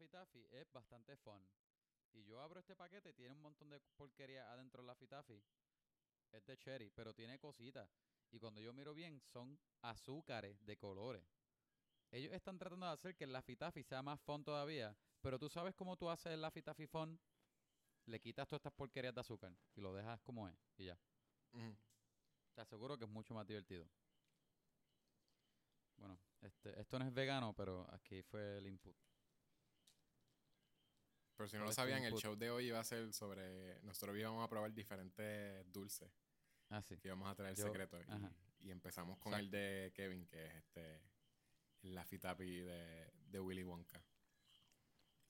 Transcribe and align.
Laffy 0.00 0.08
Taffy 0.08 0.46
es 0.52 0.72
bastante 0.72 1.14
fun. 1.18 1.46
Y 2.14 2.24
yo 2.24 2.40
abro 2.40 2.60
este 2.60 2.74
paquete, 2.74 3.12
tiene 3.12 3.34
un 3.34 3.42
montón 3.42 3.68
de 3.68 3.78
porquería 3.98 4.50
adentro 4.50 4.82
Laffy 4.82 5.06
Taffy. 5.06 5.42
Es 6.32 6.46
de 6.46 6.56
cherry, 6.56 6.88
pero 6.88 7.12
tiene 7.12 7.38
cositas. 7.38 7.86
Y 8.30 8.38
cuando 8.38 8.62
yo 8.62 8.72
miro 8.72 8.94
bien, 8.94 9.20
son 9.20 9.58
azúcares 9.82 10.64
de 10.64 10.78
colores. 10.78 11.22
Ellos 12.10 12.32
están 12.32 12.56
tratando 12.56 12.86
de 12.86 12.92
hacer 12.92 13.14
que 13.14 13.24
el 13.24 13.32
Laffy 13.32 13.56
Taffy 13.56 13.82
sea 13.82 14.02
más 14.02 14.18
fun 14.22 14.42
todavía. 14.42 14.96
Pero 15.20 15.38
tú 15.38 15.50
sabes 15.50 15.74
cómo 15.74 15.98
tú 15.98 16.08
haces 16.08 16.32
el 16.32 16.40
Laffy 16.40 16.62
Taffy 16.62 16.86
fun. 16.86 17.20
Le 18.06 18.20
quitas 18.20 18.48
todas 18.48 18.60
estas 18.60 18.72
porquerías 18.72 19.14
de 19.14 19.20
azúcar 19.20 19.54
y 19.74 19.82
lo 19.82 19.92
dejas 19.92 20.18
como 20.22 20.48
es. 20.48 20.56
Y 20.78 20.86
ya. 20.86 20.98
Te 22.54 22.60
aseguro 22.62 22.96
que 22.96 23.04
es 23.04 23.10
mucho 23.10 23.34
más 23.34 23.46
divertido. 23.46 23.86
Bueno, 25.96 26.18
este, 26.40 26.80
esto 26.80 26.98
no 26.98 27.04
es 27.04 27.12
vegano, 27.12 27.52
pero 27.52 27.86
aquí 27.92 28.22
fue 28.22 28.56
el 28.56 28.66
input. 28.66 28.96
Pero 31.40 31.48
si 31.48 31.56
no 31.56 31.62
¿Cuál 31.62 31.68
lo 31.70 31.72
sabían, 31.74 32.04
el 32.04 32.12
show 32.16 32.36
de 32.36 32.50
hoy 32.50 32.66
iba 32.66 32.78
a 32.78 32.84
ser 32.84 33.14
sobre. 33.14 33.80
Nosotros 33.80 34.14
íbamos 34.14 34.44
a 34.44 34.48
probar 34.50 34.74
diferentes 34.74 35.72
dulces 35.72 36.12
Ah, 36.68 36.82
sí. 36.82 36.98
que 36.98 37.08
íbamos 37.08 37.30
a 37.30 37.34
traer 37.34 37.56
Yo- 37.56 37.64
secretos. 37.64 38.04
y-. 38.60 38.66
Y, 38.66 38.70
empezamos 38.70 39.16
con 39.16 39.32
Exacto. 39.32 39.46
el 39.46 39.50
de 39.50 39.92
Kevin, 39.94 40.26
que 40.26 40.44
es 40.44 40.54
este. 40.56 41.00
El 41.80 41.94
Laffy 41.94 42.18
de, 42.18 43.10
de 43.30 43.40
Willy 43.40 43.62
Wonka. 43.62 44.04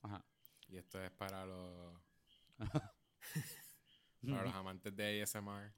Ajá. 0.02 0.24
Y 0.66 0.78
esto 0.78 1.00
es 1.00 1.12
para 1.12 1.46
los. 1.46 1.96
para 4.20 4.42
los 4.42 4.54
amantes 4.54 4.96
de 4.96 5.22
ASMR. 5.22 5.72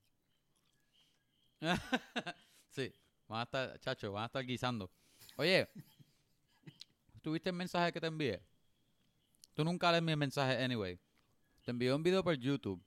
sí, 2.71 2.91
van 3.29 3.41
a 3.41 3.43
estar, 3.43 3.79
chacho, 3.81 4.13
van 4.13 4.23
a 4.23 4.27
estar 4.27 4.47
guisando. 4.47 4.91
Oye, 5.37 5.69
¿tuviste 7.21 7.51
el 7.51 7.57
mensaje 7.57 7.93
que 7.93 8.01
te 8.01 8.07
envié? 8.07 8.43
Tú 9.55 9.65
nunca 9.65 9.91
lees 9.91 10.03
mi 10.03 10.17
mensaje 10.17 10.63
anyway. 10.63 10.99
Te 11.65 11.71
envié 11.71 11.93
un 11.93 12.03
video 12.03 12.25
por 12.25 12.35
YouTube. 12.35 12.83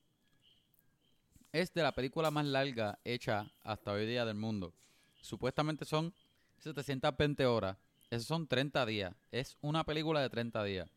Es 1.51 1.73
de 1.73 1.83
la 1.83 1.93
película 1.93 2.31
más 2.31 2.45
larga 2.45 2.99
hecha 3.03 3.49
hasta 3.63 3.91
hoy 3.91 4.05
día 4.05 4.25
del 4.25 4.35
mundo. 4.35 4.73
Supuestamente 5.21 5.85
son 5.85 6.13
720 6.57 7.45
horas. 7.45 7.77
Esos 8.09 8.27
son 8.27 8.47
30 8.47 8.85
días. 8.85 9.13
Es 9.31 9.57
una 9.61 9.83
película 9.83 10.21
de 10.21 10.29
30 10.29 10.63
días. 10.63 10.89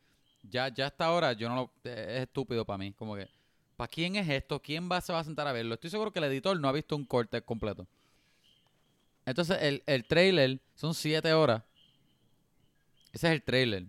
Ya, 0.43 0.69
ya 0.69 0.87
hasta 0.87 1.05
ahora 1.05 1.33
yo 1.33 1.49
no 1.49 1.55
lo... 1.55 1.73
Es 1.85 2.23
estúpido 2.23 2.65
para 2.65 2.79
mí. 2.79 2.93
Como 2.93 3.15
que... 3.15 3.29
¿Para 3.77 3.89
quién 3.89 4.17
es 4.17 4.29
esto? 4.29 4.61
¿Quién 4.61 4.91
va, 4.91 5.01
se 5.01 5.13
va 5.13 5.21
a 5.21 5.25
sentar 5.25 5.47
a 5.47 5.53
verlo? 5.53 5.75
Estoy 5.75 5.91
seguro 5.91 6.13
que 6.13 6.19
el 6.19 6.25
editor 6.25 6.59
no 6.59 6.69
ha 6.69 6.73
visto 6.73 6.97
un 6.97 7.05
corte 7.05 7.41
completo. 7.43 7.87
Entonces, 9.25 9.59
el, 9.61 9.83
el 9.87 10.05
trailer 10.07 10.61
son 10.75 10.95
7 10.95 11.33
horas. 11.35 11.63
Ese 13.13 13.29
es 13.29 13.33
el 13.35 13.43
trailer. 13.43 13.87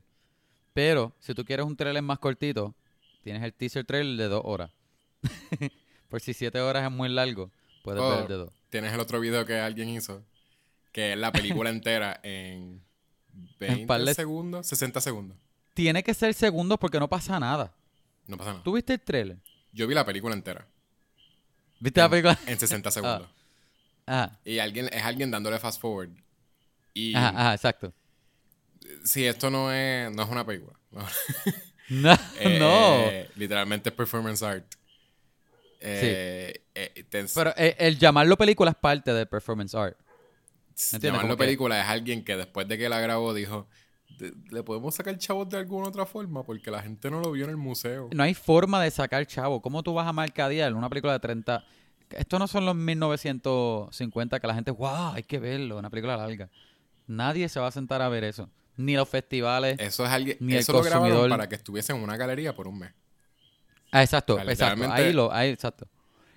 Pero, 0.73 1.13
si 1.19 1.33
tú 1.33 1.43
quieres 1.45 1.65
un 1.65 1.75
trailer 1.75 2.01
más 2.03 2.19
cortito, 2.19 2.73
tienes 3.23 3.43
el 3.43 3.53
teaser 3.53 3.85
trailer 3.85 4.17
de 4.17 4.27
2 4.27 4.41
horas. 4.45 4.71
Por 6.09 6.21
si 6.21 6.33
7 6.33 6.59
horas 6.61 6.83
es 6.85 6.91
muy 6.91 7.09
largo, 7.09 7.51
puedes 7.83 8.01
Oh. 8.01 8.09
ver 8.09 8.19
el 8.21 8.27
de 8.27 8.33
2. 8.35 8.49
Tienes 8.69 8.93
el 8.93 8.99
otro 8.99 9.19
video 9.19 9.45
que 9.45 9.59
alguien 9.59 9.89
hizo, 9.89 10.23
que 10.91 11.13
es 11.13 11.17
la 11.17 11.31
película 11.31 11.69
entera 11.71 12.19
en 12.23 12.81
20 13.59 13.85
par 13.87 14.01
de- 14.01 14.13
segundos, 14.13 14.67
60 14.67 15.01
segundos. 15.01 15.37
Tiene 15.73 16.03
que 16.03 16.13
ser 16.13 16.33
segundos 16.33 16.77
porque 16.79 16.99
no 16.99 17.07
pasa 17.07 17.39
nada. 17.39 17.73
No 18.27 18.37
pasa 18.37 18.51
nada. 18.51 18.63
¿Tú 18.63 18.73
viste 18.73 18.93
el 18.93 19.01
trailer? 19.01 19.37
Yo 19.71 19.87
vi 19.87 19.93
la 19.93 20.05
película 20.05 20.33
entera 20.35 20.67
¿Viste 21.79 22.01
la 22.01 22.09
película? 22.09 22.37
en 22.47 22.59
60 22.59 22.91
segundos. 22.91 23.27
Ajá, 24.05 24.39
Y 24.43 24.59
alguien 24.59 24.89
es 24.91 25.03
alguien 25.03 25.29
dándole 25.31 25.59
fast 25.59 25.79
forward. 25.79 26.09
Y 26.93 27.15
ajá, 27.15 27.29
ajá, 27.29 27.53
exacto. 27.53 27.93
Si 29.03 29.25
esto 29.25 29.49
no 29.49 29.71
es, 29.71 30.11
no 30.11 30.23
es 30.23 30.29
una 30.29 30.45
película. 30.45 30.77
No. 30.91 32.11
No, 32.11 32.17
Eh, 32.39 32.57
no. 32.59 33.39
Literalmente 33.39 33.89
es 33.89 33.95
performance 33.95 34.43
art. 34.43 34.65
Eh, 35.81 36.61
eh, 36.75 37.03
te- 37.09 37.25
Pero 37.33 37.53
el, 37.55 37.97
llamarlo 37.97 38.37
película 38.37 38.71
es 38.71 38.77
parte 38.77 39.13
del 39.13 39.27
performance 39.27 39.73
art. 39.75 39.97
llamarlo 40.99 41.35
que- 41.35 41.43
película 41.45 41.79
es 41.81 41.87
alguien 41.87 42.23
que 42.23 42.35
después 42.37 42.67
de 42.67 42.77
que 42.77 42.89
la 42.89 42.99
grabó 42.99 43.33
dijo, 43.33 43.67
"De- 44.19 44.33
le 44.51 44.61
podemos 44.63 44.93
sacar 44.95 45.17
chavos 45.17 45.49
de 45.49 45.57
alguna 45.57 45.87
otra 45.87 46.05
forma 46.05 46.43
porque 46.43 46.69
la 46.69 46.81
gente 46.81 47.09
no 47.09 47.21
lo 47.21 47.31
vio 47.31 47.45
en 47.45 47.51
el 47.51 47.57
museo. 47.57 48.09
No 48.13 48.23
hay 48.23 48.33
forma 48.33 48.81
de 48.83 48.91
sacar 48.91 49.25
chavo. 49.25 49.61
¿Cómo 49.61 49.81
tú 49.81 49.93
vas 49.93 50.07
a 50.07 50.13
mercadear 50.13 50.73
una 50.73 50.89
película 50.89 51.13
de 51.13 51.19
30? 51.19 51.63
Esto 52.11 52.37
no 52.39 52.47
son 52.47 52.65
los 52.65 52.75
1950 52.75 54.39
que 54.39 54.47
la 54.47 54.53
gente, 54.55 54.71
wow, 54.71 55.13
hay 55.13 55.23
que 55.23 55.39
verlo, 55.39 55.77
una 55.77 55.89
película 55.89 56.17
larga. 56.17 56.49
Nadie 57.07 57.47
se 57.49 57.59
va 57.59 57.67
a 57.67 57.71
sentar 57.71 58.01
a 58.01 58.09
ver 58.09 58.23
eso. 58.23 58.49
Ni 58.79 58.95
los 58.95 59.09
festivales. 59.09 59.77
Eso 59.79 60.05
es 60.05 60.09
alguien, 60.11 60.37
Ni 60.39 60.53
el 60.53 60.59
eso 60.59 60.71
lo 60.71 60.79
grabaron 60.81 61.01
consumidor. 61.09 61.29
para 61.29 61.49
que 61.49 61.55
estuviese 61.55 61.91
en 61.91 61.99
una 62.01 62.15
galería 62.15 62.55
por 62.55 62.67
un 62.67 62.79
mes. 62.79 62.91
Ah, 63.91 64.03
exacto, 64.03 64.35
o 64.35 64.41
sea, 64.41 64.51
exacto. 64.51 64.91
Ahí 64.91 65.11
lo, 65.11 65.33
ahí, 65.33 65.49
exacto. 65.49 65.87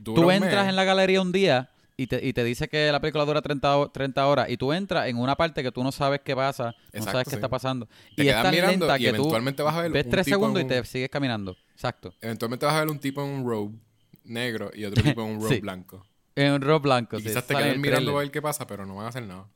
Tú 0.03 0.31
entras 0.31 0.65
mes. 0.65 0.71
en 0.71 0.77
la 0.77 0.85
galería 0.85 1.21
un 1.23 1.31
día 1.31 1.71
y 1.97 2.07
te, 2.09 2.27
y 2.27 2.33
te 2.33 2.43
dice 2.43 2.67
que 2.69 2.91
la 2.91 2.99
película 3.01 3.25
dura 3.25 3.43
30, 3.43 3.77
ho- 3.79 3.91
30 3.91 4.27
horas 4.27 4.49
y 4.51 4.57
tú 4.57 4.73
entras 4.73 5.07
en 5.07 5.19
una 5.19 5.37
parte 5.37 5.63
que 5.63 5.71
tú 5.71 5.85
no 5.85 5.93
sabes 5.93 6.21
qué 6.25 6.35
pasa, 6.35 6.75
no 6.93 7.03
sabes 7.05 7.25
qué 7.25 7.31
sí. 7.31 7.37
está 7.37 7.49
pasando. 7.49 7.87
Te 8.17 8.25
y 8.25 8.29
es 8.29 8.35
tan 8.43 8.51
mirando 8.51 8.87
lenta 8.87 8.99
y 8.99 9.05
que 9.05 9.11
tú 9.13 9.17
eventualmente 9.21 9.63
vas 9.63 9.75
a 9.77 9.83
ver 9.83 9.93
ves 9.93 10.09
tres 10.09 10.27
segundos 10.27 10.63
y 10.63 10.67
te 10.67 10.85
sigues 10.85 11.11
caminando. 11.11 11.57
Exacto. 11.75 12.13
Eventualmente 12.21 12.67
vas 12.67 12.75
a 12.75 12.81
ver 12.81 12.89
un 12.89 12.99
tipo 12.99 13.23
en 13.23 13.29
un 13.29 13.47
robe 13.49 13.75
negro 14.25 14.71
y 14.75 14.85
otro 14.85 15.03
tipo 15.03 15.23
en 15.23 15.29
un 15.37 15.41
robe 15.43 15.55
Sí. 15.55 15.61
blanco. 15.61 16.05
En 16.35 16.53
un 16.53 16.61
rock 16.63 16.83
blanco. 16.83 17.17
Y 17.19 17.21
sí, 17.21 17.29
quizás 17.29 17.47
te 17.47 17.55
el 17.55 17.79
mirando 17.79 18.17
a 18.17 18.21
ver 18.21 18.31
qué 18.31 18.43
pasa, 18.43 18.67
pero 18.67 18.87
no 18.87 18.97
van 18.97 19.07
a 19.07 19.09
hacer 19.11 19.23
nada. 19.25 19.47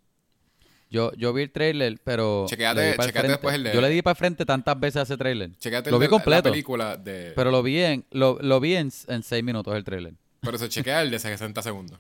Yo, 0.88 1.12
yo 1.14 1.32
vi 1.32 1.42
el 1.42 1.50
trailer, 1.50 1.98
pero. 2.04 2.46
Chequéate- 2.48 2.96
chequéate 3.04 3.28
después 3.28 3.54
el 3.56 3.64
de- 3.64 3.74
Yo 3.74 3.80
le 3.80 3.88
di 3.90 4.02
para 4.02 4.14
frente 4.14 4.46
tantas 4.46 4.78
veces 4.78 4.96
a 4.96 5.02
ese 5.02 5.16
trailer. 5.16 5.50
Chequéate 5.58 5.90
Lo 5.90 5.98
vi 5.98 6.04
de 6.06 6.10
completo. 6.10 6.48
la 6.48 6.52
película 6.52 6.96
de... 6.96 7.32
Pero 7.34 7.50
lo 7.50 7.62
vi 7.62 7.80
en, 7.80 8.04
lo, 8.12 8.38
lo 8.40 8.60
vi 8.60 8.76
en, 8.76 8.90
en 9.08 9.22
seis 9.24 9.42
minutos 9.42 9.74
el 9.74 9.82
trailer. 9.84 10.14
Pero 10.40 10.58
se 10.58 10.68
chequea 10.68 11.02
el 11.02 11.10
de 11.10 11.18
60 11.18 11.60
segundos. 11.62 11.98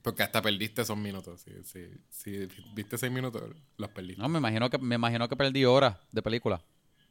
Porque 0.00 0.22
hasta 0.22 0.42
perdiste 0.42 0.82
esos 0.82 0.96
minutos. 0.98 1.40
Si, 1.42 1.50
si, 1.64 1.86
si 2.10 2.48
viste 2.74 2.98
6 2.98 3.10
minutos, 3.12 3.42
los 3.78 3.90
perdiste. 3.90 4.20
No, 4.20 4.28
me 4.28 4.38
imagino 4.38 4.68
que, 4.68 4.76
me 4.78 4.96
imagino 4.96 5.28
que 5.28 5.36
perdí 5.36 5.64
horas 5.64 5.96
de 6.12 6.20
película. 6.22 6.62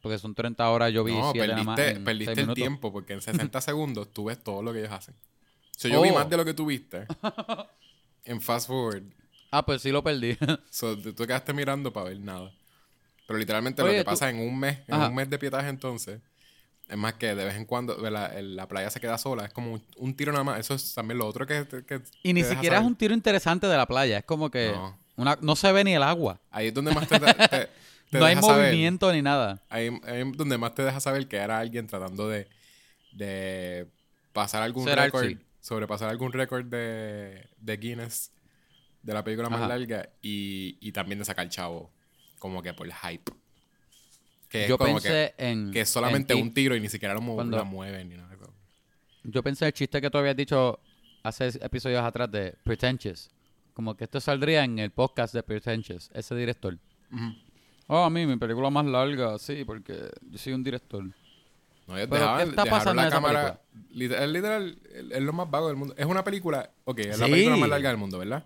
Porque 0.02 0.18
son 0.20 0.36
30 0.36 0.70
horas, 0.70 0.92
yo 0.94 1.04
vi 1.04 1.14
No, 1.14 1.32
7 1.32 1.48
nada 1.48 1.64
más. 1.64 1.76
perdiste, 1.76 1.98
en 1.98 2.04
perdiste 2.06 2.36
seis 2.36 2.48
el 2.48 2.54
tiempo 2.54 2.92
porque 2.92 3.14
en 3.14 3.22
60 3.22 3.62
segundos 3.62 4.12
tú 4.14 4.26
ves 4.26 4.44
todo 4.44 4.62
lo 4.62 4.74
que 4.74 4.80
ellos 4.80 4.92
hacen. 4.92 5.16
So, 5.78 5.88
yo 5.88 6.02
vi 6.02 6.10
Oh. 6.10 6.14
más 6.16 6.30
de 6.30 6.38
lo 6.38 6.46
que 6.46 6.54
tú 6.54 6.66
viste 6.68 7.06
en 8.26 8.42
fast 8.42 8.68
forward. 8.68 9.04
Ah, 9.56 9.64
pues 9.64 9.82
sí 9.84 9.92
lo 9.92 10.04
perdí. 10.04 10.36
So, 10.72 10.98
tú 10.98 11.14
quedaste 11.28 11.54
mirando 11.54 11.94
para 11.94 12.10
ver 12.10 12.20
nada. 12.20 12.52
Pero 13.28 13.38
literalmente 13.38 13.82
Oye, 13.84 13.92
lo 13.92 13.98
que 14.00 14.04
tú- 14.04 14.10
pasa 14.10 14.30
en 14.30 14.40
un 14.40 14.60
mes, 14.60 14.80
en 14.88 14.96
Ajá. 14.96 15.10
un 15.10 15.16
mes 15.16 15.30
de 15.30 15.38
pietaje 15.38 15.70
entonces, 15.70 16.20
es 16.90 16.98
más 16.98 17.14
que 17.14 17.36
de 17.36 17.46
vez 17.46 17.56
en 17.56 17.66
cuando 17.66 17.96
la, 18.10 18.68
playa 18.68 18.90
se 18.90 19.00
queda 19.00 19.18
sola. 19.20 19.46
Es 19.46 19.54
como 19.54 19.80
un, 19.98 20.16
tiro 20.16 20.32
nada 20.32 20.44
más. 20.44 20.60
Eso 20.60 20.74
es 20.74 20.94
también 20.96 21.20
lo 21.20 21.28
otro 21.28 21.46
que... 21.46 21.66
que 21.88 22.02
y 22.24 22.34
ni 22.34 22.44
siquiera 22.44 22.80
es 22.80 22.84
un 22.84 22.96
tiro 22.96 23.14
interesante 23.14 23.68
de 23.68 23.78
la 23.78 23.86
playa. 23.86 24.18
Es 24.18 24.26
como 24.26 24.50
que 24.50 24.72
No. 24.74 24.98
una, 25.18 25.38
no 25.42 25.56
se 25.56 25.72
ve 25.72 25.84
ni 25.84 25.94
el 25.94 26.04
agua. 26.04 26.40
Ahí 26.52 26.68
es 26.68 26.74
donde 26.74 26.92
más 26.94 27.08
te, 27.08 27.20
te- 28.10 28.20
no 28.20 28.26
hay 28.26 28.36
saber- 28.36 28.68
movimiento 28.70 29.14
ni 29.14 29.22
nada. 29.22 29.62
Ahí, 29.70 29.88
es 30.08 30.32
donde 30.38 30.58
más 30.58 30.74
te 30.76 30.84
deja 30.84 31.00
saber 31.00 31.28
que 31.28 31.38
era 31.38 31.60
alguien 31.60 31.86
tratando 31.88 32.28
de, 32.28 32.48
de 33.14 33.88
pasar 34.34 34.64
algún 34.64 34.86
récord, 34.88 35.32
sobrepasar 35.62 36.10
algún 36.10 36.34
récord 36.34 36.66
de, 36.66 37.48
de 37.58 37.78
Guinness 37.78 38.32
de 39.04 39.14
la 39.14 39.24
película 39.24 39.50
más 39.50 39.60
Ajá. 39.60 39.68
larga 39.70 40.10
y, 40.22 40.78
y 40.82 40.92
también 40.92 41.20
de 41.20 41.26
sacar 41.26 41.48
chavo, 41.50 41.92
como 42.40 42.62
que 42.64 42.74
por 42.74 42.88
el 42.88 42.94
hype. 42.94 43.32
Que 44.50 44.68
Yo 44.68 44.76
es 44.76 44.80
como 44.80 44.94
pensé 44.96 45.34
que, 45.38 45.46
en. 45.50 45.72
que 45.72 45.82
es 45.82 45.90
solamente 45.90 46.34
en 46.34 46.42
un 46.42 46.54
tiro 46.54 46.76
y 46.76 46.80
ni 46.80 46.90
siquiera 46.90 47.14
lo, 47.14 47.22
Cuando- 47.22 47.58
la 47.58 47.64
mueven 47.64 48.10
ni 48.10 48.16
nada 48.16 48.30
de 48.30 48.36
eso. 48.36 48.54
Yo 49.24 49.42
pensé 49.44 49.66
el 49.66 49.74
chiste 49.74 50.02
que 50.02 50.10
tú 50.10 50.18
habías 50.18 50.36
dicho 50.36 50.80
hace 51.24 51.48
episodios 51.62 52.04
atrás 52.04 52.30
de 52.32 52.54
Pretentious. 52.64 53.30
Como 53.74 53.96
que 53.96 54.04
esto 54.04 54.20
saldría 54.22 54.64
en 54.64 54.78
el 54.80 54.92
podcast 54.92 55.34
de 55.34 55.42
Pretentious, 55.42 56.12
ese 56.14 56.36
director. 56.36 56.78
Oh, 57.88 58.04
a 58.04 58.10
mí, 58.10 58.26
mi 58.26 58.38
película 58.38 58.70
más 58.70 58.86
larga, 58.86 59.38
sí, 59.40 59.64
porque 59.66 60.10
yo 60.30 60.38
soy 60.38 60.54
un 60.54 60.64
director. 60.64 61.04
No, 61.88 61.98
ellos 61.98 62.10
dejaban, 62.10 62.44
¿qué 62.44 62.50
está 62.52 62.66
pasando 62.66 62.94
la 62.96 63.02
en 63.04 63.08
esa 63.08 63.16
cámara. 63.18 63.62
Literal, 63.92 64.32
literal, 64.34 64.78
es 65.12 65.22
lo 65.22 65.34
más 65.34 65.50
vago 65.50 65.68
del 65.68 65.76
mundo. 65.78 65.94
Es 65.98 66.06
una 66.06 66.24
película, 66.24 66.70
ok, 66.86 67.00
es 67.00 67.20
la 67.20 67.26
película 67.28 67.58
más 67.58 67.70
larga 67.70 67.90
del 67.90 67.98
mundo, 67.98 68.20
¿verdad? 68.20 68.46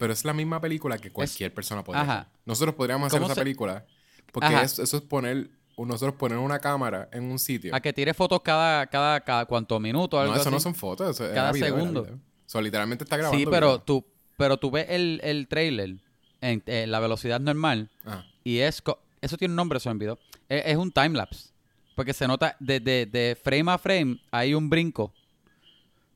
Pero 0.00 0.12
es 0.14 0.24
la 0.24 0.32
misma 0.32 0.60
película 0.60 0.98
que 0.98 1.12
cualquier 1.12 1.52
persona 1.54 1.84
puede 1.84 2.00
Ajá. 2.00 2.20
hacer. 2.20 2.32
Nosotros 2.46 2.74
podríamos 2.74 3.06
hacer 3.06 3.20
¿Cómo 3.20 3.26
esa 3.26 3.34
se- 3.36 3.40
película 3.42 3.84
porque 4.32 4.62
es- 4.62 4.78
eso 4.78 4.96
es 4.96 5.02
poner, 5.04 5.50
nosotros 5.76 6.14
poner 6.16 6.38
una 6.38 6.58
cámara 6.58 7.08
en 7.12 7.24
un 7.24 7.38
sitio. 7.38 7.74
A 7.74 7.80
que 7.80 7.92
tire 7.92 8.14
fotos 8.14 8.40
cada, 8.42 8.86
cada, 8.86 9.20
cada 9.20 9.44
cuánto 9.46 9.78
minuto, 9.78 10.18
algo 10.18 10.34
No, 10.34 10.40
eso 10.40 10.50
no 10.50 10.58
son 10.58 10.74
fotos, 10.74 11.10
eso 11.20 11.32
Cada 11.34 11.52
video, 11.52 11.76
segundo. 11.76 12.02
video. 12.04 12.18
So, 12.46 12.60
literalmente 12.60 13.04
está 13.04 13.16
grabando. 13.16 13.38
Sí, 13.38 13.44
pero 13.48 13.66
video. 13.68 13.82
tú, 13.82 14.04
pero 14.36 14.56
tú 14.56 14.70
ves 14.70 14.86
el, 14.88 15.20
el 15.22 15.46
trailer 15.48 15.96
en, 16.40 16.62
en 16.66 16.90
la 16.90 16.98
velocidad 16.98 17.38
normal 17.38 17.90
Ajá. 18.04 18.24
y 18.42 18.58
es... 18.58 18.82
Eso 19.20 19.36
tiene 19.36 19.52
un 19.52 19.56
nombre, 19.56 19.76
eso 19.76 19.90
en 19.90 19.98
video. 19.98 20.18
Es, 20.48 20.62
es 20.64 20.76
un 20.78 20.90
timelapse. 20.90 21.50
Porque 21.94 22.14
se 22.14 22.26
nota 22.26 22.56
de, 22.58 22.80
de, 22.80 23.04
de 23.04 23.36
frame 23.44 23.70
a 23.70 23.76
frame 23.76 24.18
hay 24.30 24.54
un 24.54 24.70
brinco. 24.70 25.12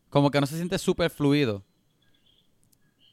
Como 0.08 0.31
que 0.31 0.40
no 0.40 0.46
se 0.46 0.56
siente 0.56 0.78
súper 0.78 1.10
fluido. 1.10 1.62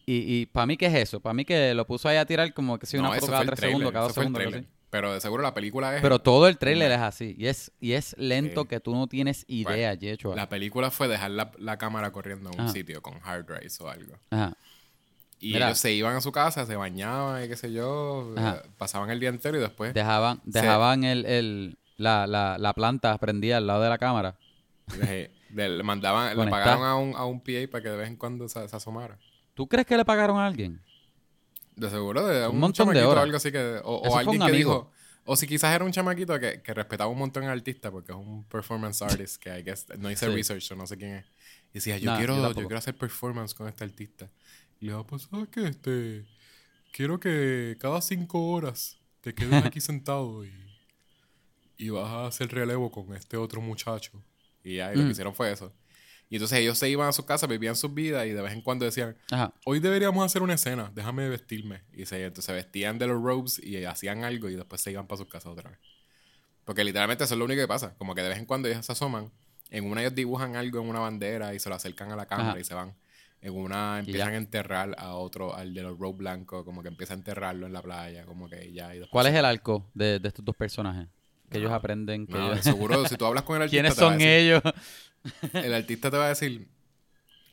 Y, 0.05 0.41
y 0.41 0.45
para 0.47 0.65
mí, 0.65 0.77
¿qué 0.77 0.87
es 0.87 0.95
eso? 0.95 1.19
Para 1.19 1.33
mí 1.33 1.45
que 1.45 1.73
lo 1.73 1.85
puso 1.85 2.09
ahí 2.09 2.17
a 2.17 2.25
tirar 2.25 2.53
como 2.53 2.77
que 2.79 2.85
si 2.85 2.97
No, 2.97 3.03
una 3.09 3.11
eso 3.17 3.21
foto 3.27 3.31
cada 3.33 3.45
tres 3.45 3.59
trailer, 3.59 3.71
segundos, 3.77 3.93
cada 3.93 4.03
dos 4.05 4.13
segundos. 4.13 4.45
así. 4.55 4.67
Pero 4.89 5.13
de 5.13 5.21
seguro 5.21 5.41
la 5.41 5.53
película 5.53 5.95
es... 5.95 6.01
Pero 6.01 6.19
todo 6.19 6.47
el 6.49 6.57
trailer 6.57 6.91
es 6.91 6.99
así. 6.99 7.33
Y 7.37 7.47
es, 7.47 7.71
y 7.79 7.93
es 7.93 8.13
lento 8.17 8.63
Sí. 8.63 8.67
que 8.67 8.79
tú 8.81 8.93
no 8.93 9.07
tienes 9.07 9.45
idea, 9.47 9.93
Yecho. 9.93 10.35
La 10.35 10.49
película 10.49 10.91
fue 10.91 11.07
dejar 11.07 11.31
la, 11.31 11.51
la 11.59 11.77
cámara 11.77 12.11
corriendo 12.11 12.49
en 12.49 12.55
un 12.59 12.65
Ajá. 12.65 12.73
sitio 12.73 13.01
con 13.01 13.19
hard 13.23 13.45
drives 13.45 13.79
o 13.79 13.89
algo. 13.89 14.17
Ajá. 14.31 14.53
Y 15.39 15.53
Mira. 15.53 15.67
ellos 15.67 15.79
se 15.79 15.93
iban 15.93 16.15
a 16.17 16.21
su 16.21 16.31
casa, 16.33 16.65
se 16.65 16.75
bañaban 16.75 17.43
y 17.43 17.47
qué 17.47 17.55
sé 17.55 17.71
yo, 17.71 18.33
Ajá. 18.37 18.61
eh, 18.65 18.69
pasaban 18.77 19.09
el 19.11 19.19
día 19.19 19.29
entero 19.29 19.57
y 19.57 19.61
después 19.61 19.93
Dejaban, 19.93 20.37
Se- 20.43 20.59
dejaban 20.59 21.03
el, 21.05 21.25
el, 21.25 21.77
la, 21.97 22.27
la, 22.27 22.57
la 22.59 22.73
planta 22.73 23.17
prendida 23.17 23.57
al 23.57 23.67
lado 23.67 23.81
de 23.81 23.89
la 23.89 23.97
cámara. 23.97 24.35
le 24.99 25.83
mandaban, 25.83 26.37
le 26.37 26.47
pagaron 26.51 26.83
a 26.83 26.95
un, 26.97 27.15
a 27.15 27.25
un 27.25 27.39
PA 27.39 27.53
para 27.71 27.81
que 27.81 27.89
de 27.89 27.97
vez 27.97 28.07
en 28.09 28.17
cuando 28.17 28.47
se, 28.49 28.67
se 28.67 28.75
asomara. 28.75 29.17
¿Tú 29.53 29.67
crees 29.67 29.85
que 29.85 29.97
le 29.97 30.05
pagaron 30.05 30.37
a 30.39 30.47
alguien? 30.47 30.81
De 31.75 31.89
seguro, 31.89 32.25
de 32.27 32.47
Un 32.47 32.55
un, 32.55 32.59
montón 32.61 32.93
de 32.93 33.03
horas. 33.03 33.23
algo 33.23 33.37
así 33.37 33.51
que. 33.51 33.79
O, 33.83 34.15
alguien 34.17 34.41
que 34.45 34.51
dijo. 34.51 34.91
O 35.25 35.35
si 35.35 35.45
quizás 35.47 35.73
era 35.75 35.85
un 35.85 35.91
chamaquito 35.91 36.39
que, 36.39 36.61
que 36.61 36.73
respetaba 36.73 37.09
un 37.09 37.19
montón 37.19 37.43
al 37.43 37.51
artista 37.51 37.91
porque 37.91 38.11
es 38.11 38.17
un 38.17 38.43
performance 38.45 39.01
artist 39.03 39.41
que 39.41 39.57
I 39.59 39.61
guess, 39.63 39.85
no 39.99 40.09
hice 40.09 40.25
Sí. 40.27 40.33
research 40.33 40.71
o 40.71 40.75
no 40.75 40.87
sé 40.87 40.97
quién 40.97 41.11
es. 41.15 41.25
Y 41.69 41.73
decía, 41.75 41.97
yo 41.99 42.11
Nah, 42.11 42.17
quiero, 42.17 42.47
yo 42.49 42.53
quiero 42.55 42.77
hacer 42.77 42.95
performance 42.95 43.53
con 43.53 43.67
este 43.67 43.83
artista. 43.83 44.29
Y 44.79 44.85
le 44.85 44.91
digo, 44.93 45.05
pues 45.05 45.23
sabes 45.29 45.47
que 45.49 45.67
este 45.67 46.25
quiero 46.91 47.19
que 47.19 47.77
cada 47.79 48.01
cinco 48.01 48.47
horas 48.49 48.97
te 49.21 49.33
quedes 49.35 49.63
aquí 49.63 49.79
sentado 49.81 50.43
y, 50.43 50.51
y 51.77 51.89
vas 51.89 52.09
a 52.09 52.25
hacer 52.27 52.49
relevo 52.51 52.91
con 52.91 53.13
este 53.15 53.37
otro 53.37 53.61
muchacho. 53.61 54.11
Y 54.63 54.73
y 54.73 54.77
lo 54.79 54.89
Mm. 55.03 55.05
que 55.05 55.11
hicieron 55.11 55.35
fue 55.35 55.51
eso. 55.51 55.71
Y 56.31 56.35
entonces 56.37 56.59
ellos 56.59 56.77
se 56.79 56.89
iban 56.89 57.07
a 57.07 57.11
su 57.11 57.25
casa, 57.25 57.45
vivían 57.45 57.75
sus 57.75 57.93
vidas 57.93 58.25
y 58.25 58.29
de 58.29 58.41
vez 58.41 58.53
en 58.53 58.61
cuando 58.61 58.85
decían, 58.85 59.15
Ajá. 59.31 59.53
hoy 59.65 59.79
deberíamos 59.81 60.25
hacer 60.25 60.41
una 60.41 60.53
escena, 60.55 60.89
déjame 60.95 61.27
vestirme. 61.29 61.83
Y 61.93 62.05
se, 62.05 62.23
entonces 62.25 62.55
vestían 62.55 62.97
de 62.97 63.07
los 63.07 63.21
robes 63.21 63.59
y 63.61 63.83
hacían 63.85 64.23
algo 64.23 64.49
y 64.49 64.55
después 64.55 64.81
se 64.81 64.91
iban 64.91 65.05
para 65.07 65.17
sus 65.17 65.27
casas 65.27 65.51
otra 65.51 65.69
vez. 65.69 65.79
Porque 66.63 66.83
literalmente 66.83 67.25
eso 67.25 67.33
es 67.33 67.37
lo 67.37 67.45
único 67.45 67.59
que 67.61 67.67
pasa. 67.67 67.95
Como 67.97 68.15
que 68.15 68.21
de 68.23 68.29
vez 68.29 68.37
en 68.37 68.45
cuando 68.45 68.69
ellos 68.69 68.85
se 68.85 68.93
asoman, 68.93 69.29
en 69.69 69.85
una 69.85 70.01
ellos 70.01 70.15
dibujan 70.15 70.55
algo 70.55 70.79
en 70.81 70.87
una 70.87 70.99
bandera 70.99 71.53
y 71.53 71.59
se 71.59 71.67
lo 71.69 71.75
acercan 71.75 72.11
a 72.11 72.15
la 72.15 72.25
cámara 72.25 72.51
Ajá. 72.51 72.59
y 72.59 72.63
se 72.63 72.73
van. 72.73 72.95
En 73.41 73.53
una 73.55 73.99
empiezan 73.99 74.33
a 74.33 74.37
enterrar 74.37 74.95
a 74.99 75.15
otro, 75.15 75.53
al 75.55 75.73
de 75.73 75.81
los 75.81 75.97
robes 75.99 76.17
blancos, 76.17 76.63
como 76.63 76.81
que 76.81 76.87
empieza 76.89 77.13
a 77.13 77.17
enterrarlo 77.17 77.65
en 77.67 77.73
la 77.73 77.81
playa, 77.81 78.25
como 78.25 78.47
que 78.47 78.71
ya. 78.71 78.95
y 78.95 79.01
¿Cuál 79.09 79.25
se- 79.25 79.31
es 79.33 79.37
el 79.37 79.45
arco 79.45 79.89
de, 79.93 80.19
de 80.19 80.27
estos 80.29 80.45
dos 80.45 80.55
personajes? 80.55 81.07
Que 81.49 81.57
ellos 81.57 81.71
No, 81.71 81.75
aprenden. 81.75 82.27
Que 82.27 82.33
No, 82.33 82.45
ellos- 82.53 82.57
de 82.63 82.71
seguro, 82.71 83.05
si 83.07 83.17
tú 83.17 83.25
hablas 83.25 83.43
con 83.43 83.55
el 83.57 83.63
artista, 83.63 83.81
¿Quiénes 83.81 83.95
son 83.95 84.21
ellos? 84.21 84.61
El 85.53 85.73
artista 85.73 86.09
te 86.11 86.17
va 86.17 86.25
a 86.25 86.29
decir, 86.29 86.67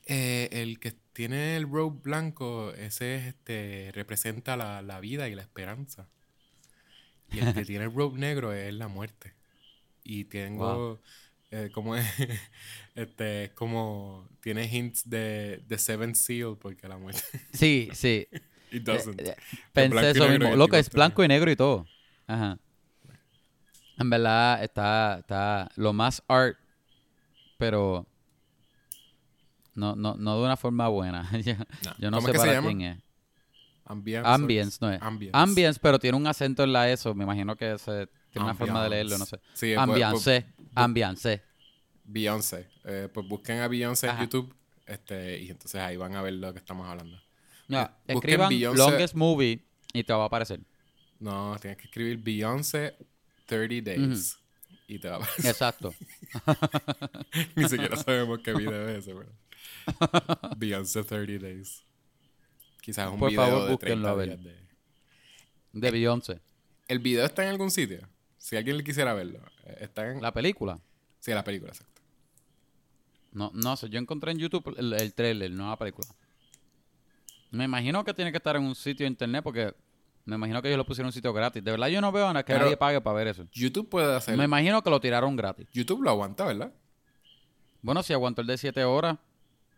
eh, 0.07 0.49
el 0.53 0.79
que 0.81 0.93
tiene 1.13 1.57
el 1.57 1.69
robe 1.71 1.99
blanco, 2.03 2.73
ese 2.75 3.17
es, 3.17 3.27
este, 3.27 3.91
representa 3.93 4.57
la, 4.57 4.83
la 4.83 5.01
vida 5.01 5.29
y 5.29 5.35
la 5.35 5.43
esperanza. 5.43 6.09
Y 7.31 7.41
el 7.41 7.55
que 7.55 7.65
tiene 7.65 7.85
el 7.85 7.93
robe 7.93 8.19
negro 8.19 8.53
es 8.53 8.73
la 8.73 8.89
muerte. 8.89 9.35
Y 10.03 10.25
tengo, 10.25 11.01
eh, 11.51 11.71
como 11.73 11.97
es, 11.97 12.07
este, 12.95 13.45
es 13.45 13.51
como, 13.51 14.29
tiene 14.41 14.65
hints 14.65 15.09
de, 15.09 15.63
de 15.67 15.79
Seven 15.79 16.15
Seal, 16.15 16.57
porque 16.59 16.89
la 16.89 16.97
muerte, 16.97 17.23
Sí, 17.53 17.91
sí. 17.93 18.27
it 18.71 18.83
doesn't. 18.83 19.21
Eh, 19.21 19.31
eh, 19.31 19.37
Pensé 19.73 20.11
eso 20.11 20.29
mismo. 20.29 20.57
Loco, 20.57 20.77
es 20.77 20.89
blanco 20.91 21.23
y 21.23 21.29
negro 21.29 21.51
y 21.51 21.57
todo. 21.57 21.87
Ajá. 22.27 22.59
En 23.99 24.11
verdad 24.11 24.63
está, 24.63 25.19
está 25.19 25.71
lo 25.75 25.93
más 25.93 26.23
art, 26.29 26.57
pero 27.59 28.07
no, 29.75 29.95
no, 29.95 30.15
no 30.17 30.39
de 30.39 30.45
una 30.45 30.57
forma 30.57 30.89
buena. 30.89 31.29
yo, 31.45 31.55
No. 31.55 31.95
yo 31.99 32.11
no 32.11 32.17
¿Cómo 32.19 32.29
sé 32.29 32.39
para 32.39 32.53
llama? 32.55 32.69
quién 32.69 32.81
es. 32.83 32.99
Ambience. 33.85 34.29
Ambience, 34.29 34.79
no 34.81 34.91
es. 34.93 35.01
Ambience. 35.03 35.37
Ambience, 35.39 35.81
pero 35.81 35.99
tiene 35.99 36.17
un 36.17 36.27
acento 36.27 36.63
en 36.63 36.73
la 36.73 36.91
eso. 36.91 37.15
Me 37.15 37.25
imagino 37.25 37.57
que 37.57 37.79
se, 37.79 38.07
tiene 38.31 38.45
una 38.45 38.55
forma 38.55 38.83
de 38.85 38.91
leerlo, 38.91 39.17
no 39.19 39.25
sé. 39.27 39.39
Sí, 39.55 39.73
pues- 39.75 39.79
Ambiance, 39.79 40.47
ambiance. 40.75 41.43
Beyoncé. 42.05 42.69
Eh, 42.85 43.09
pues 43.13 43.27
busquen 43.29 43.59
a 43.61 43.69
Beyoncé 43.69 44.09
en. 44.09 44.21
YouTube 44.21 44.55
este, 44.87 45.41
y 45.41 45.51
entonces 45.51 45.81
ahí 45.81 45.97
van 45.97 46.17
a 46.17 46.23
ver 46.23 46.35
lo 46.35 46.53
que 46.53 46.59
estamos 46.59 46.87
hablando. 46.89 47.19
Ya, 47.69 47.95
busquen 48.09 48.17
escriban 48.17 48.77
longest 48.77 49.15
movie 49.15 49.63
y 49.93 50.05
te 50.05 50.13
va 50.13 50.23
a 50.23 50.27
aparecer. 50.27 50.61
No, 51.21 51.57
tienes 51.61 51.77
que 51.79 51.85
escribir 51.85 52.19
Beyoncé 52.19 52.97
30 53.47 53.91
Days. 53.91 54.39
Y 54.89 54.99
te 54.99 55.09
va 55.09 55.17
a 55.17 55.19
aparecer. 55.19 55.47
Exacto. 55.51 55.95
Ni 57.57 57.69
siquiera 57.69 57.97
sabemos 57.97 58.41
qué 58.41 58.55
video 58.55 58.89
es 58.89 59.07
ese, 59.07 59.15
pero. 59.15 59.31
Beyoncé 60.57 61.05
30 61.05 61.45
Days. 61.47 61.85
Quizás 62.81 63.07
es 63.09 63.13
un 63.13 63.21
Por 63.21 63.31
video 63.31 63.45
favor, 63.45 63.65
de 63.67 63.71
búsquenlo 63.73 64.09
30 64.09 64.11
a 64.11 64.15
ver. 64.15 64.29
días 64.41 64.45
de... 65.73 65.79
De 65.81 65.91
Beyoncé. 65.91 66.41
¿El 66.89 67.01
video 67.01 67.27
está 67.27 67.43
en 67.43 67.51
algún 67.51 67.71
sitio? 67.71 68.09
Si 68.39 68.57
alguien 68.57 68.79
le 68.79 68.85
quisiera 68.85 69.13
verlo. 69.13 69.41
eh, 69.65 69.77
Está 69.81 70.11
en... 70.11 70.23
La 70.23 70.33
película. 70.33 70.81
Sí, 71.21 71.33
la 71.33 71.45
película, 71.45 71.73
exacto. 71.73 72.01
No, 73.33 73.51
no 73.53 73.77
sé, 73.77 73.91
yo 73.91 73.99
encontré 73.99 74.33
en 74.33 74.39
YouTube 74.39 74.75
el, 74.79 74.95
el 74.95 75.13
trailer, 75.13 75.51
no 75.51 75.69
la 75.69 75.77
película. 75.77 76.09
Me 77.51 77.65
imagino 77.65 78.03
que 78.05 78.15
tiene 78.15 78.31
que 78.31 78.39
estar 78.39 78.57
en 78.57 78.63
un 78.63 78.75
sitio 78.75 79.05
de 79.05 79.11
internet 79.11 79.43
porque 79.45 79.75
me 80.29 80.37
imagino 80.37 80.61
que 80.63 80.69
ellos 80.69 80.79
lo 80.79 80.85
pusieron 80.87 81.07
en 81.07 81.09
un 81.09 81.13
sitio 81.13 81.33
gratis. 81.33 81.65
De 81.65 81.71
verdad 81.71 81.89
yo 81.89 82.01
no 82.01 82.13
veo 82.13 82.29
a 82.29 82.35
que 82.43 82.53
Pero- 82.53 82.65
nadie 82.65 82.77
pague 82.77 83.01
para 83.01 83.17
ver 83.17 83.29
eso. 83.29 83.47
YouTube 83.53 83.89
puede 83.89 84.15
hacer... 84.15 84.37
Me 84.37 84.45
imagino 84.45 84.83
que 84.83 84.91
lo 84.91 85.01
tiraron 85.01 85.35
gratis. 85.37 85.67
YouTube 85.73 86.03
lo 86.03 86.11
aguanta, 86.11 86.45
¿verdad? 86.45 86.73
Bueno, 87.81 88.03
si 88.03 88.13
aguantó 88.13 88.43
el 88.43 88.47
de 88.47 88.59
7 88.59 88.85
horas. 88.85 89.17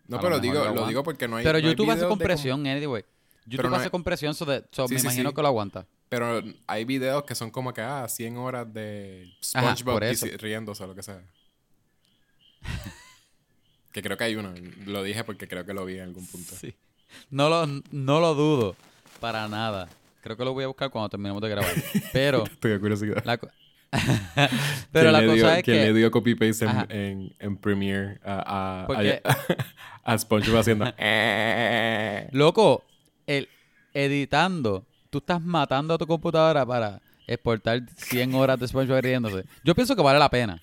No, 0.09 0.17
lo 0.17 0.23
pero 0.23 0.37
mejor 0.37 0.43
digo, 0.43 0.65
lo 0.65 0.75
lo 0.75 0.87
digo 0.89 1.05
porque 1.05 1.29
no 1.29 1.37
hay 1.37 1.45
pero 1.45 1.59
no 1.61 1.65
hay 1.69 1.71
YouTube 1.75 1.91
hace 1.91 2.07
compresión, 2.09 2.67
anyway. 2.67 3.05
YouTube 3.47 3.71
no 3.71 3.77
hace 3.77 3.85
hay- 3.85 3.91
compresión, 3.91 4.35
so 4.35 4.45
de- 4.45 4.65
so 4.73 4.89
Sí, 4.89 4.95
me 4.95 5.01
sí, 5.01 5.07
imagino 5.07 5.31
sí. 5.31 5.35
que 5.37 5.43
lo 5.43 5.49
aguanta. 5.49 5.87
Pero 6.09 6.43
hay 6.67 6.85
videos 6.85 7.23
que 7.23 7.37
son 7.37 7.51
como 7.53 7.73
que, 7.73 7.81
ah, 7.83 8.09
100 8.09 8.37
horas 8.37 8.73
de 8.75 9.33
SpongeBob 9.45 10.01
riéndose 10.41 10.83
o 10.83 10.87
lo 10.89 10.95
que 10.97 11.03
sea. 11.05 11.23
que 13.93 14.03
creo 14.03 14.17
que 14.17 14.25
hay 14.25 14.35
uno. 14.37 14.53
Lo 14.87 15.03
dije 15.03 15.23
porque 15.25 15.47
creo 15.49 15.65
que 15.65 15.73
lo 15.75 15.85
vi 15.85 15.97
en 15.99 16.03
algún 16.05 16.27
punto. 16.27 16.55
Sí. 16.57 16.75
No 17.31 17.49
lo, 17.49 17.67
no 17.93 18.21
lo 18.21 18.35
dudo 18.35 18.77
para 19.21 19.49
nada. 19.49 19.89
Creo 20.21 20.37
que 20.37 20.45
lo 20.45 20.53
voy 20.53 20.65
a 20.65 20.67
buscar 20.69 20.91
cuando 20.91 21.09
terminemos 21.09 21.41
de 21.43 21.49
grabar. 21.51 21.73
Pero 22.13 22.45
Estoy 22.45 22.73
de 22.73 22.81
curiosidad. 22.81 23.23
la, 23.25 23.39
pero 24.93 25.11
la 25.11 25.27
cosa 25.27 25.59
es 25.59 25.65
¿Quién 25.65 25.79
le 25.79 25.87
que 25.89 25.93
dio 25.95 26.11
copy-paste 26.11 26.65
en, 26.65 26.91
en, 26.91 27.35
en 27.41 27.57
Premiere 27.57 28.19
a, 28.25 28.83
a, 28.83 28.87
Porque- 28.87 29.21
a, 29.25 29.37
a 30.13 30.19
SpongeBob 30.19 30.61
haciendo... 30.61 30.85
Loco, 32.33 32.85
el, 33.27 33.49
editando, 33.93 34.85
tú 35.11 35.19
estás 35.19 35.41
matando 35.43 35.95
a 35.95 35.99
tu 35.99 36.07
computadora 36.07 36.65
para 36.65 37.01
exportar 37.27 37.83
100 37.97 38.35
horas 38.35 38.61
de 38.61 38.69
SpongeBob 38.69 39.01
riéndose. 39.03 39.45
Yo 39.65 39.75
pienso 39.75 39.97
que 39.97 40.03
vale 40.03 40.19
la 40.21 40.29
pena. 40.31 40.61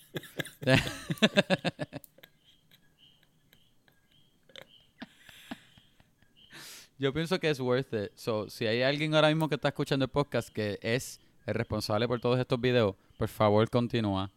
Yo 6.99 7.13
pienso 7.13 7.39
que 7.39 7.49
es 7.49 7.59
worth 7.59 7.93
it. 7.93 8.11
So, 8.15 8.49
si 8.49 8.65
hay 8.65 8.81
alguien 8.81 9.13
ahora 9.13 9.27
mismo 9.27 9.47
que 9.47 9.55
está 9.55 9.67
escuchando 9.67 10.05
el 10.05 10.09
podcast 10.09 10.49
que 10.49 10.79
es 10.81 11.19
el 11.45 11.53
responsable 11.53 12.07
por 12.07 12.19
todos 12.19 12.39
estos 12.39 12.59
videos, 12.59 12.95
por 13.17 13.27
favor 13.27 13.69
continúa. 13.69 14.31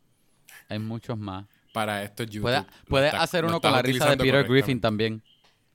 Hay 0.68 0.78
muchos 0.78 1.16
más. 1.16 1.46
Para 1.72 2.02
esto 2.02 2.24
YouTube. 2.24 2.42
Puedes 2.42 2.64
puede 2.86 3.08
hacer 3.08 3.44
uno 3.44 3.60
con 3.60 3.72
la 3.72 3.80
risa 3.80 4.10
de 4.10 4.16
Peter 4.18 4.46
Griffin 4.46 4.80
también. 4.80 5.22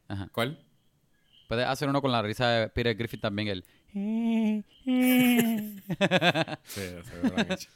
Ajá. 0.08 0.30
¿Cuál? 0.32 0.64
Puedes 1.48 1.66
hacer 1.66 1.90
uno 1.90 2.02
con 2.02 2.12
la 2.12 2.22
risa 2.22 2.50
de 2.50 2.70
Peter 2.70 2.96
Griffin 2.96 3.20
también. 3.20 3.48
El... 3.48 3.66
Sí, 6.66 6.82
se 6.82 7.24
lo 7.24 7.38
han 7.38 7.52
hecho. 7.52 7.70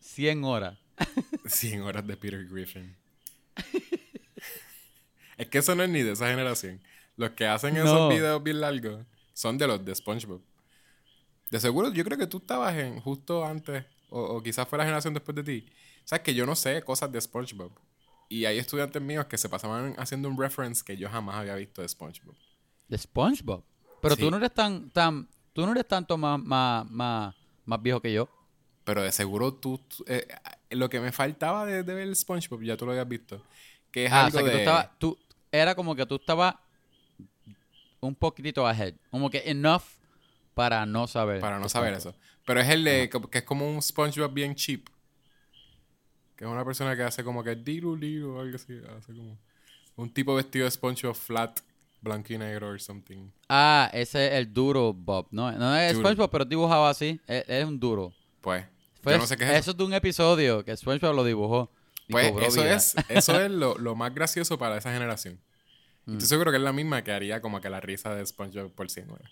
100 0.00 0.44
horas. 0.44 0.78
100 1.46 1.82
horas 1.82 2.06
de 2.06 2.16
Peter 2.16 2.44
Griffin. 2.46 2.96
es 5.36 5.48
que 5.48 5.58
eso 5.58 5.74
no 5.74 5.82
es 5.82 5.90
ni 5.90 6.02
de 6.02 6.12
esa 6.12 6.28
generación. 6.28 6.80
Los 7.16 7.30
que 7.30 7.46
hacen 7.46 7.76
esos 7.76 7.92
No. 7.92 8.08
videos 8.08 8.42
bien 8.42 8.60
largos 8.60 9.04
son 9.32 9.56
de 9.58 9.66
los 9.66 9.84
de 9.84 9.94
SpongeBob. 9.94 10.40
De 11.50 11.60
seguro, 11.60 11.92
yo 11.92 12.04
creo 12.04 12.18
que 12.18 12.26
tú 12.26 12.38
estabas 12.38 12.74
en 12.76 13.00
justo 13.00 13.44
antes, 13.44 13.84
o, 14.08 14.20
o 14.20 14.42
quizás 14.42 14.66
fue 14.66 14.78
la 14.78 14.84
generación 14.84 15.14
después 15.14 15.34
de 15.36 15.44
ti. 15.44 15.66
Sabes 16.04 16.22
que 16.24 16.34
yo 16.34 16.46
no 16.46 16.56
sé 16.56 16.82
cosas 16.82 17.10
de 17.12 17.20
SpongeBob. 17.20 17.72
Y 18.28 18.46
hay 18.46 18.58
estudiantes 18.58 19.00
míos 19.00 19.26
que 19.26 19.38
se 19.38 19.48
pasaban 19.48 19.94
haciendo 19.98 20.28
un 20.28 20.38
reference 20.38 20.82
que 20.84 20.96
yo 20.96 21.08
jamás 21.08 21.36
había 21.36 21.54
visto 21.54 21.82
de 21.82 21.88
SpongeBob. 21.88 22.34
De 22.88 22.98
SpongeBob. 22.98 23.62
Pero 24.02 24.16
Sí. 24.16 24.20
tú 24.22 24.30
no 24.30 24.38
eres 24.38 24.52
tan, 24.52 24.90
tan, 24.90 25.28
tú 25.52 25.64
no 25.64 25.72
eres 25.72 25.86
tanto 25.86 26.16
más, 26.18 26.40
más, 26.42 26.90
más, 26.90 27.34
más 27.64 27.82
viejo 27.82 28.00
que 28.00 28.12
yo. 28.12 28.28
Pero 28.84 29.02
de 29.02 29.12
seguro 29.12 29.54
tú, 29.54 29.78
tú- 29.78 30.04
eh, 30.08 30.26
lo 30.70 30.90
que 30.90 31.00
me 31.00 31.12
faltaba 31.12 31.64
de, 31.64 31.82
de 31.84 31.94
ver 31.94 32.14
SpongeBob, 32.16 32.62
ya 32.62 32.76
tú 32.76 32.84
lo 32.86 32.92
habías 32.92 33.08
visto. 33.08 33.42
Que 33.90 34.06
es 34.06 34.12
Ah, 34.12 34.22
o 34.22 34.26
algo 34.26 34.38
sea 34.38 34.44
que 34.44 34.50
tú 34.50 34.56
estabas, 34.58 34.90
tú, 34.98 35.18
era 35.52 35.74
como 35.74 35.94
que 35.94 36.04
tú 36.04 36.16
estabas 36.16 36.56
un 38.06 38.14
poquitito 38.14 38.66
ahead. 38.66 38.94
Como 39.10 39.30
que 39.30 39.42
enough 39.46 39.82
para 40.54 40.86
no 40.86 41.06
saber. 41.06 41.40
Para 41.40 41.58
no 41.58 41.68
saber 41.68 41.94
eso. 41.94 42.14
Pero 42.46 42.60
es 42.60 42.68
el 42.68 42.84
de, 42.84 43.10
que 43.30 43.38
es 43.38 43.44
como 43.44 43.68
un 43.68 43.80
SpongeBob 43.82 44.32
bien 44.32 44.54
cheap. 44.54 44.86
Que 46.36 46.44
es 46.44 46.50
una 46.50 46.64
persona 46.64 46.96
que 46.96 47.02
hace 47.02 47.22
como 47.24 47.42
que 47.44 47.54
diru 47.54 47.96
diru 47.96 48.36
o 48.36 48.40
algo 48.40 48.56
así. 48.56 48.74
Hace 48.96 49.12
como 49.14 49.38
un 49.96 50.12
tipo 50.12 50.34
vestido 50.34 50.64
de 50.64 50.70
SpongeBob 50.70 51.14
flat 51.14 51.60
blanco 52.00 52.32
y 52.34 52.38
negro 52.38 52.68
or 52.68 52.80
something. 52.80 53.30
Ah, 53.48 53.88
ese 53.92 54.26
es 54.26 54.32
el 54.34 54.52
duro 54.52 54.92
Bob. 54.92 55.28
No, 55.30 55.50
no 55.52 55.74
es 55.76 55.94
Duro. 55.94 56.04
SpongeBob, 56.08 56.30
pero 56.30 56.44
dibujado 56.44 56.86
así. 56.86 57.18
Es, 57.26 57.44
es 57.48 57.64
un 57.64 57.80
duro. 57.80 58.12
Pues, 58.42 58.64
Fue- 59.02 59.12
yo 59.14 59.18
no 59.18 59.26
sé 59.26 59.36
qué 59.36 59.44
es 59.44 59.50
eso. 59.50 59.58
eso 59.60 59.70
es 59.70 59.76
de 59.78 59.84
un 59.84 59.94
episodio 59.94 60.64
que 60.64 60.76
SpongeBob 60.76 61.14
lo 61.14 61.24
dibujó. 61.24 61.70
Pues 62.10 62.26
eso 62.42 62.60
vida. 62.62 62.74
es, 62.76 62.94
eso 63.08 63.40
es 63.40 63.50
lo, 63.50 63.78
lo 63.78 63.94
más 63.96 64.14
gracioso 64.14 64.58
para 64.58 64.76
esa 64.76 64.92
generación. 64.92 65.40
Mm. 66.06 66.12
Estoy 66.14 66.28
seguro 66.28 66.50
que 66.50 66.58
es 66.58 66.62
la 66.62 66.72
misma 66.72 67.02
que 67.02 67.12
haría 67.12 67.40
como 67.40 67.60
que 67.60 67.70
la 67.70 67.80
risa 67.80 68.14
de 68.14 68.24
SpongeBob 68.26 68.72
por 68.72 68.90
100 68.90 69.10
horas. 69.10 69.30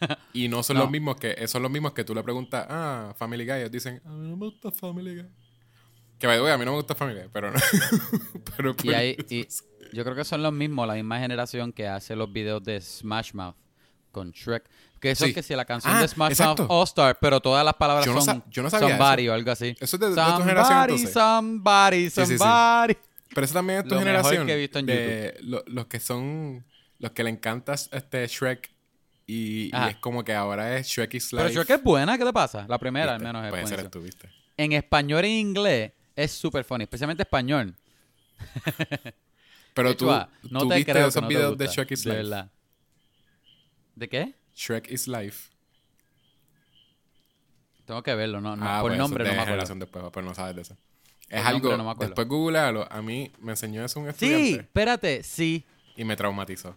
Y 0.32 0.48
no 0.48 0.62
son 0.62 0.76
No. 0.76 0.82
los 0.82 0.90
mismos 0.90 1.16
que 1.16 1.46
son 1.48 1.62
los 1.62 1.70
mismos 1.70 1.92
que 1.92 2.04
tú 2.04 2.14
le 2.14 2.22
preguntas, 2.22 2.66
ah, 2.68 3.14
Family 3.16 3.44
Guy, 3.46 3.54
ellos 3.58 3.70
dicen, 3.70 4.00
a 4.04 4.10
mí 4.10 4.28
no 4.30 4.36
me 4.36 4.46
gusta 4.46 4.70
Family 4.70 5.14
Guy. 5.16 5.26
Que 6.18 6.26
by 6.26 6.36
the 6.38 6.42
way, 6.42 6.52
a 6.52 6.58
mí 6.58 6.64
no 6.64 6.72
me 6.72 6.76
gusta 6.78 6.94
Family 6.94 7.20
Guy, 7.20 7.28
pero 7.32 7.50
no. 7.50 7.58
pero 8.56 8.74
Y, 8.82 8.90
eso- 8.90 9.64
y 9.90 9.96
yo 9.96 10.02
creo 10.04 10.14
que 10.16 10.24
son 10.24 10.42
los 10.42 10.52
mismos, 10.52 10.86
la 10.86 10.94
misma 10.94 11.18
generación 11.18 11.72
que 11.72 11.86
hace 11.88 12.14
los 12.16 12.32
videos 12.32 12.62
de 12.64 12.80
Smash 12.80 13.32
Mouth 13.32 13.56
con 14.12 14.30
Shrek. 14.32 14.64
Que 15.00 15.10
eso 15.10 15.24
Sí. 15.24 15.30
es 15.30 15.34
que 15.34 15.42
si 15.42 15.54
la 15.54 15.64
canción 15.66 15.94
Ah, 15.94 16.00
de 16.00 16.08
Smash 16.08 16.30
exacto. 16.32 16.62
Mouth 16.64 16.70
All 16.72 16.84
Star, 16.84 17.18
pero 17.20 17.40
todas 17.40 17.64
las 17.64 17.74
palabras 17.74 18.06
Yo 18.06 18.14
no 18.14 18.22
son 18.22 18.42
yo 18.50 18.62
no 18.62 18.70
sabía 18.70 18.96
somebody 18.96 19.28
o 19.28 19.34
algo 19.34 19.50
así. 19.50 19.76
Eso 19.78 19.96
es 19.96 20.00
de, 20.00 20.08
de 20.08 20.14
tu 20.14 20.20
generación 20.42 20.64
Somebody, 20.64 20.92
entonces. 20.94 21.12
somebody, 21.12 22.10
sí, 22.10 22.26
sí. 22.26 22.38
somebody. 22.38 22.96
Pero 23.34 23.44
eso 23.44 23.54
también 23.54 23.80
es 23.80 23.84
tu 23.84 23.90
Lo 23.94 24.00
mejor 24.00 24.06
generación. 24.12 24.46
que 24.46 24.52
he 24.54 24.56
visto 24.56 24.78
en 24.78 24.86
de 24.86 25.36
lo- 25.42 25.64
los 25.66 25.86
que 25.86 26.00
son. 26.00 26.64
Los 26.98 27.10
que 27.12 27.22
le 27.24 27.30
encanta 27.30 27.74
este 27.74 28.26
Shrek. 28.26 28.70
Y, 29.26 29.66
y 29.76 29.88
es 29.90 29.96
como 29.96 30.22
que 30.24 30.32
ahora 30.32 30.76
es 30.78 30.86
Shrek 30.86 31.14
is 31.14 31.28
Pero 31.32 31.42
Life. 31.48 31.54
Shrek 31.54 31.70
es 31.70 31.82
buena, 31.82 32.16
¿qué 32.16 32.24
te 32.24 32.32
pasa? 32.32 32.64
La 32.68 32.78
primera 32.78 33.14
al 33.14 33.20
menos 33.20 33.44
es 33.44 33.50
Puede 33.50 33.66
ser 33.66 33.90
tú, 33.90 34.00
¿viste? 34.00 34.30
En 34.56 34.72
español 34.72 35.24
e 35.24 35.28
inglés 35.28 35.92
es 36.14 36.30
súper 36.32 36.64
funny, 36.64 36.84
especialmente 36.84 37.24
español. 37.24 37.74
Pero 39.74 39.96
tú, 39.96 40.10
ah, 40.10 40.28
no 40.50 40.60
tú 40.60 40.68
te 40.68 40.76
viste 40.76 40.92
creo 40.92 41.08
esos 41.08 41.20
no 41.22 41.28
videos 41.28 41.58
de 41.58 41.66
Shrek 41.66 41.90
is 41.90 42.04
de 42.04 42.10
Life. 42.10 42.22
verdad. 42.22 42.50
¿De 43.96 44.08
qué? 44.08 44.34
Shrek 44.54 44.90
is 44.90 45.08
Life. 45.08 45.50
Tengo 47.84 48.02
que 48.02 48.14
verlo, 48.14 48.40
no, 48.40 48.56
no, 48.56 48.64
ah, 48.66 48.80
por 48.80 48.90
pues 48.90 48.98
nombre 48.98 49.24
no 49.24 49.32
me 49.32 49.40
acuerdo. 49.40 49.74
después, 49.74 50.04
pero 50.12 50.26
no 50.26 50.34
sabes 50.34 50.56
de 50.56 50.62
eso. 50.62 50.76
Es 51.28 51.44
algo. 51.44 51.76
no 51.76 51.84
me 51.94 51.94
después 52.06 52.28
googlealo. 52.28 52.86
A 52.90 53.02
mí 53.02 53.30
me 53.40 53.52
enseñó 53.52 53.84
eso 53.84 54.00
un 54.00 54.06
Sí, 54.06 54.10
estudiante. 54.10 54.60
espérate, 54.62 55.22
sí. 55.22 55.64
Y 55.96 56.04
me 56.04 56.16
traumatizó. 56.16 56.74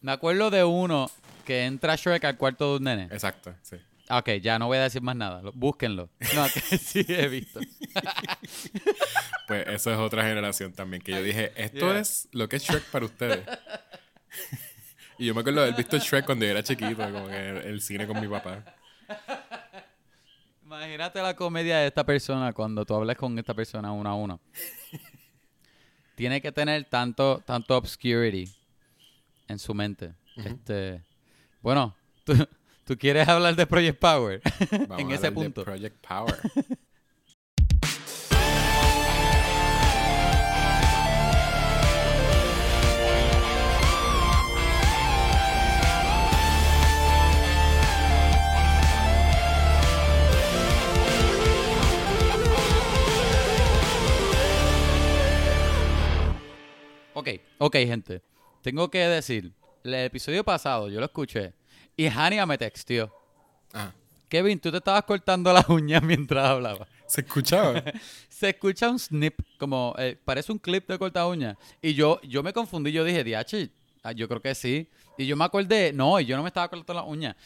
Me 0.00 0.12
acuerdo 0.12 0.50
de 0.50 0.62
uno 0.64 1.10
que 1.44 1.64
entra 1.64 1.96
Shrek 1.96 2.24
al 2.24 2.36
cuarto 2.36 2.70
de 2.72 2.76
un 2.78 2.84
nene. 2.84 3.04
Exacto, 3.04 3.54
sí. 3.62 3.76
Ok, 4.10 4.28
ya 4.42 4.58
no 4.58 4.66
voy 4.66 4.78
a 4.78 4.82
decir 4.82 5.00
más 5.00 5.16
nada. 5.16 5.40
lo- 5.42 5.52
Búsquenlo. 5.52 6.10
No, 6.34 6.44
que 6.54 6.78
sí 6.78 7.04
he 7.08 7.28
visto. 7.28 7.60
Pues 9.48 9.66
eso 9.68 9.92
es 9.92 9.98
otra 9.98 10.22
generación 10.24 10.72
también. 10.72 11.02
Que 11.02 11.12
yo 11.12 11.22
dije, 11.22 11.52
esto 11.56 11.90
Yeah. 11.90 11.98
es 12.00 12.28
lo 12.32 12.48
que 12.48 12.56
es 12.56 12.62
Shrek 12.64 12.84
para 12.84 13.04
ustedes. 13.04 13.40
y 15.18 15.26
yo 15.26 15.34
me 15.34 15.40
acuerdo 15.40 15.60
de 15.60 15.66
haber 15.68 15.76
visto 15.76 15.98
Shrek 15.98 16.24
cuando 16.24 16.44
yo 16.44 16.52
era 16.52 16.62
chiquito, 16.62 16.96
como 16.96 17.26
que 17.28 17.48
en 17.48 17.56
el 17.58 17.80
cine 17.82 18.06
con 18.06 18.20
mi 18.20 18.28
papá. 18.28 18.64
Imagínate 20.72 21.20
la 21.20 21.36
comedia 21.36 21.76
de 21.80 21.88
esta 21.88 22.02
persona 22.02 22.54
cuando 22.54 22.86
tú 22.86 22.94
hablas 22.94 23.18
con 23.18 23.38
esta 23.38 23.52
persona 23.52 23.92
uno 23.92 24.08
a 24.08 24.14
uno. 24.14 24.40
Tiene 26.14 26.40
que 26.40 26.50
tener 26.50 26.86
tanto, 26.86 27.42
tanto 27.44 27.76
obscurity 27.76 28.50
en 29.48 29.58
su 29.58 29.74
mente. 29.74 30.14
Este, 30.34 31.02
bueno, 31.60 31.94
¿tú, 32.24 32.32
tú 32.86 32.96
quieres 32.96 33.28
hablar 33.28 33.54
de 33.54 33.66
Project 33.66 33.98
Power 33.98 34.40
Vamos 34.88 34.98
en 34.98 35.10
a 35.10 35.14
ese 35.14 35.26
hablar 35.26 35.32
de 35.32 35.32
punto. 35.32 35.64
Project 35.64 36.06
Power. 36.06 36.40
Ok, 57.22 57.40
ok, 57.58 57.76
gente. 57.76 58.20
Tengo 58.62 58.90
que 58.90 58.98
decir, 58.98 59.52
el 59.84 59.94
episodio 59.94 60.42
pasado 60.44 60.88
yo 60.88 60.98
lo 60.98 61.06
escuché 61.06 61.52
y 61.96 62.06
Hania 62.06 62.44
me 62.46 62.58
texteó. 62.58 63.12
Ah, 63.72 63.92
Kevin, 64.28 64.58
tú 64.58 64.70
te 64.70 64.78
estabas 64.78 65.04
cortando 65.04 65.52
las 65.52 65.68
uñas 65.68 66.02
mientras 66.02 66.44
hablaba. 66.48 66.86
¿Se 67.06 67.20
escuchaba? 67.20 67.82
Se 68.28 68.48
escucha 68.50 68.88
un 68.90 68.98
snip, 68.98 69.38
como 69.58 69.94
eh, 69.98 70.18
parece 70.24 70.50
un 70.50 70.58
clip 70.58 70.88
de 70.88 70.98
corta 70.98 71.26
uña. 71.26 71.56
Y 71.80 71.94
yo, 71.94 72.20
yo 72.22 72.42
me 72.42 72.52
confundí, 72.52 72.90
yo 72.90 73.04
dije, 73.04 73.22
DH, 73.22 73.70
ah, 74.02 74.12
yo 74.12 74.26
creo 74.28 74.40
que 74.42 74.54
sí. 74.54 74.88
Y 75.18 75.26
yo 75.26 75.36
me 75.36 75.44
acordé, 75.44 75.92
no, 75.92 76.18
y 76.18 76.24
yo 76.24 76.36
no 76.36 76.42
me 76.42 76.48
estaba 76.48 76.68
cortando 76.68 76.94
las 77.02 77.08
uñas. 77.08 77.36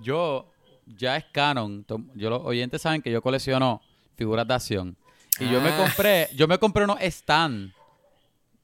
Yo, 0.00 0.50
ya 0.86 1.16
es 1.16 1.24
canon, 1.32 1.84
yo 2.14 2.30
los 2.30 2.42
oyentes 2.44 2.80
saben 2.80 3.02
que 3.02 3.10
yo 3.10 3.20
colecciono 3.20 3.82
figuras 4.16 4.46
de 4.46 4.54
acción. 4.54 4.96
Y 5.40 5.50
yo 5.50 5.60
me 5.60 5.70
Ah. 5.70 5.76
compré, 5.76 6.28
yo 6.34 6.46
me 6.48 6.58
compré 6.58 6.84
unos 6.84 6.98
stand, 7.00 7.72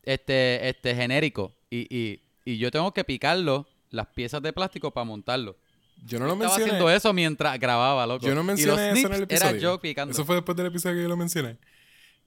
este, 0.06 0.68
este, 0.68 0.94
genérico. 0.94 1.54
Y, 1.70 1.86
y, 1.94 2.22
y 2.44 2.58
yo 2.58 2.70
tengo 2.70 2.92
que 2.92 3.04
picarlo, 3.04 3.66
las 3.90 4.06
piezas 4.08 4.42
de 4.42 4.52
plástico 4.52 4.90
para 4.92 5.04
montarlo. 5.04 5.56
Yo 6.04 6.18
no 6.18 6.26
lo 6.26 6.32
Estaba 6.32 6.50
mencioné. 6.50 6.72
haciendo 6.72 6.90
eso 6.90 7.12
mientras 7.12 7.58
grababa, 7.58 8.06
loco. 8.06 8.26
Yo 8.26 8.34
no 8.34 8.42
Y 8.42 8.44
los 8.44 8.46
mencioné 8.46 8.90
eso 8.98 9.06
en 9.06 9.14
el 9.14 9.22
episodio. 9.22 9.50
Era 9.50 9.58
yo 9.58 9.80
picando. 9.80 10.12
Eso 10.12 10.24
fue 10.24 10.34
después 10.36 10.56
del 10.56 10.66
episodio 10.66 10.96
que 10.96 11.02
yo 11.02 11.08
lo 11.08 11.16
mencioné. 11.16 11.56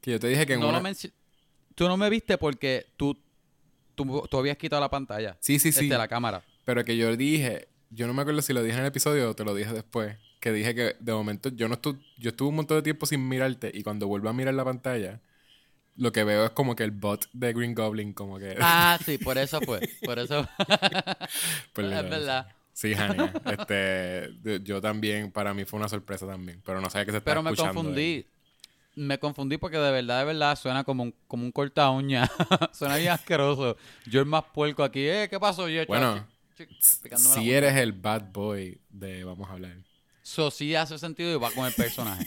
Que 0.02 0.12
yo 0.12 0.20
te 0.20 0.28
dije 0.28 0.46
que 0.46 0.54
en 0.54 0.62
no 0.62 0.70
una... 0.70 0.80
lo 0.82 0.96
Tú 1.76 1.88
no 1.88 1.96
me 1.96 2.10
viste 2.10 2.38
porque 2.40 2.88
tú, 2.98 3.16
tú, 3.94 4.24
tú 4.30 4.38
habías 4.38 4.58
quitado 4.58 4.82
la 4.82 4.90
pantalla. 4.90 5.38
Sí, 5.40 5.60
sí, 5.60 5.72
sí. 5.72 5.86
Este, 5.86 5.98
la 5.98 6.08
cámara. 6.08 6.44
Pero 6.66 6.84
que 6.84 6.98
yo 6.98 7.16
dije, 7.16 7.68
yo 7.92 8.08
no 8.08 8.14
me 8.14 8.24
acuerdo 8.24 8.42
si 8.42 8.52
lo 8.54 8.64
dije 8.64 8.76
en 8.76 8.82
el 8.82 8.88
episodio 8.88 9.30
o 9.30 9.36
te 9.36 9.44
lo 9.44 9.54
dije 9.54 9.72
después, 9.72 10.18
que 10.40 10.52
dije 10.52 10.74
que 10.74 10.96
de 11.00 11.14
momento 11.14 11.50
yo 11.50 11.68
no 11.68 11.76
estuve, 11.76 12.00
yo 12.18 12.30
estuve 12.32 12.50
un 12.50 12.56
montón 12.56 12.78
de 12.78 12.82
tiempo 12.82 13.06
sin 13.06 13.28
mirarte 13.28 13.72
y 13.74 13.84
cuando 13.84 14.08
vuelvo 14.08 14.30
a 14.30 14.34
mirar 14.34 14.54
la 14.56 14.66
pantalla, 14.66 15.22
lo 15.98 16.12
que 16.12 16.24
veo 16.24 16.46
es 16.46 16.52
como 16.52 16.76
que 16.76 16.84
el 16.84 16.92
bot 16.92 17.28
de 17.34 17.54
Green 17.54 17.74
Goblin, 17.74 18.14
como 18.14 18.38
que... 18.40 18.56
Ah, 18.60 18.98
sí, 19.06 19.18
por 19.18 19.38
eso 19.38 19.60
fue. 19.62 19.88
Por 20.06 20.20
eso. 20.20 20.48
Es 21.76 22.10
verdad. 22.10 22.48
Sí, 22.74 22.94
Hania. 22.94 23.34
este, 23.46 24.62
yo 24.64 24.80
también, 24.80 25.32
para 25.32 25.54
mí 25.54 25.66
fue 25.66 25.80
una 25.80 25.90
sorpresa 25.90 26.28
también, 26.28 26.62
pero 26.64 26.80
no 26.80 26.90
sabía 26.92 27.06
que 27.06 27.12
se 27.12 27.18
estaba 27.18 27.34
Pero 27.34 27.44
me 27.44 27.50
escuchando. 27.50 27.74
confundí. 27.74 28.26
Me 28.96 29.20
confundí 29.20 29.58
porque 29.58 29.78
de 29.78 29.92
verdad, 29.92 30.20
de 30.20 30.26
verdad, 30.26 30.56
suena 30.56 30.84
como 30.84 31.04
un, 31.04 31.16
como 31.28 31.44
un 31.44 31.52
corta 31.52 31.90
uña. 31.90 32.30
suena 32.74 32.98
bien 32.98 33.12
asqueroso. 33.12 33.78
Yo 34.06 34.20
el 34.20 34.26
más 34.28 34.44
puerco 34.54 34.84
aquí. 34.84 35.08
Eh, 35.08 35.28
¿qué 35.30 35.40
pasó? 35.40 35.68
Yo, 35.70 35.86
Bueno, 35.88 36.28
Si 37.16 37.52
eres 37.52 37.76
el 37.76 37.94
bad 37.94 38.32
boy 38.32 38.80
de 38.90 39.24
Vamos 39.24 39.50
a 39.50 39.54
hablar. 39.54 39.78
Eso 40.24 40.52
sí 40.52 40.76
hace 40.76 41.00
sentido 41.00 41.34
y 41.34 41.40
va 41.40 41.50
con 41.52 41.66
el 41.66 41.74
personaje. 41.74 42.26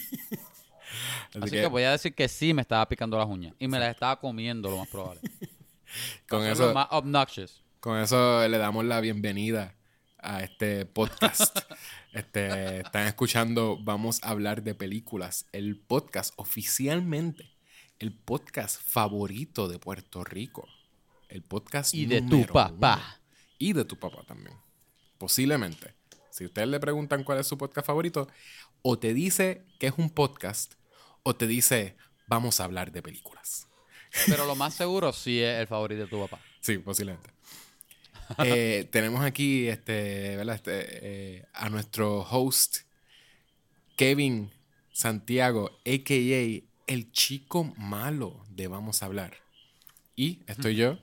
Así, 1.30 1.38
Así 1.38 1.50
que, 1.50 1.60
que 1.62 1.66
voy 1.66 1.82
a 1.82 1.92
decir 1.92 2.14
que 2.14 2.28
sí 2.28 2.54
me 2.54 2.62
estaba 2.62 2.88
picando 2.88 3.18
las 3.18 3.26
uñas. 3.26 3.54
Y 3.58 3.68
me 3.68 3.78
las 3.78 3.90
estaba 3.90 4.18
comiendo, 4.18 4.70
lo 4.70 4.78
más 4.78 4.88
probable. 4.88 5.20
con, 6.28 6.44
Eso 6.46 6.68
lo 6.68 6.74
más 6.74 6.88
obnoxious. 6.90 7.62
con 7.80 7.98
eso 7.98 8.46
le 8.46 8.58
damos 8.58 8.84
la 8.84 9.00
bienvenida 9.00 9.76
a 10.18 10.42
este 10.42 10.86
podcast. 10.86 11.58
este, 12.12 12.80
están 12.80 13.06
escuchando 13.06 13.78
Vamos 13.82 14.20
a 14.22 14.30
hablar 14.30 14.62
de 14.62 14.74
películas, 14.74 15.46
el 15.52 15.78
podcast 15.78 16.34
oficialmente, 16.36 17.50
el 17.98 18.12
podcast 18.12 18.80
favorito 18.82 19.68
de 19.68 19.78
Puerto 19.78 20.24
Rico. 20.24 20.68
El 21.28 21.42
podcast 21.42 21.94
Y 21.94 22.06
de 22.06 22.22
tu 22.22 22.44
papá. 22.46 22.96
uno. 22.96 23.20
Y 23.58 23.72
de 23.72 23.84
tu 23.84 23.96
papá 23.96 24.24
también. 24.26 24.56
Posiblemente. 25.16 25.94
Si 26.30 26.44
ustedes 26.44 26.68
le 26.68 26.80
preguntan 26.80 27.24
cuál 27.24 27.38
es 27.38 27.46
su 27.46 27.58
podcast 27.58 27.86
favorito, 27.86 28.26
o 28.82 28.98
te 28.98 29.14
dice 29.14 29.64
que 29.78 29.88
es 29.88 29.94
un 29.96 30.10
podcast, 30.10 30.74
o 31.22 31.34
te 31.34 31.46
dice, 31.46 31.96
vamos 32.26 32.60
a 32.60 32.64
hablar 32.64 32.92
de 32.92 33.02
películas. 33.02 33.66
Pero 34.26 34.46
lo 34.46 34.54
más 34.56 34.74
seguro 34.74 35.12
sí 35.12 35.40
es 35.40 35.60
el 35.60 35.66
favorito 35.66 36.02
de 36.02 36.08
tu 36.08 36.20
papá. 36.20 36.40
Sí, 36.60 36.78
posiblemente. 36.78 37.30
Eh, 38.44 38.86
tenemos 38.92 39.24
aquí 39.24 39.66
este, 39.66 40.36
¿verdad? 40.36 40.54
Este, 40.54 40.70
eh, 40.76 41.44
a 41.52 41.68
nuestro 41.68 42.20
host, 42.20 42.82
Kevin 43.96 44.52
Santiago, 44.92 45.80
a.k.a. 45.84 46.62
el 46.86 47.10
chico 47.10 47.64
malo 47.76 48.44
de 48.50 48.68
Vamos 48.68 49.02
a 49.02 49.06
hablar. 49.06 49.34
Y 50.14 50.44
estoy 50.46 50.76
yo, 50.76 51.00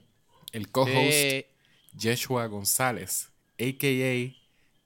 el 0.53 0.71
co-host, 0.71 0.95
Eh, 0.95 1.49
Yeshua 1.97 2.45
González, 2.45 3.29
a.k.a. 3.59 4.33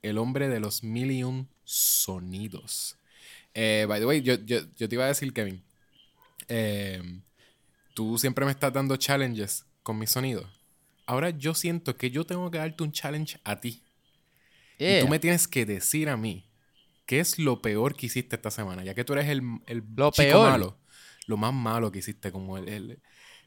el 0.02 0.18
hombre 0.18 0.48
de 0.48 0.58
los 0.58 0.82
mil 0.82 1.12
y 1.12 1.22
un 1.22 1.48
sonidos. 1.64 2.96
Eh, 3.54 3.86
by 3.88 4.00
the 4.00 4.06
way, 4.06 4.22
yo, 4.22 4.34
yo, 4.36 4.60
yo 4.76 4.88
te 4.88 4.94
iba 4.94 5.04
a 5.04 5.08
decir, 5.08 5.32
Kevin, 5.32 5.62
eh, 6.48 7.02
tú 7.94 8.18
siempre 8.18 8.44
me 8.44 8.52
estás 8.52 8.72
dando 8.72 8.96
challenges 8.96 9.66
con 9.82 9.98
mi 9.98 10.06
sonido. 10.06 10.48
Ahora 11.06 11.30
yo 11.30 11.54
siento 11.54 11.96
que 11.96 12.10
yo 12.10 12.26
tengo 12.26 12.50
que 12.50 12.58
darte 12.58 12.82
un 12.84 12.92
challenge 12.92 13.38
a 13.44 13.60
ti. 13.60 13.82
Y 14.86 14.96
tú 14.96 15.08
me 15.08 15.18
tienes 15.18 15.46
que 15.48 15.64
decir 15.66 16.08
a 16.08 16.16
mí 16.16 16.44
qué 17.06 17.20
es 17.20 17.38
lo 17.38 17.62
peor 17.62 17.96
que 17.96 18.06
hiciste 18.06 18.36
esta 18.36 18.50
semana, 18.50 18.84
ya 18.84 18.94
que 18.94 19.04
tú 19.04 19.12
eres 19.14 19.28
el, 19.28 19.42
el 19.66 19.84
Lo 19.96 20.10
chico 20.10 20.40
peor. 20.40 20.40
malo. 20.40 20.78
Lo 21.26 21.36
más 21.36 21.54
malo 21.54 21.92
que 21.92 22.00
hiciste, 22.00 22.32
como 22.32 22.58
el... 22.58 22.68
el- 22.68 23.02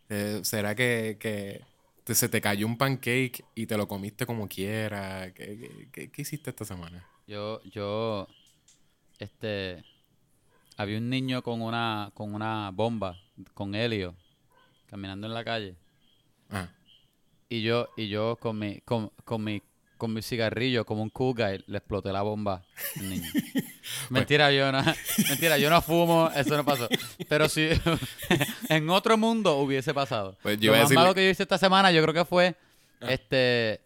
eh, 0.10 0.42
¿Será 0.44 0.76
que, 0.76 1.18
que 1.20 1.62
te- 2.06 2.16
se 2.16 2.30
te 2.30 2.42
cayó 2.42 2.68
un 2.68 2.78
pancake 2.78 3.46
y 3.56 3.68
te 3.68 3.78
lo 3.78 3.88
comiste 3.88 4.26
como 4.26 4.48
quiera. 4.48 5.34
¿Qué, 5.34 5.58
qué- 5.60 5.90
qué- 5.92 6.12
qué 6.12 6.22
hiciste 6.24 6.52
esta 6.52 6.66
semana? 6.66 7.08
Yo, 7.28 7.62
yo, 7.64 8.28
este, 9.20 9.84
había 10.78 10.98
un 10.98 11.10
niño 11.10 11.42
con 11.42 11.62
una, 11.62 12.12
con 12.14 12.34
una 12.34 12.72
bomba, 12.72 13.18
con 13.54 13.76
helio, 13.76 14.16
caminando 14.88 15.28
en 15.28 15.34
la 15.34 15.44
calle. 15.44 15.76
Ah, 16.50 16.68
Y 17.50 17.62
yo, 17.62 17.90
y 17.98 18.08
yo 18.10 18.38
con 18.38 18.58
mi, 18.60 18.80
con, 18.82 19.12
con 19.24 19.44
mi, 19.44 19.62
con 19.98 20.14
mi 20.14 20.22
cigarrillo, 20.22 20.86
como 20.86 21.02
un 21.04 21.10
cool 21.10 21.34
guy, 21.36 21.64
le 21.68 21.78
exploté 21.78 22.12
la 22.12 22.22
bomba 22.22 22.64
al 22.98 23.10
niño. 23.10 23.30
Mentira, 24.10 24.52
yo 24.52 24.72
no, 24.72 24.84
mentira, 25.30 25.58
yo 25.58 25.70
no 25.70 25.82
fumo, 25.82 26.30
eso 26.36 26.58
no 26.58 26.66
pasó. 26.66 26.88
Pero 27.30 27.48
si 27.48 27.70
en 28.70 28.90
otro 28.90 29.18
mundo 29.18 29.58
hubiese 29.58 29.94
pasado. 29.94 30.38
Pues 30.42 30.60
yo 30.60 30.72
Lo 30.72 30.78
más 30.78 30.90
decirle- 30.90 30.96
malo 31.02 31.14
que 31.16 31.24
yo 31.26 31.30
hice 31.32 31.44
esta 31.44 31.58
semana, 31.58 31.92
yo 31.92 32.02
creo 32.02 32.14
que 32.14 32.26
fue, 32.26 32.56
Ah. 33.02 33.12
este, 33.12 33.82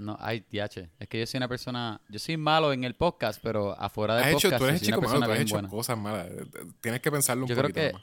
no, 0.00 0.16
ay, 0.20 0.44
diache, 0.50 0.90
es 0.98 1.08
que 1.08 1.20
yo 1.20 1.26
soy 1.26 1.38
una 1.38 1.48
persona, 1.48 2.00
yo 2.08 2.18
soy 2.18 2.36
malo 2.36 2.72
en 2.72 2.84
el 2.84 2.94
podcast, 2.94 3.40
pero 3.42 3.78
afuera 3.80 4.16
del 4.16 4.24
has 4.24 4.30
hecho, 4.30 4.48
podcast 4.48 4.58
tú 4.60 4.64
eres 4.68 4.80
soy 4.80 4.88
una 4.88 4.96
chico 4.96 5.08
malo, 5.08 5.26
tú 5.26 5.32
has 5.32 5.40
hecho 5.40 5.54
buena. 5.54 5.68
cosas 5.68 5.98
malas. 5.98 6.28
Tienes 6.80 7.00
que 7.00 7.10
pensarlo 7.12 7.44
un 7.44 7.48
Yo 7.48 7.54
creo 7.54 7.68
poquito 7.68 7.80
que- 7.86 7.92
más. 7.92 8.02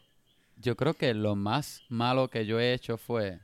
Yo 0.60 0.76
creo 0.76 0.94
que 0.96 1.14
lo 1.14 1.36
más 1.36 1.84
malo 1.90 2.30
que 2.30 2.46
yo 2.48 2.60
he 2.60 2.74
hecho 2.74 2.98
fue 2.98 3.40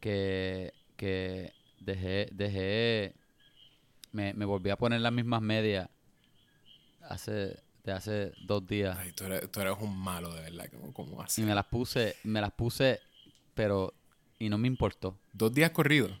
que, 0.00 0.72
que 0.96 1.52
dejé, 1.80 2.28
dejé, 2.32 3.14
me, 4.12 4.34
me 4.34 4.44
volví 4.44 4.70
a 4.70 4.76
poner 4.76 5.00
las 5.00 5.12
mismas 5.12 5.40
medias 5.42 5.88
hace, 7.08 7.56
de 7.84 7.92
hace 7.92 8.32
dos 8.46 8.66
días 8.66 8.96
Ay, 8.98 9.12
tú 9.12 9.24
eres, 9.24 9.50
tú 9.50 9.60
eres 9.60 9.74
un 9.80 9.96
malo, 9.96 10.32
de 10.34 10.42
verdad. 10.42 10.66
¿Cómo, 10.70 10.92
cómo 10.92 11.22
así? 11.22 11.42
y 11.42 11.44
me 11.44 11.54
las 11.54 11.64
puse, 11.66 12.16
me 12.24 12.40
las 12.40 12.52
puse, 12.52 13.00
pero, 13.54 13.94
y 14.38 14.48
no 14.48 14.58
me 14.58 14.68
importó. 14.68 15.18
Dos 15.32 15.52
días 15.54 15.70
corridos. 15.70 16.12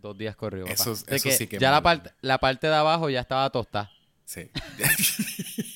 Dos 0.00 0.16
días 0.16 0.34
papá. 0.62 0.72
Eso- 0.74 0.92
eso 0.92 1.28
que 1.28 1.32
sí 1.36 1.46
que 1.46 1.58
ya 1.58 1.70
la 1.70 1.82
parte, 1.82 2.10
la 2.22 2.38
parte 2.38 2.66
de 2.68 2.74
abajo 2.74 3.10
ya 3.10 3.20
estaba 3.20 3.48
tostada. 3.50 3.90
Sí. 4.24 4.50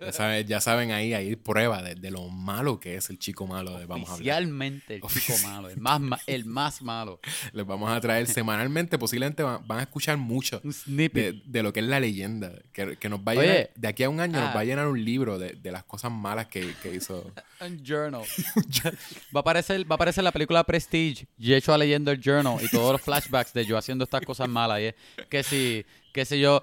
ya, 0.00 0.12
saben, 0.12 0.46
ya 0.46 0.60
saben 0.60 0.90
ahí, 0.92 1.14
ahí 1.14 1.36
prueba 1.36 1.82
de, 1.82 1.94
de 1.94 2.10
lo 2.10 2.28
malo 2.28 2.80
que 2.80 2.96
es 2.96 3.10
el 3.10 3.18
chico 3.18 3.46
malo 3.46 3.78
de 3.78 3.86
Vamos 3.86 4.08
a 4.08 4.14
hablar. 4.14 4.42
Oficialmente 4.42 4.94
el 4.96 5.02
chico 5.02 5.34
malo, 5.44 5.68
el 5.68 5.76
más, 5.80 6.00
el 6.26 6.44
más 6.44 6.82
malo. 6.82 7.20
Les 7.52 7.66
vamos 7.66 7.90
a 7.90 8.00
traer 8.00 8.26
semanalmente, 8.26 8.98
posiblemente 8.98 9.42
van, 9.42 9.66
van 9.66 9.78
a 9.80 9.82
escuchar 9.82 10.16
mucho 10.16 10.60
Un 10.64 10.74
de, 10.96 11.42
de 11.44 11.62
lo 11.62 11.72
que 11.72 11.80
es 11.80 11.86
la 11.86 12.00
leyenda. 12.00 12.52
Que, 12.72 12.96
que 12.96 13.08
nos 13.08 13.20
va 13.20 13.32
a 13.32 13.36
Oye. 13.36 13.46
llenar, 13.48 13.70
de 13.76 13.88
aquí 13.88 14.02
a 14.02 14.08
un 14.08 14.20
año 14.20 14.38
nos 14.40 14.50
Ah. 14.50 14.54
va 14.54 14.60
a 14.60 14.64
llenar 14.64 14.86
un 14.88 15.04
libro 15.04 15.38
de, 15.38 15.52
de 15.52 15.72
las 15.72 15.84
cosas 15.84 16.10
malas 16.10 16.46
que, 16.48 16.74
que 16.82 16.94
hizo. 16.94 17.30
Un 17.60 17.84
journal. 17.84 18.22
va, 19.34 19.38
a 19.38 19.40
aparecer, 19.40 19.84
va 19.84 19.94
a 19.94 19.96
aparecer 19.96 20.24
la 20.24 20.32
película 20.32 20.64
Prestige, 20.64 21.26
y 21.38 21.54
hecho 21.54 21.76
leyendo 21.78 22.10
el 22.10 22.20
journal 22.20 22.56
y 22.60 22.68
todos 22.68 22.92
los 22.92 23.00
flashbacks 23.00 23.52
de 23.52 23.64
yo 23.64 23.78
haciendo 23.78 24.02
estas 24.04 24.22
cosas 24.22 24.48
malas. 24.48 24.80
Y 24.80 24.84
es 24.86 24.94
que 25.30 25.42
si, 25.44 25.84
que 26.12 26.24
si 26.24 26.40
yo 26.40 26.62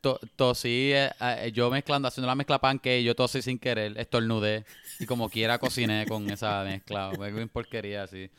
to- 0.00 0.20
tosí, 0.36 0.92
eh, 0.92 1.10
eh, 1.20 1.52
yo 1.54 1.70
mezclando, 1.70 2.08
haciendo 2.08 2.26
la 2.26 2.34
mezcla 2.34 2.58
pancake, 2.58 3.02
yo 3.02 3.14
tosí 3.14 3.42
sin 3.42 3.58
querer, 3.58 3.98
estornudé 3.98 4.64
y 4.98 5.06
como 5.06 5.28
quiera 5.28 5.58
cociné 5.58 6.06
con 6.06 6.28
esa 6.30 6.62
mezcla. 6.64 7.10
en 7.18 7.48
porquería 7.48 8.04
así. 8.04 8.30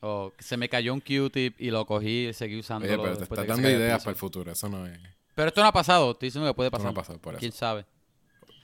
O 0.00 0.32
se 0.38 0.56
me 0.56 0.68
cayó 0.68 0.92
un 0.94 1.00
Q-tip 1.00 1.60
y 1.60 1.70
lo 1.70 1.86
cogí 1.86 2.28
y 2.28 2.32
seguí 2.32 2.58
usándolo. 2.58 2.92
Oye, 2.94 3.02
pero 3.02 3.16
te 3.18 3.24
estás 3.24 3.46
dando 3.46 3.70
ideas 3.70 4.02
para 4.02 4.10
el 4.12 4.16
futuro. 4.16 4.50
Eso 4.52 4.68
no 4.68 4.86
es. 4.86 4.98
Pero 5.34 5.48
esto 5.48 5.60
no 5.60 5.68
ha 5.68 5.72
pasado, 5.72 6.10
estoy 6.12 6.26
diciendo 6.28 6.48
que 6.50 6.54
puede 6.54 6.68
Esto 6.68 6.78
pasar. 6.78 6.92
no 6.92 6.98
ha 6.98 7.02
pasado 7.02 7.18
por 7.18 7.34
eso. 7.34 7.40
¿Quién 7.40 7.52
sabe? 7.52 7.84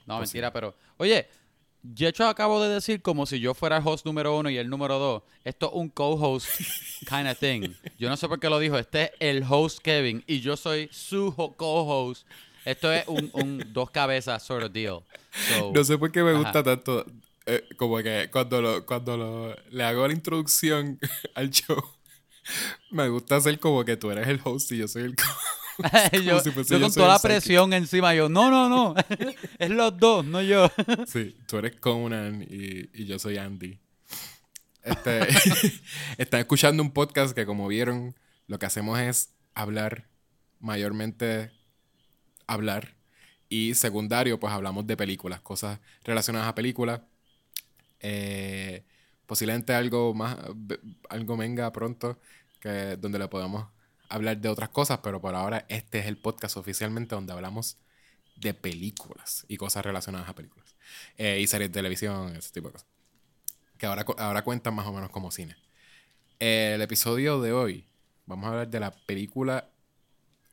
No, 0.05 0.17
Pues 0.17 0.29
mentira, 0.29 0.51
pero... 0.51 0.75
Oye, 0.97 1.27
Yecho 1.95 2.27
acabo 2.27 2.61
de 2.61 2.69
decir 2.73 3.01
como 3.01 3.25
si 3.25 3.39
yo 3.39 3.53
fuera 3.53 3.77
el 3.77 3.83
host 3.87 4.05
número 4.05 4.37
uno 4.37 4.49
y 4.49 4.57
el 4.57 4.69
número 4.69 4.99
dos. 4.99 5.23
Esto 5.45 5.67
es 5.67 5.71
un 5.75 5.89
co-host 5.89 6.47
kind 7.07 7.27
of 7.29 7.37
thing. 7.39 7.73
Yo 7.97 8.09
no 8.09 8.17
sé 8.17 8.27
por 8.27 8.39
qué 8.39 8.49
lo 8.49 8.59
dijo. 8.59 8.77
Este 8.77 9.03
es 9.05 9.11
el 9.19 9.43
host 9.49 9.79
Kevin 9.79 10.23
y 10.27 10.41
yo 10.41 10.57
soy 10.57 10.89
su 10.91 11.33
ho- 11.37 11.53
co-host. 11.55 12.27
Esto 12.65 12.91
es 12.91 13.07
un, 13.07 13.29
un 13.33 13.63
dos 13.73 13.89
cabezas 13.91 14.43
sort 14.43 14.65
of 14.65 14.71
deal. 14.73 14.99
So, 15.47 15.71
No 15.73 15.83
sé 15.83 15.97
por 15.97 16.11
qué 16.11 16.21
me 16.21 16.31
Ajá. 16.31 16.39
gusta 16.39 16.63
tanto. 16.63 17.05
eh, 17.45 17.63
como 17.77 17.97
que 17.99 18.29
cuando, 18.31 18.61
lo, 18.61 18.85
cuando 18.85 19.15
lo, 19.17 19.55
le 19.71 19.83
hago 19.83 20.05
la 20.05 20.13
introducción 20.13 20.99
al 21.35 21.49
show, 21.49 21.81
me 22.91 23.07
gusta 23.07 23.37
hacer 23.37 23.57
como 23.59 23.85
que 23.85 23.95
tú 23.95 24.11
eres 24.11 24.27
el 24.27 24.41
host 24.43 24.71
y 24.73 24.77
yo 24.77 24.87
soy 24.87 25.03
el 25.03 25.15
co 25.15 25.23
yo, 26.23 26.39
si 26.41 26.51
fuese 26.51 26.73
yo 26.73 26.79
yo 26.79 26.85
con 26.85 26.93
toda 26.93 27.07
la 27.09 27.19
presión 27.19 27.73
encima, 27.73 28.13
yo, 28.13 28.29
no, 28.29 28.49
no, 28.49 28.69
no. 28.69 28.95
es 29.59 29.69
los 29.69 29.97
dos, 29.97 30.25
no 30.25 30.41
yo. 30.41 30.69
Sí, 31.07 31.35
tú 31.47 31.57
eres 31.57 31.75
Conan 31.75 32.45
y, 32.49 32.89
y 32.93 33.05
yo 33.05 33.19
soy 33.19 33.37
Andy. 33.37 33.79
Este, 34.83 35.27
están 36.17 36.39
escuchando 36.39 36.81
un 36.81 36.91
podcast 36.91 37.35
que 37.35 37.45
como 37.45 37.67
vieron, 37.67 38.15
lo 38.47 38.59
que 38.59 38.65
hacemos 38.65 38.99
es 38.99 39.33
hablar, 39.53 40.07
mayormente 40.59 41.51
hablar. 42.47 42.95
Y 43.49 43.73
secundario, 43.73 44.39
pues 44.39 44.53
hablamos 44.53 44.85
de 44.85 44.95
películas, 44.95 45.41
cosas 45.41 45.79
relacionadas 46.03 46.47
a 46.47 46.55
películas. 46.55 47.01
Eh, 47.99 48.83
posiblemente 49.25 49.73
algo 49.73 50.13
más, 50.13 50.37
algo 51.09 51.37
venga 51.37 51.71
pronto, 51.71 52.19
que, 52.59 52.95
donde 52.97 53.19
le 53.19 53.27
podamos 53.27 53.67
hablar 54.09 54.37
de 54.39 54.49
otras 54.49 54.69
cosas, 54.69 54.99
pero 55.03 55.21
por 55.21 55.35
ahora 55.35 55.65
este 55.69 55.99
es 55.99 56.05
el 56.07 56.17
podcast 56.17 56.57
oficialmente 56.57 57.15
donde 57.15 57.33
hablamos 57.33 57.77
de 58.35 58.53
películas 58.53 59.45
y 59.47 59.57
cosas 59.57 59.85
relacionadas 59.85 60.29
a 60.29 60.35
películas. 60.35 60.75
Eh, 61.17 61.39
y 61.41 61.47
series 61.47 61.69
de 61.69 61.73
televisión, 61.73 62.35
ese 62.35 62.51
tipo 62.51 62.67
de 62.69 62.73
cosas. 62.73 62.87
Que 63.77 63.85
ahora, 63.85 64.05
ahora 64.17 64.43
cuentan 64.43 64.73
más 64.73 64.87
o 64.87 64.93
menos 64.93 65.09
como 65.09 65.31
cine. 65.31 65.55
Eh, 66.39 66.73
el 66.75 66.81
episodio 66.81 67.41
de 67.41 67.51
hoy, 67.53 67.85
vamos 68.25 68.45
a 68.45 68.49
hablar 68.49 68.69
de 68.69 68.79
la 68.79 68.91
película 68.91 69.69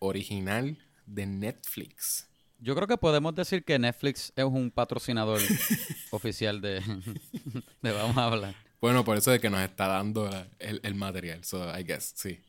original 0.00 0.78
de 1.06 1.26
Netflix. 1.26 2.28
Yo 2.58 2.74
creo 2.74 2.86
que 2.88 2.96
podemos 2.96 3.34
decir 3.34 3.64
que 3.64 3.78
Netflix 3.78 4.32
es 4.34 4.44
un 4.44 4.70
patrocinador 4.70 5.40
oficial 6.10 6.60
de, 6.60 6.80
de 7.82 7.92
Vamos 7.92 8.16
a 8.16 8.24
hablar. 8.26 8.54
Bueno, 8.80 9.04
por 9.04 9.16
eso 9.16 9.30
de 9.30 9.40
que 9.40 9.50
nos 9.50 9.60
está 9.60 9.86
dando 9.88 10.28
la- 10.28 10.48
el, 10.58 10.80
el 10.82 10.94
material. 10.94 11.44
So, 11.44 11.76
I 11.78 11.82
guess, 11.84 12.12
sí. 12.16 12.40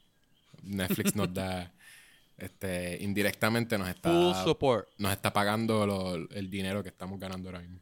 Netflix 0.63 1.15
nos 1.15 1.33
da, 1.33 1.71
este, 2.37 2.97
indirectamente 3.01 3.77
nos 3.77 3.89
está, 3.89 4.09
Full 4.09 4.33
support. 4.43 4.87
nos 4.97 5.11
está 5.11 5.31
pagando 5.33 5.85
lo- 5.85 6.29
el 6.31 6.49
dinero 6.49 6.83
que 6.83 6.89
estamos 6.89 7.19
ganando 7.19 7.49
ahora 7.49 7.61
mismo. 7.61 7.79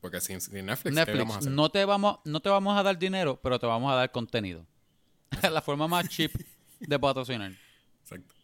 Porque 0.00 0.20
sin, 0.20 0.40
sin 0.40 0.64
Netflix, 0.66 0.94
¿qué 0.94 1.00
Netflix, 1.00 1.18
vamos 1.18 1.34
a 1.36 1.38
hacer? 1.40 1.52
no 1.52 1.68
te, 1.70 1.84
vamos, 1.84 2.18
no 2.24 2.40
te 2.40 2.48
vamos 2.48 2.78
a 2.78 2.82
dar 2.84 2.96
dinero, 2.98 3.38
pero 3.42 3.58
te 3.58 3.66
vamos 3.66 3.92
a 3.92 3.96
dar 3.96 4.10
contenido. 4.12 4.64
Es 5.42 5.50
la 5.50 5.60
forma 5.60 5.86
más 5.88 6.08
cheap 6.08 6.32
de 6.80 6.98
patrocinar. 6.98 7.52
Exacto. 8.02 8.34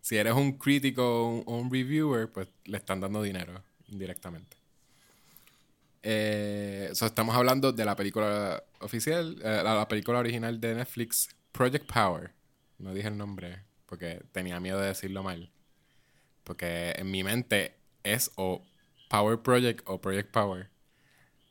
Si 0.00 0.16
eres 0.16 0.34
un 0.34 0.52
crítico 0.58 1.40
o 1.40 1.56
un, 1.58 1.70
reviewer, 1.70 2.30
pues 2.30 2.48
le 2.64 2.76
están 2.78 3.00
dando 3.00 3.22
dinero 3.22 3.62
indirectamente. 3.88 4.56
Eh, 6.02 6.90
so, 6.92 7.06
estamos 7.06 7.34
hablando 7.34 7.72
de 7.72 7.84
la 7.84 7.96
película 7.96 8.62
oficial, 8.80 9.36
eh, 9.42 9.60
la, 9.64 9.74
la 9.74 9.88
película 9.88 10.18
original 10.18 10.60
de 10.60 10.74
Netflix, 10.76 11.28
Project 11.52 11.90
Power. 11.92 12.32
No 12.78 12.94
dije 12.94 13.08
el 13.08 13.16
nombre 13.16 13.64
porque 13.86 14.22
tenía 14.32 14.60
miedo 14.60 14.80
de 14.80 14.88
decirlo 14.88 15.22
mal. 15.22 15.50
Porque 16.44 16.92
en 16.96 17.10
mi 17.10 17.24
mente 17.24 17.74
es 18.02 18.30
o 18.36 18.64
Power 19.08 19.38
Project 19.40 19.82
o 19.86 20.00
Project 20.00 20.30
Power. 20.30 20.70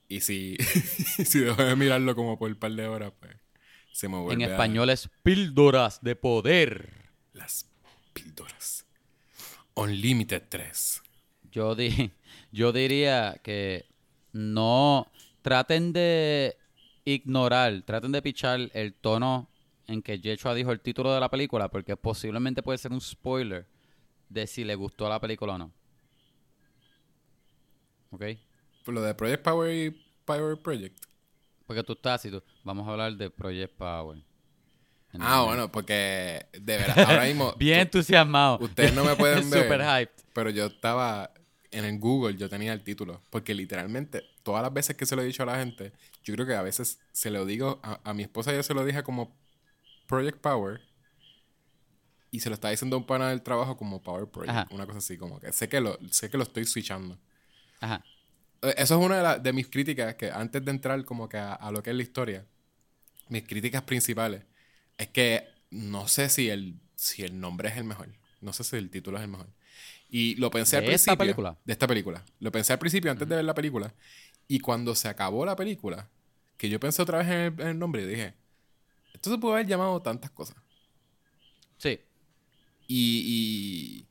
Y 0.08 0.22
si, 0.22 0.56
si 1.26 1.40
dejo 1.40 1.64
de 1.64 1.76
mirarlo 1.76 2.16
como 2.16 2.38
por 2.40 2.50
un 2.50 2.56
par 2.56 2.72
de 2.72 2.88
horas, 2.88 3.12
pues 3.20 3.36
se 3.92 4.08
me 4.08 4.18
vuelve 4.18 4.44
En 4.44 4.50
a- 4.50 4.54
español 4.54 4.90
es 4.90 5.10
píldoras 5.24 6.02
de 6.02 6.16
poder. 6.16 7.10
las 7.34 7.70
píldoras. 8.14 8.86
Unlimited 9.76 10.44
3. 10.50 11.02
Yo, 11.52 11.76
di, 11.76 12.12
yo 12.52 12.72
diría 12.72 13.40
que 13.44 13.86
no 14.32 15.12
traten 15.42 15.94
de 15.94 16.58
ignorar, 17.06 17.82
traten 17.86 18.12
de 18.12 18.22
pichar 18.22 18.70
el 18.74 18.94
tono 18.94 19.50
en 19.88 20.02
que 20.02 20.20
Yechua 20.20 20.54
dijo 20.54 20.72
el 20.72 20.82
título 20.82 21.14
de 21.14 21.20
la 21.20 21.30
película, 21.30 21.70
porque 21.70 21.96
posiblemente 21.96 22.62
puede 22.62 22.78
ser 22.78 22.92
un 22.92 23.02
spoiler 23.02 23.66
de 24.30 24.46
si 24.46 24.64
le 24.64 24.76
gustó 24.76 25.08
la 25.10 25.20
película 25.20 25.54
o 25.54 25.58
no. 25.58 25.72
¿Ok? 28.12 28.24
Por 28.84 28.94
lo 28.94 29.02
de 29.02 29.14
Project 29.16 29.44
Power 29.44 29.74
y 29.74 29.92
Power 30.26 30.58
Project. 30.62 30.98
Porque 31.66 31.84
tú 31.84 31.94
estás 31.94 32.24
y 32.26 32.32
tú, 32.32 32.44
vamos 32.64 32.88
a 32.88 32.92
hablar 32.92 33.14
de 33.14 33.30
Project 33.30 33.74
Power. 33.76 34.22
Ah, 35.20 35.44
bueno, 35.44 35.72
porque 35.72 36.46
de 36.52 36.78
verdad, 36.78 37.00
ahora 37.08 37.26
mismo. 37.26 37.54
Bien 37.58 37.80
entusiasmado. 37.80 38.60
ustedes 38.60 38.94
no 38.94 39.04
me 39.04 39.16
pueden 39.16 39.50
ver. 39.50 39.64
Super 39.64 39.82
hyped. 39.82 40.24
Pero 40.34 40.50
yo 40.50 40.66
estaba 40.68 41.32
en 41.72 41.86
el 41.86 42.00
Google, 42.00 42.38
yo 42.38 42.50
tenía 42.50 42.74
el 42.74 42.84
título. 42.84 43.22
Porque 43.30 43.54
literalmente, 43.54 44.24
todas 44.44 44.62
las 44.62 44.74
veces 44.74 44.96
que 44.96 45.06
se 45.06 45.16
lo 45.16 45.22
he 45.22 45.26
dicho 45.26 45.44
a 45.44 45.48
la 45.48 45.58
gente, 45.58 45.94
yo 46.24 46.34
creo 46.34 46.46
que 46.46 46.56
a 46.56 46.62
veces 46.62 47.00
se 47.12 47.32
lo 47.32 47.46
digo 47.46 47.80
a, 47.84 48.00
a 48.04 48.14
mi 48.14 48.24
esposa, 48.24 48.54
yo 48.54 48.64
se 48.64 48.74
lo 48.74 48.86
dije 48.86 49.02
como 49.04 49.36
Project 50.08 50.40
Power. 50.42 50.82
Y 52.32 52.40
se 52.42 52.50
lo 52.50 52.56
estaba 52.56 52.72
diciendo 52.72 52.96
a 52.98 53.00
un 53.00 53.06
pana 53.06 53.30
del 53.30 53.42
trabajo 53.42 53.78
como 53.78 54.02
Power 54.04 54.28
Project. 54.28 54.50
Ajá. 54.50 54.68
Una 54.72 54.86
cosa 54.86 55.00
así, 55.00 55.18
como 55.18 55.40
que 55.40 55.52
sé 55.54 55.70
que 55.70 55.80
lo, 55.82 55.98
sé 56.12 56.30
que 56.30 56.38
lo 56.38 56.44
estoy 56.44 56.66
switchando. 56.66 57.18
Ajá. 57.80 58.04
Eh, 58.62 58.74
Eso 58.78 59.00
es 59.00 59.06
una 59.06 59.18
de, 59.18 59.24
la- 59.24 59.40
de 59.40 59.54
mis 59.54 59.68
críticas, 59.68 60.16
que 60.16 60.32
antes 60.32 60.64
de 60.64 60.72
entrar 60.72 61.04
como 61.06 61.30
que 61.30 61.38
a, 61.38 61.54
a 61.54 61.72
lo 61.72 61.82
que 61.84 61.92
es 61.92 61.96
la 61.96 62.04
historia, 62.04 62.46
mis 63.30 63.44
críticas 63.48 63.84
principales 63.84 64.44
es 64.98 65.10
que 65.10 65.48
no 65.72 66.08
sé 66.08 66.30
si 66.30 66.50
el, 66.50 66.76
si 66.96 67.24
el 67.24 67.40
nombre 67.40 67.70
es 67.70 67.78
el 67.78 67.86
mejor. 67.86 68.10
No 68.42 68.54
sé 68.54 68.64
si 68.64 68.78
el 68.78 68.90
título 68.90 69.18
es 69.18 69.24
el 69.24 69.30
mejor. 69.32 69.48
Y 70.10 70.36
lo 70.36 70.52
pensé 70.52 70.78
al 70.78 70.86
¿De 70.86 70.94
esta 70.94 71.18
principio. 71.18 71.18
película? 71.18 71.58
De 71.66 71.74
esta 71.74 71.88
película. 71.88 72.26
Lo 72.40 72.52
pensé 72.52 72.74
al 72.74 72.80
principio 72.80 73.12
antes 73.12 73.28
de 73.30 73.36
ver 73.38 73.46
la 73.46 73.56
película. 73.56 73.94
Y 74.48 74.60
cuando 74.60 74.96
se 74.96 75.08
acabó 75.10 75.46
la 75.46 75.56
película, 75.56 76.10
que 76.58 76.70
yo 76.70 76.80
pensé 76.80 77.02
otra 77.04 77.20
vez 77.20 77.28
en 77.28 77.34
el, 77.34 77.62
en 77.62 77.68
el 77.70 77.80
nombre 77.80 78.04
y 78.04 78.08
dije, 78.08 78.36
esto 79.18 79.32
se 79.32 79.38
puede 79.40 79.56
haber 79.56 79.68
llamado 79.68 80.00
tantas 80.02 80.30
cosas. 80.32 80.58
Sí. 81.78 82.00
Y, 82.88 83.24
y 83.26 84.08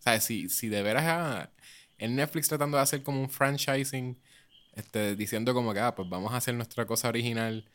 ¿sabes? 0.00 0.24
Si, 0.24 0.48
si 0.48 0.68
de 0.68 0.82
veras 0.82 1.04
ah, 1.06 1.50
en 1.98 2.16
Netflix 2.16 2.48
tratando 2.48 2.76
de 2.76 2.82
hacer 2.82 3.02
como 3.04 3.20
un 3.20 3.30
franchising, 3.30 4.20
este, 4.74 5.14
diciendo 5.16 5.54
como 5.54 5.72
que, 5.72 5.78
ah, 5.80 5.94
pues 5.94 6.08
vamos 6.08 6.32
a 6.32 6.38
hacer 6.38 6.54
nuestra 6.54 6.86
cosa 6.86 7.08
original 7.08 7.68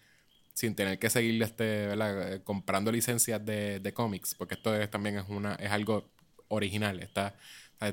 sin 0.53 0.75
tener 0.75 0.99
que 0.99 1.09
seguir 1.09 1.41
este, 1.41 1.87
¿verdad? 1.87 2.33
Eh, 2.33 2.43
comprando 2.43 2.91
licencias 2.91 3.45
de, 3.45 3.79
de 3.79 3.93
cómics, 3.93 4.35
porque 4.35 4.55
esto 4.55 4.75
es, 4.75 4.89
también 4.91 5.19
es, 5.19 5.29
una, 5.29 5.55
es 5.55 5.71
algo 5.71 6.11
original. 6.49 6.99
Está, 6.99 7.35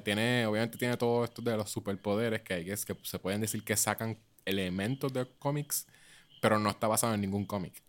tiene, 0.02 0.46
obviamente 0.46 0.78
tiene 0.78 0.96
todo 0.96 1.24
esto 1.24 1.42
de 1.42 1.56
los 1.56 1.70
superpoderes 1.70 2.42
que 2.42 2.54
hay, 2.54 2.64
que 2.64 2.72
es 2.72 2.84
que 2.84 2.96
se 3.04 3.18
pueden 3.20 3.40
decir 3.40 3.62
que 3.64 3.76
sacan 3.76 4.18
elementos 4.44 5.12
de 5.12 5.26
cómics, 5.38 5.86
pero 6.40 6.58
no 6.58 6.70
está 6.70 6.88
basado 6.88 7.14
en 7.14 7.20
ningún 7.20 7.46
cómic. 7.46 7.83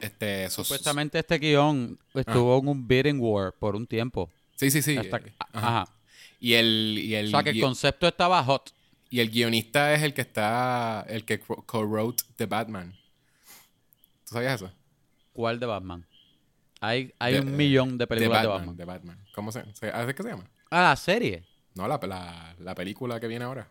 Este, 0.00 0.50
Supuestamente 0.50 1.18
este 1.18 1.38
guion 1.38 1.98
estuvo 2.14 2.58
en 2.58 2.68
un 2.68 2.86
bidding 2.86 3.18
war 3.20 3.52
por 3.52 3.74
un 3.76 3.86
tiempo. 3.86 4.30
Sí, 4.56 4.70
sí, 4.70 4.82
sí. 4.82 4.96
Hasta- 4.96 5.18
eh, 5.18 5.32
ajá. 5.52 5.80
ajá. 5.80 5.92
Y 6.38 6.52
el, 6.54 6.98
y 7.02 7.14
el, 7.14 7.26
O 7.28 7.30
sea 7.30 7.42
que 7.42 7.50
el 7.50 7.60
concepto 7.60 8.06
estaba 8.06 8.42
hot. 8.44 8.72
y 9.08 9.20
el 9.20 9.30
guionista 9.30 9.94
es 9.94 10.02
el 10.02 10.12
que 10.12 10.20
está, 10.20 11.04
el 11.08 11.24
que 11.24 11.40
co- 11.40 11.62
co-wrote 11.64 12.24
The 12.36 12.46
Batman. 12.46 12.94
¿Tú 14.28 14.34
sabías 14.34 14.60
eso? 14.60 14.70
¿Cuál 15.32 15.58
de 15.60 15.66
Batman? 15.66 16.06
Hay, 16.80 17.14
hay 17.18 17.34
De- 17.34 17.40
un 17.40 17.56
millón 17.56 17.96
de 17.96 18.06
películas 18.06 18.42
de 18.42 18.48
Batman, 18.48 18.66
Batman. 18.66 18.76
The 18.76 18.84
Batman. 18.84 19.26
¿Cómo 19.34 19.50
se, 19.52 19.64
se 19.74 19.88
¿ah, 19.88 20.06
qué 20.14 20.22
se 20.22 20.28
llama? 20.28 20.44
Ah, 20.70 20.82
la 20.82 20.96
serie. 20.96 21.44
No, 21.74 21.88
la, 21.88 21.98
la, 22.06 22.54
la 22.58 22.74
película 22.74 23.18
que 23.18 23.28
viene 23.28 23.44
ahora. 23.46 23.68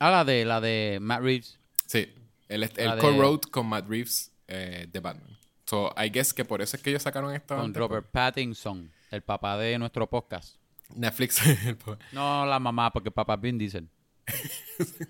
Ah, 0.00 0.10
la 0.10 0.24
de, 0.24 0.44
la 0.44 0.60
de 0.60 0.98
Matt 1.00 1.20
Reeves. 1.22 1.58
Sí. 1.86 2.12
Él, 2.48 2.60
La 2.76 2.96
de- 2.96 3.00
co-wrote 3.00 3.48
con 3.50 3.66
Matt 3.68 3.88
Reeves 3.88 4.32
eh, 4.48 4.88
The 4.90 5.00
Batman. 5.00 5.36
So, 5.66 5.94
I 5.96 6.10
guess 6.10 6.34
que 6.34 6.44
por 6.44 6.60
eso 6.60 6.76
es 6.76 6.82
que 6.82 6.90
ellos 6.90 7.02
sacaron 7.02 7.34
esta 7.34 7.56
Con 7.56 7.72
Robert 7.72 8.06
Pattinson, 8.10 8.90
el 9.10 9.22
papá 9.22 9.56
de 9.58 9.78
nuestro 9.78 10.08
podcast. 10.08 10.56
Netflix. 10.94 11.40
No 12.12 12.44
la 12.46 12.58
mamá, 12.58 12.92
porque 12.92 13.10
papá 13.10 13.34
es 13.34 13.40
Vin 13.40 13.58
Diesel. 13.58 13.88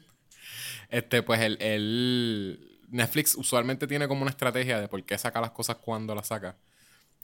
Este, 0.90 1.22
pues 1.22 1.40
el, 1.40 1.60
el- 1.60 2.80
Netflix 2.88 3.34
usualmente 3.34 3.86
tiene 3.86 4.06
como 4.06 4.22
una 4.22 4.30
estrategia 4.30 4.80
de 4.80 4.86
por 4.88 5.02
qué 5.02 5.18
saca 5.18 5.40
las 5.40 5.50
cosas 5.50 5.76
cuando 5.76 6.14
las 6.14 6.28
saca. 6.28 6.56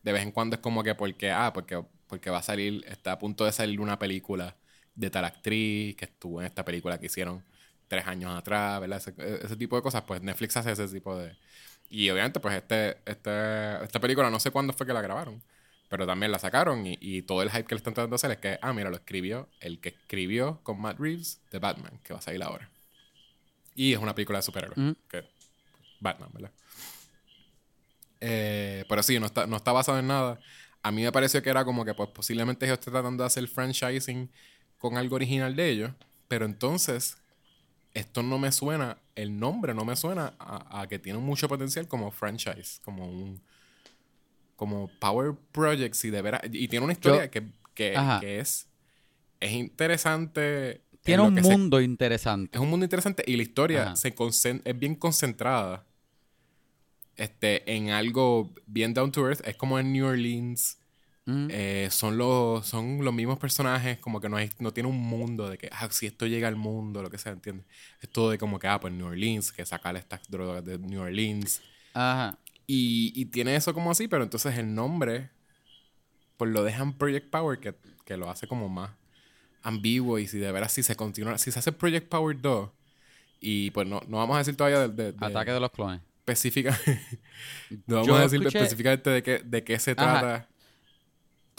De 0.03 0.13
vez 0.13 0.23
en 0.23 0.33
cuando 0.33 0.57
es 0.57 0.61
como 0.63 0.83
que 0.83 0.95
porque, 0.95 1.31
ah, 1.31 1.53
porque, 1.53 1.85
porque 2.09 2.31
va 2.31 2.39
a 2.39 2.43
salir, 2.43 2.83
está 2.89 3.13
a 3.13 3.19
punto 3.19 3.45
de 3.45 3.53
salir 3.53 3.81
una 3.81 3.99
película 3.99 4.57
de 4.95 5.11
tal 5.11 5.25
actriz 5.25 5.95
que 5.95 6.07
estuvo 6.07 6.41
en 6.41 6.47
esta 6.47 6.65
película 6.65 6.99
que 6.99 7.07
hicieron 7.07 7.45
tres 7.87 8.07
años 8.07 8.35
atrás, 8.37 8.81
¿verdad? 8.81 8.99
Ese, 8.99 9.15
ese 9.45 9.57
tipo 9.57 9.77
de 9.77 9.83
cosas, 9.83 10.03
pues 10.03 10.23
Netflix 10.23 10.57
hace 10.57 10.73
ese 10.73 10.89
tipo 10.89 11.17
de... 11.17 11.37
Y 11.91 12.09
obviamente, 12.09 12.41
pues 12.41 12.55
este, 12.55 12.99
este, 13.05 13.85
esta 13.85 14.01
película 14.01 14.31
no 14.31 14.41
sé 14.41 14.51
cuándo 14.51 14.73
fue 14.73 14.87
que 14.87 14.93
la 14.93 15.03
grabaron, 15.03 15.43
pero 15.89 16.07
también 16.07 16.31
la 16.31 16.39
sacaron 16.39 16.87
y, 16.87 16.97
y 17.01 17.23
todo 17.23 17.43
el 17.43 17.51
hype 17.51 17.65
que 17.65 17.75
le 17.75 17.81
están 17.81 17.95
tratando 17.95 18.15
de 18.15 18.17
hacer 18.17 18.31
es 18.31 18.39
que, 18.39 18.59
ah, 18.63 18.73
mira, 18.73 18.91
lo 18.91 18.97
escribió 18.97 19.49
el 19.61 19.81
que 19.81 19.91
escribió 19.91 20.61
con 20.63 20.81
Matt 20.81 21.01
Reeves 21.01 21.41
de 21.51 21.59
Batman, 21.59 22.01
que 22.05 22.13
va 22.13 22.21
a 22.21 22.23
salir 22.23 22.43
ahora. 22.43 22.71
Y 23.75 23.93
es 23.93 23.99
una 23.99 24.15
película 24.15 24.39
de 24.39 24.43
superhéroes. 24.43 24.97
Que 25.09 25.25
Batman, 26.01 26.31
¿verdad? 26.33 26.53
Eh, 28.21 28.85
pero 28.89 29.03
sí, 29.03 29.19
no 29.19 29.27
está, 29.27 29.47
no 29.47 29.57
está 29.57 29.73
basado 29.73 29.99
en 29.99 30.07
nada. 30.07 30.39
A 30.83 30.91
mí 30.91 31.03
me 31.03 31.13
pareció 31.13 31.43
que 31.43 31.51
era 31.51 31.65
como 31.65 31.85
que 31.85 31.95
pues 31.95 32.09
posiblemente 32.11 32.67
ellos 32.67 32.79
estén 32.79 32.93
tratando 32.93 33.23
de 33.23 33.27
hacer 33.27 33.47
franchising 33.49 34.31
con 34.79 34.97
algo 34.97 35.17
original 35.17 35.55
de 35.55 35.69
ellos. 35.71 35.93
Pero 36.29 36.45
entonces, 36.45 37.17
esto 37.95 38.23
no 38.23 38.39
me 38.39 38.53
suena, 38.53 38.99
el 39.17 39.39
nombre 39.39 39.75
no 39.75 39.85
me 39.85 39.97
suena 39.97 40.35
a, 40.39 40.81
a 40.83 40.87
que 40.89 40.99
tiene 40.99 41.19
mucho 41.19 41.49
potencial 41.49 41.89
como 41.89 42.11
franchise, 42.11 42.81
como 42.85 43.07
un 43.11 43.41
como 44.57 44.89
Power 45.01 45.35
Projects 45.53 46.05
y 46.05 46.11
de 46.11 46.21
veras. 46.23 46.43
Y 46.53 46.69
tiene 46.69 46.85
una 46.85 46.93
historia 46.93 47.25
Yo- 47.25 47.31
que, 47.31 47.47
que, 47.75 47.95
es, 48.41 48.69
es 49.41 49.53
interesante. 49.53 50.73
en 50.73 50.81
Tiene 51.03 51.23
un 51.23 51.35
se- 51.37 51.43
mundo 51.43 51.81
interesante. 51.81 52.57
es 52.57 52.63
un 52.63 52.69
mundo 52.69 52.85
interesante 52.85 53.25
y 53.27 53.37
la 53.37 53.43
historia 53.43 53.83
Ajá. 53.85 53.97
se 53.97 54.15
es 54.65 54.79
bien 54.79 54.95
concentrada 54.97 55.87
este, 57.17 57.71
en 57.75 57.91
algo 57.91 58.53
bien 58.67 58.93
down 58.95 59.11
to 59.13 59.27
earth. 59.29 59.41
Es 59.47 59.57
como 59.57 59.79
en 59.79 59.93
New 59.93 60.07
Orleans. 60.07 60.79
Ujú. 61.27 61.47
Eh, 61.51 61.89
son, 61.91 62.17
los, 62.19 62.67
son 62.67 63.05
los 63.05 63.13
mismos 63.15 63.39
personajes, 63.39 63.99
como 63.99 64.21
que 64.21 64.29
no, 64.29 64.37
hay, 64.37 64.51
no 64.59 64.73
tiene 64.73 64.89
un 64.89 64.99
mundo 64.99 65.49
de 65.49 65.59
que, 65.59 65.69
ah, 65.73 65.87
si 65.91 66.07
esto 66.07 66.27
llega 66.27 66.49
al 66.49 66.57
mundo, 66.57 67.03
lo 67.03 67.11
que 67.11 67.19
sea, 67.19 67.33
¿entiendes? 67.33 67.67
Es 68.01 68.09
todo 68.11 68.31
de 68.31 68.39
como 68.39 68.59
que, 68.59 68.67
ah, 68.69 68.81
pues 68.81 68.93
New 68.93 69.07
Orleans, 69.07 69.53
que 69.53 69.65
sacar 69.67 69.97
estas 69.97 70.21
drogas 70.29 70.65
de 70.65 70.79
New 70.79 71.01
Orleans. 71.03 71.63
Ajá. 71.95 72.39
Y, 72.67 73.13
y 73.15 73.27
tiene 73.27 73.55
eso 73.57 73.75
como 73.75 73.91
así, 73.91 74.09
pero 74.09 74.23
entonces 74.25 74.57
el 74.59 74.75
nombre, 74.75 75.31
pues 76.37 76.51
lo 76.51 76.63
dejan 76.65 76.95
Project 76.97 77.29
Power, 77.31 77.59
que, 77.61 77.75
que 78.05 78.17
lo 78.17 78.31
hace 78.31 78.47
como 78.47 78.69
más 78.69 78.91
ambiguo. 79.63 80.19
Y 80.19 80.27
si 80.27 80.39
de 80.39 80.51
veras, 80.53 80.73
si 80.73 80.83
se 80.83 80.97
continúa, 80.97 81.37
si 81.39 81.51
se 81.53 81.59
hace 81.59 81.73
Project 81.73 82.09
Power 82.09 82.41
2, 82.41 82.71
y 83.41 83.71
pues 83.73 83.87
no, 83.87 84.01
no 84.09 84.19
vamos 84.19 84.37
a 84.37 84.39
decir 84.39 84.57
todavía 84.57 84.89
de, 84.89 84.89
de- 84.89 85.13
de 85.13 85.27
Ataque 85.27 85.53
de 85.53 85.61
los 85.61 85.71
clones. 85.71 86.01
específica, 86.21 86.79
no 87.87 87.97
vamos 87.97 88.07
Yo 88.07 88.15
a 88.17 88.21
decir 88.23 88.41
escuché- 88.41 88.59
específicamente 88.59 89.11
de 89.11 89.23
qué, 89.23 89.39
de 89.45 89.65
qué 89.65 89.79
se 89.79 89.93
Ajá. 89.93 90.21
trata 90.21 90.49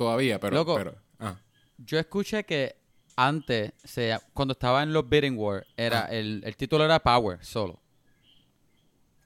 todavía, 0.06 0.40
pero, 0.40 0.56
Loco. 0.56 0.76
pero 0.76 0.96
ah, 1.20 1.36
Yo 1.78 2.00
escuché 2.00 2.44
que 2.44 2.76
antes, 3.16 3.74
se, 3.84 4.18
cuando 4.34 4.54
estaba 4.54 4.82
en 4.84 4.94
los 4.94 5.08
bidding 5.08 5.38
war, 5.38 5.66
era 5.78 6.06
Ah. 6.06 6.08
el, 6.12 6.42
el 6.46 6.56
título 6.58 6.84
era 6.86 7.00
Power 7.00 7.44
solo. 7.46 7.80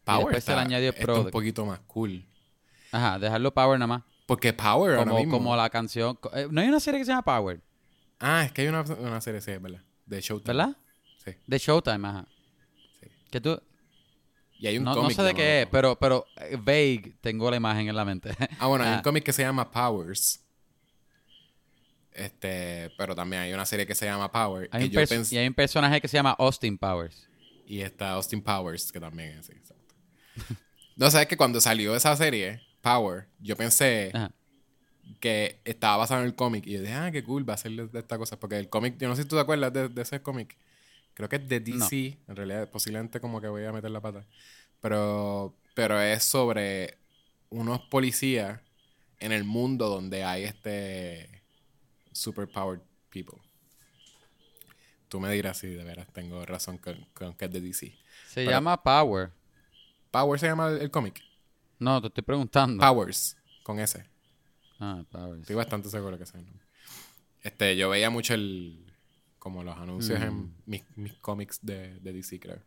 Power 0.03 0.25
después 0.25 0.43
se 0.43 0.51
le 0.51 0.57
está, 0.57 0.61
añadió 0.67 0.89
está 0.89 1.03
Product. 1.03 1.25
un 1.27 1.31
poquito 1.31 1.65
más 1.65 1.79
cool. 1.88 2.25
Ajá, 2.91 3.17
dejarlo 3.19 3.53
Power 3.53 3.79
nada 3.79 3.88
más. 3.88 4.03
Porque 4.25 4.53
Power 4.53 4.93
ahora 4.95 5.05
Como, 5.05 5.17
mismo... 5.19 5.38
como 5.38 5.55
la 5.55 5.69
canción. 5.69 6.17
eh, 6.33 6.47
No 6.51 6.61
hay 6.61 6.67
una 6.67 6.79
serie 6.79 6.99
que 6.99 7.05
se 7.05 7.11
llama 7.11 7.23
Power, 7.23 7.61
Ah, 8.19 8.43
es 8.45 8.51
que 8.51 8.61
hay 8.63 8.67
una, 8.69 8.81
una 8.81 9.19
serie, 9.21 9.41
sí, 9.41 9.51
verdad. 9.57 9.81
De 10.05 10.21
Showtime. 10.21 10.53
¿verdad? 10.55 10.77
Sí. 11.23 11.31
De 11.45 11.57
Showtime, 11.57 12.07
ajá. 12.07 12.25
Sí. 13.01 13.07
Que 13.31 13.41
tú, 13.41 13.61
Y 14.57 14.67
hay 14.67 14.77
un 14.77 14.83
no, 14.85 14.91
no 14.95 15.01
cómic 15.01 15.15
sé 15.17 15.23
de 15.23 15.33
qué 15.33 15.61
es, 15.63 15.67
pero, 15.67 15.97
pero 15.99 16.25
eh, 16.38 16.55
vague 16.59 17.17
tengo 17.21 17.49
la 17.51 17.57
imagen 17.57 17.88
en 17.89 17.95
la 17.95 18.05
mente. 18.05 18.31
Ah, 18.59 18.67
bueno, 18.67 18.85
hay 18.85 18.95
un 18.95 19.01
cómic 19.01 19.23
que 19.23 19.33
se 19.33 19.41
llama 19.43 19.69
Powers. 19.69 20.44
Este, 22.15 22.91
pero 22.97 23.13
también 23.13 23.41
hay 23.41 23.54
una 23.54 23.65
serie 23.65 23.86
que 23.86 23.93
se 23.93 24.06
llama 24.06 24.32
Power. 24.32 24.69
Hay 24.71 24.89
que 24.89 25.06
yo 25.06 25.21
y 25.32 25.38
hay 25.38 25.47
un 25.47 25.54
personaje 25.54 25.99
que 25.99 26.08
se 26.08 26.15
llama 26.15 26.32
Austin 26.39 26.78
Powers. 26.78 27.28
y 27.67 27.82
está 27.82 28.12
Austin 28.12 28.41
Powers, 28.41 28.91
que 28.91 28.99
también 29.01 29.38
es, 29.39 29.47
sí, 29.47 29.51
exacto. 29.54 29.95
no, 30.95 31.12
sabes 31.12 31.28
que 31.28 31.36
cuando 31.36 31.60
salió 31.60 31.93
esa 31.95 32.15
serie, 32.15 32.62
Power, 32.82 33.28
yo 33.39 33.58
pensé 33.58 34.12
Ajá. 34.13 34.32
que 35.19 35.60
estaba 35.65 35.97
basado 35.97 36.21
en 36.21 36.28
el 36.28 36.36
cómic. 36.36 36.65
Y 36.65 36.73
yo 36.73 36.82
dije, 36.82 36.93
ah, 36.93 37.12
qué 37.12 37.21
cool, 37.23 37.47
va 37.47 37.56
a 37.56 37.58
ser 37.58 37.71
de, 37.73 37.99
esta 37.99 38.17
cosa. 38.17 38.39
Porque 38.39 38.58
el 38.58 38.69
cómic, 38.69 38.97
yo 38.97 39.10
no 39.10 39.15
sé 39.15 39.23
si 39.23 39.28
tú 39.28 39.36
te 39.36 39.41
acuerdas 39.41 39.73
de, 39.73 39.89
de 39.89 40.01
ese 40.01 40.21
cómic. 40.21 40.56
Creo 41.15 41.28
que 41.28 41.36
es 41.36 41.49
de 41.49 41.60
DC. 41.60 42.17
En 42.28 42.36
realidad, 42.36 42.69
posiblemente 42.69 43.19
como 43.19 43.41
que 43.41 43.47
voy 43.47 43.65
a 43.65 43.73
meter 43.73 43.91
la 43.91 44.01
pata. 44.01 44.25
Pero, 44.80 45.54
pero 45.73 45.99
es 45.99 46.23
sobre 46.23 46.97
unos 47.49 47.82
policías 47.82 48.62
en 49.19 49.32
el 49.32 49.43
mundo 49.43 49.89
donde 49.89 50.23
hay 50.23 50.43
este 50.43 51.34
superpowered 52.15 52.82
people. 53.10 53.39
Tú 55.10 55.19
me 55.19 55.32
dirás 55.32 55.58
si 55.60 55.67
de 55.67 55.84
veras 55.84 56.08
tengo 56.13 56.45
razón 56.45 56.78
con, 56.78 57.06
con 57.13 57.34
que 57.36 57.45
es 57.45 57.51
de 57.51 57.62
DC. 57.62 57.88
Se 58.28 58.36
Pero- 58.36 58.51
llama 58.51 58.82
Power. 58.82 59.32
Power 60.12 60.39
se 60.39 60.47
llama 60.47 60.69
el, 60.69 60.82
el 60.82 60.91
cómic. 60.91 61.21
No, 61.80 62.01
te 62.01 62.08
estoy 62.08 62.23
preguntando. 62.23 62.82
Powers, 62.86 63.38
con 63.63 63.80
S. 63.80 64.04
Ah, 64.80 65.04
Powers. 65.12 65.41
Estoy 65.41 65.56
bastante 65.56 65.89
seguro 65.89 66.17
que 66.17 66.23
es 66.23 66.34
el 66.34 66.45
nombre. 66.45 66.65
Este, 67.43 67.75
yo 67.78 67.89
veía 67.89 68.10
mucho 68.10 68.34
el. 68.34 68.82
como 69.39 69.63
los 69.63 69.78
anuncios 69.78 70.19
Mm. 70.19 70.23
en 70.23 70.56
mis, 70.65 70.84
mis 70.95 71.13
cómics 71.15 71.60
de, 71.62 71.99
de 71.99 72.13
DC, 72.13 72.39
creo. 72.39 72.62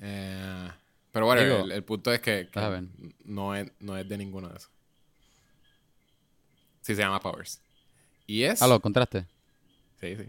Eh, 0.00 0.70
pero 1.10 1.26
bueno, 1.26 1.42
Digo, 1.42 1.64
el, 1.64 1.72
el 1.72 1.84
punto 1.84 2.12
es 2.12 2.20
que, 2.20 2.48
no, 3.24 3.54
es, 3.54 3.70
no 3.80 3.96
es 3.96 4.08
de 4.08 4.16
ninguno 4.18 4.48
de 4.48 4.56
esos. 4.58 4.70
Sí 6.90 6.96
se 6.96 7.02
llama 7.02 7.20
Powers. 7.20 7.60
Y 8.26 8.42
es. 8.42 8.60
Ah, 8.62 8.66
lo 8.66 8.76
encontraste. 8.76 9.26
Sí, 10.00 10.16
sí. 10.16 10.24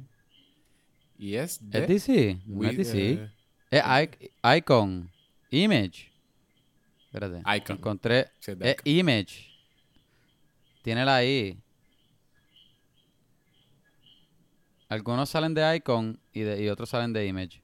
Y 1.17 1.35
es 1.35 1.59
de. 1.69 1.79
¿Es 1.79 1.87
DC? 1.87 2.39
No 2.45 2.67
es 2.69 2.77
DC. 2.77 3.29
Es 3.71 3.83
Ic- 3.83 4.31
Icon. 4.57 5.09
Image. 5.49 6.11
Espérate. 7.05 7.41
Icon. 7.57 7.77
Encontré. 7.77 8.27
Sí, 8.39 8.51
es 8.59 8.75
Image. 8.83 9.49
Tiene 10.83 11.03
la 11.05 11.23
I. 11.23 11.57
Algunos 14.89 15.29
salen 15.29 15.53
de 15.53 15.75
Icon 15.77 16.19
y, 16.33 16.41
de, 16.41 16.61
y 16.63 16.69
otros 16.69 16.89
salen 16.89 17.13
de 17.13 17.25
Image. 17.25 17.61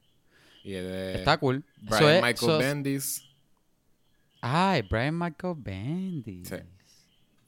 Y 0.64 0.72
de 0.72 1.14
Está 1.16 1.36
cool. 1.38 1.64
Brian 1.76 2.14
es- 2.16 2.22
Michael 2.22 2.58
Bendis. 2.58 3.24
Ay, 4.40 4.82
Brian 4.82 5.18
Michael 5.18 5.54
Bendis. 5.58 6.48
Sí. 6.48 6.56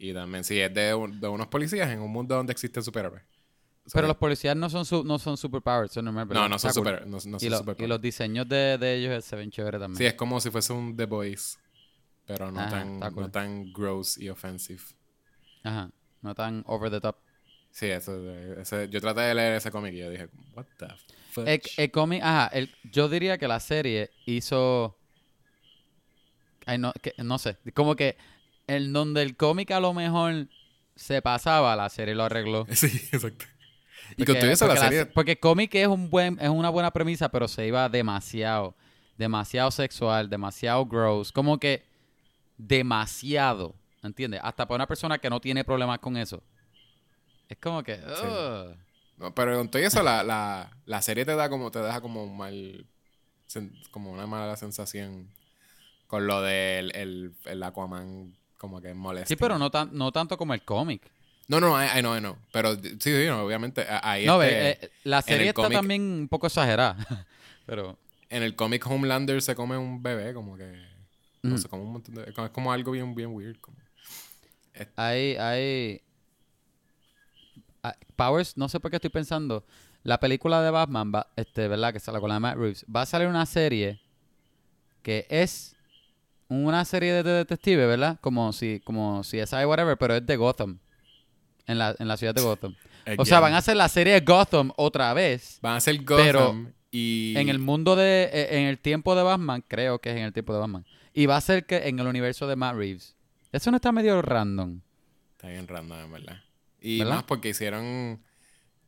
Y 0.02 0.14
también, 0.14 0.42
sí, 0.44 0.58
es 0.58 0.72
de, 0.72 0.94
un- 0.94 1.20
de 1.20 1.28
unos 1.28 1.46
policías 1.48 1.88
en 1.90 2.00
un 2.00 2.10
mundo 2.10 2.34
donde 2.34 2.52
existen 2.52 2.82
superhéroes. 2.82 3.22
Pero 3.92 4.06
los 4.06 4.16
policías 4.16 4.56
no 4.56 4.70
son 4.70 4.84
su, 4.86 5.04
no 5.04 5.18
son 5.18 5.36
superpowered, 5.36 5.90
son 5.90 6.06
normal, 6.06 6.26
No, 6.28 6.48
no 6.48 6.58
son, 6.58 6.70
cool. 6.70 6.74
super, 6.86 7.06
no, 7.06 7.12
no 7.12 7.16
y, 7.18 7.20
son 7.20 7.32
lo- 7.50 7.58
superpowered. 7.58 7.84
y 7.84 7.86
los 7.88 8.00
diseños 8.00 8.48
de, 8.48 8.78
de 8.78 8.94
ellos 8.94 9.24
se 9.24 9.36
ven 9.36 9.50
chévere 9.50 9.78
también. 9.78 9.98
Sí, 9.98 10.06
es 10.06 10.14
como 10.14 10.40
si 10.40 10.50
fuese 10.50 10.72
un 10.72 10.96
The 10.96 11.04
Boys, 11.06 11.58
pero 12.26 12.50
no, 12.50 12.60
Ajá, 12.60 12.70
tan, 12.70 13.00
cool. 13.12 13.22
no 13.24 13.30
tan 13.30 13.72
gross 13.72 14.16
y 14.16 14.28
offensive. 14.30 14.80
Ajá. 15.64 15.90
No 16.22 16.34
tan 16.34 16.62
over 16.66 16.90
the 16.90 17.00
top. 17.00 17.16
Sí, 17.70 17.86
eso, 17.86 18.18
ese- 18.60 18.88
yo 18.88 19.00
traté 19.00 19.20
de 19.22 19.34
leer 19.34 19.54
ese 19.56 19.70
cómic 19.70 19.92
y 19.94 19.98
yo 19.98 20.10
dije, 20.10 20.28
what 20.54 20.66
the 20.78 20.86
fuck? 21.30 21.46
El, 21.46 21.60
el 21.76 21.90
cómic, 21.90 22.22
ajá, 22.22 22.46
el- 22.48 22.74
yo 22.90 23.08
diría 23.08 23.36
que 23.38 23.48
la 23.48 23.60
serie 23.60 24.10
hizo. 24.24 24.96
Ay, 26.66 26.78
no, 26.78 26.92
que, 27.02 27.12
no 27.18 27.38
sé. 27.38 27.56
Como 27.74 27.96
que 27.96 28.16
en 28.76 28.92
donde 28.92 29.22
el 29.22 29.36
cómic 29.36 29.70
a 29.70 29.80
lo 29.80 29.92
mejor 29.94 30.48
se 30.96 31.22
pasaba, 31.22 31.74
la 31.76 31.88
serie 31.88 32.14
lo 32.14 32.24
arregló. 32.24 32.66
Sí, 32.72 32.86
exacto. 33.12 33.44
Y 34.12 34.24
Porque- 34.24 34.32
con 34.32 34.40
todo 34.40 34.50
eso, 34.50 34.66
la 34.66 34.76
serie... 34.76 34.98
se- 35.00 35.06
porque 35.06 35.38
cómic 35.38 35.74
es 35.74 35.86
un 35.86 36.10
buen, 36.10 36.38
es 36.40 36.48
una 36.48 36.68
buena 36.70 36.90
premisa, 36.90 37.28
pero 37.30 37.46
se 37.48 37.66
iba 37.66 37.88
demasiado, 37.88 38.74
demasiado 39.16 39.70
sexual, 39.70 40.28
demasiado 40.28 40.84
gross, 40.86 41.30
como 41.32 41.58
que 41.58 41.84
demasiado, 42.58 43.74
¿entiendes? 44.02 44.40
Hasta 44.42 44.66
para 44.66 44.76
una 44.76 44.86
persona 44.86 45.18
que 45.18 45.30
no 45.30 45.40
tiene 45.40 45.64
problemas 45.64 45.98
con 45.98 46.16
eso. 46.16 46.42
Es 47.48 47.56
como 47.58 47.82
que. 47.82 47.98
No, 49.16 49.34
pero 49.34 49.56
con 49.58 49.70
todo 49.70 49.82
eso, 49.82 50.02
la, 50.02 50.22
la, 50.22 50.70
la 50.86 51.02
serie 51.02 51.24
te 51.24 51.34
da 51.36 51.48
como, 51.50 51.70
te 51.70 51.78
deja 51.80 52.00
como 52.00 52.24
un 52.24 52.36
mal, 52.36 52.86
como 53.90 54.10
una 54.12 54.26
mala 54.26 54.56
sensación 54.56 55.28
con 56.06 56.26
lo 56.26 56.42
del 56.42 56.94
el, 56.96 57.34
el 57.44 57.62
Aquaman 57.62 58.36
como 58.60 58.78
que 58.78 58.92
molesta. 58.92 59.28
sí, 59.28 59.36
pero 59.36 59.58
no 59.58 59.70
tan, 59.70 59.88
no 59.96 60.12
tanto 60.12 60.36
como 60.36 60.52
el 60.52 60.62
cómic. 60.62 61.10
No, 61.48 61.60
no, 61.60 61.82
I, 61.82 61.98
I 61.98 62.00
know, 62.00 62.14
I 62.14 62.20
know. 62.20 62.36
Pero 62.52 62.74
sí, 62.76 62.98
sí, 63.00 63.26
no, 63.26 63.42
obviamente, 63.42 63.86
ahí 64.02 64.26
No, 64.26 64.40
este, 64.42 64.84
eh, 64.84 64.90
la 65.04 65.22
serie 65.22 65.48
está 65.48 65.70
también 65.70 66.02
un 66.02 66.28
poco 66.28 66.46
exagerada, 66.46 67.26
pero 67.66 67.98
en 68.28 68.42
el 68.42 68.54
cómic 68.54 68.86
Homelander 68.86 69.40
se 69.40 69.54
come 69.54 69.78
un 69.78 70.02
bebé, 70.02 70.34
como 70.34 70.58
que, 70.58 70.70
no 71.42 71.54
Ujú. 71.54 71.58
sé, 71.58 71.68
como 71.70 71.84
un 71.84 71.92
montón 71.94 72.14
de, 72.16 72.24
es 72.24 72.50
como 72.52 72.70
algo 72.70 72.92
bien, 72.92 73.14
bien 73.14 73.34
weird. 73.34 73.58
Como, 73.60 73.78
hay, 74.96 75.36
hay 75.36 76.02
ah, 77.82 77.96
Powers, 78.14 78.58
no 78.58 78.68
sé 78.68 78.78
por 78.78 78.90
qué 78.90 78.98
estoy 78.98 79.10
pensando, 79.10 79.64
la 80.02 80.20
película 80.20 80.60
de 80.62 80.70
Batman, 80.70 81.10
va, 81.14 81.26
este, 81.34 81.66
¿verdad? 81.66 81.94
Que 81.94 81.98
sale 82.00 82.20
con 82.20 82.28
la 82.28 82.34
de 82.34 82.40
Matt 82.40 82.56
Reeves, 82.58 82.84
va 82.94 83.02
a 83.02 83.06
salir 83.06 83.26
una 83.26 83.46
serie 83.46 83.98
que 85.02 85.26
es 85.30 85.74
una 86.50 86.84
serie 86.84 87.22
de 87.22 87.22
detectives, 87.22 87.86
¿verdad? 87.86 88.18
Como 88.20 88.52
si, 88.52 88.80
como 88.84 89.24
si 89.24 89.38
es 89.38 89.52
whatever, 89.52 89.96
pero 89.96 90.16
es 90.16 90.26
de 90.26 90.36
Gotham. 90.36 90.78
En 91.66 91.78
la, 91.78 91.94
en 91.98 92.08
la 92.08 92.16
ciudad 92.16 92.34
de 92.34 92.42
Gotham. 92.42 92.74
O 93.16 93.24
sea, 93.24 93.40
van 93.40 93.54
a 93.54 93.58
hacer 93.58 93.76
la 93.76 93.88
serie 93.88 94.14
de 94.14 94.20
Gotham 94.20 94.72
otra 94.76 95.14
vez. 95.14 95.58
van 95.62 95.76
a 95.76 95.80
ser 95.80 95.96
Gotham 96.02 96.24
pero 96.26 96.72
y... 96.90 97.34
En 97.36 97.48
el 97.48 97.58
mundo 97.60 97.94
de. 97.96 98.28
eh, 98.32 98.58
En 98.58 98.66
el 98.66 98.78
tiempo 98.78 99.14
de 99.14 99.22
Batman, 99.22 99.64
creo 99.66 100.00
que 100.00 100.10
es 100.10 100.16
en 100.16 100.24
el 100.24 100.32
tiempo 100.32 100.52
de 100.52 100.58
Batman. 100.58 100.84
Y 101.14 101.26
va 101.26 101.36
a 101.36 101.40
ser 101.40 101.64
que 101.66 101.88
en 101.88 101.98
el 101.98 102.06
universo 102.06 102.46
de 102.46 102.56
Matt 102.56 102.74
Reeves. 102.76 103.16
Eso 103.52 103.70
no 103.70 103.76
está 103.76 103.92
medio 103.92 104.20
random. 104.20 104.80
Está 105.32 105.48
bien 105.48 105.66
random, 105.68 105.98
en 106.00 106.12
verdad. 106.12 106.36
Y 106.80 106.98
¿Verdad? 106.98 107.14
más 107.14 107.24
porque 107.24 107.50
hicieron, 107.50 108.22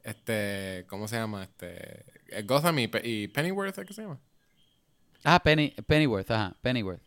este, 0.03 0.85
¿cómo 0.89 1.07
se 1.09 1.17
llama? 1.17 1.45
Este, 1.45 2.05
eh, 2.29 2.43
Gotham 2.45 2.79
y, 2.81 2.91
y 3.05 3.29
Pennyworth, 3.29 3.79
¿es 3.79 3.87
que 3.87 3.95
se 3.95 4.03
llama? 4.03 4.19
Ah, 5.25 5.41
Penny, 5.41 5.73
Pennyworth, 5.87 6.31
ajá, 6.31 6.57
Pennyworth. 6.63 7.03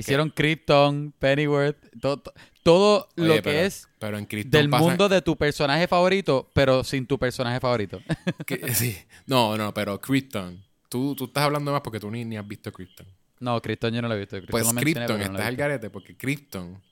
Hicieron 0.00 0.30
Krypton, 0.30 1.12
Pennyworth, 1.18 1.76
todo, 2.00 2.18
to- 2.18 2.32
todo 2.62 3.08
lo 3.16 3.34
que 3.34 3.42
pero- 3.42 3.58
es 3.60 3.88
Pero 3.98 4.18
en 4.18 4.26
Krypton 4.26 4.50
del 4.50 4.68
mundo 4.68 5.08
de 5.08 5.22
tu 5.22 5.36
personaje 5.36 5.86
favorito, 5.88 6.50
pero 6.54 6.84
sin 6.84 7.06
tu 7.06 7.18
personaje 7.18 7.60
favorito. 7.60 8.00
que- 8.46 8.74
sí. 8.74 8.96
No, 9.26 9.56
no, 9.56 9.72
pero 9.74 10.00
Krypton. 10.00 10.62
Tú, 10.88 11.14
tú 11.14 11.24
estás 11.26 11.44
hablando 11.44 11.70
más 11.72 11.80
porque 11.82 12.00
tú 12.00 12.10
ni, 12.10 12.24
ni 12.24 12.36
has 12.36 12.46
visto 12.46 12.72
Krypton. 12.72 13.06
no, 13.38 13.60
Krypton 13.62 13.94
yo 13.94 14.02
no 14.02 14.08
lo 14.08 14.14
he 14.14 14.18
visto. 14.18 14.36
Krypton 14.36 14.50
Pues 14.50 14.74
Krypton, 14.74 15.18
no 15.18 15.24
estás 15.24 15.46
al 15.46 15.56
garete 15.56 15.88
porque 15.90 16.16
Krypton... 16.16 16.82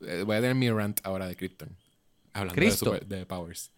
eh, 0.00 0.22
voy 0.24 0.36
a 0.36 0.40
tener 0.40 0.54
mi 0.54 0.70
rant 0.70 1.00
ahora 1.04 1.26
de 1.26 1.34
Krypton. 1.36 1.68
Hablando 2.32 2.60
de, 2.60 2.70
super- 2.70 3.06
de 3.06 3.26
Powers. 3.26 3.70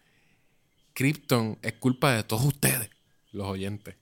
Krypton 0.93 1.57
es 1.61 1.73
culpa 1.73 2.13
de 2.13 2.23
todos 2.23 2.43
ustedes, 2.45 2.89
los 3.31 3.47
oyentes, 3.47 3.95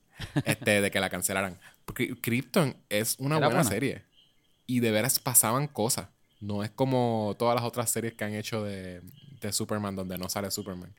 este, 0.44 0.82
de 0.82 0.92
que 0.92 1.00
la 1.00 1.10
cancelaran. 1.10 1.58
Porque 1.86 2.16
Krypton 2.20 2.76
es 2.90 3.16
una 3.20 3.38
buena. 3.38 3.64
serie. 3.64 4.04
Y 4.70 4.82
de 4.82 4.92
veras 4.92 5.18
pasaban 5.20 5.68
cosas. 5.68 6.08
No 6.42 6.64
es 6.64 6.70
como 6.70 7.36
todas 7.40 7.56
las 7.56 7.64
otras 7.64 7.90
series 7.90 8.14
que 8.14 8.24
han 8.24 8.36
hecho 8.36 8.64
de, 8.64 9.02
de 9.42 9.52
Superman 9.52 9.96
donde 9.96 10.18
no 10.18 10.30
sale 10.30 10.52
Superman. 10.52 10.94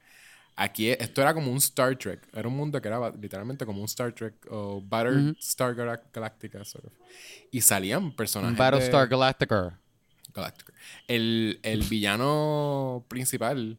Aquí 0.56 0.88
e- 0.90 0.98
esto 1.00 1.22
era 1.22 1.32
como 1.32 1.50
un 1.52 1.58
Star 1.58 1.96
Trek. 1.96 2.20
Era 2.34 2.48
un 2.48 2.56
mundo 2.56 2.82
que 2.82 2.88
era 2.88 3.10
literalmente 3.10 3.64
como 3.64 3.78
un 3.78 3.84
Star 3.86 4.12
Trek 4.12 4.34
o 4.50 4.82
Battlestar 4.84 5.74
Galac- 5.76 6.12
Galactica. 6.12 6.64
Sort 6.64 6.86
of. 6.86 6.92
Y 7.52 7.60
salían 7.60 8.10
personajes. 8.14 8.52
Un 8.52 8.58
Battlestar 8.58 9.08
de- 9.08 9.16
Galactica. 9.16 9.78
Galactica. 10.34 10.72
El, 11.08 11.60
el 11.62 11.82
villano 11.84 13.04
principal 13.08 13.78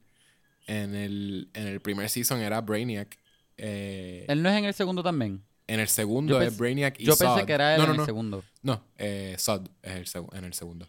en 0.67 0.95
el, 0.95 1.49
en 1.53 1.67
el 1.67 1.81
primer 1.81 2.09
season 2.09 2.39
era 2.39 2.61
Brainiac. 2.61 3.17
Eh, 3.57 4.25
Él 4.29 4.41
no 4.41 4.49
es 4.49 4.57
en 4.57 4.65
el 4.65 4.73
segundo 4.73 5.03
también. 5.03 5.43
En 5.73 5.79
el 5.79 5.87
segundo 5.87 6.41
es 6.41 6.57
Brainiac 6.57 6.99
y 6.99 7.05
Yo 7.05 7.13
pensé 7.17 7.25
Zod. 7.39 7.45
que 7.45 7.53
era 7.53 7.75
él 7.75 7.79
no, 7.79 7.83
en 7.83 7.87
no, 7.89 7.93
el 7.93 7.97
no. 7.99 8.05
segundo. 8.05 8.43
No, 8.63 8.83
eh, 8.97 9.35
Zod 9.39 9.67
es 9.81 10.15
el 10.15 10.25
en 10.33 10.43
el 10.45 10.53
segundo. 10.53 10.87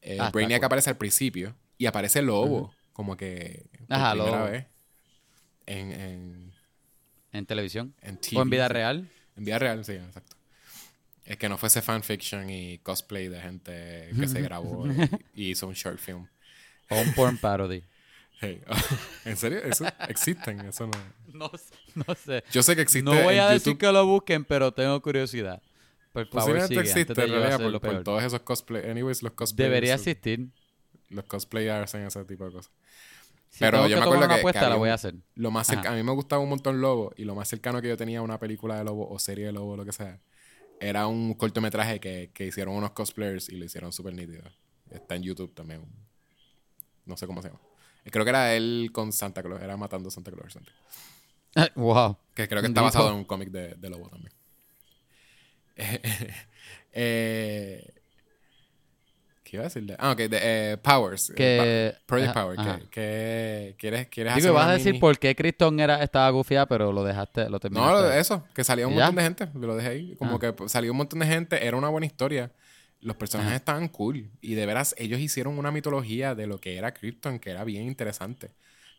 Eh, 0.00 0.18
Ah, 0.20 0.30
Brainiac 0.30 0.60
cool. 0.60 0.66
aparece 0.66 0.90
al 0.90 0.96
principio 0.96 1.54
y 1.78 1.86
aparece 1.86 2.22
Lobo, 2.22 2.74
como 2.92 3.16
que 3.16 3.66
por 3.88 3.96
Ajá, 3.96 4.12
primera 4.12 4.38
Lobo. 4.38 4.50
vez 4.50 4.66
en, 5.66 5.92
en, 5.92 6.52
En 7.32 7.46
televisión. 7.46 7.94
en 8.02 8.16
TV. 8.18 8.38
O 8.38 8.42
en 8.42 8.50
vida 8.50 8.68
real. 8.68 9.08
En 9.36 9.44
vida 9.44 9.58
real, 9.58 9.84
sí, 9.84 9.92
exacto. 9.92 10.36
Es 11.24 11.36
que 11.36 11.48
no 11.48 11.56
fuese 11.56 11.80
fanfiction 11.82 12.50
y 12.50 12.78
cosplay 12.78 13.28
de 13.28 13.40
gente 13.40 14.10
que 14.18 14.28
se 14.28 14.40
grabó 14.42 14.86
y, 14.86 15.08
y 15.34 15.50
hizo 15.50 15.66
un 15.68 15.74
short 15.74 15.98
film. 15.98 16.26
O 16.90 17.00
un 17.00 17.12
porn 17.14 17.38
parody. 17.38 17.82
Hey, 18.44 18.60
¿En 19.24 19.36
serio? 19.36 19.60
¿Eso 19.62 19.86
existen? 20.08 20.58
Eso 20.62 20.88
no... 20.88 20.92
No, 21.38 21.50
s- 21.54 21.72
no 21.94 22.14
sé. 22.14 22.44
Yo 22.52 22.62
sé 22.62 22.74
que 22.76 22.82
existe 22.82 23.02
No 23.02 23.20
voy 23.22 23.36
a 23.38 23.48
decir 23.48 23.76
que 23.78 23.90
lo 23.92 24.06
busquen, 24.06 24.44
pero 24.44 24.72
tengo 24.72 25.00
curiosidad. 25.02 25.62
Por 26.12 26.26
favor, 26.28 26.50
sigue, 26.52 26.62
antes 26.62 26.78
existe, 26.78 27.12
en 27.12 27.28
realidad, 27.30 27.58
por, 27.60 27.70
lo 27.70 27.80
por 27.80 27.90
peor. 27.90 28.04
todos 28.04 28.22
esos 28.22 28.40
cosplay. 28.40 28.90
Anyways, 28.90 29.22
los 29.22 29.32
cosplayers. 29.32 29.70
Debería 29.72 29.94
existir. 29.94 30.48
Los 31.08 31.24
cosplayers 31.24 31.84
hacen 31.84 32.02
ese 32.06 32.24
tipo 32.26 32.44
de 32.44 32.52
cosas. 32.52 32.70
Si 33.48 33.58
Pero 33.60 33.86
yo 33.88 33.96
me 33.96 34.02
acuerdo 34.02 34.22
que- 34.22 34.28
que 34.34 34.40
apuesta, 34.40 34.68
la 34.68 34.76
voy 34.76 34.88
a 34.90 34.94
hacer. 34.94 35.14
Lo 35.34 35.50
más 35.50 35.66
cerca- 35.66 35.90
a 35.90 35.94
mí 35.94 36.02
me 36.02 36.12
gustaba 36.12 36.42
un 36.42 36.48
montón 36.50 36.80
Lobo 36.80 37.12
y 37.16 37.24
lo 37.24 37.34
más 37.34 37.48
cercano 37.48 37.80
que 37.82 37.88
yo 37.88 37.96
tenía 37.96 38.18
a 38.20 38.22
una 38.22 38.38
película 38.38 38.76
de 38.78 38.84
Lobo 38.84 39.08
o 39.10 39.18
serie 39.18 39.46
de 39.46 39.52
Lobo, 39.52 39.76
lo 39.76 39.84
que 39.84 39.92
sea, 39.92 40.20
era 40.80 41.06
un 41.06 41.34
cortometraje 41.34 42.00
que, 42.00 42.30
que 42.34 42.46
hicieron 42.46 42.74
unos 42.74 42.90
cosplayers 42.92 43.48
y 43.48 43.56
lo 43.56 43.64
hicieron 43.64 43.92
súper 43.92 44.14
nítido. 44.14 44.42
Está 44.90 45.16
en 45.16 45.22
YouTube 45.22 45.54
también. 45.54 45.82
No 47.06 47.16
sé 47.16 47.26
cómo 47.26 47.40
se 47.42 47.48
llama. 47.48 47.60
Creo 48.04 48.24
que 48.24 48.30
era 48.30 48.54
él 48.54 48.90
con 48.92 49.12
Santa 49.12 49.42
Claus, 49.42 49.60
era 49.62 49.76
matando 49.76 50.08
a 50.08 50.12
Santa 50.12 50.30
Claus. 50.30 50.52
Santa. 50.52 50.72
wow. 51.76 52.16
Que 52.34 52.48
creo 52.48 52.60
que 52.62 52.68
está 52.68 52.80
basado 52.80 53.08
en 53.10 53.16
un 53.16 53.24
cómic 53.24 53.50
de, 53.50 53.74
de 53.74 53.90
Lobo 53.90 54.08
también. 54.08 54.32
eh, 56.92 57.92
¿Qué 59.44 59.56
iba 59.56 59.64
a 59.64 59.68
decirle? 59.68 59.96
Ah, 59.98 60.12
ok, 60.12 60.18
de, 60.18 60.38
eh, 60.40 60.76
Powers. 60.78 61.30
eh, 61.30 61.34
Que- 61.34 61.94
Pa- 61.94 62.06
Project 62.06 62.30
ajá, 62.30 62.42
Power. 62.42 62.60
ajá. 62.60 62.78
Que, 62.78 62.86
que- 62.90 63.76
¿Quieres, 63.78 64.06
quieres 64.08 64.34
Digo, 64.36 64.46
hacer 64.48 64.52
vas 64.54 64.68
a 64.68 64.72
decir 64.72 64.92
mini- 64.92 65.00
por 65.00 65.18
qué 65.18 65.34
Krypton 65.34 65.78
era, 65.80 66.02
estaba 66.02 66.30
gufiada, 66.30 66.66
pero 66.66 66.90
lo 66.92 67.04
dejaste, 67.04 67.50
lo 67.50 67.60
terminaste. 67.60 67.92
No, 68.02 68.12
eso, 68.12 68.44
que 68.54 68.64
salía 68.64 68.86
un 68.86 68.94
montón 68.94 69.16
de 69.16 69.22
gente, 69.22 69.48
lo 69.54 69.76
dejé 69.76 69.88
ahí. 69.88 70.16
Como 70.16 70.36
Ah. 70.36 70.40
que 70.40 70.52
pues, 70.54 70.72
salió 70.72 70.90
un 70.92 70.96
montón 70.96 71.18
de 71.20 71.26
gente, 71.26 71.66
era 71.66 71.76
una 71.76 71.88
buena 71.90 72.06
historia. 72.06 72.50
Los 73.00 73.16
personajes 73.16 73.48
Ajá. 73.50 73.56
estaban 73.56 73.88
cool. 73.88 74.30
Y 74.40 74.54
de 74.54 74.64
veras, 74.64 74.94
ellos 74.96 75.18
hicieron 75.20 75.58
una 75.58 75.70
mitología 75.72 76.34
de 76.34 76.46
lo 76.46 76.58
que 76.58 76.76
era 76.76 76.94
Krypton, 76.94 77.38
que 77.38 77.50
era 77.50 77.64
bien 77.64 77.82
interesante. 77.86 78.52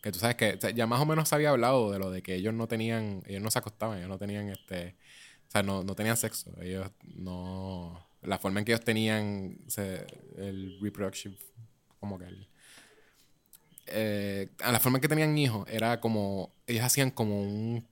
Que 0.03 0.11
tú 0.11 0.19
sabes 0.19 0.35
que 0.35 0.53
o 0.53 0.61
sea, 0.61 0.69
ya 0.69 0.85
más 0.85 1.01
o 1.01 1.05
menos 1.07 1.29
se 1.29 1.33
había 1.35 1.49
hablado 1.49 1.91
de 1.91 1.97
lo 1.97 2.11
de 2.11 2.21
que 2.21 2.35
ellos 2.35 2.53
no 2.53 2.67
tenían, 2.67 3.23
ellos 3.25 3.41
no 3.41 3.49
se 3.49 3.57
acostaban, 3.59 3.97
ellos 3.97 4.09
no 4.09 4.19
tenían 4.19 4.49
este. 4.49 4.95
O 5.47 5.51
sea, 5.51 5.63
no, 5.63 5.83
no 5.83 5.95
tenían 5.95 6.17
sexo. 6.17 6.53
Ellos 6.61 6.91
no. 7.15 8.05
La 8.21 8.37
forma 8.37 8.59
en 8.59 8.65
que 8.65 8.73
ellos 8.73 8.83
tenían 8.85 9.57
se- 9.67 10.05
el 10.37 10.77
reproductive, 10.81 11.37
como 11.99 12.19
que 12.19 12.25
el, 12.25 12.47
eh, 13.87 14.49
a 14.61 14.71
la 14.71 14.79
forma 14.79 14.97
en 14.97 15.01
que 15.01 15.07
tenían 15.09 15.37
hijos 15.37 15.67
era 15.69 15.99
como 15.99 16.53
ellos 16.67 16.83
hacían 16.83 17.11
como 17.11 17.41
un- 17.41 17.85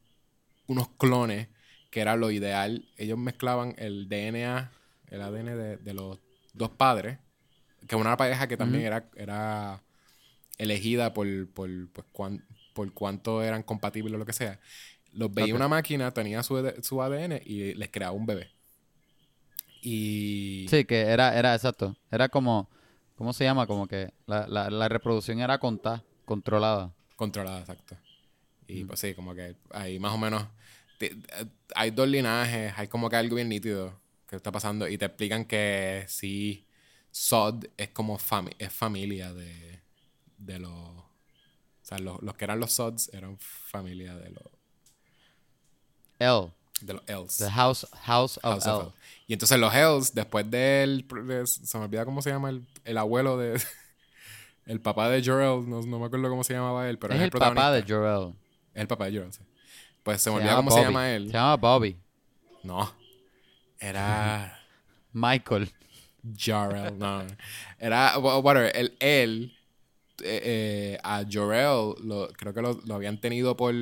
unos 0.68 0.88
clones 0.98 1.48
que 1.90 2.00
era 2.02 2.16
lo 2.16 2.32
ideal 2.32 2.88
ellos 2.98 3.18
mezclaban 3.18 3.76
el 3.78 4.08
DNA 4.08 4.72
el 5.10 5.22
ADN 5.22 5.56
de, 5.56 5.78
de 5.78 5.94
los 5.94 6.20
dos 6.54 6.70
padres 6.70 7.18
que 7.88 7.96
una 7.98 8.16
pareja 8.16 8.48
que 8.48 8.56
también 8.58 8.86
era 8.86 9.10
era 9.16 9.82
elegida 10.58 11.14
por 11.14 11.28
por, 11.50 11.70
pues, 11.94 12.08
cuán- 12.12 12.46
por 12.74 12.94
cuánto 12.94 13.42
eran 13.44 13.64
compatibles 13.64 14.14
o 14.14 14.18
lo 14.18 14.26
que 14.26 14.34
sea 14.34 14.60
Los 15.14 15.34
veía 15.34 15.54
Ok. 15.54 15.58
una 15.58 15.68
máquina, 15.68 16.12
tenía 16.12 16.42
su, 16.44 16.56
AD- 16.58 16.82
su 16.84 17.02
ADN 17.02 17.42
y 17.46 17.74
les 17.74 17.90
creaba 17.92 18.14
un 18.14 18.26
bebé. 18.26 18.50
Y... 19.82 20.68
Sí, 20.70 20.86
que 20.86 21.02
era, 21.02 21.38
era 21.38 21.56
exacto. 21.56 21.96
Era 22.12 22.30
como, 22.30 22.70
¿cómo 23.16 23.34
se 23.34 23.44
llama? 23.44 23.66
Como 23.68 23.88
que 23.88 24.12
la, 24.28 24.48
la, 24.48 24.70
la 24.70 24.88
reproducción 24.90 25.40
era 25.40 25.58
contada, 25.60 26.04
controlada. 26.26 26.92
Controlada, 27.16 27.60
exacto. 27.60 27.98
Y 28.68 28.84
Mm. 28.84 28.88
pues 28.88 29.00
sí, 29.00 29.14
como 29.14 29.34
que 29.36 29.56
ahí 29.72 30.00
más 30.00 30.14
o 30.14 30.18
menos 30.18 30.46
hay 31.76 31.92
dos 31.92 32.08
linajes, 32.08 32.74
hay 32.78 32.88
como 32.88 33.10
que 33.10 33.16
algo 33.16 33.36
bien 33.36 33.50
nítido 33.50 34.00
que 34.28 34.36
está 34.36 34.52
pasando 34.52 34.88
y 34.88 34.98
te 34.98 35.06
explican 35.06 35.46
que 35.46 36.06
sí, 36.08 36.66
Sod 37.10 37.66
es 37.76 37.90
como 37.90 38.18
fami- 38.18 38.56
es 38.60 38.72
familia 38.72 39.34
de, 39.34 39.71
de 40.46 40.60
los... 40.60 40.72
O 40.72 41.06
sea, 41.84 41.98
los, 42.00 42.22
los 42.22 42.36
que 42.36 42.46
eran 42.46 42.60
los 42.60 42.72
Sods 42.72 43.10
eran 43.14 43.38
familia 43.40 44.16
de 44.16 44.30
los, 44.30 44.44
L, 46.20 46.52
de 46.82 46.94
los 46.94 47.04
Elves. 47.08 47.38
the 47.38 47.50
house, 47.50 47.86
house 48.04 48.38
of 48.38 48.44
House 48.44 48.68
of 48.68 48.82
L. 48.84 48.88
El. 48.88 48.94
Y 49.28 49.34
entonces 49.34 49.60
los 49.60 49.74
Hells, 49.74 50.14
después 50.14 50.50
del... 50.50 51.06
de- 51.26 51.48
se 51.48 51.78
me 51.78 51.86
olvida 51.86 52.06
cómo 52.06 52.22
se 52.22 52.30
llama 52.30 52.50
el, 52.50 52.66
el 52.86 52.98
abuelo 52.98 53.38
de... 53.38 53.62
El 54.68 54.80
papá 54.80 55.10
de 55.10 55.26
Jorel, 55.26 55.68
no, 55.68 55.82
no 55.82 56.00
me 56.00 56.06
acuerdo 56.06 56.30
cómo 56.30 56.44
se 56.44 56.54
llamaba 56.54 56.88
él, 56.88 57.00
pero 57.00 57.16
es 57.16 57.20
es, 57.20 57.26
el 57.26 57.32
papá 57.32 57.72
de. 57.72 57.82
Jorel. 57.82 58.36
Es 58.76 58.82
el 58.82 58.88
papá 58.88 59.06
de 59.10 59.18
Jorel, 59.18 59.34
sí. 59.34 59.42
Pues 60.04 60.22
se 60.22 60.30
me 60.30 60.36
Se 60.38 60.42
olvida 60.44 60.56
cómo 60.56 60.70
se 60.72 60.82
llama 60.84 61.12
él. 61.12 61.28
Se 61.28 61.34
llama 61.34 61.58
Bobby. 61.58 61.98
No. 62.62 62.94
Era 63.80 64.60
Michael. 65.14 65.72
Jorel. 66.40 66.98
No. 66.98 67.26
Era. 67.80 68.20
wha- 68.20 68.38
Whatever. 68.38 68.72
El, 68.78 68.96
él. 69.00 69.58
Eh, 70.24 70.42
eh, 70.44 70.98
a 71.04 71.24
Jorel 71.32 71.96
lo, 72.04 72.28
creo 72.38 72.54
que 72.54 72.62
lo, 72.62 72.80
lo 72.86 72.96
habían 72.96 73.20
tenido 73.20 73.56
por. 73.56 73.74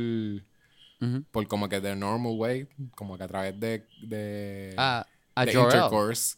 Por 1.32 1.48
como 1.48 1.70
que 1.70 1.80
the 1.80 1.96
normal 1.96 2.34
way. 2.36 2.68
Como 2.96 3.18
que 3.18 3.24
a 3.24 3.28
través 3.28 3.60
de. 3.60 3.86
de 4.02 4.74
Ah, 4.78 5.06
a 5.36 5.46
de 5.46 5.54
Jorel. 5.54 5.76
intercourse. 5.78 6.38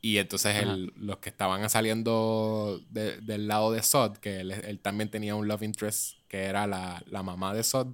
Y 0.00 0.18
entonces 0.18 0.64
los 0.96 1.18
que 1.18 1.28
estaban 1.28 1.68
saliendo 1.68 2.80
de- 2.88 3.20
del 3.20 3.48
lado 3.48 3.72
de 3.72 3.82
Sod, 3.82 4.18
que 4.18 4.40
él, 4.40 4.52
él 4.52 4.78
también 4.78 5.10
tenía 5.10 5.34
un 5.34 5.48
love 5.48 5.62
interest, 5.64 6.16
que 6.28 6.44
era 6.44 6.66
la, 6.68 7.02
la 7.06 7.22
mamá 7.24 7.52
de 7.52 7.64
Sod, 7.64 7.88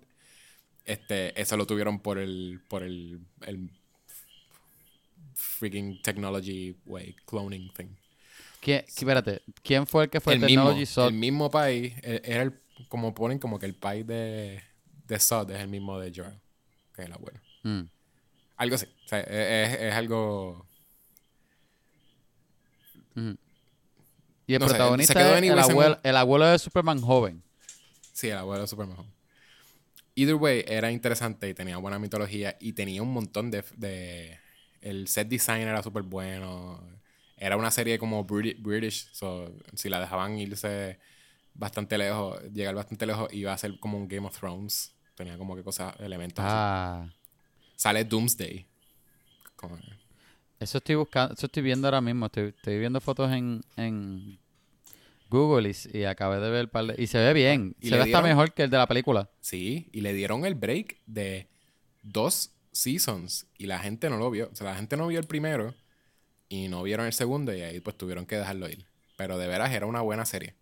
este, 0.85 1.41
eso 1.41 1.57
lo 1.57 1.67
tuvieron 1.67 1.99
por 2.01 2.19
el, 2.19 2.61
por 2.69 2.83
el, 2.83 3.21
el 3.47 3.71
freaking 5.35 6.01
technology 6.03 6.77
way, 6.85 7.17
cloning 7.27 7.71
thing. 7.75 7.97
¿Quién, 8.65 8.81
qui- 8.81 8.89
espérate, 9.01 9.43
¿quién 9.63 9.87
fue 9.87 10.05
el 10.05 10.11
que 10.11 10.21
fue 10.21 10.35
el, 10.35 10.41
el 10.41 10.47
mismo, 10.47 10.69
Technology 10.69 10.87
Sod? 10.87 11.09
el 11.09 11.15
mismo 11.15 11.51
país, 11.51 11.95
eh, 12.03 12.21
era 12.25 12.43
el, 12.43 12.55
como 12.89 13.15
ponen 13.15 13.39
como 13.39 13.59
que 13.59 13.67
el 13.67 13.75
país 13.75 14.07
de, 14.07 14.63
de 15.07 15.21
Sod 15.21 15.51
es 15.51 15.61
el 15.61 15.69
mismo 15.69 15.99
de 15.99 16.13
Jorah, 16.15 16.41
que 16.95 17.03
es 17.03 17.07
el 17.07 17.13
abuelo. 17.13 17.41
Mm. 17.63 17.83
Algo 18.57 18.75
así. 18.77 18.87
O 19.05 19.09
sea, 19.09 19.21
es, 19.21 19.73
es- 19.75 19.81
es 19.83 19.95
algo... 19.95 20.67
Y 24.47 24.55
el 24.55 24.61
No 24.61 24.67
sé, 24.69 24.75
protagonista 24.75 25.15
quedó 25.15 25.35
es 25.37 25.43
el 25.43 25.59
abuelo, 25.59 25.99
el 26.03 26.17
abuelo 26.17 26.47
de 26.47 26.59
Superman 26.59 27.01
joven. 27.01 27.43
Sí, 28.13 28.29
el 28.29 28.39
abuelo 28.39 28.63
de 28.63 28.69
Superman. 28.69 28.97
Either 30.17 30.37
way, 30.37 30.65
era 30.69 30.93
interesante 30.93 31.49
y 31.49 31.55
tenía 31.55 31.77
buena 31.79 31.99
mitología 31.99 32.57
y 32.61 32.73
tenía 32.73 33.03
un 33.03 33.13
montón 33.13 33.51
de... 33.51 33.65
de- 33.77 34.39
el 34.81 35.09
set 35.09 35.29
design 35.29 35.63
era 35.63 35.83
súper 35.83 36.03
bueno. 36.03 36.79
Era 37.37 37.57
una 37.57 37.71
serie 37.71 37.99
como 37.99 38.25
Briti- 38.27 38.57
British, 38.61 39.09
so, 39.13 39.53
si 39.75 39.89
la 39.89 40.01
dejaban 40.01 40.39
irse 40.39 40.99
bastante 41.53 41.99
lejos, 41.99 42.41
llegar 42.53 42.75
bastante 42.75 43.07
lejos, 43.07 43.33
iba 43.33 43.53
a 43.53 43.59
ser 43.59 43.79
como 43.81 43.99
un 43.99 44.09
Game 44.09 44.27
of 44.27 44.39
Thrones. 44.39 44.95
Tenía 45.15 45.37
como 45.39 45.55
que 45.57 45.63
cosas, 45.63 45.95
elementos. 46.01 46.45
así. 46.45 46.55
Ah, 46.57 47.09
Sale 47.77 48.05
Doomsday. 48.05 48.67
Como- 49.57 49.79
eso 50.61 50.79
estoy 50.79 50.95
buscando, 50.95 51.35
eso 51.35 51.47
estoy 51.47 51.63
viendo 51.63 51.87
ahora 51.89 52.01
mismo. 52.01 52.27
Estoy, 52.27 52.49
estoy 52.57 52.79
viendo 52.79 53.01
fotos 53.01 53.31
en, 53.33 53.61
en 53.77 54.39
Google 55.29 55.71
y, 55.93 55.99
y 55.99 56.05
acabé 56.05 56.41
de 56.41 56.51
ver 56.51 56.61
el 56.61 56.69
par 56.69 56.87
de- 56.87 57.03
Y 57.03 57.07
se 57.07 57.19
ve 57.19 57.33
bien. 57.33 57.75
¿Y 57.81 57.89
se 57.89 57.97
ve 57.97 58.03
hasta 58.03 58.23
mejor 58.23 58.53
que 58.55 58.63
el 58.65 58.71
de 58.71 58.77
la 58.79 58.87
película. 58.87 59.29
Sí, 59.41 59.89
y 59.93 60.01
le 60.01 60.13
dieron 60.13 60.45
el 60.45 60.55
break 60.55 61.01
de 61.07 61.49
dos 62.03 62.53
seasons 62.73 63.47
y 63.59 63.67
la 63.67 63.79
gente 63.79 64.09
no 64.11 64.17
lo 64.17 64.31
vio. 64.31 64.49
O 64.53 64.55
sea, 64.57 64.69
la 64.71 64.77
gente 64.77 64.97
no 64.97 65.07
vio 65.09 65.21
el 65.21 65.27
primero 65.27 65.75
y 66.55 66.69
no 66.69 66.83
vieron 66.85 67.07
el 67.07 67.13
segundo 67.13 67.53
y 67.53 67.63
ahí 67.63 67.81
pues 67.81 67.97
tuvieron 67.97 68.27
que 68.27 68.37
dejarlo 68.37 68.69
ir. 68.69 68.87
Pero 69.17 69.39
de 69.39 69.49
veras 69.49 69.73
era 69.73 69.87
una 69.87 70.01
buena 70.03 70.25
serie. 70.25 70.55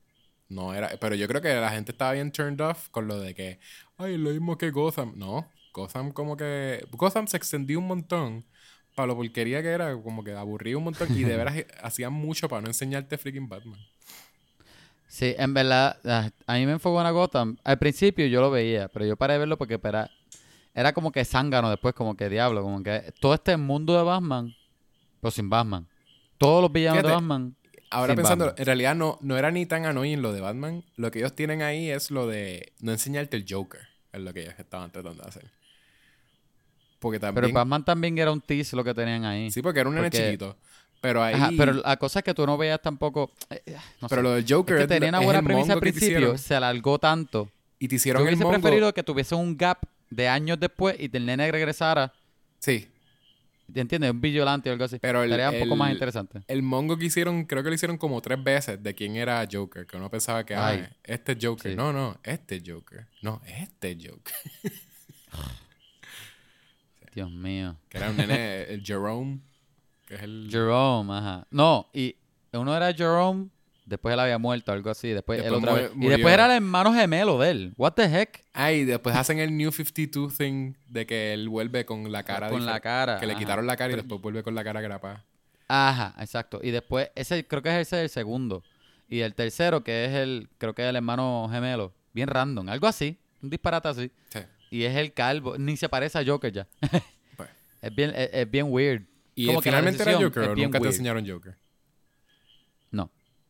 No 0.48 0.74
era, 0.74 0.90
pero 1.00 1.14
yo 1.14 1.28
creo 1.28 1.42
que 1.42 1.54
la 1.54 1.70
gente 1.70 1.92
estaba 1.92 2.12
bien 2.12 2.32
turned 2.32 2.60
off 2.60 2.88
con 2.88 3.08
lo 3.08 3.18
de 3.18 3.34
que, 3.34 3.58
ay, 3.98 4.16
lo 4.16 4.30
mismo 4.30 4.56
que 4.56 4.70
Gotham. 4.70 5.12
No, 5.16 5.50
Gotham 5.72 6.12
como 6.12 6.36
que 6.36 6.86
Gotham 6.92 7.26
se 7.26 7.36
extendió 7.36 7.78
un 7.78 7.86
montón 7.86 8.44
para 8.94 9.06
lo 9.06 9.16
porquería 9.16 9.62
que 9.62 9.68
era, 9.68 9.94
como 10.02 10.24
que 10.24 10.32
aburría 10.32 10.76
un 10.78 10.84
montón 10.84 11.08
y 11.16 11.24
de 11.24 11.36
veras 11.36 11.54
hacían 11.82 12.12
mucho 12.12 12.48
para 12.48 12.62
no 12.62 12.68
enseñarte 12.68 13.18
freaking 13.18 13.48
Batman. 13.48 13.78
Sí, 15.08 15.34
en 15.36 15.52
verdad, 15.52 15.98
a 16.46 16.54
mí 16.54 16.64
me 16.64 16.72
enfocó 16.72 17.06
en 17.06 17.12
Gotham. 17.12 17.58
Al 17.64 17.78
principio 17.78 18.26
yo 18.26 18.40
lo 18.40 18.50
veía, 18.50 18.88
pero 18.88 19.04
yo 19.04 19.16
paré 19.16 19.34
de 19.34 19.40
verlo 19.40 19.58
porque 19.58 19.78
era, 19.82 20.10
era 20.74 20.94
como 20.94 21.12
que 21.12 21.22
zángano 21.26 21.68
después, 21.68 21.94
como 21.94 22.16
que 22.16 22.30
diablo, 22.30 22.62
como 22.62 22.82
que 22.82 23.12
todo 23.20 23.34
este 23.34 23.58
mundo 23.58 23.94
de 23.94 24.02
Batman, 24.04 24.54
pero 25.22 25.30
sin 25.30 25.48
Batman. 25.48 25.86
Todos 26.36 26.60
los 26.60 26.70
villanos 26.72 27.02
de 27.04 27.08
Batman. 27.10 27.54
Ahora 27.90 28.14
pensando, 28.16 28.46
Batman. 28.46 28.60
en 28.60 28.66
realidad 28.66 28.94
no, 28.96 29.18
no 29.20 29.38
era 29.38 29.50
ni 29.52 29.64
tan 29.66 29.86
annoying 29.86 30.20
lo 30.20 30.32
de 30.32 30.40
Batman. 30.40 30.82
Lo 30.96 31.10
que 31.10 31.20
ellos 31.20 31.34
tienen 31.34 31.62
ahí 31.62 31.88
es 31.90 32.10
lo 32.10 32.26
de 32.26 32.72
no 32.80 32.90
enseñarte 32.92 33.36
el 33.36 33.46
Joker. 33.48 33.80
Es 34.12 34.20
lo 34.20 34.32
que 34.34 34.40
ellos 34.42 34.54
estaban 34.58 34.90
tratando 34.90 35.22
de 35.22 35.28
hacer. 35.28 35.50
Porque 36.98 37.18
Pero 37.20 37.32
también... 37.34 37.54
Batman 37.54 37.84
también 37.84 38.18
era 38.18 38.32
un 38.32 38.40
tease 38.40 38.76
lo 38.76 38.82
que 38.84 38.94
tenían 38.94 39.24
ahí. 39.24 39.50
sí, 39.50 39.62
porque 39.62 39.80
era 39.80 39.88
un 39.88 39.94
nene 39.94 40.08
porque- 40.10 40.24
chiquito. 40.24 40.56
Pero 41.00 41.22
ahí... 41.22 41.34
Ajá, 41.34 41.50
pero 41.56 41.72
la 41.72 41.96
cosa 41.96 42.20
es 42.20 42.24
que 42.24 42.32
tú 42.32 42.46
no 42.46 42.56
veías 42.56 42.80
tampoco. 42.80 43.32
eh, 43.50 43.60
no 44.00 44.08
pero 44.08 44.20
sé. 44.20 44.22
lo 44.22 44.30
del 44.34 44.44
Es 44.44 44.52
Joker 44.52 44.76
que 44.76 44.82
es, 44.84 44.88
tenía 44.88 45.08
una 45.08 45.18
buena 45.20 45.40
el 45.40 45.44
premisa 45.44 45.72
al 45.72 45.80
que 45.80 45.90
principio, 45.92 46.38
se 46.38 46.54
alargó 46.54 46.98
tanto. 46.98 47.50
Y 47.80 47.88
te 47.88 47.94
Yo 47.94 47.96
hicieron 47.96 48.22
el 48.22 48.28
hubiese 48.28 48.44
mongo... 48.44 48.60
preferido 48.60 48.94
que 48.94 49.02
tuviese 49.02 49.34
un 49.34 49.56
gap 49.56 49.78
de 50.10 50.28
años 50.28 50.60
después 50.60 50.94
y 51.00 51.10
el 51.16 51.26
nene 51.26 51.50
regresara. 51.50 52.12
Sí. 52.60 52.88
¿Entiendes? 53.74 54.10
Un 54.10 54.20
vigilante 54.20 54.68
o 54.70 54.72
algo 54.72 54.84
así. 54.84 54.98
Pero 55.00 55.22
el- 55.22 55.32
Estaría 55.32 55.58
un 55.58 55.64
poco 55.68 55.76
más 55.76 55.88
el- 55.88 55.94
interesante. 55.94 56.40
El 56.48 56.62
mongo 56.62 56.96
que 56.96 57.06
hicieron, 57.06 57.44
creo 57.44 57.62
que 57.62 57.68
lo 57.70 57.74
hicieron 57.74 57.96
como 57.98 58.20
tres 58.20 58.42
veces 58.42 58.82
de 58.82 58.94
quién 58.94 59.16
era 59.16 59.46
Joker. 59.50 59.86
Que 59.86 59.96
uno 59.96 60.10
pensaba 60.10 60.44
que, 60.44 60.54
ah, 60.54 60.68
Ay. 60.68 60.86
este 61.04 61.32
es 61.32 61.38
Joker. 61.40 61.72
Sí. 61.72 61.76
No, 61.76 61.92
no, 61.92 62.18
este 62.22 62.56
es 62.56 62.62
Joker. 62.66 63.06
No, 63.22 63.40
este 63.46 63.92
es 63.92 63.98
Joker. 64.06 64.34
Dios 67.14 67.30
mío. 67.30 67.76
Que 67.88 67.98
era 67.98 68.10
un 68.10 68.16
nene, 68.16 68.62
el 68.64 68.82
Jerome. 68.82 69.40
Que 70.06 70.14
es 70.14 70.22
el... 70.22 70.48
Jerome, 70.50 71.12
ajá. 71.12 71.46
No, 71.50 71.88
y 71.92 72.16
uno 72.52 72.74
era 72.76 72.92
Jerome, 72.92 73.48
después 73.84 74.12
él 74.14 74.20
había 74.20 74.38
muerto, 74.38 74.72
algo 74.72 74.90
así. 74.90 75.08
Después, 75.10 75.42
mu- 75.50 75.60
vez. 75.60 75.90
Y 75.96 76.06
después 76.08 76.34
era 76.34 76.46
el 76.46 76.52
hermano 76.52 76.92
gemelo 76.94 77.38
de 77.38 77.50
él. 77.50 77.74
What 77.76 77.92
the 77.92 78.04
heck? 78.04 78.44
Ah, 78.52 78.72
y 78.72 78.84
después 78.84 79.14
hacen 79.16 79.38
el 79.38 79.56
New 79.56 79.70
52 79.72 80.36
thing 80.36 80.74
de 80.88 81.06
que 81.06 81.32
él 81.32 81.48
vuelve 81.48 81.84
con 81.84 82.10
la 82.12 82.22
cara 82.22 82.48
Con 82.48 82.64
la 82.66 82.80
cara. 82.80 83.18
Que 83.20 83.26
le 83.26 83.34
quitaron 83.36 83.66
la 83.66 83.76
cara 83.76 83.90
y 83.90 83.94
Pero- 83.94 84.02
después 84.02 84.20
vuelve 84.22 84.42
con 84.42 84.54
la 84.54 84.64
cara 84.64 84.80
grapada. 84.80 85.24
Ajá, 85.68 86.14
exacto. 86.20 86.60
Y 86.62 86.70
después, 86.70 87.10
ese 87.14 87.46
creo 87.46 87.62
que 87.62 87.68
es 87.70 87.86
ese 87.88 88.02
el 88.02 88.10
segundo. 88.10 88.62
Y 89.08 89.20
el 89.20 89.34
tercero, 89.34 89.82
que 89.84 90.04
es 90.06 90.12
el, 90.12 90.48
creo 90.58 90.74
que 90.74 90.82
es 90.82 90.88
el 90.88 90.96
hermano 90.96 91.48
gemelo. 91.50 91.92
Bien 92.12 92.28
random, 92.28 92.68
algo 92.68 92.86
así. 92.86 93.18
Un 93.42 93.50
disparate 93.50 93.88
así. 93.88 94.10
Sí. 94.30 94.40
Y 94.70 94.84
es 94.84 94.96
el 94.96 95.12
calvo. 95.12 95.56
Ni 95.58 95.76
se 95.76 95.88
parece 95.88 96.18
a 96.18 96.24
Joker 96.24 96.52
ya. 96.52 96.66
Pues. 97.36 97.48
es, 97.82 97.94
bien, 97.94 98.12
es, 98.14 98.30
es 98.32 98.50
bien 98.50 98.66
weird. 98.68 99.02
¿Y 99.34 99.46
Como 99.46 99.60
que 99.60 99.70
finalmente 99.70 100.02
era 100.02 100.14
Joker 100.14 100.42
o 100.50 100.56
nunca 100.56 100.78
te 100.78 100.86
enseñaron 100.86 101.26
Joker? 101.28 101.56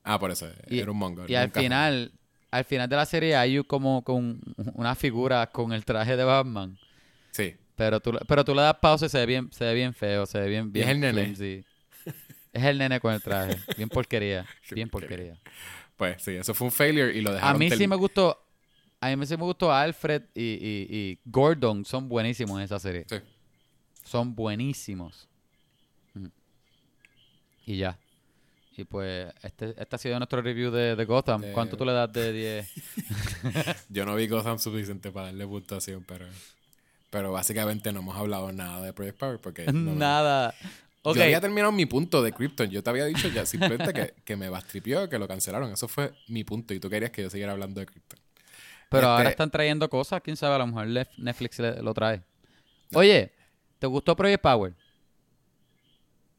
Ah, 0.05 0.19
por 0.19 0.31
eso. 0.31 0.49
Y- 0.69 0.81
era 0.81 0.91
un 0.91 0.97
mongo. 0.99 1.25
Y 1.29 1.35
al 1.35 1.51
final, 1.51 2.12
al 2.51 2.65
final 2.65 2.88
de 2.88 2.96
la 2.96 3.07
serie 3.07 3.37
hay 3.37 3.63
como 3.65 4.03
con 4.03 4.40
una 4.75 4.94
figura 4.94 5.46
con 5.48 5.73
el 5.73 5.85
traje 5.85 6.17
de 6.17 6.25
Batman. 6.25 6.79
Sí. 7.31 7.55
Pero 7.77 8.00
tú, 8.00 8.13
pero 8.29 8.44
tú 8.44 8.55
le 8.55 8.63
das 8.63 8.77
pausa 8.81 9.07
y 9.07 9.09
se 9.09 9.19
ve 9.19 9.27
bien, 9.27 9.50
se 9.53 9.65
ve 9.65 9.75
bien 9.75 9.94
feo, 9.94 10.27
se 10.27 10.38
ve 10.40 10.48
bien, 10.48 10.73
bien 10.73 10.87
es 10.88 10.94
el 10.94 11.00
nene. 11.00 11.23
flimsy. 11.25 11.65
Es 12.53 12.63
el 12.65 12.77
nene 12.79 13.00
con 13.00 13.15
el 13.15 13.23
traje. 13.23 13.57
Bien 13.77 13.88
porquería. 13.88 14.44
Bien 14.73 14.88
porquería. 14.90 15.38
Pues 15.96 16.23
sí, 16.23 16.33
eso 16.33 16.53
fue 16.53 16.67
un 16.67 16.73
failure 16.73 17.17
y 17.17 17.23
lo 17.23 17.31
A 17.31 17.35
dejaron. 17.35 17.59
mí 17.59 17.69
tel- 17.71 17.79
sí 17.79 17.87
me 17.87 17.96
gustó. 17.96 18.38
A 19.00 19.17
mí 19.17 19.27
sí 19.27 19.37
me 19.37 19.44
gustó 19.44 19.73
Alfred 19.73 20.23
y, 20.35 20.42
y- 20.42 20.87
y 20.90 21.19
Gordon. 21.25 21.85
Son 21.87 22.09
buenísimos 22.09 22.59
en 22.59 22.65
esa 22.65 22.79
serie. 22.79 23.07
Sí. 23.09 23.17
Son 24.05 24.35
buenísimos. 24.35 25.29
Mm. 26.15 26.27
Y 27.67 27.77
ya. 27.79 27.98
Y 28.77 28.85
pues, 28.85 29.33
este, 29.42 29.75
este 29.77 29.96
ha 29.96 29.98
sido 29.98 30.18
nuestro 30.18 30.40
review 30.40 30.70
de, 30.70 30.96
de 30.96 31.04
Gotham. 31.04 31.42
De- 31.42 31.52
¿Cuánto 31.52 31.77
tú 31.77 31.85
le 31.85 31.92
das 31.92 32.12
de 32.12 32.33
10? 32.33 32.73
Yo 33.90 34.04
no 34.06 34.14
vi 34.16 34.27
Gotham 34.29 34.58
suficiente 34.58 35.10
para 35.10 35.27
darle 35.27 35.46
puntuación, 35.46 36.04
pero. 36.06 36.27
Pero 37.10 37.31
básicamente 37.33 37.92
no 37.92 38.00
hemos 38.00 38.16
hablado 38.16 38.50
nada 38.52 38.81
de 38.83 38.92
Project 38.94 39.18
Power 39.18 39.38
porque. 39.38 39.66
no 39.66 39.73
me- 39.73 39.92
Nada. 39.92 40.54
Ok. 41.02 41.16
Yo 41.16 41.25
había 41.25 41.40
terminado 41.40 41.73
mi 41.73 41.85
punto 41.85 42.23
de 42.23 42.33
Krypton. 42.33 42.70
Yo 42.70 42.83
te 42.83 42.88
había 42.90 43.04
dicho 43.04 43.29
ya 43.29 43.44
simplemente 43.44 43.92
que, 43.92 44.14
que 44.25 44.37
me 44.37 44.48
bastripió, 44.48 45.08
que 45.08 45.18
lo 45.18 45.29
cancelaron. 45.29 45.70
Eso 45.73 45.88
fue 45.88 46.12
mi 46.29 46.44
punto. 46.44 46.73
Y 46.73 46.81
tú 46.81 46.88
querías 46.88 47.10
que 47.10 47.23
yo 47.23 47.29
siguiera 47.29 47.52
hablando 47.52 47.81
de 47.81 47.87
Krypton. 47.87 48.18
Pero 48.88 49.08
ahora 49.08 49.23
Este- 49.25 49.31
están 49.33 49.50
trayendo 49.50 49.88
cosas, 49.90 50.20
quién 50.23 50.37
sabe, 50.37 50.54
a 50.54 50.58
lo 50.58 50.66
mejor 50.68 50.87
Netflix 51.18 51.58
lo 51.58 51.92
trae. 51.92 52.23
Oye, 52.94 53.33
¿te 53.79 53.87
gustó 53.87 54.14
Project 54.14 54.42
Power? 54.42 54.75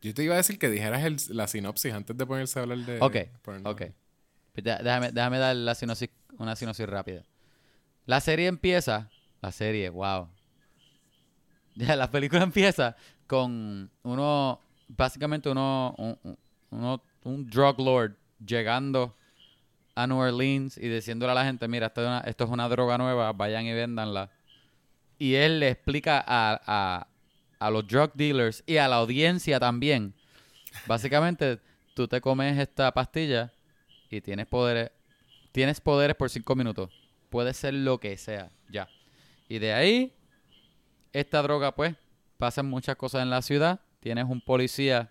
Yo 0.04 0.14
te 0.14 0.24
iba 0.24 0.34
a 0.36 0.38
decir 0.38 0.60
que 0.60 0.70
dijeras 0.70 1.04
el- 1.04 1.18
la 1.36 1.48
sinopsis 1.48 1.94
antes 1.94 2.16
de 2.18 2.26
ponerse 2.26 2.60
a 2.60 2.64
hablar 2.64 2.78
de... 2.80 3.00
Ok. 3.02 3.16
Ok. 3.66 3.82
Pues 4.54 4.64
dé- 4.64 4.78
Déjame, 4.84 5.12
déjame 5.12 5.38
dar 5.40 5.56
la 5.56 5.74
sinopsis, 5.76 6.10
una 6.38 6.56
sinopsis 6.56 6.86
rápida. 6.88 7.24
La 8.06 8.20
serie 8.20 8.48
empieza. 8.48 9.10
La 9.42 9.52
serie, 9.52 9.90
wow. 9.90 10.28
Ya, 11.76 11.96
la 11.96 12.12
película 12.12 12.44
empieza 12.44 12.96
con 13.28 13.90
uno. 14.04 14.60
Básicamente 14.90 15.50
uno. 15.50 15.96
Un, 15.98 16.18
un- 16.24 16.38
uno- 16.72 17.04
un 17.24 17.50
drug 17.50 17.80
lord 17.80 18.16
llegando 18.46 19.16
a 19.96 20.06
New 20.06 20.18
Orleans 20.18 20.78
y 20.78 20.88
diciéndole 20.90 21.32
a 21.32 21.36
la 21.36 21.46
gente: 21.46 21.68
Mira, 21.68 21.88
esto 21.88 22.02
es 22.02 22.08
una, 22.08 22.20
esto 22.22 22.44
es 22.44 22.50
una 22.52 22.68
droga 22.70 22.98
nueva, 22.98 23.32
vayan 23.34 23.66
y 23.66 23.74
véndanla. 23.74 24.30
Y 25.18 25.36
él 25.36 25.60
le 25.62 25.70
explica 25.70 26.24
a, 26.26 26.60
a, 26.66 27.08
a 27.66 27.72
los 27.72 27.88
drug 27.88 28.12
dealers 28.14 28.64
y 28.66 28.78
a 28.78 28.88
la 28.88 28.98
audiencia 28.98 29.60
también. 29.60 30.14
Básicamente, 30.86 31.60
tú 31.94 32.08
te 32.08 32.20
comes 32.20 32.58
esta 32.58 32.92
pastilla 32.92 33.54
y 34.10 34.20
tienes 34.22 34.48
poderes, 34.48 34.92
tienes 35.52 35.80
poderes 35.80 36.16
por 36.16 36.30
cinco 36.30 36.56
minutos. 36.56 36.90
Puede 37.30 37.54
ser 37.54 37.74
lo 37.74 38.00
que 38.00 38.18
sea, 38.18 38.52
ya. 38.70 38.90
Y 39.48 39.60
de 39.60 39.74
ahí, 39.74 40.14
esta 41.14 41.42
droga, 41.42 41.74
pues, 41.74 41.96
pasan 42.38 42.66
muchas 42.70 42.96
cosas 42.96 43.22
en 43.22 43.30
la 43.30 43.42
ciudad. 43.42 43.80
Tienes 44.02 44.26
un 44.26 44.42
policía 44.42 45.10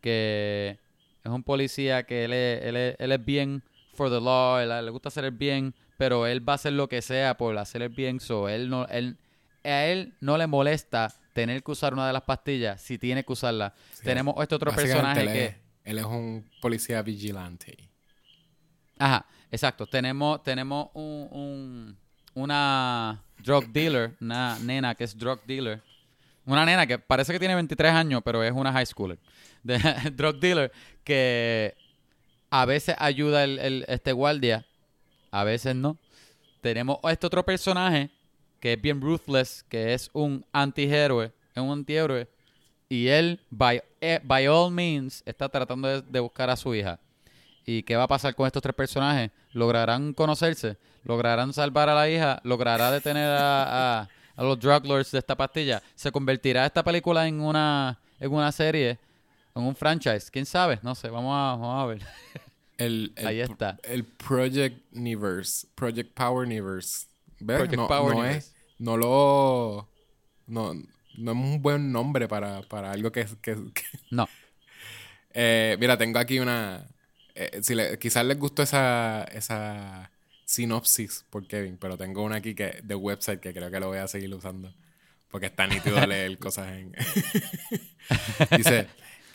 que 0.00 0.78
es 1.22 1.30
un 1.30 1.42
policía 1.42 2.02
que 2.04 2.24
él 2.24 2.32
es, 2.32 2.62
él 2.64 2.76
es, 2.76 2.96
él 2.98 3.12
es 3.12 3.24
bien 3.24 3.62
for 3.94 4.10
the 4.10 4.20
law, 4.20 4.58
él- 4.58 4.84
le 4.84 4.90
gusta 4.90 5.08
hacer 5.08 5.24
el 5.24 5.30
bien, 5.30 5.74
pero 5.96 6.26
él 6.26 6.46
va 6.46 6.54
a 6.54 6.56
hacer 6.56 6.72
lo 6.72 6.88
que 6.88 7.00
sea 7.00 7.36
por 7.36 7.56
hacer 7.56 7.82
el 7.82 7.88
bien, 7.90 8.20
so 8.20 8.48
él 8.48 8.68
no, 8.68 8.86
él, 8.88 9.16
a 9.62 9.84
él 9.86 10.14
no 10.20 10.36
le 10.36 10.46
molesta 10.46 11.14
tener 11.34 11.62
que 11.62 11.70
usar 11.70 11.92
una 11.92 12.06
de 12.06 12.12
las 12.14 12.22
pastillas 12.22 12.80
si 12.80 12.96
tiene 12.96 13.22
que 13.24 13.32
usarla. 13.32 13.74
Sí, 13.92 14.04
Tenemos 14.04 14.34
este 14.40 14.54
otro 14.54 14.72
personaje 14.74 15.20
él 15.20 15.26
que... 15.26 15.44
es- 15.44 15.56
Él 15.84 15.98
es 15.98 16.04
un 16.06 16.48
policía 16.62 17.02
vigilante. 17.02 17.76
Ajá, 18.98 19.26
exacto. 19.50 19.86
Tenemos, 19.86 20.42
tenemos 20.42 20.88
un, 20.94 21.28
un- 21.30 21.96
una 22.34 23.22
drug 23.42 23.66
dealer, 23.72 24.16
una 24.20 24.58
nena 24.60 24.94
que 24.94 25.04
es 25.04 25.16
drug 25.18 25.42
dealer. 25.44 25.82
Una 26.46 26.64
nena 26.64 26.86
que 26.86 26.98
parece 26.98 27.32
que 27.32 27.38
tiene 27.38 27.54
23 27.54 27.92
años, 27.92 28.22
pero 28.24 28.42
es 28.42 28.52
una 28.52 28.72
high 28.72 28.86
schooler. 28.86 29.18
De, 29.64 29.78
drug 30.12 30.38
dealer 30.40 30.72
que 31.04 31.74
a 32.50 32.64
veces 32.66 32.94
ayuda 32.98 33.44
el, 33.44 33.58
el- 33.58 33.84
este 33.88 34.12
guardia, 34.12 34.64
a 35.30 35.42
veces 35.44 35.74
no. 35.74 35.98
Tenemos 36.60 36.98
este 37.10 37.26
otro 37.26 37.44
personaje 37.44 38.10
que 38.64 38.72
es 38.72 38.80
bien 38.80 38.98
ruthless, 38.98 39.62
que 39.68 39.92
es 39.92 40.08
un 40.14 40.42
antihéroe, 40.50 41.26
es 41.54 41.62
un 41.62 41.70
antihéroe. 41.70 42.26
Y 42.88 43.08
él, 43.08 43.38
by, 43.50 43.82
eh, 44.00 44.20
by 44.24 44.46
all 44.48 44.72
means, 44.72 45.22
está 45.26 45.50
tratando 45.50 45.86
de- 45.86 46.00
de 46.00 46.18
buscar 46.20 46.48
a 46.48 46.56
su 46.56 46.74
hija. 46.74 46.98
¿Y 47.66 47.82
qué 47.82 47.94
va 47.94 48.04
a 48.04 48.08
pasar 48.08 48.34
con 48.34 48.46
estos 48.46 48.62
tres 48.62 48.74
personajes? 48.74 49.30
¿Lograrán 49.52 50.14
conocerse? 50.14 50.78
¿Lograrán 51.02 51.52
salvar 51.52 51.90
a 51.90 51.94
la 51.94 52.08
hija? 52.08 52.40
¿Logrará 52.42 52.90
detener 52.90 53.28
a, 53.28 54.00
a- 54.00 54.08
a 54.34 54.42
los 54.42 54.58
drug 54.58 54.86
lords 54.86 55.10
de 55.10 55.18
esta 55.18 55.36
pastilla? 55.36 55.82
¿Se 55.94 56.10
convertirá 56.10 56.64
esta 56.64 56.82
película 56.82 57.28
en 57.28 57.42
una, 57.42 58.00
en 58.18 58.32
una 58.32 58.50
serie? 58.50 58.98
¿En 59.54 59.62
un 59.62 59.76
franchise? 59.76 60.30
¿Quién 60.30 60.46
sabe? 60.46 60.78
No 60.82 60.94
sé, 60.94 61.10
vamos 61.10 61.34
a, 61.34 61.56
vamos 61.60 61.82
a 61.82 61.86
ver. 61.86 62.00
El, 62.78 63.12
el 63.16 63.26
Ahí 63.26 63.40
está. 63.40 63.76
El 63.82 64.04
Project 64.04 64.82
Universe. 64.96 65.66
Project 65.74 66.14
Power 66.14 66.46
Universe. 66.46 67.06
¿Ves? 67.40 67.58
Project 67.58 67.76
no, 67.76 67.86
Power 67.88 68.14
no 68.14 68.20
Universe. 68.20 68.48
es. 68.48 68.53
No 68.78 68.96
lo. 68.96 69.88
No, 70.46 70.74
no 70.74 71.30
es 71.32 71.36
un 71.36 71.62
buen 71.62 71.92
nombre 71.92 72.28
para, 72.28 72.62
para 72.62 72.92
algo 72.92 73.12
que, 73.12 73.24
que, 73.40 73.54
que- 73.72 73.82
No. 74.10 74.28
Eh, 75.32 75.76
mira, 75.80 75.96
tengo 75.98 76.18
aquí 76.18 76.38
una. 76.38 76.86
eh, 77.34 77.60
si 77.62 77.74
le- 77.74 77.98
quizás 77.98 78.24
les 78.24 78.38
gustó 78.38 78.62
esa, 78.62 79.24
esa 79.24 80.10
sinopsis 80.44 81.24
por 81.30 81.46
Kevin, 81.46 81.76
pero 81.78 81.96
tengo 81.96 82.22
una 82.22 82.36
aquí 82.36 82.54
que 82.54 82.80
de 82.82 82.94
website 82.94 83.40
que 83.40 83.52
creo 83.52 83.70
que 83.70 83.80
lo 83.80 83.88
voy 83.88 83.98
a 83.98 84.08
seguir 84.08 84.32
usando. 84.34 84.72
Porque 85.30 85.46
está 85.46 85.66
nítido 85.66 86.04
leer 86.06 86.38
cosas 86.38 86.68
en. 86.68 86.92
Dice: 88.56 88.86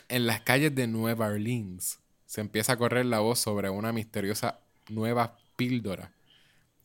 En 0.08 0.26
las 0.26 0.40
calles 0.40 0.74
de 0.74 0.86
Nueva 0.86 1.26
Orleans 1.26 1.98
se 2.26 2.40
empieza 2.40 2.72
a 2.72 2.76
correr 2.76 3.06
la 3.06 3.20
voz 3.20 3.38
sobre 3.40 3.68
una 3.70 3.92
misteriosa 3.92 4.58
nueva 4.88 5.36
píldora 5.56 6.10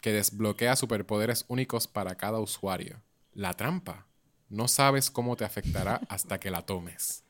que 0.06 0.14
desbloquea 0.14 0.76
superpoderes 0.76 1.46
únicos 1.48 1.88
para 1.88 2.14
cada 2.14 2.40
usuario. 2.40 3.02
La 3.34 3.56
trampa. 3.56 4.06
No 4.50 4.68
sabes 4.68 5.10
cómo 5.10 5.36
te 5.36 5.46
afectará 5.46 6.00
hasta 6.10 6.40
que 6.40 6.52
la 6.52 6.62
tomes. 6.62 7.24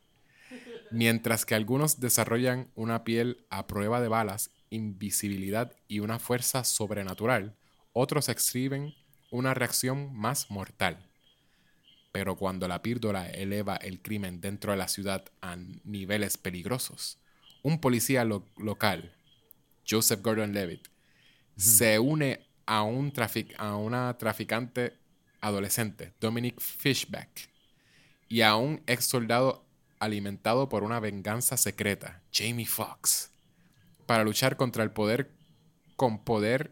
Mientras 0.91 1.45
que 1.45 1.55
algunos 1.55 2.01
desarrollan 2.01 2.69
una 2.75 3.05
piel 3.05 3.45
a 3.49 3.65
prueba 3.65 4.01
de 4.01 4.09
balas, 4.09 4.51
invisibilidad 4.71 5.71
y 5.87 5.99
una 5.99 6.19
fuerza 6.19 6.65
sobrenatural, 6.65 7.55
otros 7.93 8.27
exhiben 8.27 8.93
una 9.31 9.53
reacción 9.53 10.13
más 10.13 10.51
mortal. 10.51 11.09
Pero 12.11 12.35
cuando 12.35 12.67
la 12.67 12.81
píldora 12.81 13.29
eleva 13.29 13.77
el 13.77 14.01
crimen 14.01 14.41
dentro 14.41 14.73
de 14.73 14.77
la 14.79 14.89
ciudad 14.89 15.23
a 15.39 15.55
niveles 15.85 16.35
peligrosos, 16.35 17.19
un 17.63 17.79
policía 17.79 18.25
lo- 18.25 18.49
local, 18.57 19.15
Joseph 19.89 20.19
Gordon-Levitt, 20.21 20.89
se 21.55 21.99
une 21.99 22.44
a, 22.65 22.83
un 22.83 23.11
trafic- 23.13 23.55
a 23.57 23.75
una 23.75 24.17
traficante 24.17 24.93
adolescente, 25.41 26.13
Dominic 26.19 26.59
Fishback, 26.59 27.49
y 28.27 28.41
a 28.41 28.55
un 28.55 28.81
ex 28.87 29.05
soldado 29.05 29.63
alimentado 29.99 30.67
por 30.69 30.83
una 30.83 30.99
venganza 30.99 31.57
secreta, 31.57 32.21
Jamie 32.33 32.65
Foxx, 32.65 33.31
para 34.05 34.23
luchar 34.23 34.57
contra 34.57 34.83
el 34.83 34.91
poder 34.91 35.31
con 35.95 36.23
poder 36.23 36.71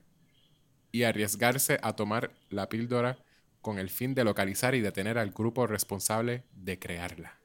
y 0.91 1.03
arriesgarse 1.03 1.79
a 1.81 1.93
tomar 1.93 2.31
la 2.49 2.69
píldora 2.69 3.17
con 3.61 3.79
el 3.79 3.89
fin 3.89 4.13
de 4.13 4.23
localizar 4.23 4.75
y 4.75 4.81
detener 4.81 5.17
al 5.17 5.31
grupo 5.31 5.65
responsable 5.65 6.43
de 6.53 6.77
crearla. 6.77 7.37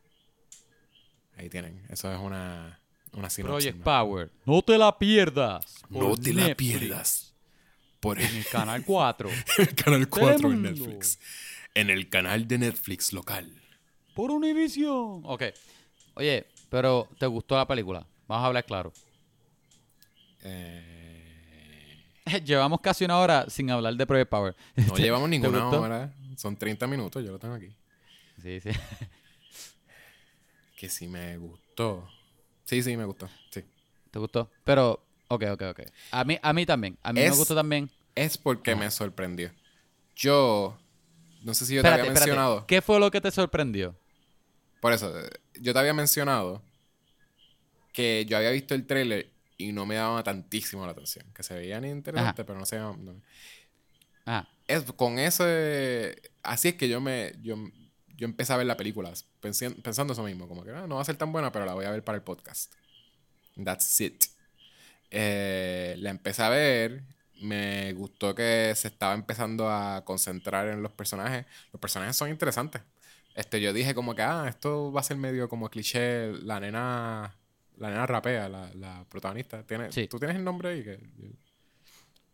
Ahí 1.36 1.49
tienen, 1.49 1.86
eso 1.88 2.12
es 2.12 2.18
una, 2.18 2.80
una 3.12 3.30
sinopsis. 3.30 3.72
Project 3.72 3.78
¿no? 3.78 3.84
Power. 3.84 4.30
No 4.44 4.62
te 4.62 4.76
la 4.76 4.99
pierdas. 4.99 5.76
No 5.88 6.16
te 6.16 6.32
la 6.32 6.55
pierdas. 6.57 7.28
Por 8.01 8.20
En 8.20 8.36
el 8.36 8.46
canal 8.46 8.84
4. 8.86 9.30
el 9.59 9.74
canal 9.74 10.09
4 10.09 10.53
en. 10.53 10.62
Netflix. 10.62 11.18
En 11.74 11.90
el 11.90 12.09
canal 12.09 12.46
de 12.49 12.59
Netflix 12.59 13.12
local. 13.12 13.53
por 14.14 14.30
Univision. 14.30 15.22
Ok. 15.24 15.44
Oye, 16.14 16.46
pero 16.68 17.09
¿te 17.18 17.26
gustó 17.26 17.57
la 17.57 17.66
película? 17.66 18.07
Vamos 18.26 18.44
a 18.44 18.46
hablar 18.49 18.64
claro. 18.64 18.92
Eh, 20.42 22.05
Llevamos 22.44 22.80
casi 22.80 23.05
una 23.05 23.18
hora 23.18 23.46
sin 23.49 23.70
hablar 23.70 23.94
de 23.94 24.07
Project 24.07 24.30
Power. 24.30 24.57
no 24.76 24.94
llevamos 24.96 25.28
ninguna 25.28 25.68
hora. 25.68 26.14
Son 26.36 26.57
30 26.57 26.86
minutos, 26.86 27.24
yo 27.24 27.32
lo 27.32 27.38
tengo 27.38 27.55
aquí. 27.55 27.74
Sí, 28.42 28.61
sí. 28.61 28.70
Que 30.76 30.88
sí 30.88 31.09
me 31.09 31.36
gustó. 31.38 32.09
Sí, 32.64 32.82
sí, 32.82 32.96
me 32.96 33.05
gustó. 33.05 33.28
Sí. 33.51 33.62
¿Te 34.11 34.18
gustó? 34.18 34.51
Pero, 34.62 35.05
ok, 35.29 35.45
ok, 35.53 35.62
ok. 35.70 35.81
A 36.11 36.24
mí, 36.24 36.39
a 36.43 36.53
mí 36.53 36.66
también. 36.66 36.99
A 37.03 37.12
mí 37.12 37.20
me 37.20 37.26
Es- 37.26 37.37
gustó 37.37 37.55
también. 37.55 37.91
Es 38.14 38.37
porque 38.37 38.74
me 38.74 38.91
sorprendió. 38.91 39.53
Yo, 40.16 40.76
no 41.45 41.55
sé 41.55 41.64
si 41.66 41.74
yo 41.74 41.81
Espérate, 41.81 42.03
te 42.03 42.09
había 42.09 42.12
espérate. 42.12 42.31
mencionado. 42.31 42.66
¿Qué 42.66 42.83
fue 42.83 42.99
lo 42.99 43.11
que 43.11 43.20
te 43.20 43.31
sorprendió? 43.31 43.95
Por 44.81 44.93
eso, 44.93 45.16
eh, 45.18 45.31
yo 45.61 45.72
te 45.72 45.79
había 45.79 45.95
mencionado 45.95 46.62
que 47.93 48.26
yo 48.29 48.37
había 48.37 48.51
visto 48.51 48.74
el 48.74 48.87
trailer 48.87 49.31
y 49.57 49.72
no 49.72 49.87
me 49.87 49.97
daba 49.97 50.22
tantísimo 50.22 50.85
la 50.87 50.93
atención. 50.93 51.26
Que 51.35 51.43
se 51.43 51.55
veían 51.55 51.85
interesantes, 51.85 52.45
pero 52.45 52.59
no 52.59 52.66
se 52.66 52.76
llamaban- 52.76 53.05
no. 53.05 53.22
Ah, 54.26 54.49
Es, 54.66 54.83
con 54.93 55.18
ese. 55.18 56.20
Así 56.43 56.68
es 56.68 56.74
que 56.74 56.89
yo 56.89 57.01
me. 57.01 57.33
Yo, 57.43 57.57
yo 58.16 58.24
empecé 58.26 58.53
a 58.53 58.57
ver 58.57 58.66
la 58.66 58.76
película 58.76 59.12
pensando 59.41 60.12
eso 60.12 60.22
mismo. 60.24 60.47
Como 60.49 60.62
que 60.64 60.70
ah, 60.72 60.87
no 60.87 60.97
va 60.97 61.03
a 61.03 61.05
ser 61.05 61.16
tan 61.16 61.33
buena, 61.33 61.51
pero 61.53 61.64
la 61.64 61.74
voy 61.74 61.87
a 61.87 61.91
ver 61.91 62.05
para 62.05 62.16
el 62.16 62.22
podcast. 62.22 62.74
That's 63.64 64.01
it. 64.01 64.24
Eh, 65.11 65.94
la 65.98 66.11
empecé 66.11 66.42
a 66.42 66.48
ver. 66.48 67.02
Me 67.40 67.92
gustó 67.92 68.34
que 68.34 68.72
se 68.74 68.88
estaba 68.88 69.14
empezando 69.14 69.70
a 69.70 70.04
concentrar 70.04 70.66
en 70.68 70.82
los 70.82 70.92
personajes. 70.92 71.46
Los 71.72 71.80
personajes 71.80 72.16
son 72.16 72.30
interesantes. 72.30 72.82
Este, 73.34 73.61
yo 73.61 73.72
dije 73.72 73.94
como 73.94 74.14
que, 74.16 74.22
ah, 74.22 74.46
esto 74.48 74.90
va 74.92 75.00
a 75.00 75.04
ser 75.04 75.16
medio 75.16 75.48
como 75.48 75.70
cliché. 75.70 76.32
La 76.42 76.59
nena. 76.59 77.34
La 77.76 77.90
nena 77.90 78.06
rapea, 78.06 78.48
la, 78.48 78.74
la 78.74 79.04
protagonista. 79.09 79.62
¿Tiene, 79.62 79.92
Sí. 79.92 80.09
¿Tú 80.09 80.18
tienes 80.18 80.36
el 80.36 80.42
nombre 80.44 80.70
ahí? 80.70 80.82
Que, 80.82 80.98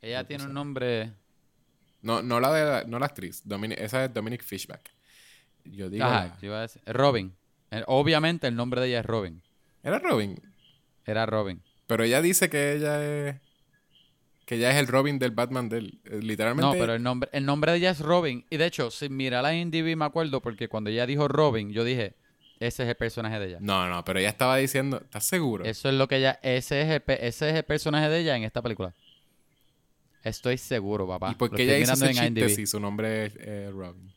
ella 0.00 0.24
tiene 0.26 0.44
un 0.44 0.54
nombre... 0.54 1.12
no, 2.02 2.22
no 2.22 2.40
la 2.40 2.52
de 2.52 2.64
la- 2.64 2.84
no 2.84 2.98
la 2.98 3.06
actriz. 3.06 3.42
Dominic- 3.44 3.78
esa 3.78 4.04
es 4.06 4.14
Dominic 4.14 4.42
Fishback. 4.42 4.90
Yo 5.64 5.90
digo. 5.90 6.04
Ajá, 6.06 6.26
la- 6.28 6.38
yo 6.40 6.46
iba 6.46 6.58
a 6.58 6.62
decir- 6.62 6.82
Robin. 6.86 7.34
Eh, 7.70 7.82
Obviamente 7.86 8.46
el 8.46 8.56
nombre 8.56 8.80
de 8.80 8.88
ella 8.88 9.00
es 9.00 9.06
Robin. 9.06 9.42
Era 9.82 9.98
Robin. 9.98 10.40
Era 11.04 11.26
Robin. 11.26 11.62
Pero 11.86 12.04
ella 12.04 12.20
dice 12.22 12.48
que 12.50 12.72
ella 12.74 13.04
es. 13.28 13.36
Que 14.46 14.56
ella 14.56 14.70
es 14.72 14.76
el 14.76 14.86
Robin 14.86 15.18
del 15.18 15.30
Batman 15.30 15.68
del. 15.68 15.98
eh, 16.04 16.20
Literalmente. 16.22 16.66
No, 16.66 16.72
pero 16.78 16.94
el 16.94 17.02
nombre, 17.02 17.30
el 17.32 17.46
nombre 17.46 17.72
de 17.72 17.78
ella 17.78 17.90
es 17.90 18.00
Robin. 18.00 18.44
Y 18.50 18.56
de 18.58 18.66
hecho, 18.66 18.90
si 18.90 19.08
mira 19.08 19.40
la 19.42 19.54
IMDb 19.54 19.96
me 19.96 20.04
acuerdo 20.04 20.40
porque 20.42 20.68
cuando 20.68 20.90
ella 20.90 21.06
dijo 21.06 21.28
Robin, 21.28 21.72
yo 21.72 21.82
dije, 21.82 22.14
ese 22.60 22.82
es 22.82 22.88
el 22.90 22.94
personaje 22.94 23.38
de 23.38 23.46
ella. 23.48 23.58
No, 23.60 23.88
no, 23.88 24.04
pero 24.04 24.18
ella 24.18 24.28
estaba 24.28 24.56
diciendo. 24.58 25.00
¿Estás 25.02 25.24
seguro? 25.24 25.64
Eso 25.64 25.88
es 25.88 25.94
lo 25.94 26.08
que 26.08 26.16
ella, 26.16 26.38
ese 26.42 26.82
es 26.82 26.88
el, 26.90 27.02
ese 27.20 27.48
es 27.50 27.54
el 27.56 27.64
personaje 27.64 28.08
de 28.10 28.20
ella 28.20 28.36
en 28.36 28.44
esta 28.44 28.60
película. 28.60 28.94
Estoy 30.22 30.56
seguro, 30.58 31.06
papá. 31.06 31.30
¿Y 31.32 31.34
por 31.34 31.50
Lo 31.50 31.56
qué 31.56 31.62
estoy 31.64 31.76
ella 31.76 31.92
hizo 31.92 32.04
ese 32.06 32.14
chiste 32.14 32.48
si 32.56 32.66
su 32.66 32.80
nombre 32.80 33.26
es 33.26 33.36
eh, 33.38 33.70
Robin? 33.70 34.10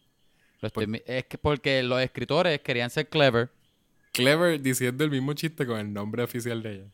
Lo 0.61 0.67
estoy 0.67 0.87
mi- 0.87 1.01
es 1.05 1.25
que 1.25 1.37
porque 1.37 1.83
los 1.83 2.01
escritores 2.01 2.59
querían 2.61 2.89
ser 2.89 3.07
clever. 3.09 3.49
Clever 4.13 4.59
diciendo 4.61 5.03
el 5.03 5.11
mismo 5.11 5.33
chiste 5.33 5.65
con 5.65 5.79
el 5.79 5.91
nombre 5.93 6.23
oficial 6.23 6.63
de 6.63 6.73
ella. 6.75 6.85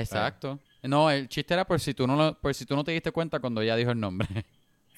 Exacto. 0.00 0.58
No, 0.82 1.10
el 1.10 1.28
chiste 1.28 1.54
era 1.54 1.66
por 1.66 1.80
si 1.80 1.92
tú 1.94 2.06
no 2.06 2.16
lo- 2.16 2.38
por 2.38 2.54
si 2.54 2.64
tú 2.64 2.74
no 2.76 2.84
te 2.84 2.92
diste 2.92 3.10
cuenta 3.12 3.40
cuando 3.40 3.60
ella 3.60 3.76
dijo 3.76 3.90
el 3.90 4.00
nombre. 4.00 4.26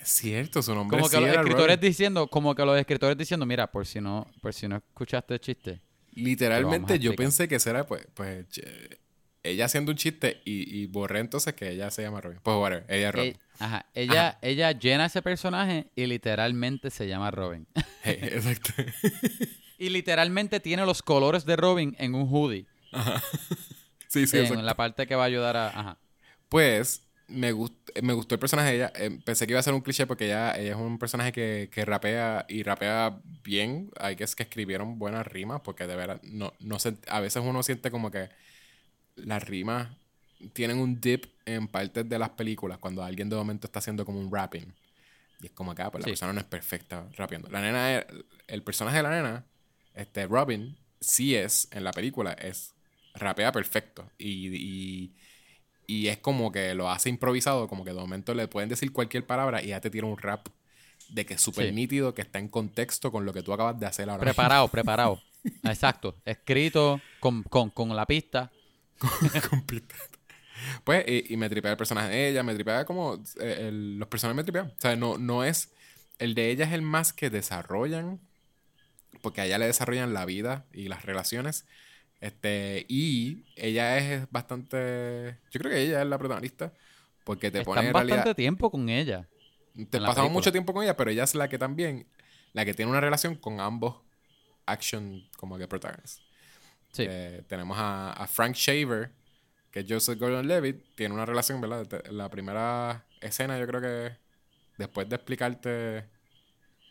Es 0.01 0.09
cierto, 0.09 0.63
su 0.63 0.75
nombre 0.75 0.97
Como 0.97 1.09
sí 1.11 1.17
que 1.17 1.21
los 1.21 1.37
escritores 1.37 1.81
diciendo, 1.81 2.27
como 2.29 2.55
que 2.55 2.65
los 2.65 2.79
escritores 2.79 3.19
diciendo, 3.19 3.45
mira, 3.45 3.71
por 3.71 3.87
si 3.87 4.01
no, 4.01 4.27
por 4.41 4.55
si 4.55 4.67
no 4.67 4.77
escuchaste 4.77 5.35
el 5.35 5.41
chiste. 5.41 5.81
Literalmente 6.13 6.99
yo 6.99 7.15
pensé 7.15 7.49
que 7.49 7.57
ese 7.57 7.71
era 7.71 7.87
pues, 7.87 8.07
pues 8.15 8.47
ella 9.43 9.65
haciendo 9.67 9.93
un 9.93 9.97
chiste 9.97 10.41
y, 10.45 10.81
y 10.83 10.87
borré 10.87 11.21
entonces 11.21 11.55
que 11.55 11.71
ella 11.71 11.91
se 11.91 12.03
llama 12.03 12.21
Robin. 12.21 12.39
Pues 12.43 12.57
whatever, 12.57 12.85
ella 12.89 13.09
es 13.09 13.15
Robin. 13.15 13.31
Eh, 13.33 13.39
ajá, 13.59 13.87
ella, 13.95 14.39
ella 14.43 14.73
llena 14.73 15.07
ese 15.07 15.23
personaje 15.23 15.87
y 15.95 16.07
literalmente 16.07 16.91
se 16.91 17.07
llama 17.07 17.31
Robin. 17.31 17.67
Hey, 18.03 18.19
exacto. 18.23 18.71
y 19.79 19.89
literalmente 19.91 20.61
tiene 20.61 20.85
los 20.85 21.03
colores 21.03 21.45
de 21.45 21.57
Robin 21.57 21.95
en 21.99 22.15
un 22.15 22.27
hoodie. 22.31 22.67
Ajá. 22.93 23.23
Sí, 24.11 24.27
sí, 24.27 24.39
en 24.39 24.43
exacto. 24.45 24.63
la 24.65 24.75
parte 24.75 25.07
que 25.07 25.15
va 25.15 25.23
a 25.23 25.27
ayudar 25.27 25.57
a. 25.57 25.69
Ajá. 25.69 25.99
Pues 26.49 27.07
me, 27.29 27.53
gust- 27.55 28.03
me 28.03 28.13
gustó 28.13 28.35
el 28.35 28.41
personaje 28.41 28.71
de 28.71 28.75
ella. 28.77 28.93
Eh, 28.97 29.21
pensé 29.25 29.47
que 29.47 29.53
iba 29.53 29.61
a 29.61 29.63
ser 29.63 29.73
un 29.73 29.83
cliché 29.83 30.05
porque 30.07 30.27
ella, 30.27 30.53
ella 30.59 30.73
es 30.73 30.77
un 30.77 30.99
personaje 30.99 31.31
que, 31.31 31.71
que 31.73 31.85
rapea 31.85 32.45
y 32.49 32.65
rapea 32.65 33.21
bien. 33.45 33.91
Hay 34.01 34.17
que 34.17 34.25
es 34.25 34.35
que 34.35 34.43
escribieron 34.43 34.99
buenas 34.99 35.25
rimas 35.29 35.61
porque 35.63 35.87
de 35.87 35.95
verdad 35.95 36.21
no, 36.25 36.53
no 36.59 36.81
se- 36.81 36.99
a 37.07 37.21
veces 37.21 37.43
uno 37.47 37.63
siente 37.63 37.91
como 37.93 38.11
que 38.11 38.29
las 39.15 39.45
rimas 39.47 39.89
tienen 40.55 40.79
un 40.79 41.01
dip 41.01 41.27
en 41.47 41.69
partes 41.69 42.09
de 42.09 42.19
las 42.19 42.31
películas 42.31 42.79
cuando 42.79 43.05
alguien 43.05 43.29
de 43.29 43.37
momento 43.37 43.69
está 43.69 43.79
haciendo 43.79 44.05
como 44.05 44.19
un 44.19 44.33
rapping. 44.33 44.75
Y 45.41 45.47
es 45.47 45.53
como 45.53 45.75
que, 45.75 45.83
ah, 45.83 45.91
pues 45.93 46.03
la 46.03 46.07
Sí. 46.07 46.11
persona 46.11 46.33
no 46.33 46.41
es 46.41 46.47
perfecta 46.47 47.07
rapeando. 47.17 47.49
La 47.49 47.61
nena, 47.61 47.99
es- 47.99 48.07
el 48.49 48.63
personaje 48.65 48.97
de 48.97 49.03
la 49.05 49.11
nena, 49.11 49.45
este 49.95 50.27
Robin, 50.27 50.77
sí 51.01 51.37
es, 51.37 51.69
en 51.71 51.85
la 51.85 51.93
película, 51.93 52.33
es 52.33 52.75
rapea 53.21 53.53
perfecto. 53.53 54.11
Y, 54.19 54.49
y, 54.57 55.15
y 55.87 56.09
es 56.09 56.19
como 56.19 56.51
que 56.53 56.75
lo 56.75 56.91
hace 56.91 57.09
improvisado, 57.11 57.69
como 57.69 57.85
que 57.85 57.91
de 57.93 58.01
momento 58.01 58.35
le 58.35 58.49
pueden 58.49 58.69
decir 58.69 58.93
cualquier 58.93 59.27
palabra 59.27 59.63
y 59.63 59.69
ya 59.69 59.81
te 59.81 59.91
tira 59.91 60.07
un 60.07 60.19
rap 60.19 60.49
de 61.09 61.27
que 61.27 61.35
es 61.35 61.41
súper 61.41 61.67
Sí. 61.69 61.73
nítido, 61.73 62.15
que 62.15 62.23
está 62.23 62.39
en 62.39 62.49
contexto 62.49 63.11
con 63.13 63.25
lo 63.25 63.33
que 63.33 63.43
tú 63.43 63.53
acabas 63.53 63.79
de 63.79 63.87
hacer 63.87 64.09
ahora. 64.09 64.23
mismo. 64.23 64.35
Preparado, 64.35 64.69
preparado. 64.73 65.23
Exacto. 65.65 66.17
Escrito 66.25 67.01
con, 67.21 67.43
con, 67.45 67.71
con 67.71 67.95
la 67.97 68.07
pista. 68.07 68.51
Con 69.49 69.63
pista. 69.63 69.95
Pues, 70.85 71.05
y, 71.09 71.33
y 71.33 71.37
me 71.39 71.49
tripea 71.49 71.71
el 71.71 71.77
personaje 71.79 72.11
de 72.11 72.29
ella, 72.29 72.43
me 72.43 72.55
tripea 72.55 72.85
como. 72.85 73.15
eh, 73.41 73.69
el- 73.69 73.99
los 73.99 74.09
personajes 74.09 74.37
me 74.37 74.43
tripean. 74.43 74.67
O 74.67 74.75
sea, 74.81 74.95
no, 74.95 75.17
no 75.17 75.43
es. 75.43 75.73
El 76.19 76.35
de 76.35 76.51
ella 76.51 76.67
es 76.67 76.73
el 76.73 76.83
más 76.83 77.15
que 77.15 77.31
desarrollan. 77.31 78.21
Porque 79.23 79.41
a 79.41 79.47
ella 79.47 79.57
le 79.59 79.67
desarrollan 79.67 80.13
la 80.13 80.27
vida 80.27 80.67
y 80.75 80.89
las 80.89 81.05
relaciones. 81.07 81.65
Este. 82.21 82.85
Y 82.89 83.45
ella 83.57 83.99
es 83.99 84.31
bastante. 84.31 85.39
Yo 85.51 85.61
creo 85.61 85.73
que 85.73 85.81
ella 85.83 86.03
es 86.03 86.07
la 86.09 86.19
protagonista. 86.19 86.73
Porque 87.25 87.51
te 87.51 87.63
pone 87.63 87.81
Están 87.81 87.87
en 87.89 87.93
bastante 87.93 88.15
realidad. 88.17 88.37
tiempo 88.37 88.71
con 88.71 88.89
ella. 88.89 89.29
Te 89.91 90.01
pasamos 90.01 90.33
mucho 90.33 90.51
tiempo 90.53 90.73
con 90.73 90.83
ella, 90.83 90.97
pero 90.97 91.11
ella 91.11 91.25
es 91.25 91.35
la 91.35 91.49
que 91.49 91.59
también. 91.59 92.07
La 92.53 92.65
que 92.65 92.75
tiene 92.75 92.91
una 92.91 93.01
relación 93.01 93.37
con 93.37 93.61
ambos 93.61 93.97
action 94.67 95.23
como 95.37 95.57
que 95.59 95.69
protagonists. 95.69 96.23
Sí. 96.93 97.05
Eh, 97.09 97.43
tenemos 97.47 97.79
a, 97.79 98.13
a 98.13 98.27
Frank 98.27 98.55
Shaver, 98.57 99.11
que 99.71 99.81
es 99.81 99.87
Joseph 99.89 100.19
Gordon-Levitt. 100.19 100.95
Tiene 100.97 101.15
una 101.15 101.25
relación, 101.27 101.61
¿verdad? 101.61 101.87
La 102.11 102.29
primera 102.29 103.05
escena, 103.21 103.59
yo 103.59 103.67
creo 103.67 103.81
que 103.81 104.17
después 104.77 105.09
de 105.09 105.15
explicarte. 105.17 106.05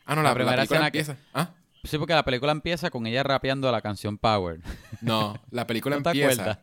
Ah, 0.06 0.16
no, 0.16 0.24
la, 0.24 0.30
La 0.30 0.36
primera 0.36 0.56
la 0.58 0.64
escena 0.64 0.90
que- 0.92 1.00
empieza. 1.00 1.18
¿Ah? 1.34 1.54
Sí, 1.84 1.98
porque 1.98 2.14
la 2.14 2.24
película 2.26 2.52
empieza 2.52 2.90
con 2.90 3.06
ella 3.08 3.24
rapeando 3.24 3.72
la 3.72 3.82
canción 3.82 4.18
Power. 4.18 4.60
No, 5.02 5.40
la 5.52 5.66
película 5.68 5.96
¿No 5.96 6.04
te 6.04 6.10
empieza. 6.10 6.42
acuerdas? 6.42 6.60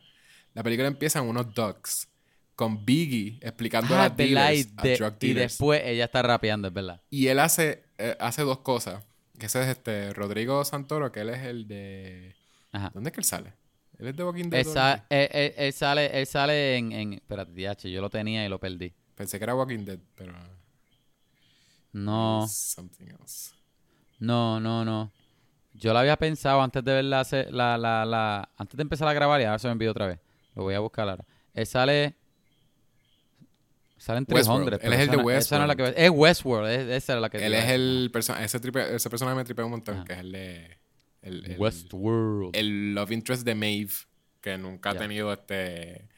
La 0.55 0.62
película 0.62 0.89
empieza 0.89 1.19
en 1.21 1.27
unos 1.27 1.55
dogs 1.55 2.09
con 2.55 2.85
Biggie 2.87 3.39
explicando 3.43 3.95
a 3.95 4.05
Ah, 4.05 4.09
las 4.09 4.17
dealers, 4.17 4.69
a 4.77 4.83
de- 4.83 4.97
drug 4.97 5.14
y 5.21 5.33
después 5.35 5.83
ella 5.85 6.05
está 6.07 6.23
rapeando, 6.23 6.69
es 6.69 6.75
verdad. 6.75 7.03
Y 7.11 7.27
él 7.29 7.39
hace, 7.41 7.85
eh, 7.99 8.17
hace 8.21 8.43
dos 8.43 8.59
cosas. 8.59 9.05
Que 9.39 9.47
ese 9.47 9.61
es 9.62 9.69
este 9.69 10.14
Rodrigo 10.14 10.64
Santoro, 10.64 11.12
que 11.12 11.21
él 11.21 11.29
es 11.29 11.43
el 11.45 11.69
de. 11.69 12.35
Ajá. 12.73 12.91
¿Dónde 12.95 13.11
es 13.11 13.14
que 13.14 13.21
él 13.21 13.25
sale? 13.27 13.53
Él 13.99 14.09
es 14.09 14.17
de 14.17 14.25
Walking 14.25 14.49
Dead. 14.49 14.61
Él, 14.67 15.03
él- 15.11 15.29
él- 15.33 15.55
él 15.59 15.73
sale, 15.75 16.19
él 16.19 16.27
sale 16.27 16.77
en, 16.79 16.93
en. 16.93 17.12
Espérate, 17.14 17.53
DH, 17.53 17.91
yo 17.91 18.01
lo 18.01 18.09
tenía 18.09 18.45
y 18.47 18.49
lo 18.49 18.59
perdí. 18.59 18.95
Pensé 19.14 19.37
que 19.39 19.45
era 19.45 19.55
Walking 19.55 19.85
Dead, 19.85 19.99
pero. 20.14 20.35
No, 21.93 22.47
Something 22.49 23.07
else. 23.21 23.53
No, 24.19 24.61
no, 24.61 24.85
no. 24.85 25.12
Yo 25.75 25.93
la 25.93 26.01
había 26.01 26.17
pensado 26.17 26.62
antes 26.62 26.83
de 26.83 26.93
ver 26.95 27.05
la, 27.05 27.27
la, 27.51 27.77
la, 27.77 28.05
la- 28.07 28.49
Antes 28.57 28.77
de 28.77 28.83
empezar 28.83 29.07
a 29.09 29.12
grabar 29.12 29.41
y 29.41 29.45
ahora 29.45 29.59
se 29.59 29.69
me 29.69 29.73
envió 29.73 29.91
otra 29.91 30.07
vez. 30.07 30.19
Lo 30.55 30.62
voy 30.62 30.75
a 30.75 30.81
buscar 30.81 31.09
ahora. 31.09 31.25
Él 31.53 31.67
sale. 31.67 32.14
Sale 33.99 34.19
en 34.19 34.27
Westworld. 34.29 34.69
300. 34.79 34.87
Él 34.87 34.93
es 34.93 35.01
el 35.01 35.11
de 35.11 35.23
no- 35.23 35.31
esa 35.31 35.57
no 35.59 35.64
es 35.64 35.69
la 35.69 35.75
que 35.77 35.83
Westworld. 35.83 36.05
Es 36.05 36.11
Westworld, 36.11 36.69
es- 36.71 37.03
esa 37.03 37.12
era 37.12 37.21
la 37.21 37.31
que. 37.31 37.45
Él 37.45 37.55
es 37.55 37.69
el 37.71 38.11
personaje. 38.12 38.45
Ese, 38.45 38.61
tripe- 38.61 38.95
ese 38.95 39.11
personaje 39.11 39.37
me 39.37 39.45
tripea 39.45 39.64
un 39.64 39.71
montón, 39.73 39.97
Ajá. 39.97 40.05
que 40.05 40.12
es 40.14 40.19
el 40.21 40.33
de. 40.33 40.79
El, 41.23 41.45
el- 41.53 41.59
Westworld. 41.59 42.55
el 42.55 42.95
love 42.95 43.11
interest 43.12 43.45
de 43.45 43.55
Maeve, 43.55 43.93
que 44.41 44.57
nunca 44.59 44.91
ha 44.91 44.95
tenido 44.97 45.33
este. 45.33 46.09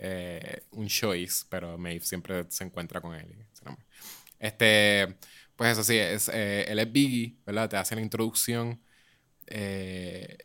eh, 0.00 0.62
un 0.70 0.86
choice, 0.86 1.44
pero 1.48 1.76
Maeve 1.76 2.00
siempre 2.04 2.46
se 2.48 2.64
encuentra 2.64 3.00
con 3.00 3.14
él. 3.14 3.26
y. 3.30 3.44
Este. 4.38 5.16
Pues 5.58 5.72
eso 5.72 5.82
sí, 5.82 5.96
es, 5.98 6.30
eh, 6.32 6.66
él 6.68 6.78
es 6.78 6.92
Biggie, 6.92 7.34
¿verdad? 7.44 7.68
Te 7.68 7.76
hace 7.76 7.96
la 7.96 8.00
introducción. 8.00 8.80
eh, 9.48 10.38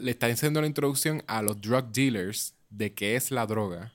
le 0.00 0.10
está 0.10 0.26
haciendo 0.26 0.60
la 0.60 0.66
introducción 0.66 1.22
a 1.28 1.40
los 1.40 1.60
drug 1.60 1.92
dealers 1.92 2.54
de 2.68 2.92
qué 2.92 3.14
es 3.14 3.30
la 3.30 3.46
droga. 3.46 3.92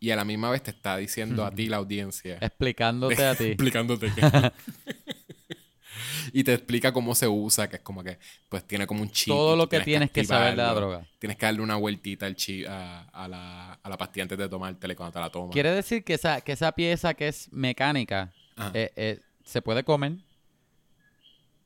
Y 0.00 0.10
a 0.10 0.16
la 0.16 0.24
misma 0.24 0.50
vez 0.50 0.64
te 0.64 0.72
está 0.72 0.96
diciendo 0.96 1.46
a 1.46 1.50
ti, 1.52 1.68
la 1.68 1.76
audiencia, 1.76 2.38
Explicándote 2.40 3.24
a 3.24 3.34
ti. 3.36 3.44
explicándote 3.52 4.12
qué. 4.14 4.50
y 6.32 6.42
te 6.42 6.54
explica 6.54 6.92
cómo 6.92 7.14
se 7.14 7.28
usa, 7.28 7.70
que 7.70 7.76
es 7.76 7.82
como 7.82 8.02
que, 8.02 8.18
pues 8.48 8.64
tiene 8.64 8.86
como 8.86 9.00
un 9.02 9.10
chip. 9.10 9.28
Todo 9.28 9.54
lo 9.56 9.68
que 9.68 9.80
tienes 9.80 10.10
que 10.10 10.24
saber 10.24 10.50
de 10.50 10.56
la 10.56 10.74
droga. 10.74 11.06
Tienes 11.20 11.38
que 11.38 11.46
darle 11.46 11.62
una 11.62 11.76
vueltita 11.76 12.26
al 12.26 12.34
chip 12.34 12.66
a, 12.68 13.04
a 13.04 13.28
la, 13.28 13.74
a 13.74 13.88
la 13.88 13.96
pastilla 13.96 14.24
antes 14.24 14.36
de 14.36 14.48
tomártela 14.48 14.94
cuando 14.96 15.12
te 15.12 15.20
la 15.20 15.30
tomas. 15.30 15.52
Quiere 15.52 15.70
decir 15.70 16.02
que 16.02 16.14
esa, 16.14 16.40
que 16.40 16.52
esa 16.52 16.72
pieza 16.72 17.14
que 17.14 17.28
es 17.28 17.50
mecánica. 17.52 18.32
Eh, 18.74 18.92
eh, 18.96 19.20
se 19.44 19.62
puede 19.62 19.84
comer. 19.84 20.12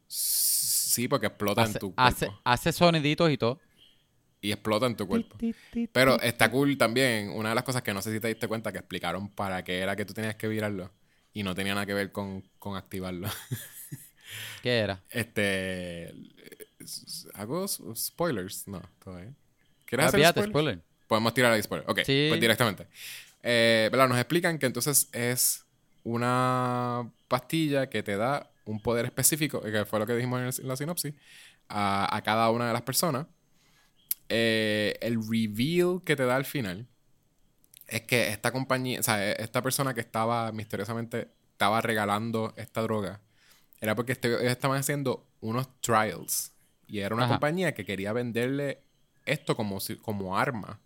Sí, 0.06 1.06
porque 1.08 1.26
explota 1.26 1.62
en 1.62 1.68
Hace, 1.70 1.78
tu 1.78 1.94
cuerpo. 1.94 2.02
hace, 2.02 2.28
hace 2.44 2.72
soniditos 2.72 3.30
y 3.30 3.36
todo. 3.38 3.60
Y 4.40 4.52
explota 4.52 4.86
en 4.86 4.96
tu 4.96 5.06
cuerpo. 5.06 5.36
Ti, 5.36 5.52
ti, 5.52 5.58
ti, 5.72 5.86
Pero 5.92 6.16
ti. 6.18 6.26
está 6.26 6.50
cool 6.50 6.78
también. 6.78 7.30
Una 7.30 7.50
de 7.50 7.54
las 7.56 7.64
cosas 7.64 7.82
que 7.82 7.92
no 7.92 8.00
sé 8.02 8.12
si 8.12 8.20
te 8.20 8.28
diste 8.28 8.48
cuenta 8.48 8.72
que 8.72 8.78
explicaron 8.78 9.28
para 9.28 9.62
qué 9.64 9.78
era 9.80 9.96
que 9.96 10.04
tú 10.04 10.14
tenías 10.14 10.36
que 10.36 10.48
virarlo. 10.48 10.90
Y 11.32 11.42
no 11.42 11.54
tenía 11.54 11.74
nada 11.74 11.86
que 11.86 11.94
ver 11.94 12.10
con, 12.12 12.42
con 12.58 12.76
activarlo. 12.76 13.28
¿Qué 14.62 14.78
era? 14.78 15.02
Este. 15.10 16.14
¿Hago 17.34 17.66
spoilers? 17.68 18.66
No, 18.68 18.80
todavía. 19.02 19.32
¿Quieres 19.84 20.06
Ah, 20.06 20.08
hacer 20.08 20.20
spoilers? 20.26 20.50
spoiler. 20.50 20.82
Podemos 21.06 21.34
tirar 21.34 21.54
el 21.54 21.62
spoiler. 21.62 21.88
Ok, 21.90 22.00
Sí. 22.04 22.26
pues 22.28 22.40
directamente. 22.40 22.86
Eh. 23.42 23.90
Nos 23.92 24.18
explican 24.18 24.58
que 24.58 24.66
entonces 24.66 25.08
es 25.12 25.64
una 26.12 27.10
pastilla 27.28 27.88
que 27.90 28.02
te 28.02 28.16
da 28.16 28.50
un 28.64 28.80
poder 28.80 29.04
específico, 29.06 29.60
que 29.62 29.84
fue 29.84 29.98
lo 29.98 30.06
que 30.06 30.14
dijimos 30.14 30.40
en, 30.40 30.46
el- 30.48 30.60
en 30.62 30.68
la 30.68 30.76
sinopsis, 30.76 31.14
a, 31.68 32.14
a 32.16 32.22
cada 32.22 32.50
una 32.50 32.66
de 32.68 32.72
las 32.72 32.82
personas. 32.82 33.26
Eh, 34.28 34.96
el 35.00 35.16
reveal 35.26 36.02
que 36.04 36.14
te 36.16 36.24
da 36.26 36.36
al 36.36 36.44
final 36.44 36.86
es 37.86 38.02
que 38.02 38.28
esta 38.28 38.52
compañía, 38.52 39.00
o 39.00 39.02
sea, 39.02 39.32
esta 39.32 39.62
persona 39.62 39.94
que 39.94 40.00
estaba 40.00 40.52
misteriosamente 40.52 41.28
estaba 41.52 41.80
regalando 41.80 42.52
esta 42.56 42.82
droga, 42.82 43.20
era 43.80 43.94
porque 43.94 44.12
este- 44.12 44.28
ellos 44.28 44.42
estaban 44.52 44.78
haciendo 44.78 45.26
unos 45.40 45.68
trials. 45.80 46.52
Y 46.86 47.00
era 47.00 47.14
una 47.14 47.24
Ajá. 47.24 47.34
compañía 47.34 47.74
que 47.74 47.84
quería 47.84 48.12
venderle 48.12 48.82
esto 49.26 49.56
como, 49.56 49.78
como 50.02 50.36
arma 50.38 50.80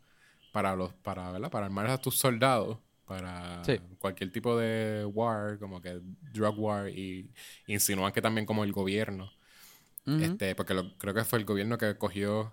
para 0.52 0.76
los, 0.76 0.92
para, 0.94 1.30
¿verdad? 1.32 1.50
Para 1.50 1.66
armar 1.66 1.88
a 1.90 1.98
tus 1.98 2.18
soldados. 2.18 2.78
Para 3.20 3.64
Sí. 3.64 3.78
cualquier 3.98 4.32
tipo 4.32 4.56
de 4.58 5.04
war, 5.04 5.58
como 5.58 5.80
que 5.82 6.00
drug 6.32 6.58
war. 6.58 6.88
Y 6.88 7.30
insinúan 7.66 8.12
que 8.12 8.22
también 8.22 8.46
como 8.46 8.64
el 8.64 8.72
gobierno. 8.72 9.30
Ujú. 10.06 10.18
Este, 10.18 10.54
porque 10.54 10.74
lo- 10.74 10.96
creo 10.98 11.14
que 11.14 11.24
fue 11.24 11.38
el 11.38 11.44
gobierno 11.44 11.78
que 11.78 11.96
cogió 11.96 12.52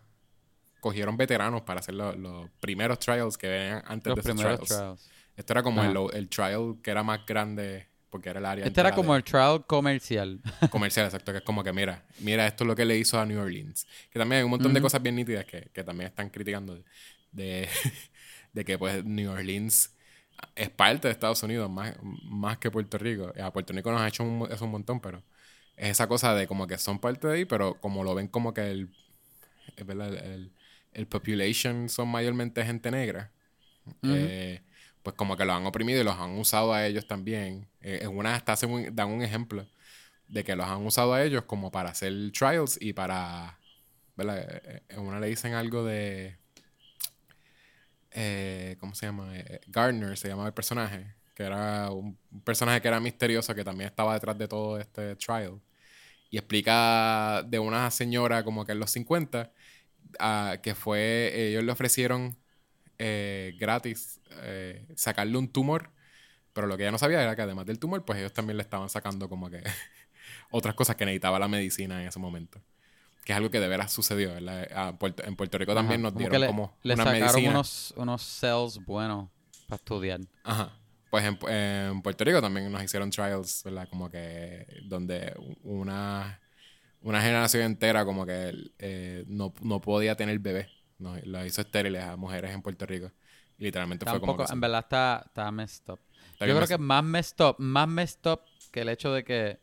cogieron 0.81 1.17
veteranos 1.17 1.63
para 1.63 1.81
hacer 1.81 1.93
lo- 1.93 2.15
los 2.15 2.49
primeros 2.61 2.99
trials 2.99 3.37
que 3.37 3.47
venían 3.49 3.83
antes 3.85 4.15
Los 4.15 4.23
de 4.23 4.31
esos 4.31 4.41
trials. 4.41 4.67
trials. 4.67 5.09
Esto 5.35 5.53
era 5.53 5.61
como 5.63 5.83
el, 5.83 5.97
el 6.15 6.29
trial 6.29 6.75
que 6.81 6.91
era 6.91 7.03
más 7.03 7.25
grande 7.25 7.87
porque 8.09 8.29
era 8.29 8.39
el 8.39 8.45
área 8.45 8.65
Este 8.65 8.79
era 8.79 8.93
como 8.95 9.11
de- 9.13 9.17
el 9.19 9.23
trial 9.25 9.65
comercial. 9.67 10.41
comercial, 10.71 11.05
exacto, 11.07 11.31
que 11.33 11.39
es 11.39 11.43
como 11.43 11.63
que 11.63 11.73
mira, 11.73 12.05
mira, 12.21 12.47
esto 12.47 12.63
es 12.63 12.67
lo 12.69 12.75
que 12.75 12.85
le 12.85 12.97
hizo 12.97 13.19
a 13.19 13.25
New 13.25 13.39
Orleans. 13.41 13.85
Que 14.09 14.17
también 14.19 14.39
hay 14.39 14.43
un 14.45 14.51
montón 14.51 14.73
de 14.73 14.79
Ujú. 14.79 14.85
cosas 14.85 15.01
bien 15.03 15.15
nítidas 15.15 15.43
que, 15.45 15.69
que 15.73 15.83
también 15.83 16.07
están 16.09 16.29
criticando 16.29 16.75
de, 16.75 16.83
de, 17.33 17.67
de 18.53 18.65
que 18.65 18.77
pues 18.77 19.03
New 19.03 19.29
Orleans 19.31 19.93
es 20.55 20.69
parte 20.69 21.07
de 21.07 21.11
Estados 21.13 21.43
Unidos 21.43 21.69
más, 21.69 21.95
más 22.01 22.57
que 22.57 22.71
Puerto 22.71 22.97
Rico. 22.97 23.31
A 23.41 23.51
Puerto 23.53 23.73
Rico 23.73 23.91
nos 23.91 24.01
ha 24.01 24.07
hecho 24.07 24.23
un- 24.23 24.51
eso 24.51 24.65
un 24.65 24.71
montón, 24.71 24.99
pero 25.01 25.23
es 25.77 25.89
esa 25.91 26.07
cosa 26.07 26.33
de 26.35 26.47
como 26.47 26.67
que 26.67 26.77
son 26.77 26.99
parte 26.99 27.27
de 27.27 27.33
ahí, 27.35 27.45
pero 27.45 27.79
como 27.81 28.03
lo 28.03 28.15
ven 28.15 28.27
como 28.27 28.53
que 28.53 28.69
el, 28.71 28.89
el, 29.77 30.01
el- 30.01 30.51
el 30.93 31.07
population 31.07 31.89
son 31.89 32.09
mayormente 32.09 32.65
gente 32.65 32.91
negra, 32.91 33.31
Ujú. 34.03 34.31
eh, 34.31 34.61
pues 35.03 35.15
como 35.15 35.37
que 35.37 35.45
los 35.45 35.55
han 35.55 35.65
oprimido 35.65 36.01
y 36.01 36.03
los 36.03 36.15
han 36.17 36.31
usado 36.37 36.73
a 36.73 36.85
ellos 36.87 37.07
también. 37.07 37.67
Eh, 37.81 37.99
en 38.03 38.17
una 38.17 38.35
hasta 38.35 38.53
hacen 38.53 38.71
un- 38.71 38.95
dan 38.95 39.09
un 39.09 39.21
ejemplo 39.23 39.67
de 40.27 40.43
que 40.43 40.55
los 40.55 40.67
han 40.67 40.85
usado 40.85 41.13
a 41.13 41.23
ellos 41.23 41.43
como 41.45 41.71
para 41.71 41.89
hacer 41.91 42.13
trials 42.33 42.77
y 42.81 42.93
para, 42.93 43.59
¿verdad? 44.17 44.39
Eh, 44.65 44.83
En 44.89 45.01
una 45.01 45.19
le 45.19 45.27
dicen 45.27 45.53
algo 45.53 45.83
de, 45.85 46.37
eh, 48.11 48.77
¿cómo 48.79 48.95
se 48.95 49.05
llama? 49.05 49.37
Eh, 49.37 49.61
Gardner 49.67 50.17
se 50.17 50.27
llamaba 50.27 50.47
el 50.47 50.53
personaje, 50.53 51.15
que 51.35 51.43
era 51.43 51.91
un 51.91 52.17
personaje 52.43 52.81
que 52.81 52.87
era 52.87 52.99
misterioso 52.99 53.55
que 53.55 53.63
también 53.63 53.89
estaba 53.89 54.13
detrás 54.13 54.37
de 54.37 54.47
todo 54.47 54.79
este 54.79 55.15
trial. 55.15 55.61
Y 56.29 56.37
explica 56.37 57.43
de 57.43 57.59
una 57.59 57.89
señora 57.91 58.43
como 58.43 58.65
que 58.65 58.73
en 58.73 58.79
los 58.79 58.91
50, 58.91 59.51
ah, 60.19 60.57
que 60.61 60.75
fue, 60.75 61.31
ellos 61.49 61.63
le 61.63 61.71
ofrecieron 61.71 62.37
eh, 62.99 63.55
gratis 63.57 64.19
eh, 64.43 64.85
sacarle 64.95 65.37
un 65.37 65.47
tumor, 65.47 65.91
pero 66.53 66.67
lo 66.67 66.75
que 66.77 66.83
ella 66.83 66.91
no 66.91 66.97
sabía 66.97 67.23
era 67.23 67.35
que 67.35 67.41
además 67.43 67.65
del 67.65 67.79
tumor, 67.79 68.03
pues 68.05 68.19
ellos 68.19 68.33
también 68.33 68.57
le 68.57 68.63
estaban 68.63 68.89
sacando 68.89 69.29
como 69.29 69.49
que 69.49 69.63
otras 70.51 70.75
cosas 70.75 70.97
que 70.97 71.05
necesitaba 71.05 71.39
la 71.39 71.47
medicina 71.47 72.01
en 72.01 72.09
ese 72.09 72.19
momento. 72.19 72.61
Que 73.25 73.33
es 73.33 73.37
algo 73.37 73.49
que 73.51 73.59
de 73.59 73.67
veras 73.67 73.91
sucedió. 73.91 74.33
¿verdad? 74.33 74.67
Ah, 74.73 74.95
Puerto- 74.97 75.23
en 75.25 75.35
Puerto 75.35 75.57
Rico 75.57 75.73
también 75.75 76.01
Ajá, 76.05 76.11
nos 76.11 76.13
como 76.13 76.19
dieron 76.19 76.41
le, 76.41 76.47
como 76.47 76.77
le 76.83 76.93
una 76.95 77.03
sacaron 77.03 77.45
unos, 77.45 77.93
unos 77.97 78.21
cells 78.23 78.83
buenos 78.85 79.29
para 79.67 79.77
estudiar. 79.77 80.21
Ajá. 80.43 80.73
Pues 81.09 81.25
en, 81.25 81.39
en 81.49 82.01
Puerto 82.01 82.23
Rico 82.23 82.41
también 82.41 82.71
nos 82.71 82.83
hicieron 82.83 83.09
trials, 83.09 83.63
¿verdad? 83.63 83.87
Como 83.89 84.09
que 84.09 84.65
donde 84.85 85.33
una, 85.63 86.39
una 87.01 87.21
generación 87.21 87.63
entera 87.63 88.05
como 88.05 88.25
que 88.25 88.53
eh, 88.77 89.23
no, 89.27 89.53
no 89.61 89.81
podía 89.81 90.15
tener 90.15 90.37
bebé. 90.39 90.69
No, 90.99 91.15
la 91.23 91.45
hizo 91.45 91.61
estériles 91.61 92.03
a 92.03 92.15
mujeres 92.15 92.51
en 92.51 92.61
Puerto 92.61 92.85
Rico. 92.85 93.11
Y 93.57 93.63
literalmente 93.65 94.05
fue 94.05 94.19
como 94.19 94.33
Tampoco, 94.33 94.47
que... 94.47 94.53
en 94.53 94.59
verdad 94.59 94.79
está, 94.81 95.23
está 95.25 95.51
messed 95.51 95.89
up. 95.93 95.99
Está 96.33 96.45
Yo 96.45 96.55
creo 96.55 96.67
que 96.67 96.77
más 96.77 97.03
messed 97.03 97.45
up, 97.45 97.55
más 97.57 97.87
messed 97.87 98.31
up 98.31 98.41
que 98.71 98.81
el 98.81 98.89
hecho 98.89 99.11
de 99.13 99.23
que 99.23 99.59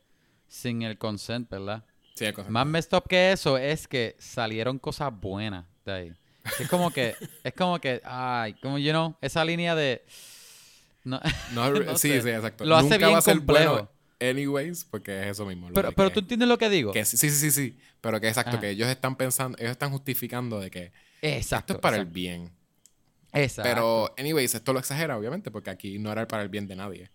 sin 0.48 0.82
el 0.82 0.98
consent, 0.98 1.48
¿verdad? 1.50 1.84
Sí, 2.16 2.24
hay 2.24 2.32
cosas. 2.32 2.50
Más 2.50 2.66
messed 2.66 2.96
up 2.96 3.04
que 3.08 3.30
eso 3.30 3.56
es 3.58 3.86
que 3.86 4.16
salieron 4.18 4.78
cosas 4.80 5.12
buenas 5.14 5.64
de 5.84 5.92
ahí. 5.92 6.12
Es 6.58 6.68
como 6.68 6.90
que, 6.90 7.14
es 7.44 7.52
como 7.54 7.78
que, 7.78 8.00
ay, 8.04 8.54
como, 8.54 8.78
you 8.78 8.90
know, 8.90 9.16
esa 9.20 9.44
línea 9.44 9.74
de... 9.76 10.04
No, 11.04 11.20
No, 11.52 11.70
no 11.84 11.96
sí, 11.98 12.08
sé. 12.08 12.22
sí, 12.22 12.28
exacto. 12.30 12.64
Lo 12.64 12.76
hace 12.76 12.98
bien 12.98 13.12
va 13.12 13.18
a 13.18 13.22
ser 13.22 13.36
complejo. 13.36 13.72
bueno 13.72 13.90
anyways, 14.18 14.84
porque 14.84 15.20
es 15.22 15.26
eso 15.28 15.44
mismo. 15.44 15.68
pero, 15.74 15.92
pero 15.92 16.10
tú 16.10 16.20
entiendes 16.20 16.48
lo 16.48 16.56
que 16.56 16.70
digo. 16.70 16.90
que 16.92 17.04
sí, 17.04 17.16
sí, 17.18 17.30
sí, 17.30 17.50
sí. 17.50 17.76
Pero 18.00 18.18
que 18.20 18.28
exacto, 18.28 18.52
Ajá. 18.52 18.60
que 18.60 18.70
ellos 18.70 18.88
están 18.88 19.14
pensando, 19.16 19.58
ellos 19.58 19.72
están 19.72 19.90
justificando 19.90 20.58
de 20.58 20.70
que 20.70 20.92
Exacto. 21.20 21.74
esto 21.74 21.78
es 21.78 21.78
para 21.80 21.96
el 21.98 22.06
bien. 22.06 22.50
exacto. 23.32 23.68
Pero, 23.68 24.14
anyways, 24.16 24.54
esto 24.54 24.72
lo 24.72 24.78
exagera, 24.78 25.18
obviamente, 25.18 25.50
porque 25.50 25.68
aquí 25.70 25.98
no 25.98 26.10
era 26.12 26.26
para 26.26 26.42
el 26.42 26.48
bien 26.48 26.66
de 26.66 26.76
nadie. 26.76 27.10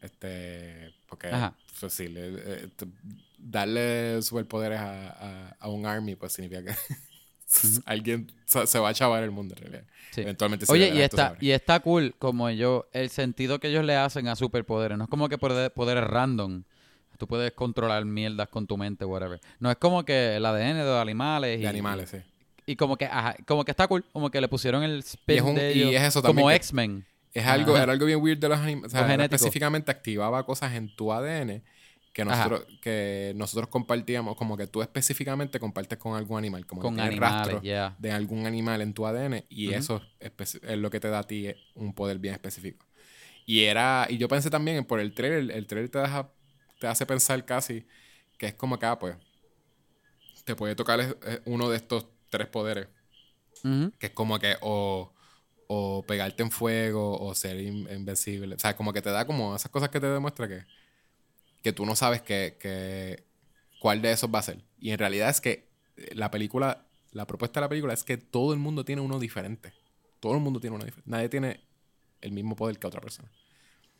Este, 0.00 0.94
porque, 1.08 1.28
pues 1.80 1.92
sí, 1.92 2.08
le- 2.08 2.28
eh, 2.34 2.68
t- 2.76 2.86
darle 3.38 4.20
superpoderes 4.22 4.78
a, 4.80 5.10
a, 5.10 5.56
a 5.58 5.68
un 5.68 5.84
army, 5.86 6.14
pues 6.16 6.32
significa 6.32 6.62
que 6.64 6.74
alguien 7.86 8.30
se, 8.46 8.66
se 8.66 8.78
va 8.78 8.90
a 8.90 8.94
chavar 8.94 9.22
el 9.22 9.30
mundo, 9.30 9.54
en 9.56 9.62
realidad. 9.62 9.84
Sí. 10.12 10.22
Eventualmente 10.22 10.66
Oye, 10.68 10.92
y 10.94 11.00
está, 11.02 11.36
y 11.40 11.50
está 11.50 11.80
cool 11.80 12.14
como 12.18 12.48
ellos, 12.48 12.84
el 12.92 13.10
sentido 13.10 13.60
que 13.60 13.68
ellos 13.68 13.84
le 13.84 13.94
hacen 13.96 14.26
a 14.28 14.36
superpoderes. 14.36 14.98
No 14.98 15.04
es 15.04 15.10
como 15.10 15.28
que 15.28 15.38
poder- 15.38 15.72
poderes 15.72 16.04
random. 16.04 16.64
Tú 17.18 17.26
puedes 17.26 17.52
controlar 17.52 18.04
mierdas 18.06 18.48
con 18.48 18.66
tu 18.66 18.78
mente, 18.78 19.04
whatever. 19.04 19.38
No 19.58 19.70
es 19.70 19.76
como 19.76 20.04
que 20.04 20.36
el 20.36 20.46
ADN 20.46 20.78
de 20.78 20.84
los 20.84 21.02
animales. 21.02 21.58
y, 21.58 21.62
De 21.62 21.68
animales, 21.68 22.08
sí. 22.10 22.16
Y, 22.64 22.76
como 22.76 22.96
que, 22.96 23.04
ajá, 23.04 23.36
como 23.46 23.62
que 23.64 23.72
está 23.72 23.86
cool. 23.88 24.04
Como 24.12 24.30
que 24.30 24.40
le 24.40 24.48
pusieron 24.48 24.82
el 24.82 25.00
spin 25.00 25.36
es 25.36 25.42
un- 25.42 25.54
de 25.54 25.72
y 25.74 25.82
ellos. 25.82 25.94
es 26.00 26.02
eso 26.08 26.22
también 26.22 26.44
como 26.44 26.50
X-Men. 26.52 27.04
Es 27.32 27.46
algo, 27.46 27.74
Ajá. 27.74 27.84
era 27.84 27.92
algo 27.92 28.06
bien 28.06 28.20
weird 28.20 28.38
de 28.38 28.48
los 28.48 28.58
animales. 28.58 28.92
O 28.92 28.96
sea, 28.96 29.14
específicamente 29.14 29.90
activaba 29.90 30.44
cosas 30.44 30.74
en 30.74 30.94
tu 30.94 31.12
ADN 31.12 31.62
que 32.12 32.22
Ajá. 32.22 32.48
nosotros, 32.48 32.78
que 32.80 33.32
nosotros 33.36 33.68
compartíamos, 33.68 34.36
como 34.36 34.56
que 34.56 34.66
tú 34.66 34.82
específicamente 34.82 35.60
compartes 35.60 35.98
con 35.98 36.16
algún 36.16 36.38
animal, 36.38 36.66
como 36.66 36.82
Con 36.82 36.96
que 36.96 37.02
animales, 37.02 37.20
rastro 37.20 37.62
yeah. 37.62 37.94
de 37.98 38.10
algún 38.10 38.46
animal 38.46 38.80
en 38.80 38.94
tu 38.94 39.06
ADN 39.06 39.44
y 39.48 39.72
eso 39.72 40.02
es, 40.18 40.58
lo 40.76 40.90
que 40.90 40.98
te 40.98 41.08
da 41.08 41.20
a 41.20 41.22
ti 41.24 41.46
eh, 41.46 41.56
un 41.74 41.94
poder 41.94 42.18
bien 42.18 42.34
específico. 42.34 42.84
Y 43.46 43.62
era, 43.64 44.06
y 44.08 44.18
yo 44.18 44.28
pensé 44.28 44.50
también 44.50 44.84
por 44.84 44.98
el 44.98 45.14
trailer, 45.14 45.56
el 45.56 45.66
trailer 45.66 45.88
te 45.88 45.98
deja, 46.00 46.30
te 46.80 46.88
hace 46.88 47.06
pensar 47.06 47.44
casi 47.44 47.86
que 48.38 48.46
es 48.46 48.54
como 48.54 48.78
que, 48.78 48.86
ah, 48.86 48.98
pues, 48.98 49.16
te 50.44 50.56
puede 50.56 50.74
tocar 50.74 50.98
es 50.98 51.14
uno 51.44 51.68
de 51.68 51.76
estos 51.76 52.06
tres 52.28 52.48
poderes 52.48 52.88
que 53.62 54.06
es 54.06 54.12
como 54.12 54.38
que 54.38 54.56
o, 54.62 55.12
o 55.72 56.02
pegarte 56.02 56.42
en 56.42 56.50
fuego 56.50 57.16
o 57.20 57.32
ser 57.32 57.60
in- 57.60 57.88
invencible. 57.92 58.56
O 58.56 58.58
sea, 58.58 58.74
como 58.74 58.92
que 58.92 59.00
te 59.02 59.10
da 59.10 59.24
como 59.24 59.54
esas 59.54 59.70
cosas 59.70 59.88
que 59.88 60.00
te 60.00 60.08
demuestra 60.08 60.48
que, 60.48 60.64
que 61.62 61.72
tú 61.72 61.86
no 61.86 61.94
sabes 61.94 62.22
que, 62.22 62.56
que- 62.58 63.22
cuál 63.80 64.02
de 64.02 64.10
esos 64.10 64.28
va 64.34 64.40
a 64.40 64.42
ser. 64.42 64.64
Y 64.80 64.90
en 64.90 64.98
realidad 64.98 65.30
es 65.30 65.40
que 65.40 65.68
eh, 65.96 66.10
la 66.16 66.28
película, 66.32 66.86
la 67.12 67.24
propuesta 67.24 67.60
de 67.60 67.66
la 67.66 67.68
película 67.68 67.92
es 67.94 68.02
que 68.02 68.16
todo 68.16 68.52
el 68.52 68.58
mundo 68.58 68.84
tiene 68.84 69.00
uno 69.00 69.20
diferente. 69.20 69.72
Todo 70.18 70.34
el 70.34 70.40
mundo 70.40 70.58
tiene 70.58 70.74
uno 70.74 70.84
diferente. 70.84 71.08
Nadie 71.08 71.28
tiene 71.28 71.60
el 72.20 72.32
mismo 72.32 72.56
poder 72.56 72.76
que 72.80 72.88
otra 72.88 73.00
persona. 73.00 73.30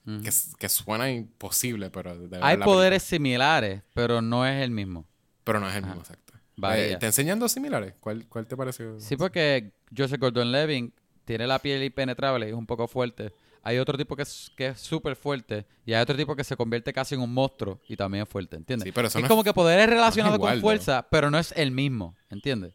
Ujú. 0.07 0.23
Que, 0.59 0.69
suena 0.69 1.09
imposible, 1.09 1.89
pero 1.91 2.19
de 2.19 2.39
Hay 2.43 2.57
poderes 2.57 3.05
similares, 3.05 3.83
pero 3.95 4.21
no 4.21 4.45
es 4.45 4.61
el 4.61 4.73
mismo. 4.73 5.07
pero 5.45 5.61
no 5.61 5.69
es 5.69 5.77
el 5.77 5.85
Ajá. 5.85 5.95
mismo, 5.95 6.03
exacto. 6.03 6.33
Eh, 6.75 6.97
¿Te 6.99 7.07
enseñan 7.07 7.39
dos 7.39 7.53
similares? 7.53 7.95
¿Cuál, 8.01 8.27
cuál 8.29 8.49
te 8.49 8.57
pareció? 8.57 8.99
Sí, 8.99 9.17
porque 9.17 9.73
Joseph 9.97 10.21
Gordon-Levitt 10.21 11.00
tiene 11.25 11.47
la 11.47 11.59
piel 11.59 11.83
impenetrable 11.83 12.47
y 12.47 12.51
es 12.51 12.55
un 12.57 12.67
poco 12.67 12.87
fuerte. 12.89 13.33
Hay 13.63 13.77
otro 13.79 13.99
tipo 13.99 14.17
que 14.17 14.23
es 14.23 14.51
que 14.57 14.69
es 14.69 14.81
súper 14.81 15.17
fuerte 15.17 15.67
y 15.85 15.93
hay 15.93 16.01
otro 16.03 16.17
tipo 16.17 16.35
que 16.35 16.45
se 16.45 16.57
convierte 16.57 16.93
casi 16.93 17.15
en 17.15 17.21
un 17.21 17.33
monstruo 17.33 17.79
y 17.89 17.97
también 17.97 18.23
es 18.23 18.29
fuerte, 18.29 18.57
¿entiendes? 18.57 18.85
Sí, 18.87 18.93
pero 18.93 19.09
eso 19.09 19.19
es 19.19 19.23
no 19.23 19.27
es- 19.27 19.31
como 19.31 19.45
que 19.45 19.53
poderes 19.53 19.87
relacionados 19.89 20.37
igual, 20.39 20.55
con 20.55 20.61
fuerza, 20.63 21.07
pero 21.11 21.31
no 21.31 21.39
es 21.39 21.53
el 21.53 21.71
mismo, 21.71 22.17
¿entiendes? 22.31 22.73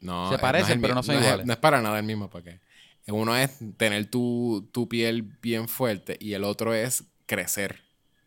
No, 0.00 0.28
Se 0.28 0.36
eh, 0.36 0.38
parecen, 0.38 0.78
es 0.78 0.82
pero 0.82 0.94
no 0.94 1.02
son 1.02 1.16
es- 1.16 1.22
iguales. 1.22 1.46
no 1.46 1.52
es 1.52 1.58
para 1.58 1.80
nada 1.82 1.98
el 1.98 2.04
mismo, 2.04 2.28
porque 2.30 2.60
uno 3.08 3.36
es 3.36 3.58
tener 3.76 4.06
tu, 4.10 4.68
tu 4.72 4.88
piel 4.88 5.22
bien 5.22 5.68
fuerte 5.68 6.16
y 6.20 6.34
el 6.34 6.44
otro 6.44 6.74
es 6.74 7.04
crecer. 7.26 7.82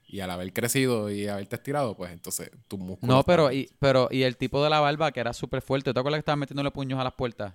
Y 0.07 0.19
al 0.19 0.29
haber 0.31 0.51
crecido 0.51 1.09
y 1.09 1.27
haberte 1.27 1.55
estirado, 1.55 1.95
pues 1.95 2.11
entonces 2.11 2.51
tu 2.67 2.77
músculo. 2.77 3.13
No, 3.13 3.23
pero 3.23 3.51
y, 3.53 3.69
pero 3.79 4.09
y 4.11 4.23
el 4.23 4.35
tipo 4.35 4.61
de 4.61 4.69
la 4.69 4.81
barba 4.81 5.11
que 5.13 5.21
era 5.21 5.31
súper 5.31 5.61
fuerte. 5.61 5.93
¿Te 5.93 5.99
acuerdas 5.99 6.17
que 6.17 6.21
estaba 6.21 6.35
metiéndole 6.35 6.69
puños 6.71 6.99
a 6.99 7.03
las 7.05 7.13
puertas 7.13 7.53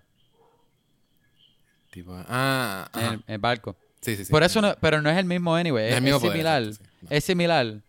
ah, 2.28 2.88
el, 2.94 3.22
el 3.26 3.38
barco? 3.38 3.76
sí, 4.00 4.16
sí, 4.16 4.24
sí. 4.24 4.30
Por 4.30 4.42
eso 4.42 4.60
no, 4.60 4.74
pero 4.80 5.00
no 5.02 5.10
es 5.10 5.16
el 5.18 5.24
mismo 5.24 5.54
anyway. 5.54 5.84
No 5.84 5.90
Es, 5.90 5.96
el 5.96 6.02
mismo 6.02 6.16
es 6.18 6.22
similar. 6.22 6.62
No. 7.02 7.10
Es 7.10 7.24
similar, 7.24 7.82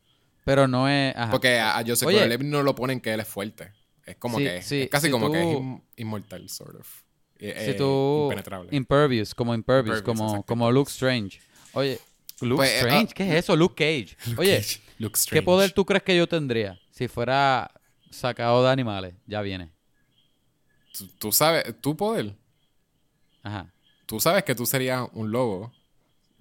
pero 0.43 0.67
no 0.67 0.87
es. 0.87 1.15
ajá. 1.15 1.31
Porque 1.31 1.59
a, 1.59 1.77
a 1.77 1.83
Joseph 1.85 2.07
Oye. 2.07 2.37
No 2.39 2.63
lo 2.63 2.75
ponen 2.75 2.99
que 3.01 3.13
él 3.13 3.19
es 3.19 3.27
fuerte. 3.27 3.71
Es 4.05 4.15
como 4.17 4.37
Sí, 4.37 4.43
que. 4.45 4.61
sí, 4.61 4.81
es 4.83 4.89
casi 4.89 5.07
si 5.07 5.11
como 5.11 5.31
que 5.31 5.41
es 5.41 5.57
in- 5.57 5.83
inmortal, 5.97 6.47
sort 6.49 6.75
of. 6.79 7.01
Eh, 7.39 7.53
si 7.65 7.71
eh, 7.71 7.73
tú 7.75 8.23
impenetrable. 8.23 8.69
impervious, 8.75 9.35
como 9.35 9.53
impervious, 9.53 9.99
Impervious, 9.99 10.19
como, 10.31 10.43
como 10.45 10.71
Luke 10.71 10.89
Strange. 10.89 11.39
Oye, 11.73 11.99
Luke 12.41 12.55
Pues, 12.57 12.69
eh, 12.71 12.77
Strange, 12.77 13.07
ah, 13.11 13.13
¿qué 13.15 13.29
es 13.29 13.35
eso? 13.43 13.55
Luke 13.55 13.75
Cage. 13.75 14.17
Luke 14.29 14.41
Oye, 14.41 14.57
Cage, 14.57 14.81
Luke 14.97 15.19
¿qué 15.29 15.41
poder 15.43 15.71
tú 15.71 15.85
crees 15.85 16.01
que 16.03 16.15
yo 16.17 16.27
tendría 16.27 16.79
si 16.91 17.07
fuera 17.07 17.69
sacado 18.09 18.63
de 18.63 18.71
animales? 18.71 19.13
Ya 19.27 19.41
viene. 19.41 19.71
Tú, 20.97 21.07
tú 21.19 21.31
sabes, 21.31 21.63
tu 21.81 21.95
poder. 21.95 22.35
Ajá. 23.43 23.71
Tú 24.07 24.21
sabes 24.21 24.43
que 24.45 24.55
tú 24.55 24.65
serías 24.65 25.07
un 25.13 25.31
lobo. 25.31 25.71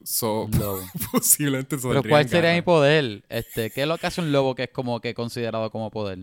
So, 0.04 0.44
Un 0.44 0.58
lobo. 0.58 0.88
posiblemente 1.12 1.76
Pero 1.76 2.02
¿cuál 2.04 2.28
sería 2.28 2.54
mi 2.54 2.62
poder? 2.62 3.24
Este, 3.28 3.70
¿qué 3.70 3.82
es 3.82 3.88
lo 3.88 3.98
que 3.98 4.06
hace 4.06 4.20
un 4.20 4.30
lobo 4.30 4.54
que 4.54 4.64
es 4.64 4.70
como 4.70 5.00
que 5.00 5.14
considerado 5.14 5.70
como 5.70 5.90
poder? 5.90 6.20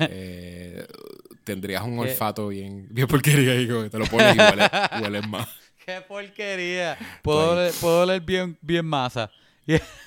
Eh, 0.00 0.86
tendrías 1.44 1.82
un 1.82 1.94
¿Qué? 2.04 2.10
olfato 2.10 2.48
bien, 2.48 2.86
bien 2.90 3.08
porquería 3.08 3.54
que 3.54 3.88
te 3.88 3.98
lo 3.98 4.04
pones 4.04 4.36
y 4.36 4.38
huele, 4.38 4.68
hueles 5.02 5.26
más. 5.26 5.48
¡Qué 5.84 6.02
porquería! 6.06 6.98
Puedo 7.22 7.52
oler, 7.52 7.72
puedo 7.80 8.02
oler 8.02 8.20
bien, 8.20 8.58
bien 8.60 8.84
masa. 8.84 9.30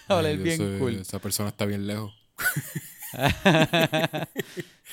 Oler 0.07 0.37
Ay, 0.37 0.43
bien 0.43 0.77
cool. 0.77 1.01
Esa 1.01 1.17
persona 1.19 1.49
está 1.49 1.65
bien 1.65 1.87
lejos. 1.87 2.13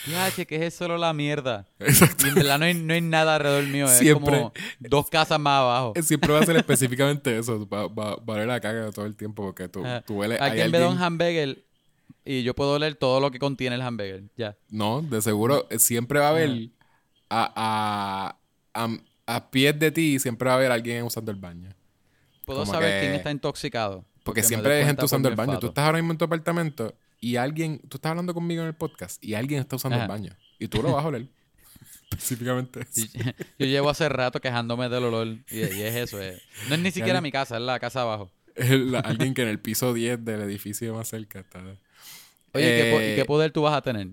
Ya, 0.06 0.30
che, 0.30 0.46
que 0.46 0.64
es 0.66 0.74
solo 0.74 0.96
la 0.96 1.12
mierda. 1.12 1.66
Exacto. 1.80 2.26
Y 2.26 2.30
en 2.30 2.34
verdad 2.36 2.58
no 2.58 2.64
hay, 2.66 2.74
no 2.74 2.94
hay 2.94 3.00
nada 3.00 3.34
alrededor 3.36 3.64
mío. 3.66 3.86
Es 3.86 4.12
como 4.14 4.52
dos 4.78 5.10
casas 5.10 5.40
más 5.40 5.60
abajo. 5.60 5.92
Siempre 6.02 6.32
va 6.32 6.40
a 6.40 6.46
ser 6.46 6.56
específicamente 6.64 7.36
eso. 7.36 7.68
Va, 7.68 7.88
va, 7.88 8.14
va 8.16 8.34
a 8.34 8.36
oler 8.36 8.46
la 8.46 8.60
caga 8.60 8.90
todo 8.92 9.06
el 9.06 9.16
tiempo 9.16 9.42
porque 9.42 9.68
tú, 9.68 9.84
Ajá. 9.84 10.02
tú 10.02 10.14
hueles. 10.14 10.38
da 10.38 10.46
un 10.46 10.52
alguien- 10.52 10.98
hamburger 11.02 11.64
y 12.24 12.42
yo 12.44 12.54
puedo 12.54 12.72
oler 12.74 12.94
todo 12.94 13.20
lo 13.20 13.30
que 13.30 13.38
contiene 13.38 13.74
el 13.76 13.82
hamburger. 13.82 14.24
Ya. 14.36 14.56
No, 14.68 15.02
de 15.02 15.20
seguro 15.20 15.66
eh, 15.70 15.78
siempre 15.78 16.20
va 16.20 16.26
a 16.26 16.30
haber 16.30 16.68
a, 17.28 18.36
a, 18.74 18.84
a, 18.84 18.88
a 19.34 19.50
pies 19.50 19.78
de 19.78 19.90
ti, 19.90 20.18
siempre 20.20 20.46
va 20.46 20.52
a 20.52 20.56
haber 20.58 20.70
alguien 20.70 21.02
usando 21.04 21.30
el 21.32 21.38
baño. 21.38 21.74
Puedo 22.44 22.60
Como 22.60 22.72
saber 22.72 23.00
quién 23.00 23.14
está 23.14 23.30
intoxicado. 23.30 24.04
Porque 24.22 24.42
siempre 24.42 24.76
hay 24.78 24.84
gente 24.84 25.04
usando 25.04 25.28
el 25.28 25.34
baño. 25.34 25.58
Tú 25.58 25.68
estás 25.68 25.84
ahora 25.86 25.98
mismo 25.98 26.12
en 26.12 26.18
tu 26.18 26.24
apartamento 26.24 26.94
y 27.20 27.36
alguien, 27.36 27.80
tú 27.88 27.96
estás 27.96 28.10
hablando 28.10 28.34
conmigo 28.34 28.62
en 28.62 28.68
el 28.68 28.74
podcast 28.74 29.22
y 29.22 29.34
alguien 29.34 29.60
está 29.60 29.76
usando 29.76 29.96
Ajá. 29.96 30.04
el 30.04 30.08
baño. 30.08 30.36
Y 30.58 30.68
tú 30.68 30.82
lo 30.82 30.92
vas 30.92 31.04
a 31.04 31.08
oler. 31.08 31.26
Específicamente 32.10 32.80
eso. 32.80 33.06
Y- 33.14 33.22
Yo 33.58 33.66
llevo 33.66 33.90
hace 33.90 34.08
rato 34.08 34.40
quejándome 34.40 34.88
del 34.88 35.04
olor. 35.04 35.26
Y, 35.50 35.58
y 35.58 35.82
es 35.82 35.94
eso. 35.94 36.20
es- 36.20 36.40
No 36.68 36.74
es 36.74 36.80
ni 36.80 36.90
siquiera 36.90 37.20
mi 37.20 37.30
casa, 37.32 37.56
es 37.56 37.62
la 37.62 37.78
casa 37.78 38.02
abajo. 38.02 38.30
Es 38.54 38.70
la- 38.70 39.00
alguien 39.00 39.34
que 39.34 39.42
en 39.42 39.48
el 39.48 39.60
piso 39.60 39.92
10 39.94 40.24
del 40.24 40.40
edificio 40.42 40.94
más 40.94 41.08
cerca 41.08 41.40
está. 41.40 41.60
Oye, 41.60 42.64
¿y 42.78 42.82
qué 42.82 42.90
po- 42.92 43.00
¿y 43.00 43.04
Eh, 43.04 43.14
qué 43.16 43.24
poder 43.24 43.52
tú 43.52 43.62
vas 43.62 43.74
a 43.74 43.82
tener? 43.82 44.08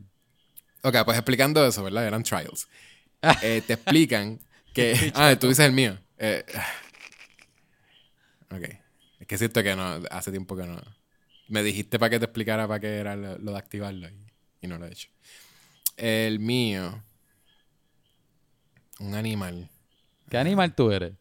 Ok, 0.84 0.96
pues 1.06 1.18
explicando 1.18 1.66
eso, 1.66 1.84
¿verdad? 1.84 2.06
Eran 2.06 2.22
trials. 2.24 2.68
Ah. 3.22 3.38
Eh, 3.42 3.64
te 3.66 3.74
explican 3.74 4.40
que. 4.74 4.94
ah, 5.16 5.36
tú 5.40 5.48
dices 5.48 5.66
el 5.66 5.72
mío. 5.72 5.98
Eh, 6.20 6.44
ok. 8.52 8.64
Es 9.20 9.28
que 9.28 9.38
siento 9.38 9.64
que 9.64 9.76
no. 9.76 10.00
Hace 10.12 10.32
tiempo 10.32 10.56
que 10.56 10.64
no. 10.68 10.80
Me 11.48 11.62
dijiste 11.64 12.00
para 12.00 12.10
que 12.10 12.20
te 12.20 12.26
explicara 12.26 12.68
para 12.68 12.80
qué 12.80 12.98
era 12.98 13.16
lo, 13.16 13.38
lo 13.38 13.52
de 13.52 13.58
activarlo 13.58 14.10
y, 14.10 14.18
y 14.62 14.68
no 14.68 14.78
lo 14.78 14.86
he 14.86 14.92
hecho. 14.92 15.10
El 15.98 16.40
mío. 16.40 17.04
Un 19.00 19.14
animal. 19.16 19.70
¿Qué 20.30 20.38
animal 20.38 20.74
tú 20.74 20.92
eres? 20.92 21.14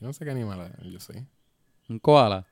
Yo 0.00 0.06
no 0.06 0.12
sé 0.12 0.24
qué 0.24 0.30
animal 0.30 0.72
yo 0.82 0.98
soy. 1.00 1.26
¿Un 1.88 1.98
koala? 1.98 2.46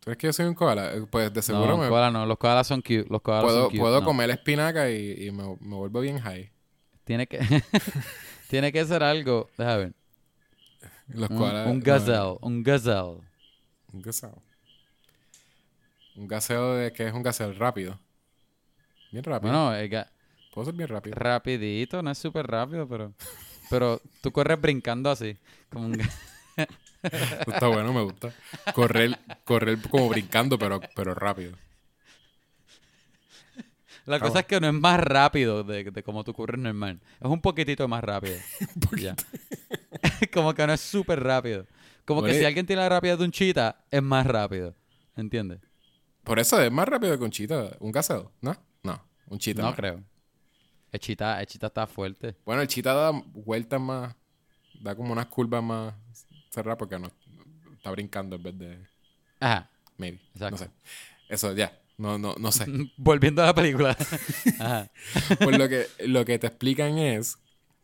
¿Tú 0.00 0.04
crees 0.04 0.18
que 0.18 0.26
yo 0.28 0.32
soy 0.32 0.46
un 0.46 0.54
koala? 0.54 0.94
Eh, 0.94 1.06
Pues 1.10 1.32
de 1.32 1.42
seguro 1.42 1.66
no, 1.68 1.74
un 1.76 1.80
me 1.82 1.88
koala 1.88 2.10
no. 2.10 2.26
Los 2.26 2.38
koalas 2.38 2.66
son 2.66 2.80
cute. 2.80 3.06
Los 3.08 3.22
koalas 3.22 3.44
puedo, 3.44 3.60
son 3.62 3.70
cute. 3.70 3.80
puedo 3.80 4.00
no. 4.00 4.06
comer 4.06 4.30
espinaca 4.30 4.90
y, 4.90 5.26
y 5.26 5.30
me, 5.30 5.56
me 5.60 5.76
vuelvo 5.76 6.00
bien 6.00 6.18
high. 6.20 6.50
Tiene 7.04 7.26
que... 7.26 7.38
Tiene 8.48 8.72
que 8.72 8.84
ser 8.84 9.02
algo... 9.02 9.48
Déjame 9.56 9.78
ver. 9.78 9.92
Los 11.08 11.30
Un, 11.30 11.38
koalas- 11.38 11.70
un 11.70 11.80
gazelle. 11.80 12.36
Un 12.40 12.62
gazelle. 12.62 13.20
Un 13.92 14.02
gaseo. 14.02 14.42
Un 16.20 16.28
gaseo 16.28 16.74
de 16.74 16.92
que 16.92 17.06
es 17.06 17.14
un 17.14 17.22
gaseo 17.22 17.50
rápido. 17.54 17.98
Bien 19.10 19.24
rápido. 19.24 19.50
Bueno, 19.50 19.74
el 19.74 19.88
ga- 19.88 20.06
Puedo 20.52 20.66
ser 20.66 20.74
bien 20.74 20.88
rápido. 20.90 21.16
rapidito. 21.16 22.02
No 22.02 22.10
es 22.10 22.18
súper 22.18 22.46
rápido, 22.46 22.86
pero... 22.86 23.14
Pero 23.70 24.02
tú 24.20 24.30
corres 24.30 24.60
brincando 24.60 25.10
así. 25.10 25.38
Como 25.70 25.86
un... 25.86 25.98
está 27.02 27.68
bueno, 27.68 27.94
me 27.94 28.02
gusta. 28.02 28.34
Correr, 28.74 29.18
correr 29.44 29.78
como 29.88 30.10
brincando, 30.10 30.58
pero, 30.58 30.78
pero 30.94 31.14
rápido. 31.14 31.56
La 34.04 34.20
cosa 34.20 34.40
es 34.40 34.46
que 34.46 34.60
no 34.60 34.66
es 34.66 34.74
más 34.74 35.00
rápido 35.00 35.64
de, 35.64 35.84
de 35.84 36.02
como 36.02 36.22
tú 36.22 36.34
corres 36.34 36.60
normal. 36.60 37.00
Es 37.18 37.28
un 37.30 37.40
poquitito 37.40 37.88
más 37.88 38.04
rápido. 38.04 38.36
Ya. 38.98 39.16
como 40.34 40.52
que 40.52 40.66
no 40.66 40.74
es 40.74 40.82
súper 40.82 41.22
rápido. 41.22 41.66
Como 42.04 42.22
que 42.22 42.34
si 42.34 42.44
alguien 42.44 42.66
tiene 42.66 42.82
la 42.82 42.90
rapidez 42.90 43.16
de 43.18 43.24
un 43.24 43.32
chita, 43.32 43.84
es 43.90 44.02
más 44.02 44.26
rápido. 44.26 44.74
¿Entiendes? 45.16 45.60
Por 46.24 46.38
eso 46.38 46.60
es 46.60 46.70
más 46.70 46.88
rápido 46.88 47.16
que 47.18 47.24
un 47.24 47.30
chita. 47.30 47.76
¿Un 47.80 47.92
gaseo? 47.92 48.32
¿No? 48.40 48.56
No. 48.82 49.02
Un 49.26 49.38
chita. 49.38 49.62
No 49.62 49.68
más. 49.68 49.76
creo. 49.76 50.02
El 50.92 51.00
chita, 51.00 51.40
el 51.40 51.46
chita 51.46 51.68
está 51.68 51.86
fuerte. 51.86 52.36
Bueno, 52.44 52.62
el 52.62 52.68
chita 52.68 52.92
da 52.94 53.10
vueltas 53.10 53.80
más. 53.80 54.14
Da 54.80 54.94
como 54.94 55.12
unas 55.12 55.26
curvas 55.26 55.62
más 55.62 55.94
cerradas 56.50 56.78
porque 56.78 56.98
no 56.98 57.08
está 57.76 57.90
brincando 57.90 58.36
en 58.36 58.42
vez 58.42 58.58
de. 58.58 58.86
Ajá. 59.40 59.70
Maybe. 59.96 60.20
Exacto. 60.34 60.50
No 60.50 60.56
sé. 60.58 60.70
Eso, 61.28 61.52
ya. 61.52 61.78
No, 61.96 62.18
no, 62.18 62.34
no 62.38 62.50
sé. 62.50 62.66
Volviendo 62.96 63.42
a 63.42 63.46
la 63.46 63.54
película. 63.54 63.96
Ajá. 64.58 64.90
Pues 65.38 65.58
lo 65.58 65.68
que, 65.68 65.86
lo 66.06 66.24
que 66.24 66.38
te 66.38 66.46
explican 66.46 66.98
es 66.98 67.38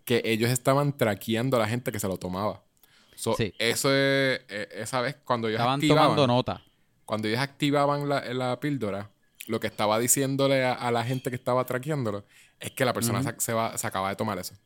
que 0.04 0.22
ellos 0.24 0.50
estaban 0.50 0.96
traqueando 0.96 1.56
a 1.56 1.60
la 1.60 1.68
gente 1.68 1.92
que 1.92 2.00
se 2.00 2.08
lo 2.08 2.16
tomaba. 2.16 2.62
So, 3.14 3.34
Sí. 3.34 3.52
Eso 3.58 3.90
es, 3.90 4.40
eh, 4.48 4.68
esa 4.72 5.00
vez 5.00 5.16
cuando 5.24 5.48
ellos 5.48 5.58
Estaban 5.58 5.76
activaban, 5.80 6.04
tomando 6.04 6.26
nota. 6.26 6.62
Cuando 7.06 7.28
ellos 7.28 7.40
activaban 7.40 8.08
la, 8.08 8.22
la 8.34 8.60
píldora, 8.60 9.12
lo 9.48 9.60
que 9.60 9.68
estaba 9.68 9.98
diciéndole 10.00 10.64
a, 10.64 10.74
a 10.74 10.92
la 10.92 11.04
gente 11.04 11.30
que 11.30 11.36
estaba 11.36 11.66
traqueándolo 11.66 12.26
es 12.60 12.72
que 12.72 12.84
la 12.86 12.94
persona 12.94 13.22
se, 13.22 13.34
se 13.38 13.54
va- 13.54 13.78
se 13.78 13.86
acaba 13.88 14.10
de 14.10 14.16
tomar 14.16 14.38
eso. 14.40 14.56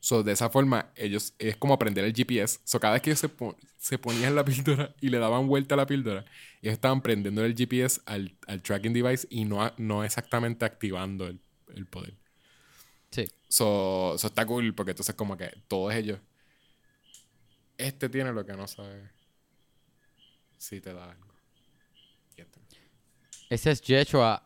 So, 0.00 0.22
de 0.22 0.32
esa 0.32 0.50
forma, 0.50 0.92
ellos 0.96 1.34
es 1.38 1.56
como 1.56 1.74
aprender 1.74 2.04
el 2.04 2.12
GPS. 2.14 2.60
So, 2.64 2.80
cada 2.80 2.94
vez 2.94 3.02
que 3.02 3.10
ellos 3.10 3.20
se, 3.20 3.28
po- 3.30 3.56
se 3.78 3.98
ponían 3.98 4.34
la 4.36 4.44
píldora 4.44 4.94
y 5.00 5.10
le 5.10 5.18
daban 5.18 5.48
vuelta 5.48 5.74
a 5.74 5.78
la 5.78 5.86
píldora, 5.86 6.24
ellos 6.62 6.74
estaban 6.74 7.02
prendiendo 7.02 7.44
el 7.44 7.54
GPS 7.56 8.00
al, 8.06 8.36
al 8.46 8.62
tracking 8.62 8.92
device 8.92 9.26
y 9.30 9.44
no, 9.46 9.72
no 9.78 10.04
exactamente 10.04 10.64
activando 10.64 11.26
el, 11.26 11.40
el 11.74 11.86
poder. 11.86 12.14
Sí. 13.10 13.26
So, 13.48 14.16
so 14.18 14.26
está 14.28 14.44
cool 14.46 14.74
porque 14.74 14.92
entonces 14.92 15.14
como 15.14 15.36
que 15.36 15.50
todos 15.68 15.94
ellos... 15.94 16.20
Este 17.78 18.08
tiene 18.10 18.32
lo 18.32 18.44
que 18.44 18.52
no 18.54 18.66
sabe 18.66 19.10
si 20.58 20.80
te 20.80 20.92
da 20.92 21.10
algo. 21.10 21.25
Ese 23.50 23.70
es 23.70 23.80
Yeshua 23.82 24.42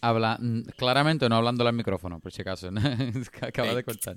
habla, 0.00 0.38
claramente 0.76 1.28
no 1.28 1.36
hablándole 1.36 1.68
al 1.70 1.74
micrófono, 1.76 2.20
por 2.20 2.32
si 2.32 2.42
acaso. 2.42 2.70
Acaba 3.42 3.74
de 3.74 3.84
cortar. 3.84 4.16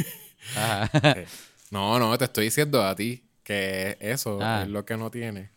Ajá. 0.56 0.90
Eh, 1.20 1.26
No, 1.70 1.98
no, 1.98 2.16
te 2.16 2.24
estoy 2.24 2.44
diciendo 2.46 2.82
a 2.82 2.94
ti 2.94 3.24
que 3.42 3.96
eso 4.00 4.38
Ah. 4.40 4.62
es 4.62 4.68
lo 4.68 4.84
que 4.84 4.96
no 4.96 5.10
tiene. 5.10 5.50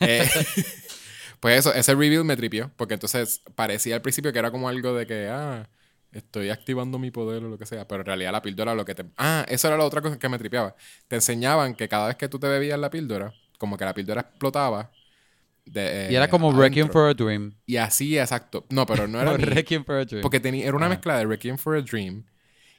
Eh, 0.00 0.28
pues 1.40 1.58
eso, 1.58 1.74
ese 1.74 1.94
reveal 1.94 2.24
me 2.24 2.36
tripió, 2.36 2.70
porque 2.76 2.94
entonces 2.94 3.42
parecía 3.54 3.96
al 3.96 4.02
principio 4.02 4.32
que 4.32 4.38
era 4.38 4.50
como 4.50 4.68
algo 4.68 4.94
de 4.94 5.06
que, 5.06 5.28
ah, 5.28 5.68
estoy 6.12 6.50
activando 6.50 6.98
mi 6.98 7.10
poder 7.10 7.42
o 7.44 7.48
lo 7.48 7.58
que 7.58 7.66
sea, 7.66 7.88
pero 7.88 8.02
en 8.02 8.06
realidad 8.06 8.32
la 8.32 8.42
píldora 8.42 8.74
lo 8.74 8.84
que 8.84 8.94
te... 8.94 9.04
Ah, 9.16 9.44
eso 9.48 9.66
era 9.68 9.76
la 9.76 9.84
otra 9.84 10.00
cosa 10.02 10.18
que 10.18 10.28
me 10.28 10.38
tripeaba. 10.38 10.76
Te 11.08 11.16
enseñaban 11.16 11.74
que 11.74 11.88
cada 11.88 12.06
vez 12.08 12.16
que 12.16 12.28
tú 12.28 12.38
te 12.38 12.46
bebías 12.48 12.78
la 12.78 12.90
píldora, 12.90 13.32
como 13.58 13.76
que 13.76 13.84
la 13.84 13.94
píldora 13.94 14.20
explotaba. 14.20 14.90
De, 15.64 16.08
y 16.10 16.14
era 16.14 16.24
eh, 16.26 16.28
como 16.28 16.50
adentro. 16.50 16.92
for 16.92 17.08
a 17.10 17.14
Dream. 17.14 17.54
Y 17.66 17.76
así, 17.76 18.18
exacto. 18.18 18.66
No, 18.70 18.84
pero 18.86 19.06
no 19.08 19.20
era... 19.20 19.32
For 19.84 19.96
a 19.96 20.04
Dream. 20.04 20.22
porque 20.22 20.40
tenía, 20.40 20.66
era 20.66 20.76
una 20.76 20.86
Ah. 20.86 20.90
mezcla 20.90 21.18
de 21.18 21.26
Requiem 21.26 21.56
for 21.58 21.76
a 21.76 21.82
Dream 21.82 22.24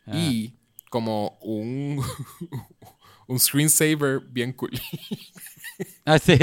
Ah. 0.05 0.11
y 0.15 0.53
como 0.89 1.37
un, 1.41 2.01
un 3.27 3.39
screensaver 3.39 4.19
bien 4.19 4.53
cool. 4.53 4.71
Ah, 6.05 6.19
sí. 6.19 6.37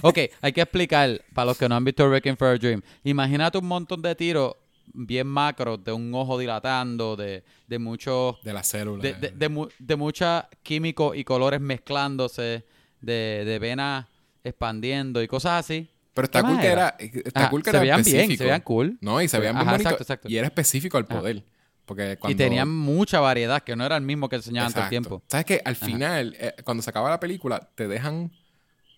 Ok, 0.00 0.18
hay 0.40 0.52
que 0.52 0.60
explicar 0.60 1.22
para 1.34 1.46
los 1.46 1.58
que 1.58 1.68
no 1.68 1.76
han 1.76 1.84
visto 1.84 2.08
Requiem 2.10 2.36
for 2.36 2.48
a 2.48 2.56
Dream. 2.58 2.82
Imagínate 3.04 3.56
un 3.58 3.66
montón 3.66 4.02
de 4.02 4.14
tiros 4.16 4.54
bien 4.92 5.26
macros 5.28 5.82
de 5.84 5.92
un 5.92 6.12
ojo 6.14 6.36
dilatando, 6.36 7.14
de, 7.14 7.44
de 7.68 7.78
muchos 7.78 8.42
de 8.42 8.52
la 8.52 8.62
célula. 8.64 9.00
de, 9.02 9.14
de, 9.14 9.30
de, 9.30 9.68
de 9.78 10.42
químicos 10.64 11.16
y 11.16 11.22
colores 11.22 11.60
mezclándose, 11.60 12.64
de, 13.00 13.44
de 13.44 13.58
venas 13.60 14.06
expandiendo 14.44 15.22
y 15.22 15.28
cosas 15.28 15.64
así. 15.64 15.88
Pero 16.14 16.26
está 16.26 16.42
¿qué 16.42 16.46
cool 16.48 16.60
que 16.60 16.66
era? 16.66 16.96
está 16.98 17.40
Ajá, 17.40 17.50
cool 17.50 17.62
que 17.62 17.70
se 17.70 17.76
era 17.76 17.80
veían 17.80 18.00
específico. 18.00 18.26
bien, 18.28 18.38
se 18.38 18.44
veían 18.44 18.60
cool. 18.60 18.98
No, 19.00 19.22
y 19.22 19.28
se 19.28 19.38
veían 19.38 19.56
Ajá, 19.56 19.76
exacto, 19.76 20.02
exacto. 20.02 20.28
Y 20.28 20.36
era 20.36 20.46
específico 20.46 20.98
al 20.98 21.06
Ajá. 21.08 21.20
poder. 21.20 21.42
Porque 21.86 22.16
cuando... 22.18 22.32
Y 22.32 22.36
tenían 22.36 22.68
mucha 22.68 23.18
variedad, 23.20 23.62
que 23.62 23.74
no 23.76 23.84
era 23.84 23.96
el 23.96 24.02
mismo 24.02 24.28
que 24.28 24.36
enseñaban 24.36 24.72
todo 24.72 24.84
el 24.84 24.90
tiempo. 24.90 25.22
¿Sabes 25.26 25.46
que 25.46 25.60
Al 25.64 25.74
final, 25.76 26.36
eh, 26.38 26.54
cuando 26.64 26.82
se 26.82 26.90
acaba 26.90 27.08
la 27.10 27.18
película, 27.18 27.70
te 27.74 27.88
dejan 27.88 28.30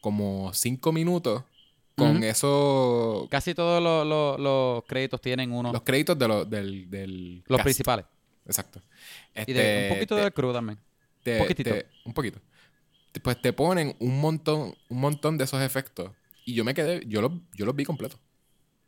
como 0.00 0.52
cinco 0.54 0.92
minutos 0.92 1.44
con 1.96 2.22
eso... 2.24 3.28
Casi 3.30 3.54
todos 3.54 3.82
los, 3.82 4.06
los- 4.06 4.38
los 4.40 4.84
créditos 4.84 5.20
tienen 5.20 5.52
uno, 5.52 5.68
Los 5.68 5.74
los, 5.74 5.82
créditos 5.82 6.18
de 6.18 6.28
lo- 6.28 6.44
del, 6.44 6.90
del 6.90 7.44
cast. 7.48 7.62
principales. 7.62 8.06
Exacto. 8.44 8.82
Y 9.46 9.52
de, 9.52 9.84
Este, 9.86 9.88
un 9.88 9.94
poquito 9.94 10.16
te- 10.16 10.20
del 10.22 10.32
crew 10.32 10.52
también. 10.52 10.78
te- 11.22 11.38
poquitito. 11.38 11.70
te- 11.70 11.86
un 12.04 12.12
poquito. 12.12 12.40
Pues 13.22 13.40
te 13.40 13.52
ponen 13.52 13.96
un 14.00 14.20
montón, 14.20 14.74
un 14.88 15.00
montón 15.00 15.38
de 15.38 15.44
esos 15.44 15.60
efectos. 15.62 16.10
Y 16.44 16.54
yo 16.54 16.64
me 16.64 16.74
quedé, 16.74 17.02
yo 17.06 17.20
los, 17.22 17.32
yo 17.54 17.64
los 17.64 17.74
vi 17.74 17.84
completos. 17.84 18.18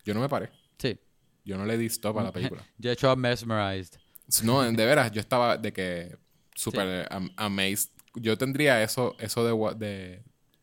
Yo 0.04 0.14
no 0.14 0.20
me 0.20 0.28
paré. 0.28 0.50
Sí. 0.78 0.98
Yo 1.44 1.56
no 1.56 1.64
le 1.64 1.78
di 1.78 1.86
stop 1.86 2.18
a 2.18 2.24
la 2.24 2.32
película. 2.32 2.64
Yo 2.78 2.90
he 2.90 2.92
hecho 2.92 3.14
mesmerized. 3.16 3.98
No, 4.42 4.62
de 4.62 4.84
veras, 4.84 5.12
yo 5.12 5.20
estaba 5.20 5.56
de 5.56 5.72
que 5.72 6.16
súper 6.54 7.06
am- 7.10 7.30
amazed. 7.36 7.90
Yo 8.16 8.36
tendría 8.36 8.82
eso, 8.82 9.14
eso 9.20 9.44
de, 9.44 9.76
de, 9.76 10.22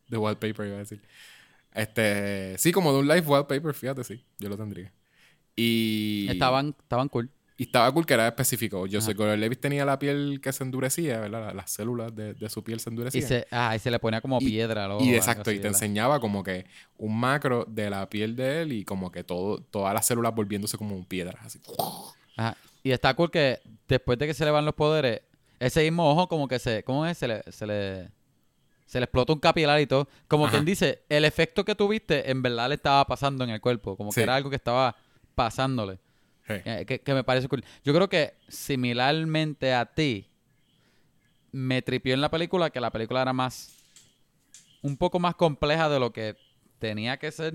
de 0.10 0.18
wallpaper, 0.18 0.68
iba 0.68 0.76
a 0.76 0.80
decir. 0.80 1.02
Este, 1.72 2.58
sí, 2.58 2.74
como 2.74 2.92
de 2.92 3.00
un 3.00 3.08
live 3.08 3.22
wallpaper, 3.22 3.74
fíjate, 3.74 4.04
sí, 4.04 4.26
yo 4.38 4.50
lo 4.50 4.58
tendría. 4.58 4.92
Y 5.56 6.28
Estaban, 6.30 6.76
estaban 6.80 7.08
cool. 7.10 7.30
Y 7.64 7.66
Y 7.66 7.68
estaba 7.68 7.92
cool 7.92 8.06
que 8.06 8.14
era 8.14 8.28
específico. 8.28 8.86
Yo 8.88 9.02
sé 9.02 9.16
que 9.16 9.38
Levis 9.38 9.60
tenía 9.60 9.86
la 9.86 9.98
piel 9.98 10.40
que 10.42 10.52
se 10.52 10.64
endurecía, 10.64 11.20
¿verdad? 11.20 11.54
Las 11.54 11.72
células 11.72 12.16
de, 12.16 12.34
de 12.34 12.50
su 12.50 12.64
piel 12.64 12.80
se 12.80 12.90
Y 12.90 12.92
endurecían. 12.92 13.28
se, 13.28 13.48
ah, 13.52 13.76
y 13.76 13.80
se 13.80 13.90
le 13.90 14.00
ponía 14.00 14.22
como 14.22 14.40
Y- 14.42 14.46
piedra. 14.46 14.94
ojo, 14.96 15.04
Y 15.04 15.16
exacto, 15.16 15.50
así, 15.50 15.52
y 15.52 15.60
te 15.60 15.64
¿verdad? 15.64 15.76
enseñaba 15.82 16.20
como 16.20 16.44
que 16.44 16.66
un 16.98 17.20
macro 17.20 17.66
de 17.68 17.90
la 17.90 18.10
piel 18.10 18.36
de 18.36 18.62
él 18.64 18.72
y 18.74 18.86
como 18.86 19.12
que 19.12 19.24
todo, 19.24 19.60
todas 19.60 19.94
las 19.94 20.06
células 20.06 20.34
volviéndose 20.36 20.78
como 20.78 20.96
un 20.96 21.06
piedra. 21.06 21.40
Así. 21.42 21.60
Ajá. 22.38 22.58
Y 22.84 22.92
está 22.92 23.14
cool 23.14 23.32
que 23.32 23.60
después 23.88 24.20
de 24.20 24.28
que 24.28 24.34
se 24.34 24.44
le 24.46 24.52
van 24.52 24.66
los 24.66 24.76
poderes, 24.76 25.22
ese 25.60 25.82
mismo 25.84 26.10
ojo 26.12 26.28
como 26.28 26.48
que 26.48 26.60
se, 26.60 26.84
¿cómo 26.84 27.06
es? 27.06 27.18
Se 27.18 27.28
le, 27.28 27.44
se 27.50 27.66
le, 27.66 28.10
se 28.86 29.00
le 29.00 29.06
explota 29.06 29.32
un 29.32 29.40
capilar 29.40 29.80
y 29.80 29.88
todo. 29.88 30.10
Como 30.28 30.46
Ajá. 30.46 30.52
quien 30.54 30.66
dice, 30.66 31.04
el 31.08 31.24
efecto 31.24 31.64
que 31.64 31.76
tuviste 31.76 32.30
en 32.30 32.42
verdad 32.42 32.68
le 32.68 32.76
estaba 32.76 33.06
pasando 33.08 33.44
en 33.46 33.52
el 33.52 33.62
cuerpo. 33.62 33.96
Como 33.96 34.12
Sí. 34.12 34.16
que 34.16 34.24
era 34.24 34.36
algo 34.36 34.50
que 34.50 34.58
estaba 34.58 34.96
pasándole. 35.34 36.00
Sí. 36.48 36.54
Eh, 36.66 36.86
que, 36.86 37.00
que 37.00 37.14
me 37.14 37.24
parece 37.24 37.48
cool. 37.48 37.64
Yo 37.84 37.94
creo 37.94 38.10
que 38.10 38.34
similarmente 38.50 39.74
a 39.74 39.86
ti, 39.86 40.28
me 41.52 41.82
tripió 41.82 42.14
en 42.14 42.22
la 42.22 42.30
película 42.32 42.70
que 42.70 42.82
la 42.82 42.92
película 42.92 43.22
era 43.22 43.32
más, 43.34 43.74
un 44.82 44.98
poco 44.98 45.20
más 45.20 45.36
compleja 45.36 45.88
de 45.90 46.00
lo 46.00 46.12
que 46.12 46.36
tenía 46.80 47.18
que 47.18 47.32
ser. 47.32 47.54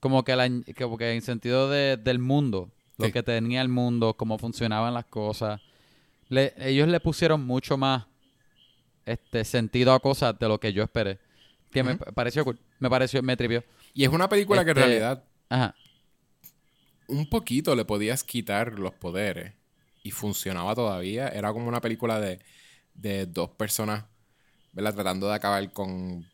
Como 0.00 0.24
que, 0.24 0.36
la, 0.36 0.50
como 0.78 0.98
que 0.98 1.12
en 1.14 1.22
sentido 1.22 1.70
de, 1.70 1.96
del 1.96 2.18
mundo, 2.18 2.70
lo 2.98 3.10
que 3.10 3.22
tenía 3.22 3.62
el 3.62 3.68
mundo, 3.68 4.14
cómo 4.14 4.36
funcionaban 4.38 4.92
las 4.92 5.06
cosas. 5.06 5.60
Le- 6.28 6.52
ellos 6.58 6.88
le 6.88 7.00
pusieron 7.00 7.46
mucho 7.46 7.78
más 7.78 8.04
este 9.06 9.44
sentido 9.44 9.92
a 9.94 10.00
cosas 10.00 10.38
de 10.38 10.48
lo 10.48 10.58
que 10.60 10.72
yo 10.72 10.82
esperé. 10.82 11.18
Que 11.70 11.82
me 11.82 11.96
pareció 11.96 12.44
cool. 12.44 12.58
Me 12.78 12.90
pareció, 12.90 13.22
me 13.22 13.36
tripió. 13.36 13.64
Y 13.94 14.04
es 14.04 14.10
una 14.10 14.28
película 14.28 14.64
que 14.64 14.72
en 14.72 14.76
Este- 14.76 14.86
realidad 14.88 15.24
Ajá. 15.48 15.74
Un 17.08 17.28
poquito 17.28 17.74
le 17.74 17.84
podías 17.84 18.24
quitar 18.24 18.78
los 18.78 18.94
poderes 18.94 19.52
y 20.02 20.10
funcionaba 20.10 20.74
todavía. 20.74 21.28
Era 21.28 21.52
como 21.52 21.68
una 21.68 21.80
película 21.80 22.20
de, 22.20 22.40
de 22.94 23.26
dos 23.26 23.50
personas, 23.50 24.04
¿verdad? 24.72 24.94
Tratando 24.94 25.28
de 25.28 25.34
acabar 25.34 25.72
con 25.72 26.26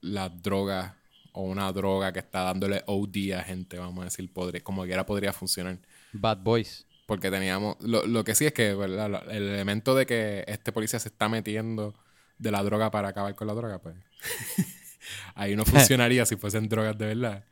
la 0.00 0.28
droga 0.28 0.96
o 1.32 1.42
una 1.42 1.70
droga 1.72 2.12
que 2.12 2.18
está 2.18 2.42
dándole 2.42 2.82
OD 2.86 3.32
a 3.34 3.42
gente, 3.42 3.78
vamos 3.78 4.02
a 4.02 4.04
decir, 4.06 4.32
podría, 4.32 4.62
como 4.62 4.84
quiera 4.84 5.06
podría 5.06 5.32
funcionar. 5.32 5.78
Bad 6.12 6.38
Boys. 6.38 6.86
Porque 7.06 7.30
teníamos, 7.30 7.76
lo, 7.80 8.06
lo 8.06 8.24
que 8.24 8.34
sí 8.34 8.46
es 8.46 8.52
que, 8.52 8.70
El 8.70 9.30
elemento 9.30 9.94
de 9.94 10.04
que 10.04 10.44
este 10.46 10.72
policía 10.72 10.98
se 10.98 11.08
está 11.08 11.28
metiendo 11.28 11.94
de 12.38 12.50
la 12.50 12.62
droga 12.62 12.90
para 12.90 13.08
acabar 13.08 13.34
con 13.34 13.46
la 13.46 13.54
droga, 13.54 13.80
pues 13.80 13.96
ahí 15.34 15.56
no 15.56 15.64
funcionaría 15.64 16.26
si 16.26 16.36
fuesen 16.36 16.68
drogas 16.68 16.98
de 16.98 17.06
verdad. 17.06 17.44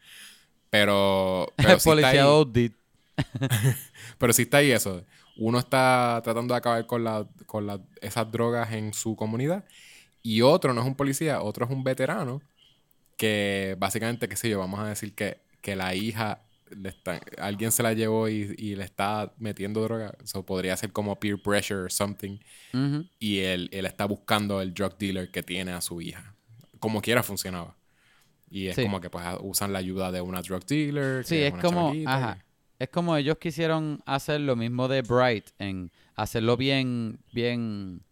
Pero, 0.80 1.52
pero 1.56 1.68
sí 1.80 1.90
está 1.90 1.90
Policía 1.90 2.22
ahí. 2.22 2.28
Pero 4.18 4.32
sí 4.32 4.42
está 4.42 4.58
ahí 4.58 4.70
eso. 4.72 5.04
Uno 5.38 5.58
está 5.58 6.20
tratando 6.24 6.54
de 6.54 6.58
acabar 6.58 6.86
con, 6.86 7.02
la, 7.04 7.26
con 7.46 7.66
la- 7.66 7.80
esas 8.00 8.30
drogas 8.30 8.72
en 8.72 8.92
su 8.94 9.16
comunidad. 9.16 9.64
Y 10.22 10.42
otro 10.42 10.74
no 10.74 10.80
es 10.80 10.86
un 10.86 10.94
policía, 10.96 11.42
otro 11.42 11.64
es 11.66 11.70
un 11.70 11.82
veterano. 11.84 12.42
Que 13.16 13.74
básicamente, 13.78 14.28
qué 14.28 14.36
sé 14.36 14.48
yo, 14.50 14.58
vamos 14.58 14.80
a 14.80 14.88
decir 14.88 15.14
que, 15.14 15.40
que 15.62 15.76
la 15.76 15.94
hija, 15.94 16.42
le 16.70 16.90
está, 16.90 17.20
alguien 17.38 17.72
se 17.72 17.82
la 17.82 17.92
llevó 17.94 18.28
y, 18.28 18.54
y 18.58 18.74
le 18.76 18.84
está 18.84 19.32
metiendo 19.38 19.82
droga. 19.82 20.14
Eso 20.22 20.44
podría 20.44 20.76
ser 20.76 20.92
como 20.92 21.18
peer 21.18 21.40
pressure 21.40 21.80
or 21.84 21.92
something. 21.92 22.38
Y 23.18 23.38
él, 23.38 23.68
él 23.72 23.86
está 23.86 24.04
buscando 24.04 24.60
el 24.60 24.74
drug 24.74 24.98
dealer 24.98 25.30
que 25.30 25.42
tiene 25.42 25.72
a 25.72 25.80
su 25.80 26.00
hija. 26.02 26.34
Como 26.78 27.00
quiera 27.00 27.22
funcionaba. 27.22 27.74
Y 28.48 28.68
es 28.68 28.76
Sí. 28.76 28.82
como 28.82 29.00
que 29.00 29.10
pues 29.10 29.24
usan 29.40 29.72
la 29.72 29.80
ayuda 29.80 30.12
de 30.12 30.20
una 30.20 30.40
drug 30.42 30.64
dealer. 30.66 31.24
Sí, 31.24 31.36
es 31.42 31.52
como, 31.54 31.88
chamaquita, 31.90 32.14
ajá, 32.14 32.38
y- 32.38 32.82
es 32.84 32.88
como 32.90 33.16
ellos 33.16 33.38
quisieron 33.38 34.00
hacer 34.06 34.40
lo 34.40 34.54
mismo 34.56 34.86
de 34.88 35.02
Bright, 35.02 35.46
en 35.58 35.90
hacerlo 36.14 36.56
bien, 36.56 37.18
bien, 37.32 38.02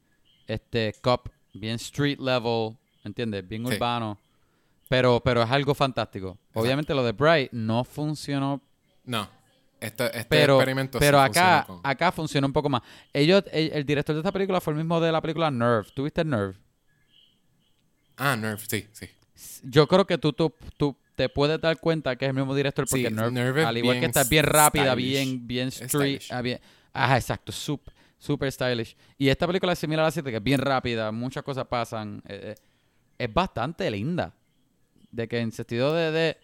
este, 0.46 0.94
cop, 1.00 1.28
bien 1.52 1.76
street 1.76 2.18
level, 2.18 2.76
¿entiendes? 3.04 3.46
Bien 3.48 3.66
Sí. 3.66 3.74
urbano, 3.74 4.18
pero, 4.88 5.20
pero 5.24 5.42
es 5.42 5.50
algo 5.50 5.74
fantástico. 5.74 6.36
Obviamente 6.52 6.94
lo 6.94 7.04
de 7.04 7.12
Bright 7.12 7.52
no 7.52 7.84
funcionó, 7.84 8.60
No. 9.04 9.28
Este, 9.80 10.06
este 10.06 10.24
pero, 10.24 10.54
experimento 10.56 10.98
sí 10.98 11.04
pero 11.04 11.18
funciona 11.22 11.58
acá, 11.58 11.66
con- 11.66 11.80
acá 11.82 12.10
funciona 12.12 12.46
un 12.46 12.52
poco 12.54 12.70
más. 12.70 12.80
Ellos, 13.12 13.44
el, 13.52 13.70
el 13.72 13.84
director 13.84 14.14
de 14.14 14.20
esta 14.22 14.32
película 14.32 14.58
fue 14.60 14.72
el 14.72 14.78
mismo 14.78 14.98
de 14.98 15.12
la 15.12 15.20
película 15.20 15.50
Nerve. 15.50 15.90
¿Tuviste 15.94 16.24
Nerve? 16.24 16.54
Ah, 18.16 18.34
Nerve, 18.36 18.62
sí, 18.66 18.86
sí. 18.92 19.06
Yo 19.64 19.86
creo 19.86 20.06
que 20.06 20.18
tú, 20.18 20.32
tú, 20.32 20.52
tú 20.76 20.96
te 21.14 21.28
puedes 21.28 21.60
dar 21.60 21.78
cuenta 21.78 22.16
que 22.16 22.24
es 22.24 22.28
el 22.30 22.34
mismo 22.34 22.54
director 22.54 22.86
porque 22.88 23.08
Sí, 23.08 23.14
al 23.64 23.76
igual 23.78 24.00
que 24.00 24.06
está 24.06 24.22
es 24.22 24.28
bien 24.28 24.44
rápida, 24.44 24.92
stylish. 24.92 25.12
bien, 25.12 25.46
bien 25.46 25.68
street, 25.68 26.22
ah, 26.30 26.42
bien, 26.42 26.60
ajá, 26.92 27.16
exacto, 27.16 27.52
super, 27.52 27.94
super 28.18 28.50
stylish. 28.50 28.96
Y 29.18 29.28
esta 29.28 29.46
película 29.46 29.72
es 29.72 29.78
similar 29.78 30.04
a 30.04 30.08
la 30.08 30.10
7, 30.10 30.30
que 30.30 30.36
es 30.38 30.42
bien 30.42 30.60
rápida, 30.60 31.12
muchas 31.12 31.42
cosas 31.44 31.66
pasan, 31.66 32.22
eh, 32.28 32.54
eh, 32.56 32.62
es 33.18 33.32
bastante 33.32 33.90
linda. 33.90 34.34
De 35.12 35.28
que 35.28 35.38
en 35.38 35.52
sentido 35.52 35.94
de, 35.94 36.10
de, 36.10 36.36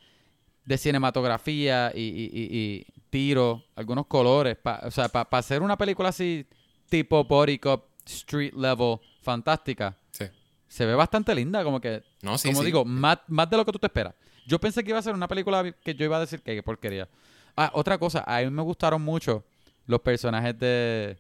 de 0.65 0.79
cinematografía 0.79 1.91
y, 1.93 2.01
y, 2.01 2.31
y- 2.33 2.57
y 2.57 2.87
tiro, 3.11 3.65
algunos 3.75 4.07
colores, 4.07 4.57
pa- 4.57 4.81
o 4.85 4.91
sea, 4.93 5.09
para 5.09 5.27
hacer 5.33 5.61
una 5.63 5.77
película 5.77 6.11
así, 6.11 6.47
tipo 6.89 7.25
body 7.25 7.59
cop, 7.59 7.87
street 8.07 8.55
level, 8.55 8.99
fantástica, 9.23 9.97
Sí. 10.13 10.27
Se 10.71 10.87
ve 10.87 10.95
bastante 10.95 11.35
linda, 11.35 11.64
como 11.64 11.81
que 11.81 12.03
No, 12.23 12.39
sí, 12.39 12.49
como 12.49 12.61
sí. 12.61 12.66
digo, 12.66 12.85
más, 12.85 13.18
más 13.27 13.51
de 13.51 13.57
lo 13.57 13.64
que 13.64 13.73
tú 13.73 13.79
te 13.81 13.89
esperas. 13.89 14.14
Yo 14.47 14.59
pensé 14.61 14.85
que 14.85 14.91
iba 14.91 14.99
a 14.99 15.03
ser 15.03 15.14
una 15.14 15.27
película 15.27 15.71
que 15.85 15.95
yo 15.95 16.05
iba 16.05 16.16
a 16.16 16.21
decir 16.21 16.41
que 16.43 16.55
qué 16.55 16.62
porquería. 16.62 17.09
Ah, 17.57 17.71
otra 17.75 17.99
cosa, 17.99 18.23
a 18.27 18.41
mí 18.41 18.51
me 18.51 18.62
gustaron 18.62 19.03
mucho 19.03 19.45
los 19.87 20.01
personajes 20.01 20.57
de 20.59 21.18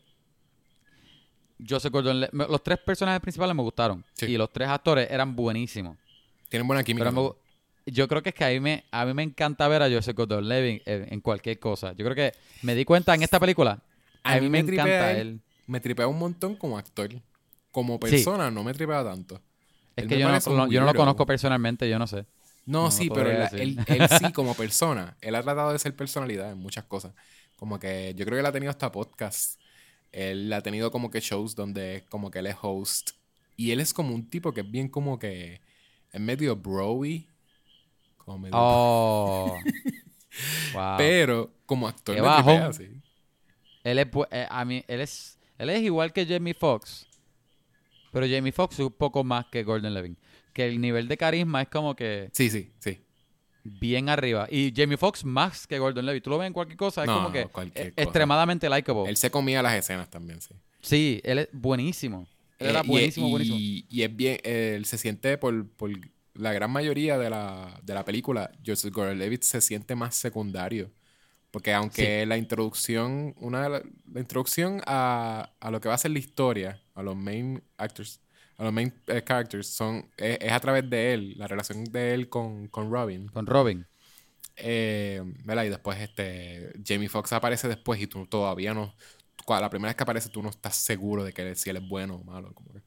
Joseph 1.68 1.92
Gordon. 1.92 2.20
Me- 2.32 2.46
Los 2.46 2.62
tres 2.62 2.78
personajes 2.78 3.20
principales 3.20 3.54
me 3.54 3.62
gustaron. 3.62 4.04
Sí. 4.14 4.26
Y 4.26 4.36
los 4.38 4.50
tres 4.52 4.68
actores 4.68 5.10
eran 5.10 5.34
buenísimos. 5.36 5.96
Tienen 6.48 6.66
buena 6.66 6.82
química. 6.82 7.10
Pero 7.10 7.36
me 7.36 7.40
yo 7.92 8.06
creo 8.06 8.22
que 8.22 8.28
es 8.28 8.34
que 8.34 8.44
a 8.44 8.48
mí 8.50 8.60
me, 8.60 8.84
a 8.92 9.04
mí 9.04 9.14
me 9.14 9.22
encanta 9.22 9.66
ver 9.66 9.82
a 9.82 9.90
Joseph 9.90 10.14
Gordon 10.16 10.46
Levin 10.48 10.80
en, 10.86 11.12
en 11.12 11.20
cualquier 11.20 11.58
cosa. 11.58 11.92
Yo 11.92 12.04
creo 12.04 12.14
que 12.14 12.32
me 12.62 12.74
di 12.74 12.84
cuenta 12.84 13.14
en 13.14 13.22
esta 13.22 13.40
película. 13.40 13.82
A, 14.22 14.38
mí 14.38 14.48
me, 14.48 14.62
tripea 14.62 14.84
encanta 14.84 15.12
él. 15.12 15.18
él. 15.18 15.40
Me 15.66 15.80
tripea 15.80 16.06
un 16.06 16.18
montón 16.18 16.54
como 16.56 16.78
actor. 16.78 17.10
Como 17.70 17.94
Sí. 17.94 18.10
persona 18.10 18.50
no 18.50 18.64
me 18.64 18.72
tripea 18.74 19.04
tanto. 19.04 19.36
Es 19.96 20.04
Él 20.04 20.08
que 20.08 20.18
yo 20.18 20.28
no, 20.28 20.68
yo 20.68 20.80
no 20.80 20.86
lo 20.86 20.94
conozco 20.94 21.26
personalmente, 21.26 21.88
yo 21.88 21.98
no 21.98 22.06
sé. 22.06 22.26
No, 22.66 22.84
No, 22.84 22.90
sí, 22.90 23.08
pero 23.12 23.30
él, 23.30 23.38
decir. 23.38 23.60
él- 23.60 23.78
él 23.86 24.08
sí 24.18 24.32
como 24.32 24.54
persona. 24.54 25.16
Él 25.20 25.34
ha 25.34 25.42
tratado 25.42 25.72
de 25.72 25.78
ser 25.78 25.94
personalidad 25.96 26.52
en 26.52 26.58
muchas 26.58 26.84
cosas. 26.84 27.12
Como 27.56 27.78
que 27.78 28.14
yo 28.16 28.24
creo 28.24 28.36
que 28.36 28.40
él 28.40 28.46
ha 28.46 28.52
tenido 28.52 28.70
hasta 28.70 28.90
podcast. 28.92 29.60
Él 30.12 30.52
ha 30.52 30.62
tenido 30.62 30.90
como 30.90 31.10
que 31.10 31.20
shows 31.20 31.54
donde 31.54 32.04
como 32.08 32.30
que 32.30 32.40
él 32.40 32.46
es 32.46 32.56
host. 32.60 33.10
Y 33.56 33.70
él 33.72 33.80
es 33.80 33.92
como 33.92 34.14
un 34.14 34.28
tipo 34.28 34.52
que 34.52 34.62
es 34.62 34.70
bien 34.70 34.88
como 34.88 35.18
que 35.18 35.60
es 36.12 36.20
medio 36.20 36.56
broy. 36.56 37.26
Como 38.18 38.38
medio 38.38 38.54
Oh. 38.56 39.58
wow. 40.74 40.96
Pero 40.96 41.50
como 41.66 41.88
actor 41.88 42.14
me 42.20 42.34
tripea, 42.36 42.72
sí. 42.72 42.88
Él 43.84 43.98
es, 43.98 44.06
eh, 44.30 44.46
a 44.50 44.64
mí, 44.64 44.84
él 44.88 45.00
es, 45.00 45.38
él 45.58 45.70
es 45.70 45.82
igual 45.82 46.12
que 46.12 46.26
Jamie 46.26 46.54
Foxx, 46.54 47.06
pero 48.10 48.26
Jamie 48.28 48.52
Foxx 48.52 48.74
es 48.80 48.86
un 48.86 48.92
poco 48.92 49.24
más 49.24 49.46
que 49.46 49.62
Gordon 49.62 49.94
Levin. 49.94 50.16
Que 50.52 50.66
el 50.66 50.80
nivel 50.80 51.06
de 51.08 51.16
carisma 51.16 51.62
es 51.62 51.68
como 51.68 51.94
que 51.94 52.28
Sí, 52.32 52.50
sí, 52.50 52.70
sí. 52.80 52.98
bien 53.62 54.08
arriba. 54.08 54.48
Y 54.50 54.72
Jamie 54.74 54.96
Foxx 54.96 55.24
más 55.24 55.66
que 55.66 55.78
Gordon 55.78 56.04
Levin. 56.06 56.22
Tú 56.22 56.30
lo 56.30 56.38
ves 56.38 56.46
en 56.48 56.52
cualquier 56.52 56.76
cosa, 56.76 57.02
es 57.02 57.06
No, 57.06 57.14
como 57.16 57.32
que 57.32 57.40
eh, 57.42 57.48
cosa. 57.48 57.68
extremadamente 57.96 58.68
likable. 58.68 59.08
Él 59.08 59.16
se 59.16 59.30
comía 59.30 59.62
las 59.62 59.74
escenas 59.74 60.08
también, 60.10 60.40
sí. 60.40 60.54
Sí, 60.80 61.20
él 61.24 61.40
es 61.40 61.48
buenísimo. 61.52 62.26
Él 62.58 62.66
Eh, 62.68 62.70
era 62.70 62.82
y- 62.84 62.88
buenísimo, 62.88 63.26
y, 63.26 63.30
buenísimo. 63.30 63.58
Y 63.58 64.02
es 64.02 64.16
bien, 64.16 64.38
él 64.42 64.84
se 64.86 64.98
siente 64.98 65.38
por, 65.38 65.68
por 65.70 65.90
la 66.34 66.52
gran 66.52 66.70
mayoría 66.70 67.18
de 67.18 67.28
la, 67.30 67.78
de 67.82 67.94
la 67.94 68.04
película, 68.04 68.50
Joseph 68.66 68.92
Gordon-Levitt 68.94 69.42
se 69.42 69.60
siente 69.60 69.94
más 69.94 70.14
secundario. 70.16 70.90
Porque 71.50 71.72
aunque 71.74 72.24
la 72.26 72.36
introducción, 72.36 73.34
una 73.38 73.68
la 73.68 73.82
introducción 74.14 74.80
a, 74.86 75.50
a 75.58 75.70
lo 75.70 75.80
que 75.80 75.88
va 75.88 75.96
a 75.96 75.98
ser 75.98 76.12
la 76.12 76.20
historia, 76.20 76.80
a 77.00 77.02
los 77.02 77.16
main 77.16 77.62
actors, 77.76 78.20
a 78.56 78.64
los 78.64 78.72
main 78.72 78.92
eh, 79.06 79.22
characters, 79.24 79.66
son, 79.66 80.10
es, 80.16 80.38
es 80.40 80.52
a 80.52 80.60
través 80.60 80.88
de 80.88 81.14
él, 81.14 81.34
la 81.36 81.46
relación 81.46 81.84
de 81.84 82.14
él 82.14 82.28
con, 82.28 82.68
con 82.68 82.90
Robin. 82.90 83.28
Con 83.28 83.46
Robin. 83.46 83.86
Eh, 84.62 85.22
¿verdad? 85.44 85.64
Y 85.64 85.68
después 85.70 85.98
este 85.98 86.72
Jamie 86.84 87.08
Foxx 87.08 87.32
aparece 87.32 87.68
después 87.68 88.00
y 88.00 88.06
tú 88.06 88.26
todavía 88.26 88.74
no. 88.74 88.94
La 89.48 89.70
primera 89.70 89.88
vez 89.88 89.96
que 89.96 90.04
aparece 90.04 90.28
tú 90.28 90.42
no 90.42 90.50
estás 90.50 90.76
seguro 90.76 91.24
de 91.24 91.32
que 91.32 91.56
si 91.56 91.70
él 91.70 91.76
es 91.78 91.88
bueno 91.88 92.16
o 92.16 92.24
malo. 92.24 92.54
como 92.54 92.72
que. 92.72 92.82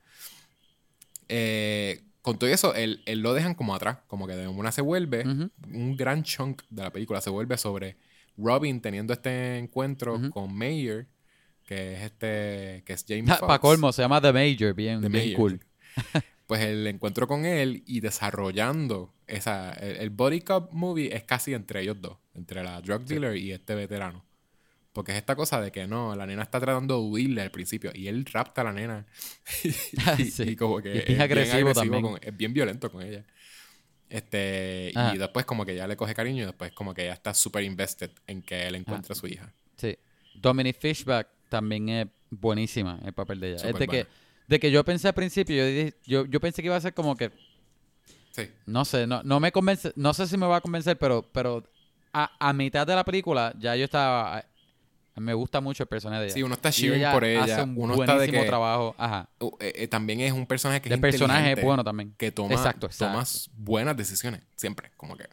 Eh, 1.27 2.03
con 2.21 2.39
todo 2.39 2.49
eso, 2.49 2.73
él, 2.73 3.01
él 3.05 3.19
lo 3.19 3.33
dejan 3.33 3.53
como 3.53 3.75
atrás. 3.75 3.97
Como 4.07 4.27
que 4.27 4.35
de 4.35 4.47
una 4.47 4.71
se 4.71 4.81
vuelve. 4.81 5.23
Un 5.25 5.97
gran 5.97 6.23
chunk 6.23 6.61
de 6.69 6.83
la 6.83 6.91
película 6.91 7.19
se 7.19 7.29
vuelve 7.29 7.57
sobre 7.57 7.97
Robin 8.37 8.79
teniendo 8.79 9.11
este 9.11 9.57
encuentro 9.57 10.17
con 10.31 10.55
Mayer. 10.55 11.07
Que 11.65 11.93
es 11.95 12.01
este. 12.03 12.83
Que 12.85 12.93
es 12.93 13.05
Jamie 13.07 13.23
Para 13.27 13.37
Foxx. 13.39 13.59
colmo, 13.59 13.91
se 13.93 14.01
llama 14.01 14.19
The 14.21 14.33
Major, 14.33 14.73
bien, 14.73 15.01
The 15.01 15.09
bien 15.09 15.23
Mayor, 15.25 15.37
cool. 15.37 15.59
sí. 16.13 16.19
Pues 16.45 16.61
el 16.61 16.85
encuentro 16.87 17.25
con 17.25 17.45
él 17.45 17.83
y 17.87 18.01
desarrollando 18.01 19.13
esa. 19.27 19.71
El, 19.71 19.95
el 19.97 20.09
Body 20.09 20.41
Cop 20.41 20.73
movie 20.73 21.15
es 21.15 21.23
casi 21.23 21.53
entre 21.53 21.81
ellos 21.81 22.01
dos, 22.01 22.17
entre 22.35 22.61
la 22.63 22.81
drug 22.81 23.05
dealer 23.05 23.37
y 23.37 23.53
este 23.53 23.75
veterano. 23.75 24.25
Porque 24.91 25.13
es 25.13 25.17
esta 25.17 25.35
cosa 25.37 25.61
de 25.61 25.71
que 25.71 25.87
no, 25.87 26.13
la 26.15 26.25
nena 26.27 26.43
está 26.43 26.59
tratando 26.59 26.95
de 27.01 27.07
huirle 27.07 27.41
al 27.41 27.49
principio 27.49 27.91
y 27.95 28.07
él 28.07 28.25
rapta 28.25 28.59
a 28.61 28.65
la 28.65 28.73
nena. 28.73 29.05
y, 29.63 29.71
Sí. 30.25 30.43
y 30.49 30.55
como 30.57 30.81
que 30.81 30.93
Y 30.93 30.97
es 30.99 31.05
bien 31.07 31.21
agresivo 31.21 31.73
también. 31.73 32.01
con- 32.03 32.19
es 32.21 32.37
bien 32.37 32.53
violento 32.53 32.91
con 32.91 33.01
ella. 33.01 33.25
Este, 34.09 34.91
Ajá. 34.95 35.15
y 35.15 35.17
después 35.17 35.45
como 35.45 35.65
que 35.65 35.75
ya 35.75 35.87
le 35.87 35.95
coge 35.95 36.13
cariño 36.13 36.43
y 36.43 36.45
después 36.45 36.71
como 36.73 36.93
que 36.93 37.05
ya 37.05 37.13
está 37.13 37.33
súper 37.33 37.63
invested 37.63 38.11
en 38.27 38.41
que 38.43 38.67
él 38.67 38.75
encuentre 38.75 39.13
a 39.13 39.15
su 39.15 39.25
hija. 39.27 39.51
Sí. 39.77 39.97
Dominic 40.35 40.77
Fishback 40.79 41.27
también 41.53 41.87
es 41.89 42.07
buenísima 42.31 42.99
el 43.05 43.13
papel 43.13 43.39
de 43.39 43.49
ella. 43.51 43.59
Súper 43.59 43.73
es 43.73 43.79
de 43.79 43.87
que, 43.87 44.07
de 44.47 44.59
que 44.59 44.71
yo 44.71 44.83
pensé 44.83 45.07
al 45.07 45.13
principio, 45.13 45.55
yo, 45.55 45.65
dije- 45.65 45.93
yo, 46.05 46.25
yo 46.25 46.39
pensé 46.39 46.61
que 46.61 46.67
iba 46.67 46.75
a 46.75 46.81
ser 46.81 46.93
como 46.93 47.15
que, 47.15 47.31
Sí. 48.31 48.49
no 48.65 48.83
sé, 48.85 49.05
no, 49.05 49.21
no 49.23 49.39
me 49.39 49.51
convence, 49.51 49.93
no 49.95 50.13
sé 50.13 50.25
si 50.27 50.35
me 50.37 50.47
va 50.47 50.57
a 50.57 50.61
convencer, 50.61 50.97
pero, 50.97 51.21
pero 51.31 51.63
a, 52.11 52.31
a 52.39 52.53
mitad 52.53 52.87
de 52.87 52.95
la 52.95 53.03
película 53.05 53.53
ya 53.59 53.75
yo 53.75 53.83
estaba, 53.85 54.43
me 55.15 55.35
gusta 55.35 55.61
mucho 55.61 55.83
el 55.83 55.87
personaje 55.87 56.21
de 56.21 56.25
ella. 56.27 56.33
Sí, 56.33 56.41
uno 56.43 56.55
está 56.55 56.69
Y 56.69 56.71
cheering 56.73 57.11
por 57.11 57.23
ella, 57.23 57.43
Hace 57.43 57.61
un 57.61 57.75
uno 57.77 57.93
está 57.93 58.17
de 58.17 58.31
que- 58.31 58.43
trabajo. 58.45 58.95
Ajá. 58.97 59.29
Uh, 59.39 59.51
eh, 59.59 59.73
eh, 59.75 59.87
también 59.87 60.19
es 60.21 60.31
un 60.33 60.47
personaje 60.47 60.81
que 60.81 60.91
es 60.91 60.99
personaje 60.99 61.51
es 61.53 61.61
bueno 61.63 61.83
también. 61.83 62.15
Que 62.17 62.31
toma, 62.31 62.55
Exacto, 62.55 62.89
toma 62.97 63.23
buenas 63.55 63.95
decisiones, 63.95 64.41
siempre, 64.55 64.89
como 64.97 65.15
que. 65.15 65.27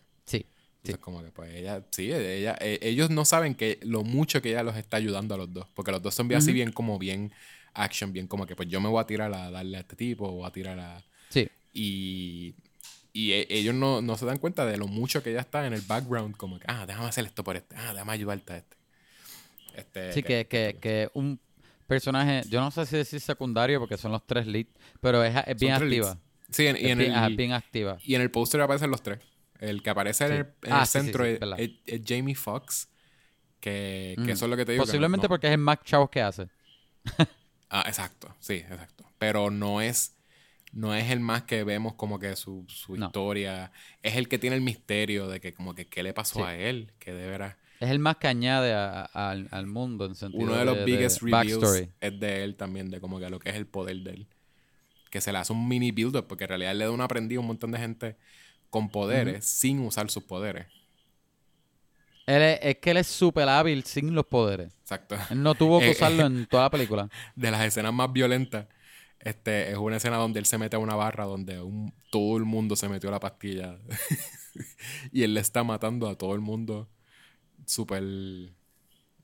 Sí. 0.83 0.93
Entonces, 0.93 1.05
como 1.05 1.23
que 1.23 1.31
pues 1.31 1.55
ella, 1.55 1.85
sí, 1.91 2.11
ella, 2.11 2.57
eh, 2.61 2.79
ellos 2.83 3.11
no 3.11 3.25
saben 3.27 3.55
que 3.55 3.79
lo 3.83 4.03
mucho 4.03 4.41
que 4.41 4.49
ella 4.51 4.63
los 4.63 4.77
está 4.77 4.97
ayudando 4.97 5.35
a 5.35 5.39
los 5.39 5.53
dos, 5.53 5.67
porque 5.75 5.93
los 5.93 6.01
dos 6.01 6.15
son 6.15 6.27
bien 6.29 6.39
así 6.39 6.53
bien 6.55 6.73
como 6.73 6.99
bien 6.99 7.33
action, 7.75 8.13
bien 8.15 8.27
como 8.27 8.47
que 8.47 8.57
pues 8.57 8.69
yo 8.69 8.81
me 8.81 8.89
voy 8.89 9.01
a 9.01 9.07
tirar 9.07 9.33
a 9.35 9.51
darle 9.51 9.77
a 9.77 9.81
este 9.81 9.95
tipo, 9.95 10.27
o 10.27 10.33
voy 10.33 10.47
a 10.47 10.51
tirar 10.51 10.79
a... 10.79 11.05
Sí. 11.29 11.49
Y, 11.75 12.55
y 13.13 13.33
e- 13.33 13.47
ellos 13.51 13.75
no, 13.75 14.01
no 14.01 14.17
se 14.17 14.25
dan 14.25 14.39
cuenta 14.39 14.65
de 14.65 14.79
lo 14.79 14.87
mucho 14.89 15.23
que 15.23 15.31
ella 15.31 15.41
está 15.41 15.67
en 15.67 15.75
el 15.75 15.83
background, 15.83 16.35
como 16.37 16.59
que, 16.59 16.65
ah, 16.69 16.87
déjame 16.87 17.09
hacer 17.09 17.27
esto 17.27 17.45
por 17.45 17.57
este, 17.57 17.77
ah, 17.77 17.93
déjame 17.93 18.13
ayudarte 18.13 18.53
a 18.55 18.57
este. 18.57 18.77
este 19.75 20.13
Sí, 20.15 20.23
que, 20.23 20.47
que, 20.47 20.79
que 20.81 21.11
un 21.15 21.39
personaje, 21.87 22.43
yo 22.49 22.61
no 22.61 22.71
sé 22.71 22.87
si 22.87 22.97
decir 22.97 23.21
secundario 23.21 23.81
porque 23.81 23.97
son 23.99 24.13
los 24.13 24.27
tres 24.27 24.47
leads, 24.47 24.71
pero 25.01 25.23
es, 25.23 25.35
es 25.47 25.61
bien 25.61 25.73
leads. 25.89 26.07
activa. 26.09 26.19
Sí, 26.51 26.67
en- 26.67 26.77
y, 26.77 26.81
Es 26.87 26.91
en 26.93 27.01
el, 27.03 27.15
ajá, 27.15 27.29
bien 27.29 27.53
activa. 27.53 27.99
y 28.03 28.15
en 28.15 28.23
el 28.23 28.31
póster 28.31 28.61
aparecen 28.61 28.91
los 28.91 29.03
tres. 29.03 29.19
El 29.61 29.83
que 29.83 29.91
aparece 29.91 30.27
en 30.27 30.33
el, 30.33 30.39
en 30.63 30.73
Ah, 30.73 30.81
el 30.81 30.87
sí, 30.87 30.99
sí, 30.99 31.05
centro 31.05 31.25
sí, 31.25 31.39
es, 31.87 32.01
Jamie 32.07 32.35
Foxx, 32.35 32.89
que, 33.61 34.15
que 34.17 34.23
Mm. 34.23 34.31
eso 34.31 34.45
es 34.47 34.51
lo 34.51 34.57
que 34.57 34.65
te 34.65 34.73
digo. 34.73 34.85
Posiblemente 34.85 35.25
no- 35.27 35.29
porque 35.29 35.47
es 35.49 35.53
el 35.53 35.59
más 35.59 35.79
chavos 35.85 36.11
que 36.11 36.21
hace. 36.23 36.49
Ah, 37.73 37.85
exacto, 37.87 38.35
sí, 38.41 38.55
exacto. 38.55 39.05
Pero 39.19 39.51
no 39.53 39.81
es, 39.81 40.17
no 40.73 40.93
es 40.93 41.09
el 41.11 41.21
más 41.21 41.45
que 41.45 41.63
vemos 41.63 41.95
como 41.95 42.19
que 42.19 42.35
su, 42.35 42.65
su 42.69 42.97
No. 42.97 43.07
historia. 43.07 43.71
Es 44.03 44.17
el 44.17 44.29
que 44.29 44.41
tiene 44.41 44.57
el 44.57 44.63
misterio 44.63 45.29
de 45.29 45.41
que 45.41 45.55
como 45.55 45.73
que 45.77 45.87
qué 45.87 46.03
le 46.03 46.13
pasó 46.13 46.45
a 46.45 46.57
él, 46.57 46.91
que 46.99 47.13
de 47.13 47.29
veras. 47.29 47.55
Es 47.79 47.91
el 47.91 48.01
más 48.01 48.17
que 48.17 48.27
añade 48.27 48.75
a- 48.75 49.09
a- 49.13 49.31
al, 49.31 49.47
al 49.53 49.67
mundo 49.69 50.05
en 50.07 50.17
sentido 50.17 50.43
Uno 50.43 50.57
de 50.57 50.65
los 50.65 50.85
biggest 50.85 51.23
backstory. 51.23 51.91
es 52.01 52.19
de 52.19 52.43
él 52.43 52.57
también, 52.57 52.91
de 52.91 53.01
como 53.01 53.21
que 53.21 53.31
lo 53.31 53.39
que 53.39 53.51
es 53.51 53.55
el 53.57 53.67
poder 53.67 53.99
de 53.99 54.11
él. 54.15 54.27
Que 55.11 55.21
se 55.21 55.31
le 55.33 55.39
hace 55.39 55.53
un 55.53 55.69
mini 55.69 55.93
build-up, 55.93 56.27
porque 56.27 56.45
en 56.45 56.49
realidad 56.49 56.75
le 56.75 56.87
da 56.87 56.91
una 56.91 57.05
aprendida 57.05 57.39
a 57.39 57.41
un 57.43 57.47
montón 57.47 57.71
de 57.71 57.79
gente 57.79 58.17
con 58.71 58.91
poderes 58.91 59.47
sin 59.47 59.81
usar 59.81 60.11
sus 60.11 60.25
poderes. 60.25 60.67
Él 62.27 62.43
es, 62.43 62.59
es 62.63 62.77
que 62.79 62.91
él 62.93 62.97
es 62.99 63.07
súper 63.09 63.49
hábil 63.49 63.85
sin 63.85 64.15
los 64.15 64.27
poderes. 64.27 64.73
Exacto. 64.83 65.17
Él 65.29 65.43
no 65.43 65.57
tuvo 65.57 65.83
que 65.83 65.91
Eh, 65.91 65.91
usarlo 65.91 66.27
en 66.27 66.47
toda 66.47 66.65
la 66.65 66.71
película. 66.71 67.11
de 67.37 67.51
las 67.51 67.65
escenas 67.65 67.93
más 67.93 68.13
violentas, 68.13 68.67
este, 69.21 69.71
es 69.71 69.77
una 69.79 69.97
escena 69.97 70.17
donde 70.17 70.39
él 70.41 70.47
se 70.47 70.59
mete 70.59 70.77
a 70.77 70.79
una 70.79 70.95
barra 70.95 71.25
donde 71.25 71.61
un- 71.61 71.95
todo 72.11 72.37
el 72.39 72.45
mundo 72.45 72.77
se 72.77 72.89
metió 72.89 73.11
la 73.11 73.21
pastilla. 73.21 73.79
y 75.13 75.23
él 75.23 75.35
le 75.35 75.41
está 75.41 75.65
matando 75.65 76.09
a 76.09 76.17
todo 76.17 76.35
el 76.35 76.41
mundo 76.41 76.89
súper... 77.67 78.03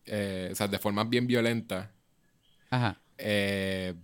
eh, 0.06 0.48
o 0.52 0.54
sea, 0.54 0.68
de 0.68 0.78
forma 0.78 1.04
bien 1.04 1.26
violenta. 1.26 1.92
Ajá. 2.70 3.00
Eh, 3.18 3.94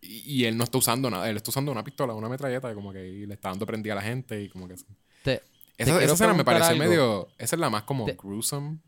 y, 0.00 0.42
y 0.42 0.44
él 0.44 0.56
no 0.56 0.64
está 0.64 0.78
usando 0.78 1.10
nada. 1.10 1.28
Él 1.28 1.36
está 1.36 1.50
usando 1.50 1.72
una 1.72 1.84
pistola, 1.84 2.14
una 2.14 2.28
metralleta, 2.28 2.74
como 2.74 2.92
que 2.92 3.06
y 3.06 3.26
le 3.26 3.34
está 3.34 3.50
dando 3.50 3.66
prendida 3.66 3.92
a 3.94 3.96
la 3.96 4.02
gente 4.02 4.42
y 4.42 4.48
como 4.48 4.68
que... 4.68 4.74
Te- 5.22 5.42
Esa, 5.76 6.02
esa 6.02 6.12
escena 6.14 6.34
me 6.34 6.42
algo. 6.42 6.78
medio... 6.78 7.28
Esa 7.38 7.56
es 7.56 7.60
la 7.60 7.70
más 7.70 7.82
como 7.84 8.04
Te- 8.04 8.14
gruesome. 8.14 8.78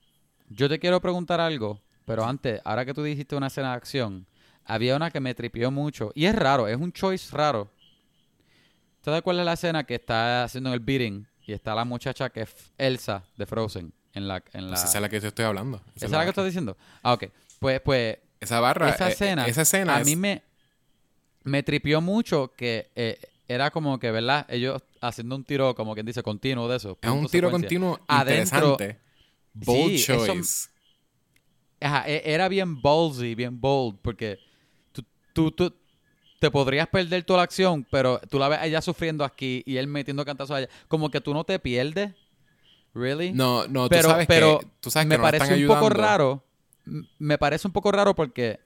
yo 0.48 0.68
te 0.68 0.78
quiero 0.78 1.00
preguntar 1.00 1.40
algo, 1.40 1.80
pero 2.04 2.24
antes, 2.24 2.60
ahora 2.64 2.84
que 2.84 2.94
tú 2.94 3.02
dijiste 3.02 3.36
una 3.36 3.46
escena 3.48 3.70
de 3.70 3.76
acción, 3.76 4.26
había 4.64 4.96
una 4.96 5.10
que 5.10 5.20
me 5.20 5.34
tripió 5.34 5.70
mucho. 5.70 6.12
Y 6.14 6.26
es 6.26 6.34
raro, 6.34 6.68
es 6.68 6.76
un 6.76 6.92
choice 6.92 7.34
raro. 7.36 7.70
¿Te 9.02 9.10
das 9.10 9.22
cuál 9.22 9.38
es 9.38 9.44
la 9.44 9.54
escena 9.54 9.84
que 9.84 9.94
está 9.94 10.44
haciendo 10.44 10.70
en 10.70 10.74
el 10.74 10.80
beating? 10.80 11.26
Y 11.46 11.52
está 11.52 11.74
la 11.74 11.84
muchacha 11.84 12.30
que 12.30 12.42
es 12.42 12.54
Elsa 12.78 13.24
de 13.36 13.46
Frozen 13.46 13.92
en 14.12 14.28
la... 14.28 14.42
En 14.52 14.64
la... 14.64 14.70
Pues 14.76 14.84
esa 14.84 14.98
es 14.98 15.02
la 15.02 15.08
que 15.08 15.20
yo 15.20 15.28
estoy 15.28 15.44
hablando. 15.46 15.78
Esa 15.78 15.88
¿Esa 15.96 15.96
es 15.96 16.02
es 16.04 16.10
la 16.12 16.22
que 16.24 16.28
estás 16.28 16.44
diciendo? 16.44 16.76
Ah, 17.02 17.14
ok. 17.14 17.24
Pues, 17.58 17.80
pues 17.80 18.18
Esa 18.40 18.60
barra... 18.60 18.90
esa 18.90 19.08
eh, 19.08 19.12
escena, 19.12 19.46
esa 19.46 19.62
escena 19.62 19.96
a 19.96 20.00
es- 20.00 20.06
mí 20.06 20.16
me, 20.16 20.42
me 21.44 21.62
tripió 21.62 22.00
mucho 22.00 22.52
que 22.56 22.90
eh, 22.94 23.18
era 23.48 23.70
como 23.70 23.98
que, 23.98 24.10
¿verdad? 24.10 24.46
Ellos 24.48 24.82
haciendo 25.00 25.34
un 25.36 25.44
tiro, 25.44 25.74
como 25.74 25.94
quien 25.94 26.06
dice, 26.06 26.22
continuo 26.22 26.68
de 26.68 26.76
eso. 26.76 26.98
Es 27.00 27.10
un 27.10 27.26
tiro 27.28 27.50
continuo 27.50 27.98
Adentro- 28.06 28.76
interesante. 28.76 28.98
Bold 29.54 29.96
Sí, 29.96 30.12
eso- 30.12 30.26
choice. 30.26 30.68
Ajá, 31.80 32.04
e- 32.06 32.22
era 32.24 32.48
bien 32.48 32.80
ballsy, 32.80 33.34
bien 33.34 33.58
bold, 33.60 33.98
porque 34.02 34.38
tú, 34.92 35.02
tú, 35.32 35.50
tú 35.50 35.74
te 36.38 36.50
podrías 36.50 36.86
perder 36.88 37.22
toda 37.24 37.38
la 37.38 37.44
acción, 37.44 37.86
pero 37.90 38.20
tú 38.30 38.38
la 38.38 38.48
ves 38.48 38.58
a 38.60 38.66
ella 38.66 38.80
sufriendo 38.82 39.24
aquí 39.24 39.62
y 39.66 39.76
él 39.78 39.86
metiendo 39.86 40.24
cantazos 40.24 40.56
allá. 40.56 40.68
Como 40.88 41.10
que 41.10 41.20
tú 41.20 41.32
no 41.34 41.44
te 41.44 41.58
pierdes. 41.58 42.12
¿Really? 42.94 43.32
No, 43.32 43.66
no, 43.68 43.88
pero, 43.88 44.02
tú 44.02 44.08
sabes 44.10 44.26
pero 44.26 44.58
que, 44.58 44.66
tú 44.80 44.90
sabes 44.90 45.06
me 45.06 45.14
que 45.14 45.18
no 45.18 45.22
la 45.24 45.28
parece 45.30 45.44
están 45.54 45.62
un 45.62 45.68
poco 45.68 45.88
raro. 45.90 46.44
Me 47.18 47.38
parece 47.38 47.68
un 47.68 47.72
poco 47.72 47.92
raro 47.92 48.14
porque 48.14 48.58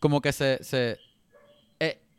como 0.00 0.20
que 0.20 0.32
se, 0.32 0.62
se 0.64 0.98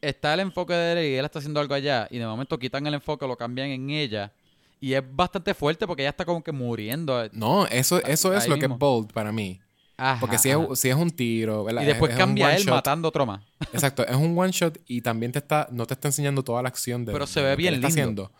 está 0.01 0.33
el 0.33 0.39
enfoque 0.41 0.73
de 0.73 0.91
él 0.93 1.11
y 1.13 1.15
él 1.17 1.25
está 1.25 1.39
haciendo 1.39 1.59
algo 1.59 1.73
allá 1.73 2.07
y 2.09 2.17
de 2.17 2.25
momento 2.25 2.57
quitan 2.59 2.85
el 2.87 2.93
enfoque, 2.93 3.27
lo 3.27 3.37
cambian 3.37 3.67
en 3.69 3.89
ella 3.89 4.31
y 4.79 4.93
es 4.93 5.03
bastante 5.13 5.53
fuerte 5.53 5.85
porque 5.87 6.03
ella 6.03 6.11
está 6.11 6.25
como 6.25 6.43
que 6.43 6.51
muriendo. 6.51 7.27
No, 7.33 7.65
eso, 7.67 8.01
eso 8.05 8.33
es 8.33 8.47
lo 8.47 8.57
que 8.57 8.65
es 8.65 8.77
bold 8.77 9.11
para 9.11 9.31
mí. 9.31 9.59
Ajá, 9.97 10.21
Porque 10.21 10.37
si 10.37 10.49
es, 10.49 10.57
si 10.75 10.87
es 10.87 10.95
un 10.95 11.09
tiro, 11.11 11.65
¿verdad? 11.65 11.81
y 11.81 11.85
Es- 11.85 11.89
después 11.89 12.11
es 12.11 12.15
un 12.15 12.19
cambia 12.25 12.55
él 12.55 12.63
shot. 12.63 12.73
matando 12.75 13.07
otro 13.09 13.25
más. 13.25 13.41
Exacto, 13.73 14.07
es 14.07 14.15
un 14.15 14.37
one 14.39 14.51
shot 14.53 14.77
y 14.87 15.01
también 15.01 15.33
te 15.33 15.39
está, 15.39 15.67
no 15.71 15.85
te 15.85 15.93
está 15.95 16.07
enseñando 16.07 16.41
toda 16.43 16.61
la 16.61 16.69
acción 16.69 17.03
de 17.03 17.11
Pero 17.11 17.27
se 17.27 17.41
ve 17.41 17.57
bien 17.57 17.73
él 17.73 17.83
está 17.83 17.87
lindo. 17.89 18.23
haciendo. 18.23 18.31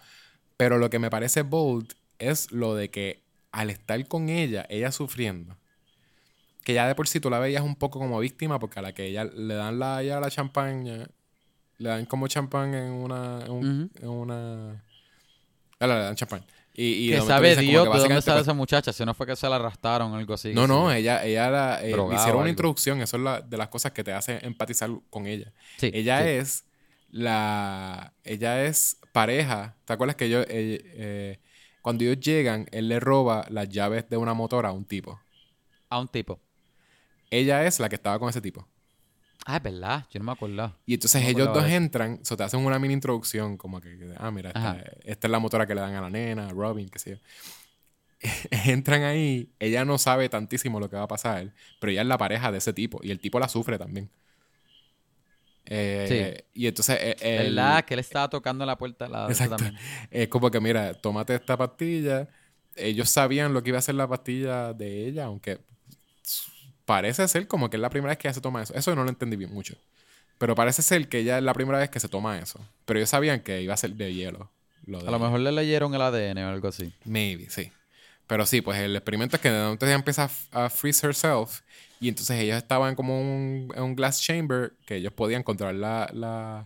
Pero 0.56 0.78
lo 0.78 0.90
que 0.90 1.00
me 1.00 1.10
parece 1.10 1.42
bold 1.42 1.94
es 2.18 2.52
lo 2.54 2.76
de 2.76 2.90
que 2.90 3.22
al 3.52 3.70
estar 3.70 4.08
con 4.08 4.30
ella, 4.30 4.66
ella 4.70 4.92
sufriendo, 4.94 5.58
que 6.64 6.74
ya 6.74 6.88
de 6.88 6.96
por 6.96 7.08
sí 7.08 7.20
tú 7.20 7.30
la 7.30 7.40
veías 7.40 7.64
un 7.64 7.76
poco 7.76 8.00
como 8.00 8.20
víctima 8.20 8.60
porque 8.60 8.80
a 8.80 8.82
la 8.82 8.94
que 8.94 9.06
ella 9.08 9.26
le 9.26 9.56
dan 9.56 9.80
la, 9.80 10.02
ya 10.04 10.20
la 10.20 10.30
champaña, 10.30 11.08
le 11.80 11.90
dan 11.90 12.06
como 12.06 12.28
champán 12.28 12.74
en 12.76 12.92
una, 12.92 13.40
en, 13.46 13.52
un- 13.52 13.82
Ujú. 13.92 14.06
en 14.06 14.10
una, 14.10 14.84
ah, 15.80 15.88
le 15.88 15.94
dan 15.96 16.16
champán. 16.16 16.46
Y, 16.76 17.08
y 17.08 17.10
que 17.12 17.22
sabe 17.22 17.56
Dios 17.58 17.84
que 17.90 17.94
de 17.94 18.00
dónde 18.00 18.22
sale 18.22 18.36
pues, 18.38 18.42
esa 18.48 18.54
muchacha, 18.54 18.94
si 18.94 19.04
no 19.04 19.14
fue 19.14 19.26
que 19.26 19.36
se 19.36 19.50
la 19.50 19.56
arrastraron 19.58 20.12
o 20.14 20.16
algo 20.16 20.34
así. 20.36 20.54
no, 20.54 20.62
sí. 20.62 20.68
no, 20.70 20.92
ella, 20.94 21.26
ella 21.26 21.48
era, 21.48 21.84
eh, 21.84 21.90
hicieron 21.90 22.42
una 22.42 22.50
introducción, 22.50 23.02
eso 23.02 23.18
es 23.18 23.24
la, 23.24 23.42
de 23.42 23.58
las 23.58 23.68
cosas 23.68 23.92
que 23.92 24.04
te 24.04 24.14
hace 24.14 24.40
empatizar 24.46 24.90
con 25.10 25.26
ella. 25.26 25.52
Sí, 25.78 25.90
Ella 25.94 26.22
sí. 26.22 26.30
es 26.30 26.66
la, 27.12 28.14
ella 28.24 28.64
es 28.66 28.98
pareja, 29.12 29.76
¿te 29.86 29.94
acuerdas 29.94 30.16
que 30.16 30.26
ellos, 30.26 30.46
eh, 30.48 30.80
eh, 30.94 31.40
cuando 31.82 32.04
ellos 32.04 32.20
llegan, 32.20 32.68
él 32.72 32.88
le 32.88 33.00
roba 33.00 33.46
las 33.50 33.68
llaves 33.68 34.08
de 34.10 34.16
una 34.18 34.34
motora 34.34 34.70
a 34.70 34.72
un 34.72 34.86
tipo? 34.86 35.20
A 35.90 36.00
un 36.00 36.08
tipo. 36.08 36.40
Ella 37.32 37.66
es 37.66 37.80
la 37.80 37.90
que 37.90 37.96
estaba 37.96 38.20
con 38.20 38.30
ese 38.30 38.42
tipo. 38.42 38.68
Ah, 39.46 39.58
es 39.58 39.64
verdad, 39.64 40.06
yo 40.12 40.20
no 40.20 40.26
me 40.26 40.32
acuerdo. 40.32 40.76
Y 40.86 40.94
entonces 40.96 41.22
No 41.24 41.30
ellos 41.30 41.54
dos 41.54 41.66
entran, 41.66 42.24
so 42.24 42.38
te 42.38 42.44
hacen 42.44 42.60
una 42.64 42.78
mini 42.78 42.94
introducción, 42.94 43.58
como 43.58 43.80
que, 43.82 43.98
ah, 44.18 44.32
mira, 44.32 44.52
esta, 45.06 45.28
es 45.28 45.32
la 45.32 45.40
motora 45.40 45.66
que 45.66 45.74
le 45.76 45.82
dan 45.82 45.96
a 45.96 46.02
la 46.02 46.10
nena, 46.10 46.48
a 46.48 46.52
Robin, 46.52 46.88
qué 46.90 47.00
sé 47.00 47.12
yo. 47.12 47.18
entran 48.66 49.04
ahí, 49.04 49.50
ella 49.60 49.86
no 49.86 49.98
sabe 49.98 50.28
tantísimo 50.30 50.80
lo 50.80 50.90
que 50.90 50.98
va 50.98 51.04
a 51.04 51.08
pasar, 51.08 51.54
pero 51.80 51.92
ella 51.92 52.02
es 52.02 52.08
la 52.08 52.18
pareja 52.18 52.52
de 52.52 52.58
ese 52.58 52.74
tipo 52.74 53.00
y 53.02 53.12
el 53.12 53.20
tipo 53.20 53.40
la 53.40 53.48
sufre 53.48 53.78
también. 53.78 54.10
Eh, 55.66 56.46
Y 56.54 56.68
entonces, 56.68 56.98
eh, 57.00 57.16
el- 57.22 57.56
¿Verdad? 57.56 57.86
Que 57.86 57.94
él 57.94 58.00
estaba 58.00 58.30
tocando 58.30 58.66
la 58.66 58.78
puerta 58.78 59.08
la 59.08 59.28
Exacto. 59.30 59.56
también. 59.58 59.76
es 60.12 60.28
como 60.28 60.50
que, 60.50 60.60
mira, 60.60 60.94
tómate 60.94 61.36
esta 61.36 61.56
pastilla. 61.58 62.28
Ellos 62.76 63.10
sabían 63.10 63.54
lo 63.54 63.62
que 63.62 63.70
iba 63.70 63.78
a 63.78 63.82
ser 63.82 63.96
la 63.96 64.08
pastilla 64.08 64.74
de 64.74 65.08
ella, 65.08 65.26
aunque 65.26 65.60
parece 66.90 67.28
ser 67.28 67.48
como 67.48 67.70
que 67.70 67.78
es 67.78 67.82
la 67.82 67.92
primera 67.92 68.10
vez 68.10 68.18
que 68.18 68.28
ella 68.28 68.34
se 68.34 68.42
toma 68.42 68.64
eso. 68.64 68.74
Eso 68.74 68.96
no 68.96 69.04
lo 69.04 69.10
entendí 69.12 69.36
bien 69.38 69.54
mucho. 69.54 69.76
Pero 70.40 70.56
parece 70.56 70.82
ser 70.82 71.08
que 71.08 71.20
ella 71.20 71.38
es 71.38 71.44
la 71.44 71.54
primera 71.54 71.78
vez 71.78 71.90
que 71.92 72.00
se 72.00 72.10
toma 72.10 72.40
eso. 72.40 72.60
Pero 72.86 72.98
ellos 73.00 73.10
sabían 73.12 73.42
que 73.42 73.62
iba 73.62 73.76
a 73.76 73.78
ser 73.78 73.92
de 73.94 74.12
hielo. 74.12 74.50
Lo 74.88 74.98
A 75.00 75.04
de- 75.04 75.12
lo 75.12 75.20
mejor 75.20 75.40
le 75.42 75.52
leyeron 75.52 75.94
el 75.94 76.02
ADN 76.02 76.40
o 76.46 76.50
algo 76.50 76.68
así. 76.70 76.92
Maybe, 77.06 77.48
sí. 77.52 77.72
Pero 78.26 78.48
sí, 78.48 78.62
pues 78.62 78.80
el 78.80 78.96
experimento 78.96 79.36
es 79.36 79.42
que 79.44 79.52
de 79.52 79.62
momento 79.62 79.86
ella 79.86 79.94
empieza 79.96 80.30
a, 80.52 80.66
a 80.66 80.70
freeze 80.72 81.06
herself. 81.06 81.62
Y 82.00 82.10
entonces 82.10 82.40
ellos 82.40 82.58
estaban 82.58 82.96
como 82.96 83.20
un, 83.22 83.72
en 83.76 83.84
un 83.84 83.96
glass 83.96 84.20
chamber 84.22 84.74
que 84.88 84.96
ellos 84.96 85.14
podían 85.14 85.44
controlar 85.44 85.76
la, 85.76 86.10
la, 86.14 86.64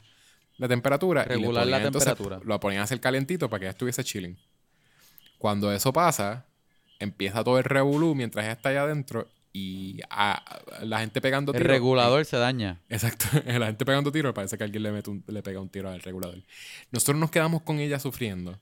la 0.58 0.68
temperatura. 0.70 1.24
y 1.26 1.30
Regular 1.30 1.66
la 1.66 1.78
ponían 1.78 1.88
entonces- 1.88 2.08
temperatura. 2.16 2.40
Lo 2.48 2.60
ponían 2.62 2.80
a 2.82 2.84
hacer 2.86 3.02
calentito 3.02 3.50
para 3.50 3.60
que 3.60 3.66
ella 3.66 3.72
estuviese 3.72 4.04
chilling. 4.06 4.38
Cuando 5.38 5.72
eso 5.74 5.92
pasa, 5.92 6.46
empieza 7.00 7.44
todo 7.44 7.58
el 7.58 7.64
revolú 7.66 8.16
mientras 8.16 8.46
ella 8.46 8.54
está 8.54 8.70
allá 8.70 8.84
adentro 8.84 9.28
y 9.56 10.02
a- 10.10 10.34
a- 10.80 10.84
la 10.86 11.00
gente 11.00 11.22
pegando 11.22 11.52
El 11.54 11.60
tiros. 11.60 11.72
regulador 11.72 12.26
se 12.26 12.38
daña. 12.38 12.82
Exacto, 12.90 13.26
la 13.46 13.68
gente 13.68 13.86
pegando 13.86 14.12
tiros, 14.12 14.34
parece 14.34 14.58
que 14.58 14.64
alguien 14.64 14.82
le, 14.84 14.92
mete 14.92 15.10
un- 15.12 15.24
le 15.28 15.44
pega 15.44 15.62
un 15.62 15.70
tiro 15.70 15.90
al 15.90 16.02
regulador. 16.02 16.42
Nosotros 16.92 17.18
nos 17.18 17.30
quedamos 17.32 17.62
con 17.62 17.80
ella 17.80 18.00
sufriendo 18.00 18.60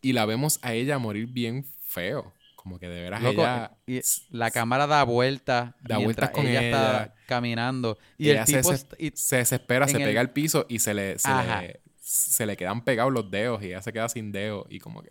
y 0.00 0.12
la 0.12 0.24
vemos 0.26 0.58
a 0.62 0.72
ella 0.74 0.98
morir 0.98 1.26
bien 1.26 1.64
feo. 1.82 2.32
Como 2.56 2.78
que 2.78 2.88
de 2.90 3.00
veras 3.00 3.22
Loco, 3.22 3.40
ella... 3.40 3.72
y 3.86 4.00
la 4.30 4.50
cámara 4.50 4.86
da 4.86 5.02
vueltas. 5.04 5.72
Da 5.80 5.96
vueltas 5.96 6.28
con 6.30 6.46
ella. 6.46 6.60
está 6.62 7.02
ella. 7.04 7.14
caminando. 7.26 7.98
Y 8.18 8.28
Ella 8.30 8.42
el 8.42 8.46
se 8.46 8.56
tipo. 8.58 8.72
est- 8.74 8.92
y- 8.98 9.12
se 9.14 9.36
desespera, 9.36 9.88
se 9.88 9.96
en 9.96 10.02
pega 10.04 10.20
el- 10.20 10.26
al 10.26 10.32
piso 10.34 10.66
y 10.68 10.78
se 10.78 10.92
le, 10.92 11.18
se, 11.18 11.30
le, 11.30 11.80
se 12.00 12.44
le 12.44 12.56
quedan 12.58 12.84
pegados 12.84 13.12
los 13.14 13.30
dedos 13.30 13.62
y 13.62 13.68
ella 13.68 13.80
se 13.80 13.92
queda 13.94 14.08
sin 14.10 14.30
dedos 14.30 14.66
y 14.68 14.78
como 14.78 15.02
que... 15.02 15.10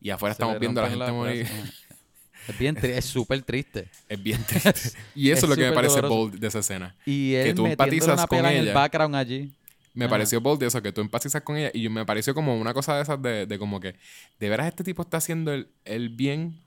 Y 0.00 0.10
afuera 0.10 0.34
se 0.34 0.42
estamos 0.42 0.58
viendo 0.58 0.80
a 0.80 0.88
la 0.88 0.90
gente 0.90 1.12
morir. 1.12 1.46
Es 2.48 2.58
bien 2.58 2.76
es 2.82 3.04
súper 3.04 3.42
triste. 3.42 3.88
Es 4.08 4.22
bien 4.22 4.42
triste. 4.44 4.92
Y 5.14 5.30
eso 5.30 5.46
es, 5.46 5.48
Es 5.48 5.48
lo 5.50 5.56
que 5.56 5.64
me 5.66 5.72
parece 5.72 6.00
doloroso. 6.00 6.14
bold 6.30 6.34
de 6.40 6.46
esa 6.48 6.60
escena. 6.60 6.96
Y 7.04 7.32
Que 7.32 7.50
él 7.50 7.54
tú 7.54 7.62
metiéndole 7.64 7.72
empatizas 7.72 8.14
una 8.14 8.26
con 8.26 8.38
pela 8.38 8.52
en 8.52 8.58
el 8.58 8.68
ella. 8.68 8.74
background 8.74 9.14
allí. 9.16 9.52
Me 9.94 10.06
Ajá. 10.06 10.10
pareció 10.10 10.40
bold 10.40 10.62
eso, 10.62 10.80
que 10.82 10.92
tú 10.92 11.00
empatizas 11.00 11.42
con 11.42 11.56
ella. 11.56 11.70
Y 11.74 11.88
me 11.88 12.06
pareció 12.06 12.34
como 12.34 12.58
una 12.58 12.72
cosa 12.74 12.96
de 12.96 13.02
esas 13.02 13.20
de, 13.20 13.46
de 13.46 13.58
como 13.58 13.80
que, 13.80 13.96
de 14.40 14.48
veras 14.48 14.66
este 14.68 14.84
tipo 14.84 15.02
está 15.02 15.16
haciendo 15.18 15.52
el, 15.52 15.68
el 15.84 16.08
bien. 16.10 16.60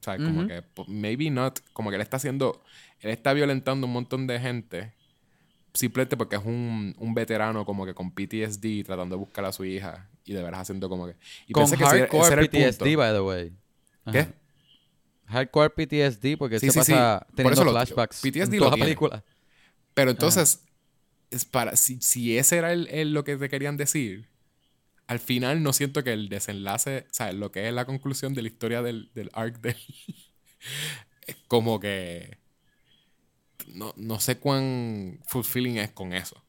O 0.00 0.02
sea, 0.02 0.16
como 0.16 0.46
que, 0.46 0.62
maybe 0.86 1.30
not. 1.30 1.60
Como 1.72 1.90
que 1.90 1.96
él 1.96 2.02
está 2.02 2.16
haciendo, 2.18 2.62
él 3.00 3.10
está 3.10 3.32
violentando 3.32 3.86
un 3.86 3.92
montón 3.92 4.26
de 4.26 4.40
gente. 4.40 4.92
Simplemente 5.74 6.16
porque 6.16 6.36
es 6.36 6.42
un, 6.44 6.94
un 6.98 7.14
veterano 7.14 7.64
como 7.64 7.84
que 7.86 7.94
con 7.94 8.10
PTSD 8.10 8.84
tratando 8.84 9.16
de 9.16 9.20
buscar 9.20 9.44
a 9.44 9.52
su 9.52 9.64
hija. 9.64 10.08
Y 10.24 10.32
de 10.32 10.42
veras 10.42 10.60
haciendo 10.60 10.88
como 10.88 11.06
que... 11.06 11.14
Y 11.46 11.52
Con 11.52 11.62
pensé 11.64 11.76
que 11.76 11.84
ese 11.84 11.96
ese 11.96 12.00
hardcore 12.06 12.32
era 12.32 12.42
el 12.42 12.48
PTSD, 12.48 12.78
punto. 12.80 12.98
by 12.98 13.12
the 13.12 13.20
way. 13.20 13.52
¿Qué? 14.12 14.28
Hardcore 15.28 15.70
PTSD, 15.70 16.36
porque 16.38 16.58
Sí, 16.60 16.66
se 16.66 16.72
sí, 16.72 16.84
sí. 16.84 16.92
pasa 16.92 17.20
Por 17.28 17.36
teniendo 17.36 17.60
eso 17.62 17.64
lo- 17.64 17.70
flashbacks 17.72 18.20
PTSD 18.20 18.42
en 18.56 18.60
lo 18.60 18.66
toda 18.66 18.76
la 18.76 18.84
película. 18.84 19.24
Pero 19.94 20.10
entonces, 20.10 20.62
es 21.30 21.44
para, 21.44 21.76
si, 21.76 22.00
si 22.00 22.38
ese 22.38 22.56
era 22.56 22.72
el, 22.72 22.88
el- 22.88 23.12
lo 23.12 23.24
que 23.24 23.36
te 23.36 23.48
querían 23.48 23.76
decir, 23.76 24.28
al 25.06 25.18
final 25.20 25.62
no 25.62 25.72
siento 25.72 26.04
que 26.04 26.12
el 26.12 26.28
desenlace, 26.28 27.06
o 27.10 27.14
sea, 27.14 27.32
lo 27.32 27.50
que 27.52 27.66
es 27.68 27.74
la 27.74 27.84
conclusión 27.86 28.34
de 28.34 28.42
la 28.42 28.48
historia 28.48 28.82
del, 28.82 29.10
del 29.14 29.30
arc 29.32 29.60
de 29.60 29.76
es 31.26 31.36
como 31.48 31.80
que 31.80 32.38
no, 33.68 33.92
no 33.96 34.20
sé 34.20 34.38
cuán 34.38 35.20
fulfilling 35.26 35.78
es 35.78 35.90
con 35.90 36.12
eso. 36.12 36.42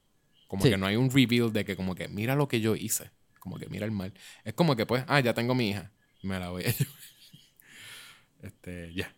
Como 0.48 0.64
que 0.64 0.78
no 0.78 0.86
hay 0.88 0.96
un 0.96 1.12
reveal 1.12 1.54
de 1.54 1.64
que 1.66 1.76
como 1.76 1.94
que 1.96 2.08
mira 2.08 2.36
lo 2.36 2.48
que 2.48 2.60
yo 2.62 2.76
hice. 2.76 3.12
Como 3.40 3.58
que 3.60 3.68
mira 3.68 3.86
el 3.86 3.92
mal. 3.92 4.14
Es 4.44 4.54
como 4.54 4.76
que 4.76 4.86
pues, 4.86 5.04
ah, 5.08 5.20
ya 5.20 5.34
tengo 5.34 5.54
mi 5.56 5.70
hija. 5.70 5.92
Me 6.24 6.40
la 6.40 6.50
voy 6.50 6.64
a 6.64 6.68
llevar. 6.72 6.99
Este, 8.42 8.94
ya. 8.94 9.14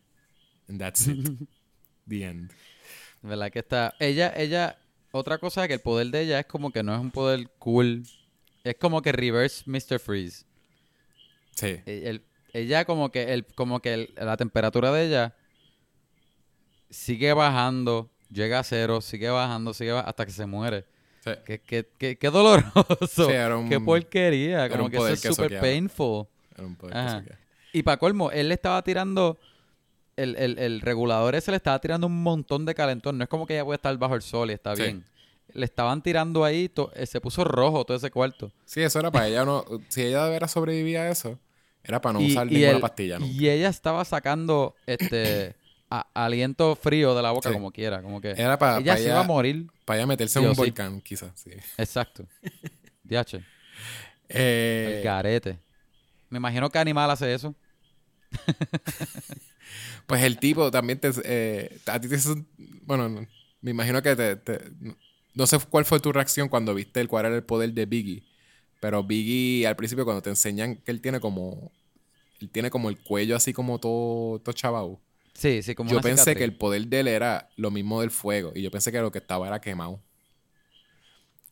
And 0.67 0.79
that's 0.79 1.07
it. 1.07 1.27
The 2.07 2.23
end. 2.25 2.51
¿Verdad 3.21 3.51
que 3.51 3.59
está? 3.59 3.93
Ella, 3.99 4.33
ella, 4.35 4.77
otra 5.11 5.37
cosa 5.37 5.67
que 5.67 5.75
el 5.75 5.79
poder 5.81 6.07
de 6.07 6.21
ella 6.21 6.39
es 6.39 6.45
como 6.47 6.71
que 6.71 6.81
no 6.83 6.93
es 6.95 6.99
un 6.99 7.11
poder 7.11 7.49
cool. 7.59 8.03
Es 8.63 8.75
como 8.75 9.01
que 9.01 9.11
reverse 9.11 9.63
Mr. 9.67 9.99
Freeze. 9.99 10.45
Sí. 11.55 11.79
E- 11.85 12.03
el- 12.05 12.23
ella 12.53 12.85
como 12.85 13.11
que 13.11 13.33
el, 13.33 13.45
como 13.45 13.79
que 13.79 13.93
el- 13.93 14.13
la 14.15 14.37
temperatura 14.37 14.91
de 14.91 15.05
ella 15.07 15.35
sigue 16.89 17.33
bajando, 17.33 18.11
llega 18.31 18.59
a 18.59 18.63
cero, 18.63 19.01
sigue 19.01 19.29
bajando, 19.29 19.73
sigue 19.73 19.91
ba- 19.91 20.01
hasta 20.01 20.25
que 20.25 20.31
se 20.31 20.45
muere. 20.45 20.85
Sí. 21.23 21.31
Qué, 21.45 21.61
qué, 21.61 21.87
qué, 21.97 22.17
qué 22.17 22.29
doloroso. 22.29 23.07
Sí, 23.27 23.31
era 23.31 23.55
un- 23.57 23.69
qué 23.69 23.79
porquería. 23.79 24.65
era 24.65 24.69
Como 24.69 24.85
un 24.85 24.91
que 24.91 24.97
eso 24.97 25.07
es 25.09 25.21
que 25.21 25.27
súper 25.29 25.45
soqueaba. 25.45 25.61
painful. 25.61 26.27
Era 26.55 26.65
un 26.67 26.75
poder 26.75 26.93
que 26.93 26.99
Ajá. 26.99 27.19
soqueaba. 27.19 27.40
Y 27.73 27.83
para 27.83 27.97
colmo, 27.97 28.31
él 28.31 28.49
le 28.49 28.55
estaba 28.55 28.81
tirando. 28.83 29.39
El, 30.17 30.35
el, 30.35 30.59
el 30.59 30.81
regulador 30.81 31.35
ese 31.35 31.51
le 31.51 31.57
estaba 31.57 31.79
tirando 31.79 32.05
un 32.07 32.21
montón 32.21 32.65
de 32.65 32.75
calentón. 32.75 33.17
No 33.17 33.23
es 33.23 33.29
como 33.29 33.47
que 33.47 33.53
ella 33.55 33.63
puede 33.65 33.77
estar 33.77 33.97
bajo 33.97 34.13
el 34.15 34.21
sol 34.21 34.51
y 34.51 34.53
está 34.53 34.75
Sí. 34.75 34.81
bien. 34.83 35.05
Le 35.53 35.65
estaban 35.65 36.01
tirando 36.03 36.43
ahí, 36.45 36.69
to- 36.69 36.91
eh, 36.95 37.05
se 37.05 37.19
puso 37.21 37.43
rojo 37.43 37.83
todo 37.85 37.97
ese 37.97 38.11
cuarto. 38.11 38.51
Sí, 38.65 38.81
eso 38.81 38.99
era 38.99 39.09
para 39.11 39.27
ella 39.27 39.43
no. 39.45 39.65
Si 39.89 40.01
ella 40.03 40.25
de 40.25 40.31
veras 40.31 40.51
sobrevivía 40.51 41.03
a 41.03 41.09
eso, 41.09 41.39
era 41.83 41.99
para 42.01 42.13
no 42.13 42.21
y, 42.21 42.31
usar 42.31 42.47
y 42.47 42.55
ninguna 42.55 42.71
el- 42.73 42.79
pastilla 42.81 43.19
nunca. 43.19 43.31
y 43.33 43.49
ella 43.49 43.69
estaba 43.69 44.05
sacando 44.05 44.75
este 44.85 45.55
a- 45.89 46.07
aliento 46.13 46.75
frío 46.75 47.15
de 47.15 47.21
la 47.21 47.31
boca 47.31 47.49
Sí. 47.49 47.53
como 47.53 47.71
quiera. 47.71 48.01
Como 48.01 48.21
que 48.21 48.31
Era 48.31 48.57
para, 48.57 48.77
ella 48.77 48.85
para 48.85 48.97
se 48.97 49.03
ella, 49.03 49.11
iba 49.13 49.19
a 49.21 49.27
morir. 49.27 49.67
para 49.85 49.97
ella 49.99 50.07
meterse 50.07 50.39
en 50.39 50.47
un 50.49 50.55
sí. 50.55 50.61
volcán, 50.61 51.01
quizás. 51.01 51.31
Sí. 51.35 51.51
Exacto. 51.77 52.25
DH. 53.03 53.35
El 53.35 53.43
Eh, 54.29 55.01
garete. 55.03 55.59
Me 56.29 56.37
imagino 56.37 56.69
que 56.69 56.79
Animal 56.79 57.09
hace 57.11 57.33
eso. 57.33 57.55
pues 60.07 60.23
el 60.23 60.37
tipo 60.37 60.71
también 60.71 60.99
te. 60.99 61.11
eh, 61.23 61.79
a 61.85 61.99
ti 61.99 62.07
te. 62.07 62.17
Bueno, 62.85 63.09
no, 63.09 63.27
me 63.61 63.71
imagino 63.71 64.01
que 64.01 64.15
te, 64.15 64.35
te- 64.35 64.71
no- 65.33 65.47
sé 65.47 65.57
cuál 65.69 65.85
fue 65.85 65.99
tu 65.99 66.11
reacción 66.11 66.49
cuando 66.49 66.73
viste 66.73 66.99
el 67.01 67.07
cuál 67.07 67.25
era 67.25 67.35
el 67.35 67.43
poder 67.43 67.73
de 67.73 67.85
Biggie. 67.85 68.23
Pero 68.79 69.03
Biggie, 69.03 69.67
al 69.67 69.75
principio, 69.75 70.05
cuando 70.05 70.21
te 70.21 70.29
enseñan 70.29 70.77
que 70.77 70.91
él 70.91 71.01
tiene 71.01 71.19
como. 71.19 71.71
Él 72.41 72.49
tiene 72.49 72.71
como 72.71 72.89
el 72.89 72.97
cuello 72.99 73.35
así 73.35 73.53
como 73.53 73.79
todo, 73.79 74.39
todo 74.39 74.53
chavao. 74.53 74.99
Sí, 75.33 75.61
sí, 75.63 75.75
como 75.75 75.91
yo 75.91 76.01
pensé 76.01 76.23
cicatriz. 76.23 76.37
que 76.37 76.43
el 76.43 76.55
poder 76.55 76.87
de 76.87 76.99
él 77.01 77.07
era 77.07 77.49
lo 77.55 77.71
mismo 77.71 78.01
del 78.01 78.11
fuego. 78.11 78.51
Y 78.55 78.63
yo 78.63 78.71
pensé 78.71 78.91
que 78.91 78.99
lo 78.99 79.11
que 79.11 79.19
estaba 79.19 79.47
era 79.47 79.61
quemado. 79.61 80.01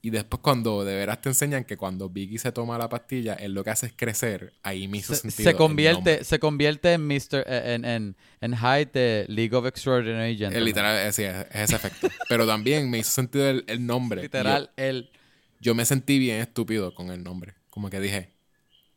Y 0.02 0.12
después 0.12 0.42
cuando 0.42 0.86
de 0.86 0.96
veras 0.96 1.22
te 1.22 1.30
enseñan 1.30 1.66
que 1.66 1.76
cuando 1.78 2.10
Biggie 2.10 2.40
se 2.40 2.52
toma 2.54 2.78
la 2.78 2.88
pastilla, 2.90 3.34
él 3.34 3.54
lo 3.54 3.64
que 3.66 3.72
hace 3.72 3.88
es 3.88 3.94
crecer, 3.96 4.54
ahí 4.64 4.88
me 4.88 5.00
hizo 5.00 5.14
se, 5.14 5.16
sentido. 5.16 5.52
se 5.52 5.54
el 5.54 5.58
convierte, 5.58 6.24
se 6.24 6.40
convierte 6.40 6.94
en 6.94 7.06
Mr. 7.08 7.44
eh, 7.46 7.74
en, 7.76 7.86
en, 7.86 8.18
en 8.42 8.54
Hyde 8.56 8.86
de 8.94 9.26
League 9.28 9.56
of 9.56 9.66
Extraordinary 9.66 10.38
Eh, 10.52 10.62
Gentlemen. 10.62 10.64
literal, 10.64 10.96
eh, 10.98 11.08
es, 11.10 11.20
es 11.20 11.46
ese 11.52 11.76
efecto. 11.76 12.14
Pero 12.28 12.48
también 12.48 12.90
me 12.90 13.00
hizo 13.00 13.12
sentido 13.12 13.50
el, 13.50 13.66
el 13.68 13.86
nombre. 13.86 14.22
Literal, 14.22 14.72
el 14.78 15.12
Yo, 15.60 15.74
yo 15.74 15.76
me 15.76 15.86
sentí 15.86 16.18
bien 16.20 16.42
estúpido 16.42 16.94
con 16.94 17.12
el 17.12 17.24
nombre. 17.24 17.56
Como 17.70 17.90
que 17.90 18.00
dije, 18.00 18.36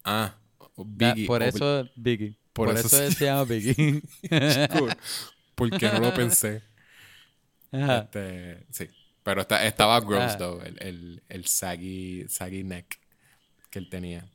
ah, 0.04 0.36
Biggie. 0.76 1.26
por 1.26 1.42
eso 1.42 1.90
Biggie. 1.96 2.36
por 2.52 2.68
Por, 2.68 2.76
eso 2.76 2.88
eso, 2.88 3.10
se 3.10 3.24
llama 3.26 3.44
Biggie. 3.44 4.02
Chico, 4.48 4.96
¿Por 5.54 5.70
qué 5.76 5.90
no 5.90 6.00
lo 6.00 6.14
pensé? 6.14 6.62
Ajá. 7.72 8.10
Este, 8.12 8.66
sí. 8.70 8.88
Pero 9.22 9.42
está, 9.42 9.64
estaba 9.66 10.00
gross, 10.00 10.32
Ah. 10.34 10.38
though, 10.38 10.62
el, 10.62 10.76
el, 10.80 11.22
el 11.28 11.46
saggy, 11.46 12.26
saggy 12.28 12.64
neck 12.64 12.98
que 13.70 13.78
él 13.78 13.88
tenía. 13.88 14.26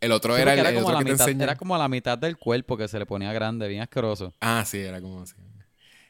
El 0.00 0.12
otro 0.12 0.36
Sí, 0.36 0.42
era 0.42 0.52
el, 0.52 0.58
era, 0.60 0.68
el 0.70 0.74
como 0.76 0.86
otro 0.88 0.98
que 0.98 1.04
te 1.06 1.10
enseña. 1.12 1.44
era 1.44 1.56
como 1.56 1.76
la 1.76 1.88
mitad 1.88 2.16
del 2.18 2.36
cuerpo 2.36 2.76
que 2.76 2.86
se 2.86 2.98
le 2.98 3.06
ponía 3.06 3.32
grande, 3.32 3.66
bien 3.66 3.82
asqueroso. 3.82 4.32
Ah, 4.40 4.62
sí, 4.66 4.78
era 4.78 5.00
como 5.00 5.22
así. 5.22 5.34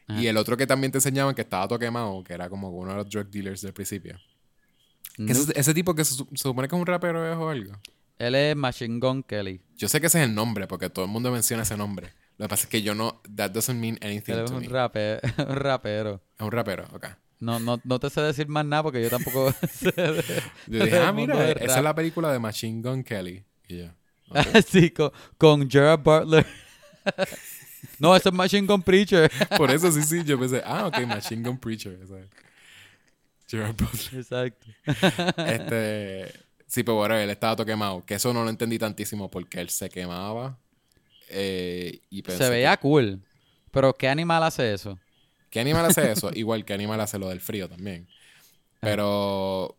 Ajá. 0.09 0.21
Y 0.21 0.27
el 0.27 0.37
otro 0.37 0.57
que 0.57 0.67
también 0.67 0.93
te 0.93 0.99
enseñaban 0.99 1.35
que 1.35 1.43
estaba 1.43 1.67
todo 1.67 1.79
quemado, 1.79 2.23
que 2.25 2.35
era 2.35 2.49
como 2.51 2.69
uno 2.71 2.91
de 2.93 2.97
los 2.99 3.09
drug 3.11 3.29
dealers 3.29 3.63
del 3.63 3.73
principio. 3.73 4.19
Ese, 5.19 5.53
ese 5.59 5.73
tipo 5.75 5.95
que 5.95 6.05
se, 6.05 6.15
su- 6.15 6.29
se 6.33 6.43
supone 6.43 6.69
que 6.69 6.75
es 6.77 6.81
un 6.81 6.87
rapero 6.87 7.31
es 7.31 7.37
o 7.39 7.49
algo. 7.49 7.73
Él 8.19 8.35
es 8.35 8.55
Machine 8.57 8.99
Gun 8.99 9.23
Kelly. 9.23 9.61
Yo 9.77 9.89
sé 9.89 10.01
que 10.01 10.07
ese 10.09 10.21
es 10.23 10.29
el 10.29 10.35
nombre, 10.35 10.67
porque 10.67 10.91
todo 10.91 11.05
el 11.07 11.11
mundo 11.11 11.31
menciona 11.31 11.63
ese 11.63 11.77
nombre. 11.77 12.13
Lo 12.39 12.45
que 12.45 12.49
pasa 12.51 12.65
es 12.65 12.69
que 12.69 12.83
yo 12.83 12.95
no... 12.95 13.23
That 13.35 13.51
doesn't 13.53 13.79
mean 13.81 13.99
anything 14.03 14.33
Él 14.35 14.41
es 14.45 14.51
to 14.51 14.57
un, 14.57 14.63
me. 14.63 14.69
rape- 14.69 15.21
un 15.49 15.57
rapero. 15.57 16.23
Es 16.39 16.45
un 16.45 16.53
rapero, 16.53 16.87
ok. 16.93 17.07
No, 17.39 17.59
no, 17.61 17.81
no 17.85 17.99
te 17.99 18.09
sé 18.11 18.21
decir 18.23 18.49
más 18.49 18.65
nada 18.65 18.83
porque 18.83 19.03
yo 19.03 19.11
tampoco 19.11 19.53
sé 19.71 19.93
de- 19.93 20.43
Yo 20.67 20.85
dije, 20.85 20.99
ah, 20.99 21.13
mira, 21.13 21.53
esa 21.53 21.77
es 21.79 21.83
la 21.85 21.95
película 21.95 22.33
de 22.33 22.39
Machine 22.39 22.81
Gun 22.83 23.05
Kelly. 23.05 23.45
Y 23.69 23.79
yo, 23.79 23.87
ok. 24.31 24.39
sí, 24.69 24.91
con, 24.91 25.11
con 25.37 25.71
Gerard 25.71 26.01
Butler. 26.01 26.47
no, 27.99 28.17
eso 28.17 28.29
es 28.31 28.35
Machine 28.35 28.67
Gun 28.67 28.83
Preacher. 28.83 29.31
Por 29.57 29.71
eso 29.71 29.91
sí, 29.93 30.03
sí, 30.03 30.25
yo 30.25 30.39
pensé, 30.39 30.63
ah, 30.65 30.87
ok, 30.87 31.01
Machine 31.07 31.43
Gun 31.47 31.59
Preacher. 31.59 31.99
es. 32.03 32.11
Gerard 33.49 33.75
Butler. 33.77 34.21
Exacto. 34.21 34.67
Este, 35.47 36.33
sí, 36.67 36.83
pero 36.83 36.97
bueno, 36.97 37.15
él 37.17 37.31
estaba 37.31 37.55
todo 37.55 37.67
quemado. 37.67 38.05
Que 38.05 38.15
eso 38.15 38.33
no 38.33 38.43
lo 38.45 38.51
entendí 38.51 38.79
tantísimo 38.79 39.31
porque 39.31 39.61
él 39.61 39.69
se 39.71 39.89
quemaba. 39.89 40.59
eh, 41.29 42.01
y 42.11 42.23
pensé 42.23 42.45
Se 42.45 42.51
veía 42.51 42.77
cool. 42.79 43.21
Pero 43.71 43.93
¿qué 43.95 44.09
animal 44.09 44.43
hace 44.43 44.73
eso? 44.73 44.99
¿Qué 45.57 45.61
animal 45.61 45.87
hace 45.87 46.13
eso? 46.13 46.29
Igual 46.35 46.67
que 46.67 46.75
animal 46.75 47.01
hace 47.01 47.19
lo 47.19 47.31
del 47.31 47.41
frío 47.41 47.67
también. 47.67 48.07
Pero. 48.81 49.75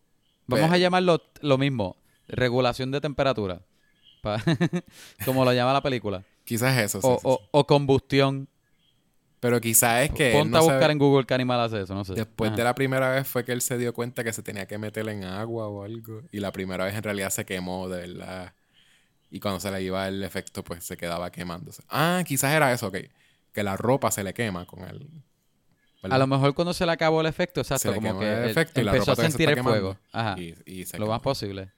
Vamos 0.48 0.72
a 0.72 0.76
llamarlo 0.78 1.22
lo 1.40 1.56
mismo. 1.56 1.96
Regulación 2.26 2.90
de 2.90 3.00
temperatura. 3.00 3.62
Como 5.24 5.44
lo 5.44 5.52
llama 5.52 5.72
la 5.72 5.80
película. 5.82 6.24
Quizás 6.44 6.76
eso. 6.78 7.00
sí, 7.00 7.06
O, 7.08 7.14
sí, 7.14 7.20
o- 7.24 7.36
sí. 7.38 7.48
o 7.52 7.66
combustión. 7.66 8.48
Pero 9.40 9.60
quizás 9.60 10.02
es 10.06 10.10
que. 10.12 10.32
Ponte 10.32 10.50
no 10.50 10.58
a 10.58 10.62
sabe- 10.62 10.72
buscar 10.74 10.90
en 10.90 10.98
Google 10.98 11.26
qué 11.26 11.34
animal 11.34 11.60
hace 11.60 11.82
eso. 11.82 11.94
No 11.94 12.04
sé. 12.04 12.14
Después 12.14 12.48
Ajá. 12.48 12.56
de 12.56 12.64
la 12.64 12.74
primera 12.74 13.10
vez 13.10 13.28
fue 13.28 13.44
que 13.44 13.52
él 13.52 13.60
se 13.62 13.78
dio 13.78 13.94
cuenta 13.94 14.24
que 14.24 14.32
se 14.32 14.42
tenía 14.42 14.66
que 14.66 14.78
meter 14.78 15.08
en 15.08 15.22
agua 15.22 15.68
o 15.68 15.84
algo. 15.84 16.22
Y 16.32 16.40
la 16.40 16.50
primera 16.50 16.84
vez 16.86 16.94
en 16.96 17.04
realidad 17.04 17.30
se 17.30 17.44
quemó, 17.46 17.88
de 17.88 18.00
verdad. 18.08 18.52
Y 19.30 19.38
cuando 19.40 19.60
se 19.60 19.70
le 19.70 19.80
iba 19.82 20.08
el 20.08 20.24
efecto, 20.24 20.64
pues 20.64 20.82
se 20.82 20.96
quedaba 20.96 21.30
quemándose. 21.30 21.82
Ah, 21.88 22.24
quizás 22.26 22.52
era 22.52 22.72
eso, 22.72 22.88
ok. 22.88 22.96
Que 23.52 23.62
la 23.62 23.76
ropa 23.76 24.10
se 24.10 24.24
le 24.24 24.34
quema 24.34 24.66
con 24.66 24.82
el. 24.88 25.06
¿Verdad? 26.02 26.16
A 26.16 26.18
lo 26.18 26.26
mejor 26.26 26.54
cuando 26.54 26.72
se 26.74 26.84
le 26.86 26.92
acabó 26.92 27.20
el 27.20 27.26
efecto, 27.26 27.60
exacto, 27.60 27.94
como 27.94 28.18
que 28.20 28.32
el 28.32 28.50
efecto 28.50 28.80
empezó 28.80 29.12
a 29.12 29.16
sentir 29.16 29.48
el 29.50 29.62
fuego. 29.62 29.98
Ajá. 30.12 30.38
Y, 30.38 30.54
y 30.66 30.84
se 30.84 30.96
Lo 30.98 31.04
quemó. 31.04 31.12
más 31.14 31.22
posible. 31.22 31.70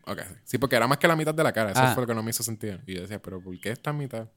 Sí. 0.44 0.58
Porque 0.58 0.76
era 0.76 0.86
más 0.86 0.98
que 0.98 1.08
la 1.08 1.16
mitad 1.16 1.34
de 1.34 1.42
la 1.42 1.52
cara. 1.52 1.70
Eso 1.72 1.80
Ah. 1.82 1.92
fue 1.94 2.02
lo 2.02 2.06
que 2.06 2.14
no 2.14 2.22
me 2.22 2.30
hizo 2.30 2.42
sentido. 2.42 2.78
Y 2.86 2.94
yo 2.94 3.00
decía, 3.02 3.20
pero 3.20 3.40
¿por 3.42 3.58
qué 3.60 3.70
esta 3.70 3.92
mitad? 3.92 4.28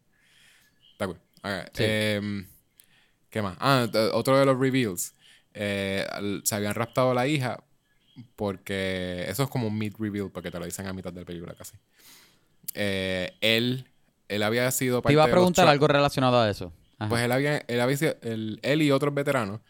Está 0.93 1.07
cool. 1.07 1.17
Ok, 1.43 1.69
Sí. 1.73 1.83
em, 1.85 2.47
¿Qué 3.29 3.41
más? 3.41 3.57
Ah, 3.59 3.87
otro 4.13 4.37
de 4.37 4.45
los 4.45 4.57
reveals. 4.59 5.15
Eh, 5.55 6.05
se 6.43 6.55
habían 6.55 6.75
raptado 6.75 7.11
a 7.11 7.13
la 7.15 7.27
hija 7.27 7.63
porque 8.35 9.25
eso 9.27 9.43
es 9.43 9.49
como 9.49 9.67
un 9.67 9.77
mid 9.77 9.93
reveal 9.99 10.29
porque 10.31 10.51
te 10.51 10.59
lo 10.59 10.65
dicen 10.65 10.85
a 10.87 10.93
mitad 10.93 11.11
de 11.11 11.21
la 11.21 11.25
película 11.25 11.53
casi. 11.55 11.75
Eh, 12.75 13.35
él, 13.41 13.87
él 14.27 14.43
había 14.43 14.69
sido 14.71 15.01
Te 15.01 15.11
iba 15.13 15.23
a 15.23 15.27
preguntar 15.27 15.67
algo 15.67 15.87
relacionado 15.87 16.39
a 16.39 16.49
eso. 16.49 16.71
Ajá. 16.99 17.09
Pues 17.09 17.23
él 17.23 17.31
había, 17.31 17.57
él 17.67 17.81
había 17.81 17.97
sido- 17.97 18.15
él, 18.21 18.59
él 18.61 18.81
y 18.81 18.91
otros 18.91 19.13
veteranos 19.13 19.61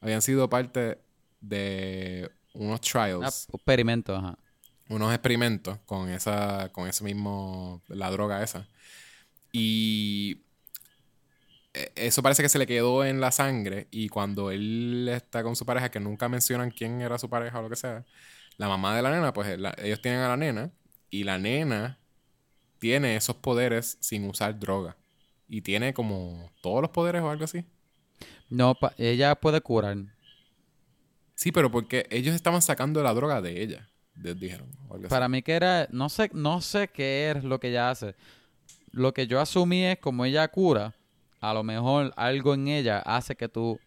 habían 0.00 0.22
sido 0.22 0.48
parte 0.48 0.98
de 1.40 2.30
unos 2.54 2.80
Ah, 2.80 3.06
trials, 3.06 3.48
experimento, 3.52 4.16
ajá. 4.16 4.38
unos 4.88 5.12
experimentos 5.12 5.78
con 5.86 6.08
esa, 6.10 6.70
con 6.72 6.88
ese 6.88 7.04
mismo, 7.04 7.82
la 7.88 8.10
droga 8.10 8.42
esa. 8.42 8.68
Y 9.52 10.42
eh, 11.74 11.92
eso 11.96 12.22
parece 12.22 12.42
que 12.42 12.48
se 12.48 12.58
le 12.58 12.66
quedó 12.66 13.04
en 13.04 13.20
la 13.20 13.30
sangre 13.32 13.88
y 13.90 14.08
cuando 14.08 14.50
él 14.50 15.08
está 15.12 15.42
con 15.42 15.56
su 15.56 15.66
pareja, 15.66 15.90
que 15.90 16.00
nunca 16.00 16.28
mencionan 16.28 16.70
quién 16.70 17.00
era 17.00 17.18
su 17.18 17.28
pareja 17.28 17.58
o 17.58 17.62
lo 17.62 17.70
que 17.70 17.76
sea, 17.76 18.04
la 18.56 18.68
mamá 18.68 18.96
de 18.96 19.02
la 19.02 19.10
nena, 19.10 19.32
pues 19.32 19.58
la- 19.58 19.74
ellos 19.82 20.00
tienen 20.00 20.20
a 20.20 20.28
la 20.28 20.36
nena 20.36 20.70
y 21.10 21.24
la 21.24 21.38
nena 21.38 21.98
tiene 22.78 23.16
esos 23.16 23.36
poderes 23.36 23.98
sin 24.00 24.28
usar 24.28 24.58
droga. 24.58 24.96
Y 25.48 25.62
tiene 25.62 25.94
como 25.94 26.50
todos 26.60 26.82
los 26.82 26.90
poderes 26.90 27.22
o 27.22 27.30
algo 27.30 27.44
así. 27.44 27.64
No, 28.48 28.74
pa- 28.74 28.94
ella 28.98 29.34
puede 29.34 29.60
curar. 29.60 29.96
Sí, 31.34 31.52
pero 31.52 31.70
porque 31.70 32.06
ellos 32.10 32.34
estaban 32.34 32.62
sacando 32.62 33.02
la 33.02 33.12
droga 33.12 33.40
de 33.42 33.62
ella, 33.62 33.88
de- 34.14 34.34
dijeron. 34.34 34.68
así. 34.90 35.08
Para 35.08 35.28
mí 35.28 35.42
que 35.42 35.52
era, 35.52 35.86
no 35.90 36.08
sé, 36.08 36.30
no 36.32 36.60
sé 36.60 36.88
qué 36.88 37.30
es 37.30 37.44
lo 37.44 37.60
que 37.60 37.68
ella 37.68 37.90
hace. 37.90 38.14
Lo 38.92 39.12
que 39.12 39.26
yo 39.26 39.40
asumí 39.40 39.84
es 39.84 39.98
como 39.98 40.24
ella 40.24 40.48
cura, 40.48 40.94
a 41.40 41.52
lo 41.52 41.62
mejor 41.62 42.12
algo 42.16 42.54
en 42.54 42.68
ella 42.68 43.00
hace 43.00 43.36
que 43.36 43.48
tú, 43.48 43.78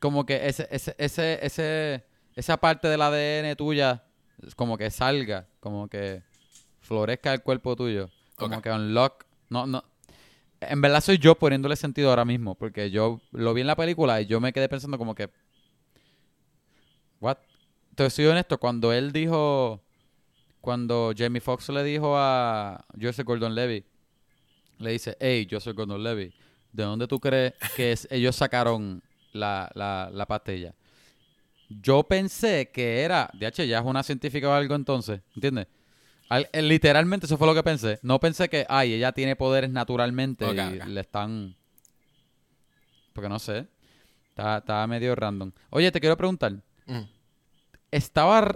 como 0.00 0.24
que 0.26 0.46
ese, 0.48 0.66
ese, 0.70 0.94
ese, 0.98 1.38
ese, 1.44 2.04
esa 2.34 2.56
parte 2.56 2.88
del 2.88 3.02
ADN 3.02 3.54
tuya, 3.56 4.02
como 4.56 4.76
que 4.78 4.90
salga, 4.90 5.46
como 5.60 5.88
que 5.88 6.22
florezca 6.80 7.32
el 7.32 7.42
cuerpo 7.42 7.76
tuyo, 7.76 8.10
como 8.36 8.60
que 8.62 8.70
unlock, 8.70 9.24
no, 9.50 9.66
no. 9.66 9.84
En 10.60 10.80
verdad 10.80 11.00
soy 11.00 11.18
yo 11.18 11.36
poniéndole 11.36 11.76
sentido 11.76 12.10
ahora 12.10 12.24
mismo, 12.24 12.54
porque 12.54 12.90
yo 12.90 13.20
lo 13.30 13.54
vi 13.54 13.60
en 13.60 13.66
la 13.66 13.76
película 13.76 14.20
y 14.20 14.26
yo 14.26 14.40
me 14.40 14.52
quedé 14.52 14.68
pensando 14.68 14.98
como 14.98 15.14
que, 15.14 15.30
what? 17.20 17.38
Te 17.94 18.10
soy 18.10 18.26
honesto, 18.26 18.58
cuando 18.58 18.92
él 18.92 19.12
dijo, 19.12 19.80
cuando 20.60 21.12
Jamie 21.16 21.40
Foxx 21.40 21.68
le 21.70 21.84
dijo 21.84 22.14
a 22.16 22.84
Joseph 23.00 23.26
Gordon-Levitt, 23.26 23.86
le 24.78 24.92
dice, 24.92 25.16
hey, 25.20 25.46
Joseph 25.50 25.76
Gordon-Levitt, 25.76 26.34
¿de 26.72 26.82
dónde 26.82 27.06
tú 27.06 27.18
crees 27.18 27.54
que 27.76 27.96
ellos 28.10 28.36
sacaron 28.36 29.02
la, 29.32 29.70
la, 29.74 30.10
la 30.12 30.26
pastilla? 30.26 30.74
Yo 31.68 32.02
pensé 32.02 32.70
que 32.72 33.02
era, 33.02 33.30
de 33.34 33.50
ya 33.50 33.78
es 33.78 33.84
una 33.84 34.02
científica 34.02 34.48
o 34.48 34.52
algo 34.52 34.74
entonces, 34.74 35.20
¿entiendes? 35.34 35.66
Al- 36.28 36.48
eh, 36.52 36.62
literalmente 36.62 37.26
eso 37.26 37.38
fue 37.38 37.46
lo 37.46 37.54
que 37.54 37.62
pensé. 37.62 37.98
No 38.02 38.20
pensé 38.20 38.48
que, 38.48 38.66
ay, 38.68 38.92
ella 38.94 39.12
tiene 39.12 39.34
poderes 39.36 39.70
naturalmente 39.70 40.44
y 40.50 40.78
le 40.88 41.00
están... 41.00 41.56
Porque 43.12 43.28
no 43.28 43.38
sé. 43.38 43.66
Está 44.36 44.86
medio 44.86 45.14
random. 45.14 45.50
Oye, 45.70 45.90
te 45.90 46.00
quiero 46.00 46.16
preguntar. 46.16 46.52
Mm. 46.86 47.00
Estaba... 47.90 48.54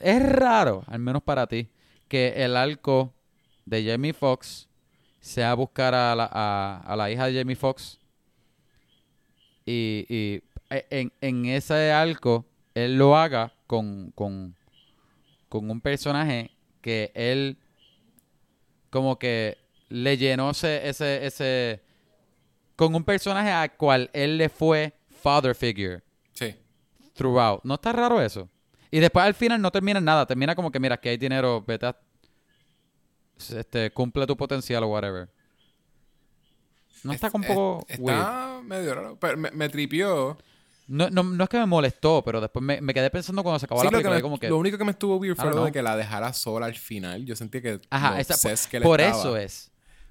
Es 0.00 0.22
raro, 0.22 0.82
al 0.86 0.98
menos 1.00 1.22
para 1.22 1.46
ti, 1.46 1.68
que 2.08 2.28
el 2.44 2.56
arco 2.56 3.12
de 3.66 3.84
Jamie 3.84 4.14
Foxx 4.14 4.66
sea 5.20 5.52
buscar 5.54 5.94
a 5.94 6.16
la, 6.16 6.28
a, 6.32 6.82
a 6.86 6.96
la 6.96 7.10
hija 7.10 7.26
de 7.26 7.38
Jamie 7.38 7.54
Foxx 7.56 7.98
y, 9.66 10.06
y 10.08 10.42
e- 10.70 10.86
en, 10.90 11.12
en 11.20 11.46
ese 11.46 11.92
arco 11.92 12.46
él 12.74 12.96
lo 12.96 13.16
haga 13.16 13.52
con, 13.66 14.10
con, 14.12 14.56
con 15.50 15.70
un 15.70 15.80
personaje 15.82 16.50
que 16.80 17.10
él 17.14 17.58
como 18.90 19.18
que 19.18 19.58
le 19.88 20.16
llenó 20.16 20.50
ese, 20.50 20.88
ese, 20.88 21.24
ese 21.26 21.80
con 22.76 22.94
un 22.94 23.04
personaje 23.04 23.50
al 23.50 23.76
cual 23.76 24.10
él 24.12 24.38
le 24.38 24.48
fue 24.48 24.94
father 25.22 25.54
figure 25.54 26.02
Sí. 26.32 26.54
throughout. 27.14 27.60
¿No 27.64 27.74
está 27.74 27.92
raro 27.92 28.20
eso? 28.22 28.48
Y 28.90 28.98
después 28.98 29.24
al 29.24 29.34
final 29.34 29.60
no 29.60 29.70
termina 29.70 29.98
en 29.98 30.04
nada. 30.04 30.26
Termina 30.26 30.54
como 30.56 30.72
que, 30.72 30.80
mira, 30.80 30.96
que 30.96 31.10
hay 31.10 31.16
dinero, 31.16 31.62
vete 31.66 31.86
a... 31.86 31.96
Este, 33.36 33.90
cumple 33.92 34.26
tu 34.26 34.36
potencial 34.36 34.82
o 34.82 34.88
whatever. 34.88 35.28
No 37.04 37.12
está 37.12 37.28
Es- 37.28 37.34
un 37.34 37.44
es- 37.44 37.48
poco 37.48 37.86
weird. 37.98 38.18
Está 38.18 38.60
medio 38.64 38.94
raro. 38.94 39.18
Pero 39.20 39.36
me, 39.36 39.50
me 39.52 39.68
tripió. 39.68 40.36
No, 40.90 41.08
no, 41.08 41.22
no 41.22 41.44
es 41.44 41.48
que 41.50 41.58
me 41.58 41.66
molestó, 41.66 42.22
pero 42.24 42.40
después 42.40 42.62
me, 42.64 42.80
me 42.80 42.92
quedé 42.92 43.10
pensando 43.10 43.42
cuando 43.42 43.58
se 43.60 43.66
acabó 43.66 43.80
Sí, 43.80 43.86
la 43.86 43.90
lo, 43.92 43.98
que 43.98 44.02
película. 44.02 44.16
me- 44.16 44.22
como 44.22 44.38
que, 44.40 44.48
lo 44.48 44.58
único 44.58 44.76
que 44.76 44.84
me 44.84 44.90
estuvo 44.90 45.16
weird 45.16 45.36
fue 45.36 45.50
lo 45.50 45.64
de 45.64 45.72
que 45.72 45.82
la 45.82 45.96
dejara 45.96 46.32
sola 46.32 46.66
al 46.66 46.74
final. 46.74 47.24
Yo 47.24 47.36
sentí 47.36 47.62
que 47.62 47.80
ajá, 47.90 48.10
lo 48.12 48.16
esa- 48.18 48.34
obsessed 48.34 48.68
que 48.70 48.76
él 48.78 48.82
por 48.82 49.00
eso 49.00 49.36
es. 49.36 49.70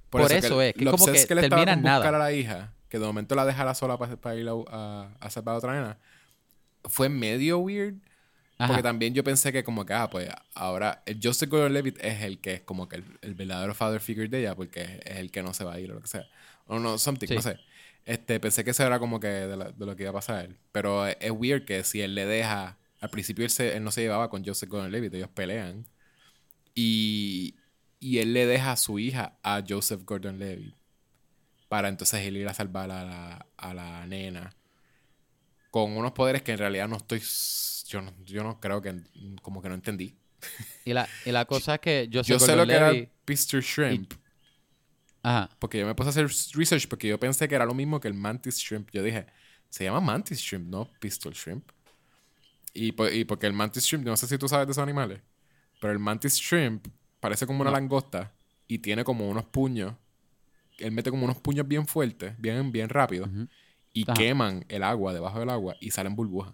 Por, 0.09 0.21
por 0.21 0.31
eso, 0.31 0.47
eso 0.47 0.61
es, 0.61 0.73
que 0.73 0.83
lo 0.85 0.91
como 0.91 1.05
que 1.05 1.25
que 1.27 1.35
le 1.35 1.41
termina 1.49 1.73
en 1.73 1.81
buscar 1.81 2.01
nada. 2.05 2.15
a 2.15 2.19
la 2.19 2.31
hija, 2.33 2.73
que 2.89 2.97
de 2.97 3.05
momento 3.05 3.35
la 3.35 3.45
dejara 3.45 3.75
sola 3.75 3.97
para, 3.97 4.35
ir 4.35 4.47
a, 4.49 4.53
a, 4.71 5.09
a 5.19 5.29
salvar 5.29 5.55
a 5.55 5.57
otra 5.59 5.73
nena, 5.73 5.97
fue 6.85 7.09
medio 7.09 7.59
weird. 7.59 7.95
Ajá. 8.57 8.67
Porque 8.69 8.83
también 8.83 9.13
yo 9.13 9.23
pensé 9.23 9.53
que 9.53 9.63
como 9.63 9.85
que, 9.85 9.93
ah, 9.93 10.09
pues 10.09 10.27
ahora 10.53 11.01
el 11.05 11.19
Joseph 11.23 11.49
Gordon-Levitt 11.49 11.97
es 12.03 12.23
el 12.23 12.39
que 12.41 12.55
es 12.55 12.61
como 12.61 12.89
que 12.89 12.97
el, 12.97 13.05
el 13.21 13.33
verdadero 13.33 13.73
father 13.73 14.01
figure 14.01 14.27
de 14.27 14.39
ella 14.41 14.55
porque 14.55 14.81
es, 14.81 14.89
es 15.05 15.17
el 15.17 15.31
que 15.31 15.41
no 15.43 15.53
se 15.53 15.63
va 15.63 15.73
a 15.75 15.79
ir 15.79 15.91
o 15.91 15.95
lo 15.95 16.01
que 16.01 16.07
sea. 16.07 16.25
O 16.67 16.77
no, 16.79 16.97
something, 16.97 17.27
Sí. 17.27 17.35
no 17.35 17.41
sé. 17.41 17.57
Este, 18.05 18.39
pensé 18.39 18.63
que 18.63 18.71
eso 18.71 18.83
era 18.85 18.99
como 18.99 19.19
que 19.19 19.27
de, 19.27 19.57
la- 19.57 19.71
de 19.71 19.85
lo 19.85 19.95
que 19.95 20.03
iba 20.03 20.11
a 20.11 20.13
pasar. 20.13 20.57
Pero 20.71 21.05
es, 21.07 21.17
es 21.19 21.31
weird 21.31 21.65
que 21.65 21.83
si 21.83 22.01
él 22.01 22.15
le 22.15 22.25
deja... 22.25 22.79
Al 23.01 23.09
principio 23.09 23.45
él, 23.45 23.51
se- 23.51 23.75
él 23.77 23.83
no 23.83 23.91
se 23.91 24.01
llevaba 24.01 24.29
con 24.29 24.43
Joseph 24.45 24.69
Gordon-Levitt, 24.69 25.13
ellos 25.13 25.29
pelean. 25.29 25.85
Y, 26.75 27.55
y 27.99 28.19
él 28.19 28.33
le 28.33 28.45
deja 28.47 28.73
a 28.73 28.77
su 28.77 28.99
hija 28.99 29.39
a 29.43 29.63
Joseph 29.67 30.03
Gordon-Levitt 30.05 30.75
para 31.69 31.89
entonces 31.89 32.21
él 32.25 32.37
ir 32.37 32.47
a 32.47 32.53
salvar 32.53 32.91
a 32.91 33.03
la, 33.05 33.47
a 33.57 33.73
la 33.73 34.05
nena 34.07 34.55
con 35.69 35.95
unos 35.97 36.11
poderes 36.13 36.41
que 36.41 36.51
en 36.53 36.57
realidad 36.57 36.87
no 36.87 36.97
estoy 36.97 37.21
yo 37.87 38.01
no, 38.01 38.13
yo 38.25 38.43
no 38.43 38.59
creo 38.59 38.81
que 38.81 38.95
como 39.41 39.61
que 39.61 39.69
no 39.69 39.75
entendí 39.75 40.15
Y 40.83 40.93
la, 40.93 41.11
y 41.23 41.31
la 41.31 41.45
cosa 41.45 41.75
es 41.75 41.79
que 41.81 42.07
yo, 42.09 42.21
yo 42.23 42.39
sé 42.39 42.55
lo 42.55 42.67
que 42.67 42.75
era 42.75 43.03
Pister 43.25 43.61
Shrimp 43.61 44.13
Ajá. 45.23 45.49
porque 45.59 45.79
yo 45.79 45.85
me 45.85 45.95
puse 45.95 46.07
a 46.07 46.11
hacer 46.11 46.27
research 46.55 46.87
porque 46.87 47.07
yo 47.07 47.19
pensé 47.19 47.47
que 47.47 47.55
era 47.55 47.65
lo 47.65 47.73
mismo 47.73 47.99
que 47.99 48.07
el 48.07 48.13
Mantis 48.13 48.57
Shrimp 48.57 48.89
yo 48.91 49.03
dije 49.03 49.25
se 49.69 49.83
llama 49.83 49.99
Mantis 50.01 50.39
Shrimp 50.39 50.67
no 50.69 50.89
Pistol 50.99 51.33
Shrimp 51.33 51.69
y, 52.73 52.93
y 53.19 53.25
porque 53.25 53.47
el 53.47 53.53
Mantis 53.53 53.83
Shrimp 53.83 54.05
no 54.05 54.15
sé 54.17 54.27
si 54.27 54.37
tú 54.37 54.47
sabes 54.47 54.67
de 54.67 54.71
esos 54.71 54.81
animales 54.83 55.21
pero 55.81 55.91
el 55.93 55.99
Mantis 55.99 56.35
Shrimp 56.35 56.87
parece 57.19 57.45
como 57.45 57.61
una 57.61 57.71
No. 57.71 57.77
langosta 57.77 58.33
y 58.67 58.79
tiene 58.79 59.03
como 59.03 59.27
unos 59.29 59.45
puños 59.45 59.93
él 60.77 60.91
mete 60.91 61.09
como 61.09 61.25
unos 61.25 61.37
puños 61.37 61.67
bien 61.67 61.85
fuertes 61.87 62.33
bien 62.39 62.71
bien 62.71 62.87
rápidos 62.89 63.29
Ujú. 63.29 63.47
y 63.93 64.03
Ajá. 64.03 64.13
queman 64.13 64.65
el 64.69 64.83
agua 64.83 65.13
debajo 65.13 65.39
del 65.39 65.49
agua 65.49 65.75
y 65.81 65.91
salen 65.91 66.15
burbujas 66.15 66.53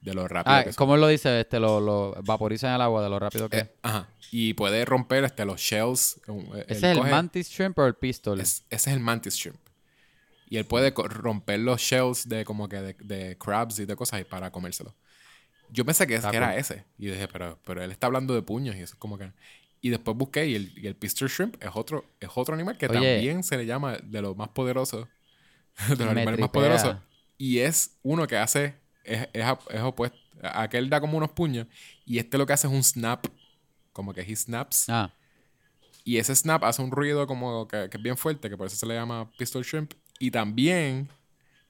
de 0.00 0.14
lo 0.14 0.26
rápido 0.28 0.56
Ah, 0.56 0.64
que 0.64 0.72
son. 0.72 0.76
¿cómo 0.78 0.96
lo 0.96 1.08
dice? 1.08 1.40
Este, 1.40 1.60
lo, 1.60 1.80
lo 1.80 2.14
vaporizan 2.24 2.74
el 2.74 2.80
agua 2.80 3.02
de 3.02 3.10
lo 3.10 3.18
rápido 3.18 3.48
que 3.48 3.56
es. 3.58 3.62
Eh, 3.64 3.74
ajá. 3.82 4.08
Y 4.32 4.54
puede 4.54 4.84
romper 4.84 5.24
este, 5.24 5.44
los 5.44 5.60
shells. 5.60 6.20
um, 6.26 6.40
eh, 6.56 6.64
¿Ese 6.68 6.74
es 6.90 6.96
el 6.96 6.98
coge- 6.98 7.10
mantis 7.10 7.48
shrimp 7.50 7.78
o 7.78 7.86
el 7.86 7.94
pistol? 7.94 8.40
es- 8.40 8.64
ese 8.70 8.90
es 8.90 8.96
el 8.96 9.00
mantis 9.00 9.34
shrimp. 9.34 9.58
Y 10.48 10.56
él 10.56 10.64
puede 10.64 10.90
romper 10.90 11.60
los 11.60 11.80
shells 11.80 12.28
de 12.28 12.44
como 12.44 12.68
que 12.68 12.76
de, 12.80 12.94
de 12.94 13.38
crabs 13.38 13.78
y 13.78 13.84
de 13.84 13.94
cosas 13.94 14.20
y 14.20 14.24
para 14.24 14.50
comérselos. 14.50 14.94
Yo 15.70 15.84
pensé 15.84 16.06
que, 16.06 16.18
que 16.18 16.36
era 16.36 16.56
ese. 16.56 16.84
Y 16.98 17.06
dije, 17.06 17.28
pero, 17.28 17.58
pero 17.64 17.82
él 17.84 17.92
está 17.92 18.08
hablando 18.08 18.34
de 18.34 18.42
puños 18.42 18.74
y 18.74 18.80
eso 18.80 18.94
es 18.94 18.98
como 18.98 19.16
que... 19.18 19.30
Y 19.82 19.90
después 19.90 20.16
busqué 20.16 20.46
y 20.46 20.56
el, 20.56 20.72
y 20.76 20.86
el 20.88 20.96
Pister 20.96 21.28
Shrimp 21.28 21.56
es 21.62 21.70
otro, 21.74 22.04
es 22.18 22.28
otro 22.34 22.54
animal 22.54 22.76
que 22.76 22.86
Oye. 22.86 22.94
también 22.94 23.42
se 23.44 23.56
le 23.56 23.64
llama 23.64 23.96
de 24.02 24.20
los 24.22 24.36
más 24.36 24.48
poderosos. 24.48 25.06
De 25.88 25.96
los 25.96 26.08
animales 26.08 26.40
más 26.40 26.50
poderosos. 26.50 26.96
Y 27.38 27.60
es 27.60 27.96
uno 28.02 28.26
que 28.26 28.36
hace... 28.36 28.74
Es, 29.04 29.28
es, 29.32 29.44
es 29.70 29.80
opuesto. 29.80 30.18
Aquel 30.42 30.88
da 30.90 31.00
como 31.00 31.16
unos 31.18 31.30
puños. 31.32 31.66
Y 32.06 32.18
este 32.18 32.38
lo 32.38 32.46
que 32.46 32.52
hace 32.52 32.66
es 32.66 32.72
un 32.72 32.82
snap. 32.82 33.26
Como 33.92 34.14
que 34.14 34.20
he 34.22 34.34
snaps. 34.36 34.88
Ah, 34.88 35.12
Y 36.04 36.16
ese 36.18 36.34
snap 36.34 36.64
hace 36.64 36.80
un 36.82 36.90
ruido 36.90 37.26
como 37.26 37.66
que, 37.68 37.88
que 37.90 37.96
es 37.96 38.02
bien 38.02 38.16
fuerte, 38.16 38.48
que 38.48 38.56
por 38.56 38.66
eso 38.66 38.76
se 38.76 38.86
le 38.86 38.94
llama 38.94 39.30
pistol 39.38 39.62
shrimp. 39.64 39.92
Y 40.18 40.30
también 40.30 41.08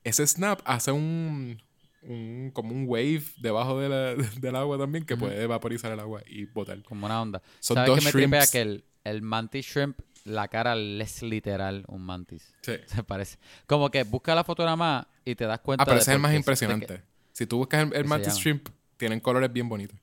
ese 0.04 0.26
snap 0.26 0.60
hace 0.64 0.92
un, 0.92 1.60
un- 2.02 2.50
como 2.54 2.72
un 2.74 2.84
wave 2.86 3.22
debajo 3.38 3.78
de 3.80 3.88
la- 3.88 4.14
del 4.40 4.56
agua 4.56 4.78
también 4.78 5.04
que 5.04 5.16
puede 5.16 5.46
vaporizar 5.46 5.90
el 5.92 6.00
agua 6.00 6.22
y 6.26 6.44
botar. 6.46 6.82
como 6.84 7.06
una 7.06 7.20
onda. 7.22 7.42
Son 7.58 7.74
¿Sabes 7.76 7.88
dos 8.04 8.12
qué 8.12 8.26
me. 8.28 8.46
Que 8.46 8.60
el, 8.60 8.84
el 9.04 9.22
mantis 9.22 9.66
shrimp, 9.66 9.98
la 10.24 10.46
cara 10.48 10.76
es 10.76 11.22
literal 11.22 11.84
un 11.88 12.02
mantis. 12.02 12.52
Sí. 12.62 12.74
Se 12.86 13.02
parece. 13.02 13.38
Como 13.66 13.90
que 13.90 14.04
busca 14.04 14.34
la 14.34 14.44
foto 14.44 14.62
nada 14.64 14.76
más 14.76 15.06
y 15.24 15.34
te 15.34 15.44
das 15.46 15.60
cuenta 15.60 15.82
Ah, 15.82 15.86
pero 15.86 15.96
de 15.96 16.02
ese 16.02 16.10
es 16.12 16.14
el 16.16 16.20
más 16.20 16.30
de 16.32 16.36
impresionante. 16.36 17.02
Si 17.40 17.46
tú 17.46 17.56
buscas 17.56 17.86
el, 17.86 17.94
el 17.96 18.04
mantis 18.04 18.34
shrimp, 18.36 18.68
tienen 18.98 19.18
colores 19.18 19.50
bien 19.50 19.66
bonitos. 19.66 19.98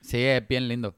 Sí, 0.00 0.16
es 0.22 0.48
bien 0.48 0.68
lindo. 0.68 0.96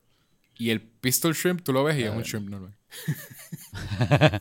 Y 0.56 0.70
el 0.70 0.80
pistol 0.80 1.34
shrimp, 1.34 1.62
tú 1.62 1.72
lo 1.72 1.82
ves 1.82 1.98
y 1.98 2.04
es 2.04 2.10
un 2.10 2.20
Eh. 2.20 2.24
shrimp 2.24 2.48
normal. 2.48 2.76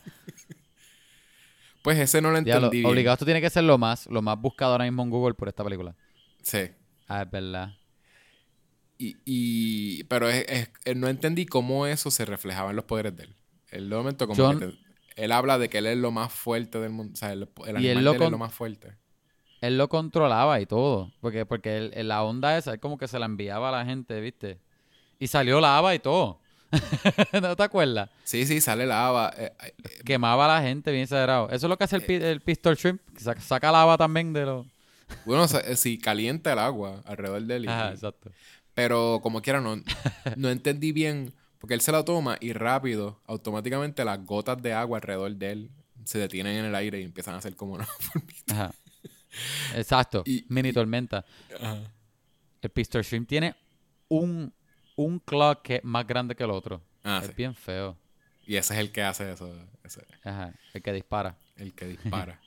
Pues 1.82 1.98
ese 1.98 2.20
no 2.20 2.30
lo 2.30 2.36
entendí 2.38 2.78
bien. 2.78 2.86
obligado 2.86 3.14
esto 3.14 3.24
tiene 3.24 3.40
que 3.40 3.48
ser 3.50 3.64
lo 3.64 3.78
más, 3.78 4.06
lo 4.06 4.20
más 4.22 4.38
buscado 4.38 4.72
ahora 4.72 4.84
mismo 4.84 5.02
en 5.02 5.10
Google 5.10 5.34
por 5.34 5.48
esta 5.48 5.64
película. 5.64 5.96
Sí. 6.42 6.68
Ah, 7.08 7.22
es 7.22 7.30
verdad. 7.32 7.74
Y, 8.98 9.16
y- 9.24 10.04
pero 10.04 10.28
es, 10.28 10.44
es- 10.48 10.70
eh, 10.84 10.94
no 10.94 11.08
entendí 11.08 11.46
cómo 11.46 11.86
eso 11.86 12.10
se 12.10 12.24
reflejaba 12.26 12.70
en 12.70 12.76
los 12.76 12.84
poderes 12.84 13.16
de 13.16 13.24
él. 13.24 13.34
Él 13.70 13.88
de 13.88 13.96
momento 13.96 14.26
como 14.28 14.36
Yo 14.36 14.58
que 14.58 14.64
n- 14.66 14.72
te- 15.16 15.24
él 15.24 15.32
habla 15.32 15.58
de 15.58 15.68
que 15.70 15.78
él 15.78 15.86
es 15.86 15.96
lo 15.96 16.10
más 16.12 16.30
fuerte 16.32 16.78
del 16.78 16.90
mundo. 16.90 17.14
O 17.14 17.16
sea, 17.16 17.32
el, 17.32 17.48
el 17.66 17.68
él 17.70 17.76
animal 17.76 18.04
lo 18.04 18.10
de 18.12 18.16
él 18.18 18.22
es 18.24 18.30
lo 18.30 18.38
más 18.38 18.52
fuerte. 18.54 18.92
Él 19.60 19.76
lo 19.78 19.88
controlaba 19.88 20.60
y 20.60 20.66
todo. 20.66 21.10
Porque, 21.20 21.44
porque 21.46 21.76
él- 21.76 21.90
él- 21.94 22.08
la 22.08 22.22
onda 22.22 22.56
esa, 22.56 22.72
él 22.72 22.80
como 22.80 22.96
que 22.98 23.08
se 23.08 23.18
la 23.18 23.26
enviaba 23.26 23.68
a 23.68 23.72
la 23.72 23.84
gente, 23.84 24.20
¿viste? 24.20 24.58
Y 25.18 25.26
salió 25.26 25.60
lava 25.60 25.94
y 25.94 25.98
todo. 25.98 26.40
¿No 27.42 27.56
te 27.56 27.62
acuerdas? 27.62 28.08
Sí, 28.24 28.46
sí, 28.46 28.60
sale 28.60 28.86
lava. 28.86 29.32
eh, 29.36 29.52
eh, 29.62 29.74
Quemaba 30.04 30.44
a 30.46 30.60
la 30.60 30.66
gente 30.66 30.90
bien 30.92 31.02
exagerado. 31.04 31.46
Eso 31.48 31.66
es 31.66 31.68
lo 31.68 31.76
que 31.76 31.84
hace 31.84 31.96
el, 31.96 32.02
pi- 32.02 32.14
el 32.14 32.40
Pistol 32.40 32.76
Shrimp. 32.76 33.00
Saca, 33.18 33.40
saca 33.40 33.72
lava 33.72 33.98
también 33.98 34.32
de 34.32 34.46
los... 34.46 34.66
bueno, 35.24 35.44
eh, 35.64 35.76
sí, 35.76 35.98
calienta 35.98 36.52
el 36.52 36.58
agua 36.60 37.02
alrededor 37.04 37.42
de 37.42 37.56
él. 37.56 37.64
y- 37.64 37.68
Ajá, 37.68 37.90
exacto. 37.90 38.30
pero 38.72 39.20
como 39.22 39.42
quiera, 39.42 39.60
no, 39.60 39.76
no 40.36 40.48
entendí 40.48 40.92
bien. 40.92 41.34
Porque 41.58 41.74
él 41.74 41.82
se 41.82 41.92
la 41.92 42.02
toma 42.06 42.38
y 42.40 42.54
rápido, 42.54 43.20
automáticamente 43.26 44.02
las 44.02 44.24
gotas 44.24 44.62
de 44.62 44.72
agua 44.72 44.96
alrededor 44.96 45.32
de 45.36 45.50
él 45.52 45.70
se 46.04 46.18
detienen 46.18 46.56
en 46.56 46.64
el 46.64 46.74
aire 46.74 47.00
y 47.00 47.04
empiezan 47.04 47.34
a 47.34 47.38
hacer 47.38 47.54
como 47.54 47.74
una 47.74 47.84
formita. 47.98 48.54
Ajá. 48.54 48.74
Exacto. 49.74 50.22
Y- 50.26 50.44
Mini 50.48 50.70
y- 50.70 50.72
tormenta. 50.72 51.24
El 52.62 52.70
Pistol 52.70 53.02
Shrimp 53.02 53.28
tiene 53.28 53.54
un, 54.08 54.52
un 54.96 55.18
claw 55.20 55.62
que 55.62 55.76
es 55.76 55.84
más 55.84 56.06
grande 56.06 56.34
que 56.34 56.44
el 56.44 56.50
otro. 56.50 56.82
Ah, 57.04 57.20
es 57.22 57.28
sí. 57.28 57.34
bien 57.36 57.54
feo. 57.54 57.96
Y 58.46 58.56
ese 58.56 58.74
es 58.74 58.80
el 58.80 58.92
que 58.92 59.02
hace 59.02 59.32
eso. 59.32 59.50
ese- 59.84 60.04
Ajá. 60.24 60.52
El 60.74 60.82
que 60.82 60.92
dispara. 60.92 61.36
el 61.56 61.72
que 61.74 61.86
dispara. 61.96 62.40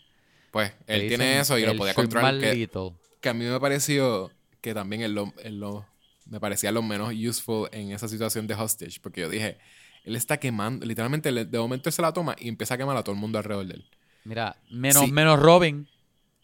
Pues 0.51 0.71
él 0.87 1.07
tiene 1.07 1.39
eso 1.39 1.57
y 1.57 1.65
lo 1.65 1.75
podía 1.75 1.93
controlar. 1.95 2.39
Que, 2.39 3.29
a 3.29 3.33
mí 3.33 3.45
me 3.45 3.59
pareció 3.59 4.31
que 4.61 4.73
también 4.73 5.01
él 5.01 5.13
lo, 5.15 5.33
él 5.43 5.59
lo- 5.59 5.85
me 6.25 6.39
parecía 6.39 6.71
lo 6.71 6.81
menos 6.83 7.11
useful 7.13 7.67
en 7.71 7.91
esa 7.91 8.07
situación 8.07 8.45
de 8.47 8.53
hostage. 8.53 8.99
Porque 9.01 9.21
yo 9.21 9.29
dije, 9.29 9.57
él 10.03 10.15
está 10.15 10.37
quemando, 10.39 10.85
literalmente 10.85 11.31
de 11.31 11.57
momento 11.59 11.89
él 11.89 11.93
se 11.93 12.01
la 12.03 12.13
toma 12.13 12.35
y 12.37 12.49
empieza 12.49 12.75
a 12.75 12.77
quemar 12.77 12.95
a 12.97 13.03
todo 13.03 13.15
el 13.15 13.21
mundo 13.21 13.39
alrededor 13.39 13.65
de 13.65 13.73
él. 13.75 13.85
Mira, 14.25 14.55
menos, 14.69 15.03
Sí. 15.05 15.11
menos 15.11 15.39
Robin. 15.39 15.87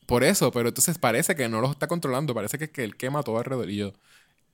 Por 0.09 0.23
eso, 0.23 0.51
pero 0.51 0.69
entonces 0.69 0.97
parece 0.97 1.35
que 1.35 1.47
no 1.47 1.61
lo 1.61 1.69
está 1.69 1.87
controlando, 1.87 2.33
parece 2.33 2.57
que, 2.57 2.71
que 2.71 2.83
él 2.83 2.97
quema 2.97 3.21
todo 3.21 3.37
alrededor. 3.37 3.69
Y 3.69 3.75
yo, 3.75 3.93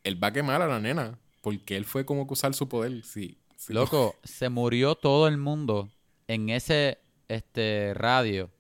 él 0.04 0.22
va 0.22 0.28
a 0.28 0.34
quemar 0.34 0.62
a 0.62 0.68
la 0.68 0.82
nena, 0.82 1.18
porque 1.42 1.78
él 1.78 1.86
fue 1.86 2.06
como 2.06 2.28
que 2.28 2.34
usar 2.34 2.54
su 2.54 2.68
poder. 2.68 3.06
Sí, 3.06 3.38
sí. 3.56 3.72
Loco, 3.72 4.16
se 4.26 4.50
murió 4.50 4.96
todo 4.96 5.30
el 5.30 5.38
mundo 5.38 5.90
en 6.28 6.50
ese 6.50 7.00
este 7.30 7.94
radio, 7.94 8.52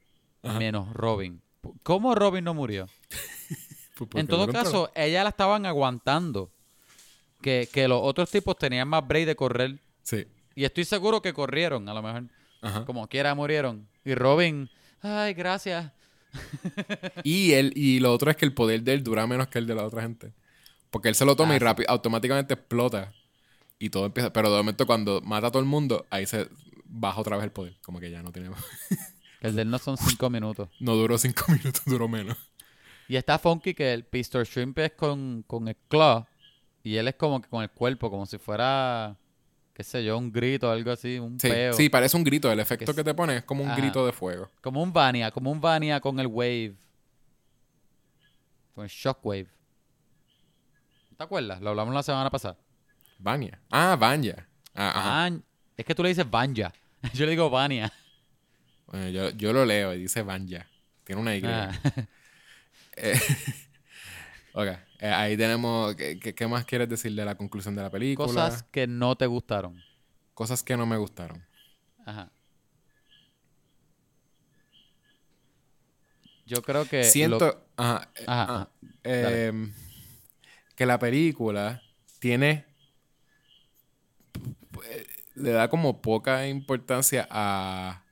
Ajá. 0.41 0.57
menos 0.57 0.93
Robin. 0.93 1.41
¿Cómo 1.83 2.15
Robin 2.15 2.43
no 2.45 2.53
murió? 2.53 2.87
Pues 3.97 4.09
En 4.15 4.27
todo 4.27 4.47
caso, 4.49 4.91
ella 4.93 5.23
la 5.23 5.29
estaban 5.29 5.65
aguantando. 5.65 6.51
Que, 7.41 7.69
que 7.71 7.87
los 7.87 8.01
otros 8.03 8.29
tipos 8.29 8.57
tenían 8.57 8.89
más 8.89 9.07
break 9.07 9.25
de 9.25 9.35
correr. 9.37 9.79
Sí. 10.03 10.27
Y 10.53 10.65
estoy 10.65 10.83
seguro 10.83 11.21
que 11.21 11.31
corrieron, 11.31 11.87
a 11.87 11.93
lo 11.93 12.01
mejor. 12.01 12.23
Ajá. 12.61 12.83
Como 12.83 13.07
quiera 13.07 13.33
murieron. 13.35 13.87
Y 14.03 14.13
Robin, 14.15 14.69
ay, 15.01 15.33
gracias. 15.33 15.93
Y 17.23 17.53
él, 17.53 17.73
y 17.75 17.99
lo 17.99 18.13
otro 18.13 18.29
es 18.31 18.37
que 18.37 18.45
el 18.45 18.53
poder 18.53 18.83
de 18.83 18.93
él 18.93 19.03
dura 19.03 19.27
menos 19.27 19.47
que 19.47 19.59
el 19.59 19.67
de 19.67 19.75
la 19.75 19.83
otra 19.85 20.01
gente. 20.01 20.33
Porque 20.89 21.09
él 21.09 21.15
se 21.15 21.25
lo 21.25 21.35
toma 21.35 21.53
Ah, 21.53 21.57
y 21.57 21.59
sí. 21.59 21.65
rápido, 21.65 21.89
automáticamente 21.89 22.53
explota. 22.53 23.13
Y 23.79 23.89
todo 23.89 24.05
empieza. 24.05 24.31
Pero 24.31 24.49
de 24.49 24.57
momento 24.57 24.85
cuando 24.85 25.21
mata 25.21 25.47
a 25.47 25.51
todo 25.51 25.61
el 25.61 25.67
mundo, 25.67 26.05
ahí 26.09 26.25
se 26.25 26.47
baja 26.85 27.19
otra 27.19 27.35
vez 27.37 27.45
el 27.45 27.51
poder. 27.51 27.75
Como 27.81 27.99
que 27.99 28.09
ya 28.11 28.23
no 28.23 28.31
tiene. 28.31 28.49
El 29.41 29.55
de 29.55 29.61
él 29.63 29.69
no 29.69 29.77
son 29.77 29.97
cinco 29.97 30.29
minutos. 30.29 30.69
No 30.79 30.95
duró 30.95 31.17
cinco 31.17 31.43
minutos, 31.51 31.81
duró 31.85 32.07
menos. 32.07 32.37
Y 33.07 33.15
está 33.17 33.37
funky 33.37 33.75
que 33.75 33.93
el 33.93 34.03
Pistol 34.03 34.43
Shrimp 34.45 34.79
es 34.79 34.93
con, 34.93 35.43
con 35.45 35.67
el 35.67 35.75
claw. 35.87 36.25
Y 36.83 36.95
él 36.95 37.07
es 37.07 37.15
como 37.15 37.41
que 37.41 37.49
con 37.49 37.61
el 37.61 37.69
cuerpo, 37.69 38.09
como 38.09 38.25
si 38.25 38.37
fuera, 38.39 39.17
qué 39.75 39.83
sé 39.83 40.03
yo, 40.03 40.17
un 40.17 40.31
grito 40.31 40.71
algo 40.71 40.89
así, 40.91 41.19
un 41.19 41.39
Sí, 41.39 41.49
peo. 41.49 41.73
sí, 41.73 41.89
parece 41.89 42.15
un 42.17 42.23
grito. 42.23 42.51
El 42.51 42.59
efecto 42.61 42.95
Que 42.95 43.03
te 43.03 43.13
pone 43.13 43.37
es 43.37 43.43
como 43.43 43.61
un 43.63 43.69
Ajá. 43.69 43.79
grito 43.79 44.05
de 44.05 44.11
fuego. 44.13 44.49
Como 44.61 44.81
un 44.81 44.91
Vania, 44.93 45.29
como 45.31 45.51
un 45.51 45.59
Vania 45.61 45.99
con 45.99 46.19
el 46.19 46.27
wave. 46.27 46.75
Con 48.73 48.85
el 48.85 48.89
shockwave. 48.89 49.47
¿Te 51.17 51.23
acuerdas? 51.23 51.61
Lo 51.61 51.69
hablamos 51.69 51.93
la 51.93 52.03
semana 52.03 52.29
pasada. 52.29 52.57
Vanya. 53.19 53.59
Ah, 53.69 53.95
Vanya. 53.99 54.47
Ah. 54.73 55.27
Van- 55.29 55.43
es 55.77 55.85
que 55.85 55.93
tú 55.93 56.03
le 56.03 56.09
dices 56.09 56.29
Vanya. 56.29 56.73
Yo 57.13 57.25
le 57.25 57.31
digo 57.31 57.49
Vania. 57.49 57.91
Bueno, 58.87 59.09
yo, 59.09 59.29
yo 59.31 59.51
lo 59.51 59.65
leo 59.65 59.93
y 59.93 59.99
dice 59.99 60.21
Vanya. 60.21 60.65
Tiene 61.03 61.21
una 61.21 61.35
Y. 61.35 61.41
Ah. 61.45 61.71
Eh, 62.97 63.19
ok, 64.55 64.67
eh, 64.99 65.07
ahí 65.07 65.37
tenemos. 65.37 65.95
¿qué, 65.95 66.17
qué, 66.19 66.47
más 66.47 66.65
quieres 66.65 66.89
decir 66.89 67.13
de 67.13 67.25
la 67.25 67.35
conclusión 67.35 67.75
de 67.75 67.83
la 67.83 67.89
película? 67.91 68.27
Cosas 68.27 68.63
que 68.71 68.87
no 68.87 69.15
te 69.15 69.27
gustaron. 69.27 69.81
Cosas 70.33 70.63
que 70.63 70.75
no 70.75 70.85
me 70.85 70.97
gustaron. 70.97 71.45
Ajá. 72.05 72.31
Yo 76.45 76.61
creo 76.61 76.87
que. 76.87 76.97
lo- 76.97 77.03
Siento. 77.03 77.67
ajá, 77.75 78.09
eh, 78.15 78.23
Ajá, 78.27 78.45
ah, 78.49 78.53
ajá. 78.53 78.69
Em, 79.03 79.73
que 80.75 80.85
la 80.85 80.99
película 80.99 81.81
tiene. 82.19 82.65
Le 85.35 85.51
da 85.51 85.69
como 85.69 86.01
poca 86.01 86.47
importancia 86.47 87.27
a. 87.29 88.03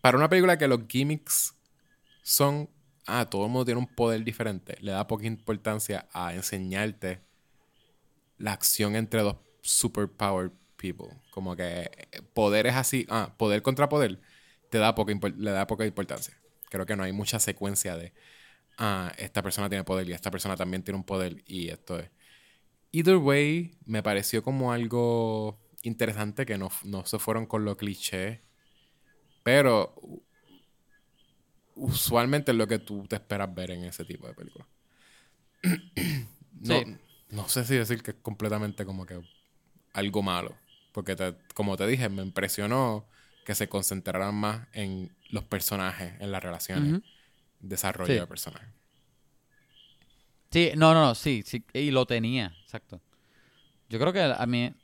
Para 0.00 0.16
una 0.16 0.28
película 0.28 0.58
que 0.58 0.68
los 0.68 0.86
gimmicks 0.88 1.54
son. 2.22 2.68
Ah, 3.06 3.26
todo 3.28 3.44
el 3.46 3.50
mundo 3.50 3.64
tiene 3.64 3.80
un 3.80 3.86
poder 3.86 4.24
diferente. 4.24 4.76
Le 4.80 4.92
da 4.92 5.06
poca 5.06 5.26
importancia 5.26 6.08
a 6.12 6.34
enseñarte 6.34 7.20
la 8.38 8.52
acción 8.52 8.96
entre 8.96 9.22
dos 9.22 9.36
superpowered 9.62 10.52
people. 10.76 11.08
Como 11.30 11.56
que 11.56 11.90
eh, 12.12 12.22
poderes 12.34 12.74
así. 12.74 13.06
Ah, 13.08 13.34
poder 13.36 13.62
contra 13.62 13.88
poder. 13.88 14.20
Te 14.70 14.78
da 14.78 14.94
poca 14.94 15.12
le 15.36 15.50
da 15.50 15.66
poca 15.66 15.86
importancia. 15.86 16.36
Creo 16.70 16.86
que 16.86 16.96
no 16.96 17.02
hay 17.02 17.12
mucha 17.12 17.38
secuencia 17.38 17.96
de. 17.96 18.12
Ah, 18.78 19.12
esta 19.18 19.42
persona 19.42 19.68
tiene 19.68 19.84
poder 19.84 20.08
y 20.08 20.12
esta 20.12 20.30
persona 20.30 20.56
también 20.56 20.82
tiene 20.82 20.96
un 20.98 21.04
poder 21.04 21.42
y 21.46 21.68
esto 21.68 21.98
es. 21.98 22.10
Either 22.92 23.16
way, 23.16 23.76
me 23.84 24.02
pareció 24.02 24.42
como 24.42 24.72
algo 24.72 25.58
interesante 25.82 26.46
que 26.46 26.58
no, 26.58 26.70
no 26.84 27.04
se 27.06 27.18
fueron 27.18 27.46
con 27.46 27.64
lo 27.64 27.76
cliché. 27.76 28.42
Pero 29.42 29.94
usualmente 31.80 32.52
es 32.52 32.56
lo 32.58 32.66
que 32.66 32.78
tú 32.78 33.06
te 33.08 33.16
esperas 33.16 33.52
ver 33.54 33.70
en 33.72 33.84
ese 33.84 34.04
tipo 34.04 34.26
de 34.26 34.34
películas. 34.34 34.68
no, 36.60 36.80
Sí. 36.80 36.96
no 37.30 37.48
sé 37.48 37.64
si 37.64 37.76
decir 37.76 38.02
que 38.02 38.12
es 38.12 38.16
completamente 38.22 38.84
como 38.84 39.06
que 39.06 39.20
algo 39.92 40.22
malo. 40.22 40.56
Porque 40.92 41.16
te- 41.16 41.36
como 41.54 41.76
te 41.76 41.86
dije, 41.86 42.08
me 42.08 42.22
impresionó 42.22 43.06
que 43.44 43.54
se 43.54 43.68
concentraran 43.68 44.34
más 44.34 44.68
en 44.72 45.14
los 45.30 45.44
personajes, 45.44 46.14
en 46.20 46.32
las 46.32 46.42
relaciones, 46.42 47.02
desarrollo 47.60 48.12
Sí. 48.14 48.20
de 48.20 48.26
personajes. 48.26 48.68
Sí, 50.50 50.72
no, 50.76 50.94
no, 50.94 51.06
no, 51.06 51.14
sí, 51.14 51.42
sí, 51.46 51.64
y 51.72 51.90
lo 51.92 52.06
tenía, 52.06 52.52
exacto. 52.62 53.00
Yo 53.88 53.98
creo 54.00 54.12
que 54.12 54.22
a 54.22 54.46
mí 54.46 54.74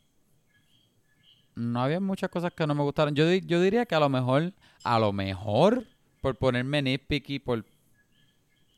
no 1.55 1.82
había 1.82 2.01
muchas 2.01 2.31
cosas 2.31 2.52
que 2.52 2.66
no 2.66 2.74
me 2.74 2.82
gustaron. 2.82 3.14
Yo, 3.14 3.31
yo 3.32 3.60
diría 3.60 3.86
que 3.86 3.94
a 3.94 4.01
lo 4.01 4.09
mejor, 4.09 4.52
a 4.85 4.98
lo 4.98 5.12
mejor, 5.12 5.86
por 6.27 6.35
ponerme 6.35 6.82
nitpicky, 6.82 7.39
por 7.39 7.65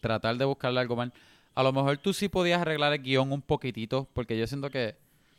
tratar 0.00 0.36
de 0.36 0.44
buscarle 0.44 0.80
algo 0.80 0.96
mal, 0.96 1.14
a 1.54 1.62
lo 1.62 1.72
mejor 1.72 1.96
tú 1.96 2.12
sí 2.12 2.28
podías 2.28 2.60
arreglar 2.60 2.92
el 2.92 3.00
guion 3.00 3.32
un 3.32 3.40
poquitito, 3.40 4.06
porque 4.12 4.36
yo 4.36 4.46
siento 4.46 4.68
que, 4.68 4.96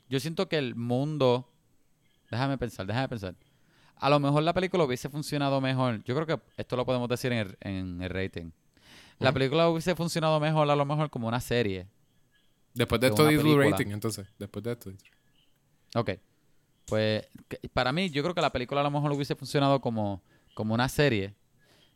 yo 0.09 0.19
siento 0.19 0.49
que 0.49 0.57
el 0.57 0.73
mundo, 0.73 1.47
déjame 2.31 2.57
pensar, 2.57 2.87
déjame 2.87 3.09
pensar. 3.09 3.35
A 3.97 4.09
lo 4.09 4.19
mejor 4.19 4.41
la 4.41 4.53
película 4.53 4.85
hubiese 4.85 5.07
funcionado 5.07 5.61
mejor. 5.61 6.03
Yo 6.03 6.15
creo 6.15 6.25
que 6.25 6.39
esto 6.57 6.75
lo 6.75 6.83
podemos 6.83 7.07
decir 7.09 7.31
en 7.31 7.37
el, 7.37 7.57
en 7.61 8.01
el 8.01 8.09
rating. 8.09 8.49
La 9.19 9.31
película 9.31 9.69
hubiese 9.69 9.93
funcionado 9.93 10.39
mejor 10.39 10.67
a 10.67 10.75
lo 10.75 10.85
mejor 10.85 11.11
como 11.11 11.27
una 11.27 11.39
serie. 11.39 11.85
Después 12.73 12.99
de 13.01 13.07
esto 13.09 13.21
una 13.21 13.29
di 13.29 13.37
tu 13.37 13.43
película. 13.43 13.69
rating, 13.69 13.91
entonces. 13.91 14.25
Después 14.39 14.63
de 14.63 14.71
esto. 14.71 14.91
Ok. 15.93 16.09
Pues 16.87 17.27
para 17.71 17.91
mí, 17.91 18.09
yo 18.09 18.23
creo 18.23 18.33
que 18.33 18.41
la 18.41 18.51
película 18.51 18.81
a 18.81 18.83
lo 18.83 18.89
mejor 18.89 19.11
hubiese 19.11 19.35
funcionado 19.35 19.79
como, 19.79 20.23
como 20.55 20.73
una 20.73 20.89
serie 20.89 21.35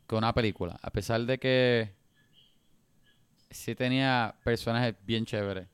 que 0.06 0.14
una 0.14 0.32
película. 0.32 0.78
A 0.82 0.90
pesar 0.90 1.20
de 1.22 1.38
que 1.38 1.94
sí 3.50 3.74
tenía 3.74 4.34
personajes 4.44 4.94
bien 5.04 5.24
chéveres. 5.24 5.68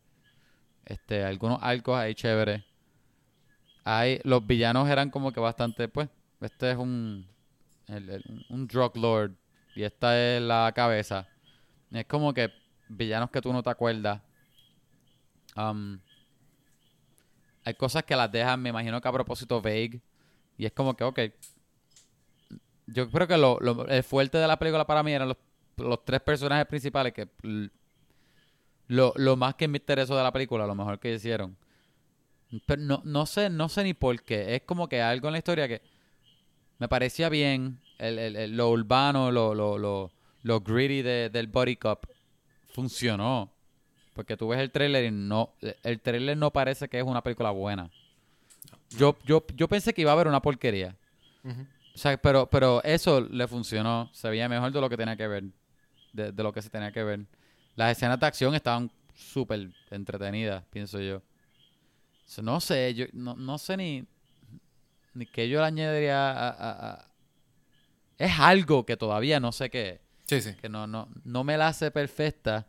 Este, 0.85 1.24
algunos 1.24 1.59
arcos 1.62 1.98
ahí 1.98 2.15
chéveres. 2.15 2.62
Hay, 3.85 4.20
los 4.24 4.47
villanos 4.47 4.89
eran 4.89 5.11
como 5.11 5.32
que 5.32 5.40
bastante, 5.40 5.89
pues, 5.89 6.09
este 6.40 6.73
es 6.73 6.77
un, 6.77 7.27
un 8.48 8.66
drug 8.66 8.97
lord 8.97 9.32
y 9.74 9.82
esta 9.82 10.19
es 10.19 10.43
la 10.43 10.70
cabeza. 10.74 11.27
Es 11.90 12.05
como 12.07 12.32
que 12.35 12.52
villanos 12.89 13.31
que 13.31 13.40
tú 13.40 13.52
no 13.52 13.62
te 13.62 13.70
acuerdas. 13.70 14.20
Um, 15.57 15.98
hay 17.65 17.74
cosas 17.74 18.05
que 18.05 18.16
las 18.16 18.31
dejan, 18.31 18.61
me 18.61 18.70
imagino 18.70 19.01
que 19.01 19.09
a 19.09 19.12
propósito 19.12 19.61
vague. 19.61 20.01
Y 20.57 20.66
es 20.66 20.73
como 20.73 20.94
que, 20.94 21.05
ok. 21.05 21.20
Yo 22.93 23.11
creo 23.11 23.27
que 23.27 23.37
lo, 23.37 23.59
el 23.89 24.03
fuerte 24.03 24.39
de 24.39 24.47
la 24.47 24.59
película 24.59 24.87
para 24.87 25.03
mí 25.03 25.12
eran 25.12 25.29
los, 25.29 25.37
los 25.77 26.05
tres 26.05 26.21
personajes 26.21 26.67
principales 26.67 27.12
que 27.12 27.29
lo, 28.89 29.12
lo 29.17 29.37
más 29.37 29.55
que 29.55 29.69
me 29.69 29.79
interesó 29.79 30.17
de 30.17 30.23
la 30.23 30.33
película, 30.33 30.67
lo 30.67 30.75
mejor 30.75 30.99
que 30.99 31.15
hicieron. 31.15 31.57
Pero 32.67 32.83
no, 32.83 33.01
no 33.05 33.27
sé, 33.27 33.49
no 33.49 33.69
sé 33.69 33.85
ni 33.85 33.95
por 33.95 34.21
qué. 34.23 34.57
Es 34.57 34.62
como 34.62 34.89
que 34.89 35.01
algo 35.01 35.29
en 35.29 35.33
la 35.33 35.39
historia 35.39 35.69
que 35.69 35.81
me 36.79 36.89
parecía 36.89 37.29
bien. 37.29 37.79
El, 37.99 38.19
el- 38.19 38.35
el- 38.37 38.57
lo 38.57 38.71
urbano, 38.71 39.31
lo, 39.31 39.55
lo, 39.55 39.79
lo, 39.79 40.11
lo 40.43 40.61
gritty 40.61 41.03
de- 41.03 41.31
del 41.31 41.47
body 41.47 41.77
cop 41.77 42.05
funcionó. 42.73 43.53
Porque 44.15 44.37
tú 44.37 44.49
ves 44.49 44.59
el 44.59 44.71
trailer 44.73 45.05
y 45.05 45.11
no, 45.12 45.53
el 45.85 46.01
trailer 46.01 46.37
no 46.37 46.51
parece 46.51 46.89
que 46.89 46.99
es 46.99 47.05
una 47.05 47.23
película 47.23 47.51
buena. 47.51 47.89
Yo, 48.91 49.17
yo, 49.25 49.47
yo 49.55 49.69
pensé 49.69 49.95
que 49.95 50.01
iba 50.03 50.11
a 50.11 50.15
haber 50.15 50.27
una 50.27 50.43
porquería. 50.43 50.97
O 51.45 51.80
sea, 52.01 52.16
pero, 52.20 52.48
pero 52.48 52.82
eso 52.85 53.20
le 53.20 53.47
funcionó. 53.47 54.09
Se 54.12 54.28
veía 54.28 54.48
mejor 54.48 54.72
de 54.72 54.81
lo 54.81 54.89
que 54.89 54.97
tenía 54.97 55.16
que 55.16 55.27
ver. 55.28 55.44
De, 56.12 56.32
de 56.32 56.43
lo 56.43 56.52
que 56.52 56.62
se 56.62 56.70
tenía 56.70 56.90
que 56.93 57.02
ver. 57.05 57.20
Las 57.77 57.93
escenas 57.97 58.18
de 58.18 58.27
acción 58.27 58.55
estaban 58.55 58.90
súper 59.14 59.70
entretenidas, 59.90 60.64
pienso 60.70 60.98
yo. 61.01 61.22
No 62.43 62.60
sé, 62.60 62.94
yo 62.94 63.06
no, 63.12 63.35
no 63.36 63.59
sé 63.59 63.77
ni, 63.77 64.05
ni 65.14 65.27
qué 65.27 65.48
yo 65.48 65.60
le 65.60 65.66
añadiría 65.66 66.31
a, 66.31 66.48
a- 66.48 66.90
a- 66.93 67.06
Es 68.18 68.39
algo 68.39 68.86
que 68.86 68.97
todavía 68.97 69.40
no 69.40 69.51
sé 69.52 69.68
qué 69.70 70.01
Sí, 70.27 70.40
sí. 70.40 70.55
que 70.55 70.68
no, 70.68 70.86
no, 70.86 71.09
no 71.24 71.43
me 71.44 71.56
la 71.56 71.68
hace 71.68 71.90
perfecta. 71.90 72.66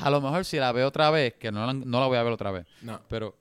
A 0.00 0.10
lo 0.10 0.20
mejor 0.20 0.44
si 0.44 0.58
la 0.58 0.72
veo 0.72 0.88
otra 0.88 1.10
vez, 1.10 1.34
que 1.34 1.50
no 1.52 1.66
la, 1.66 1.72
no 1.74 2.00
la 2.00 2.06
voy 2.06 2.16
a 2.18 2.22
ver 2.22 2.32
otra 2.32 2.50
vez, 2.50 2.66
No. 2.82 3.00
pero 3.08 3.36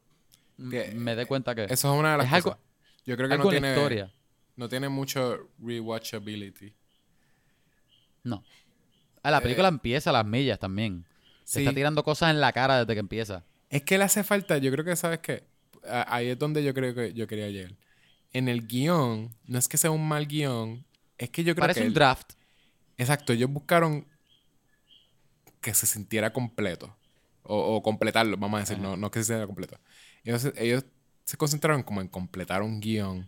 Que- 0.69 0.91
me 0.95 1.15
dé 1.15 1.25
cuenta 1.25 1.55
que 1.55 1.65
Eso 1.65 1.93
es 1.93 1.99
una 1.99 2.11
de 2.13 2.17
las 2.17 2.27
es 2.27 2.33
algo, 2.33 2.49
cosas. 2.51 2.63
Yo 3.05 3.15
creo 3.17 3.27
que 3.27 3.33
algo 3.35 3.45
no 3.45 3.49
tiene, 3.51 3.69
historia. 3.73 4.11
no 4.55 4.69
tiene 4.69 4.89
mucho 4.89 5.49
rewatchability. 5.59 6.73
No. 8.23 8.43
Ah, 9.23 9.31
la 9.31 9.39
Eh, 9.39 9.41
película 9.41 9.67
empieza 9.67 10.09
a 10.09 10.13
las 10.13 10.25
millas 10.25 10.59
también. 10.59 11.05
Se 11.43 11.59
Sí. 11.59 11.65
está 11.65 11.73
tirando 11.75 12.03
cosas 12.03 12.29
en 12.31 12.39
la 12.39 12.51
cara 12.53 12.79
desde 12.79 12.93
que 12.93 12.99
empieza. 12.99 13.43
Es 13.69 13.83
que 13.83 13.97
le 13.97 14.03
hace 14.03 14.23
falta, 14.23 14.57
yo 14.57 14.71
creo 14.71 14.85
que, 14.85 14.95
¿sabes 14.95 15.19
qué? 15.19 15.43
A- 15.87 16.15
Ahí 16.15 16.27
es 16.29 16.37
donde 16.39 16.63
yo 16.63 16.73
creo 16.73 16.93
que 16.93 17.13
yo 17.13 17.27
quería 17.27 17.49
llegar. 17.49 17.75
En 18.33 18.47
el 18.47 18.67
guion, 18.67 19.35
no 19.45 19.57
es 19.59 19.67
que 19.67 19.77
sea 19.77 19.91
un 19.91 20.07
mal 20.07 20.27
guion, 20.27 20.85
es 21.17 21.29
que 21.29 21.43
yo 21.43 21.53
creo 21.55 21.63
Parece 21.63 21.79
que... 21.81 21.85
un 21.85 21.87
el- 21.89 21.93
draft. 21.93 22.33
Exacto, 22.97 23.33
ellos 23.33 23.49
buscaron 23.49 24.05
que 25.59 25.73
se 25.73 25.85
sintiera 25.87 26.31
completo. 26.31 26.95
O, 27.43 27.75
o 27.75 27.81
completarlo, 27.81 28.37
vamos 28.37 28.57
a 28.57 28.61
decir, 28.61 28.75
Ajá. 28.77 28.83
no, 28.83 28.97
no 28.97 29.09
que 29.11 29.19
se 29.19 29.25
sintiera 29.25 29.47
completo. 29.47 29.79
Entonces, 30.23 30.53
ellos 30.57 30.85
se 31.31 31.37
concentraron 31.37 31.81
como 31.83 32.01
en 32.01 32.09
completar 32.09 32.61
un 32.61 32.81
guion 32.81 33.25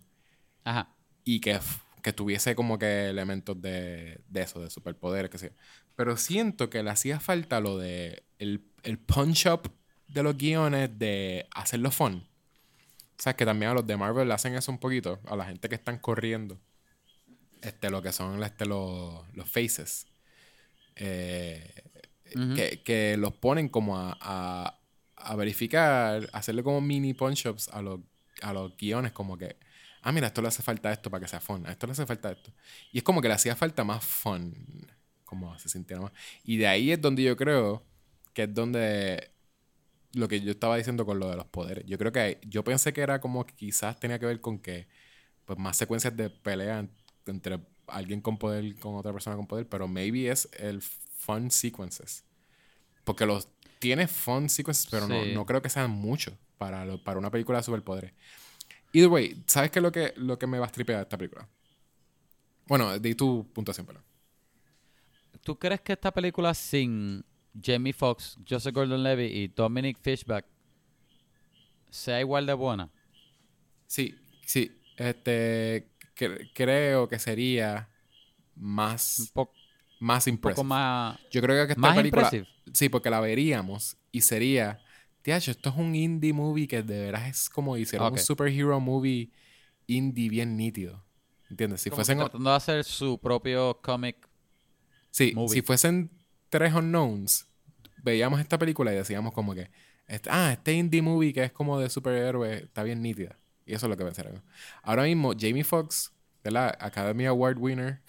Ajá. 0.65 0.93
y 1.23 1.39
que, 1.39 1.57
que 2.01 2.11
tuviese 2.11 2.53
como 2.53 2.77
que 2.77 3.07
elementos 3.07 3.61
de, 3.61 4.19
de 4.27 4.41
eso, 4.41 4.59
de 4.59 4.69
superpoderes, 4.69 5.31
que 5.31 5.37
sea. 5.37 5.51
Pero 5.95 6.17
siento 6.17 6.69
que 6.69 6.83
le 6.83 6.89
hacía 6.89 7.21
falta 7.21 7.61
lo 7.61 7.77
de 7.77 8.25
el, 8.39 8.61
el 8.83 8.99
punch-up 8.99 9.71
de 10.09 10.21
los 10.21 10.35
guiones 10.35 10.99
de 10.99 11.47
hacerlo 11.55 11.91
fun. 11.91 12.27
O 13.17 13.21
sea, 13.21 13.37
que 13.37 13.45
también 13.45 13.71
a 13.71 13.75
los 13.75 13.87
de 13.87 13.95
Marvel 13.95 14.27
le 14.27 14.33
hacen 14.33 14.53
eso 14.55 14.69
un 14.69 14.79
poquito, 14.79 15.21
a 15.25 15.37
la 15.37 15.45
gente 15.45 15.69
que 15.69 15.75
están 15.75 15.97
corriendo. 15.97 16.59
Este, 17.61 17.89
lo 17.89 18.01
que 18.01 18.11
son 18.11 18.43
este, 18.43 18.65
los, 18.65 19.25
los 19.33 19.49
faces. 19.49 20.07
Eh, 20.97 21.73
que, 22.53 22.81
que 22.83 23.15
los 23.15 23.31
ponen 23.31 23.69
como 23.69 23.97
a, 23.97 24.17
a, 24.19 24.79
a 25.23 25.35
verificar, 25.35 26.29
hacerle 26.33 26.63
como 26.63 26.81
mini 26.81 27.13
punch-ups 27.13 27.69
a 27.69 27.81
los, 27.81 27.99
a 28.41 28.53
los 28.53 28.75
guiones, 28.77 29.11
como 29.13 29.37
que, 29.37 29.57
ah, 30.01 30.11
mira, 30.11 30.27
esto 30.27 30.41
le 30.41 30.47
hace 30.49 30.63
falta 30.63 30.91
esto 30.91 31.09
para 31.11 31.21
que 31.23 31.27
sea 31.29 31.39
fun, 31.41 31.65
a 31.67 31.71
esto 31.71 31.87
le 31.87 31.93
hace 31.93 32.05
falta 32.05 32.31
esto. 32.31 32.51
Y 32.91 32.99
es 32.99 33.03
como 33.03 33.21
que 33.21 33.27
le 33.27 33.33
hacía 33.35 33.55
falta 33.55 33.83
más 33.83 34.03
fun, 34.03 34.55
como 35.25 35.57
se 35.59 35.69
sintiera 35.69 36.01
más. 36.01 36.11
Y 36.43 36.57
de 36.57 36.67
ahí 36.67 36.91
es 36.91 37.01
donde 37.01 37.23
yo 37.23 37.35
creo 37.37 37.83
que 38.33 38.43
es 38.43 38.53
donde 38.53 39.31
lo 40.13 40.27
que 40.27 40.41
yo 40.41 40.51
estaba 40.51 40.77
diciendo 40.77 41.05
con 41.05 41.19
lo 41.19 41.29
de 41.29 41.35
los 41.35 41.45
poderes. 41.47 41.85
Yo 41.87 41.97
creo 41.97 42.11
que 42.11 42.39
yo 42.47 42.63
pensé 42.63 42.93
que 42.93 43.01
era 43.01 43.19
como 43.19 43.45
que 43.45 43.55
quizás 43.55 43.99
tenía 43.99 44.19
que 44.19 44.25
ver 44.27 44.41
con 44.41 44.59
que 44.59 44.87
pues 45.45 45.59
más 45.59 45.77
secuencias 45.77 46.15
de 46.17 46.29
pelea 46.29 46.79
en- 46.79 46.91
entre 47.27 47.59
alguien 47.87 48.21
con 48.21 48.37
poder 48.37 48.75
con 48.79 48.95
otra 48.95 49.13
persona 49.13 49.35
con 49.35 49.47
poder, 49.47 49.67
pero 49.69 49.87
maybe 49.87 50.29
es 50.31 50.49
el 50.59 50.81
fun 50.81 51.51
sequences. 51.51 52.25
Porque 53.03 53.25
los 53.25 53.49
tiene 53.83 54.07
fun 54.07 54.47
sequences, 54.49 54.87
pero 54.89 55.07
no, 55.09 55.23
Sí. 55.23 55.33
no 55.33 55.45
creo 55.45 55.61
que 55.61 55.69
sean 55.69 55.91
muchos 55.91 56.33
para, 56.57 56.85
lo- 56.85 57.03
para 57.03 57.19
una 57.19 57.29
película 57.29 57.57
de 57.59 57.63
superpoderes. 57.65 58.13
Either 58.93 59.09
way, 59.09 59.43
¿sabes 59.45 59.71
qué 59.71 59.79
es 59.79 59.83
lo 59.83 59.91
que, 59.91 60.13
lo 60.15 60.39
que 60.39 60.47
me 60.47 60.57
va 60.57 60.67
a 60.67 60.71
tripear 60.71 60.99
de 60.99 61.03
esta 61.03 61.17
película? 61.17 61.47
Bueno, 62.65 62.97
di 62.97 63.13
tu 63.13 63.45
puntuación, 63.53 63.85
pero. 63.85 64.01
¿Tú 65.41 65.59
crees 65.59 65.81
que 65.81 65.91
esta 65.93 66.11
película 66.13 66.53
sin 66.53 67.25
Jamie 67.61 67.91
Foxx, 67.91 68.37
Joseph 68.49 68.73
Gordon-Levitt 68.73 69.31
y 69.33 69.47
Dominic 69.49 69.97
Fishback 70.01 70.45
sea 71.89 72.21
igual 72.21 72.45
de 72.45 72.53
buena? 72.53 72.89
Sí, 73.87 74.15
sí. 74.45 74.79
Este, 74.95 75.89
cre- 76.15 76.49
creo 76.53 77.09
que 77.09 77.19
sería 77.19 77.89
más, 78.55 79.31
un 79.35 79.47
más, 80.63 81.19
Yo 81.31 81.41
creo 81.41 81.65
que 81.65 81.73
esta 81.73 81.81
más 81.81 81.95
película... 81.97 82.23
impressive. 82.23 82.52
Sí, 82.71 82.89
porque 82.89 83.09
la 83.09 83.19
veríamos 83.19 83.97
y 84.11 84.21
sería... 84.21 84.79
Tiacho, 85.21 85.51
esto 85.51 85.69
es 85.69 85.75
un 85.77 85.95
indie 85.95 86.33
movie 86.33 86.67
que 86.67 86.83
de 86.83 86.99
veras 87.05 87.29
es 87.29 87.49
como 87.49 87.77
hicieron 87.77 88.07
Ok. 88.07 88.13
un 88.13 88.19
superhero 88.19 88.79
movie 88.79 89.31
indie 89.87 90.29
bien 90.29 90.57
nítido. 90.57 91.03
¿Entiendes? 91.49 91.81
Si 91.81 91.89
Como 91.89 91.97
fuesen... 91.97 92.17
tratando 92.17 92.49
de 92.49 92.55
hacer 92.55 92.83
su 92.83 93.17
propio 93.19 93.79
comic. 93.81 94.27
Sí, 95.11 95.31
movie. 95.33 95.49
si 95.53 95.61
fuesen 95.61 96.11
tres 96.49 96.73
unknowns, 96.73 97.47
veíamos 98.03 98.39
esta 98.41 98.57
película 98.57 98.91
y 98.91 98.97
decíamos 98.97 99.33
como 99.33 99.53
que... 99.55 99.69
este- 100.07 100.29
ah, 100.31 100.51
este 100.51 100.73
indie 100.73 101.01
movie 101.01 101.31
que 101.33 101.43
es 101.45 101.51
como 101.53 101.79
de 101.79 101.89
superhéroe 101.89 102.63
está 102.63 102.83
bien 102.83 103.01
nítida. 103.01 103.39
Y 103.65 103.73
eso 103.75 103.85
es 103.85 103.89
lo 103.91 103.95
que 103.97 104.03
pensaron. 104.03 104.43
Ahora 104.81 105.03
mismo, 105.03 105.31
Jamie 105.39 105.63
Foxx, 105.63 106.11
¿verdad? 106.43 106.75
Academy 106.81 107.25
Award 107.27 107.57
winner. 107.59 108.01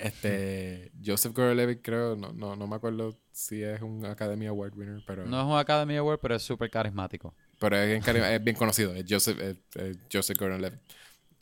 Este, 0.00 0.92
Joseph 1.04 1.32
Gordon-Levitt 1.34 1.80
creo, 1.82 2.16
no, 2.16 2.32
no, 2.32 2.56
no 2.56 2.66
me 2.66 2.76
acuerdo 2.76 3.16
si 3.32 3.62
es 3.62 3.80
un 3.82 4.04
Academy 4.06 4.46
Award 4.46 4.74
winner, 4.76 5.02
pero... 5.06 5.26
No 5.26 5.40
es 5.40 5.46
un 5.46 5.58
Academy 5.58 5.96
Award, 5.96 6.18
pero 6.20 6.34
es 6.36 6.42
súper 6.42 6.70
carismático. 6.70 7.34
Pero 7.58 7.76
es 7.76 8.04
bien, 8.04 8.24
es 8.24 8.44
bien 8.44 8.56
conocido, 8.56 8.94
es 8.94 9.04
Joseph, 9.08 9.38
es- 9.40 9.56
es 9.76 9.98
Joseph 10.12 10.38
Gordon-Levitt. 10.38 10.80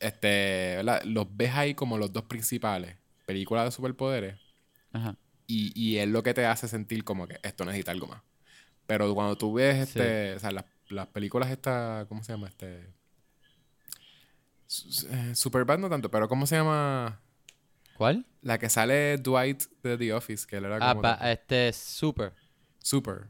Este, 0.01 0.75
¿verdad? 0.77 1.03
Los 1.05 1.27
ves 1.37 1.55
ahí 1.55 1.75
como 1.75 1.99
los 1.99 2.13
dos 2.13 2.25
principales, 2.25 2.97
películas 3.27 3.65
de 3.65 3.71
superpoderes, 3.73 4.37
Ajá. 4.93 5.17
y, 5.47 5.73
y 5.81 5.99
es 5.99 6.09
lo 6.09 6.23
que 6.23 6.35
te 6.35 6.47
hace 6.47 6.69
sentir 6.69 7.03
como 7.05 7.27
que 7.27 7.39
esto 7.43 7.65
necesita 7.65 7.91
algo 7.91 8.07
más. 8.07 8.23
Pero 8.87 9.13
cuando 9.15 9.37
tú 9.37 9.53
ves 9.55 9.77
Sí. 9.77 9.83
este, 9.99 10.35
o 10.35 10.39
sea, 10.39 10.51
las, 10.53 10.65
las 10.89 11.07
películas 11.09 11.51
estas, 11.51 12.07
¿cómo 12.07 12.23
se 12.25 12.33
llama? 12.33 12.49
Este 12.49 12.95
eh, 15.11 15.35
Superbad 15.35 15.79
no 15.79 15.89
tanto, 15.89 16.11
pero 16.11 16.29
¿cómo 16.29 16.47
se 16.47 16.57
llama? 16.57 17.21
¿Cuál? 17.99 18.25
La 18.43 18.59
que 18.59 18.71
sale 18.71 19.19
Dwight 19.19 19.65
de 19.83 19.99
The 19.99 20.13
Office, 20.15 20.47
que 20.47 20.57
él 20.57 20.65
era 20.67 20.77
Ah, 20.81 20.91
como 20.91 21.03
pa- 21.03 21.19
tan- 21.19 21.29
este, 21.31 21.73
super. 21.73 22.33
Super. 22.79 23.27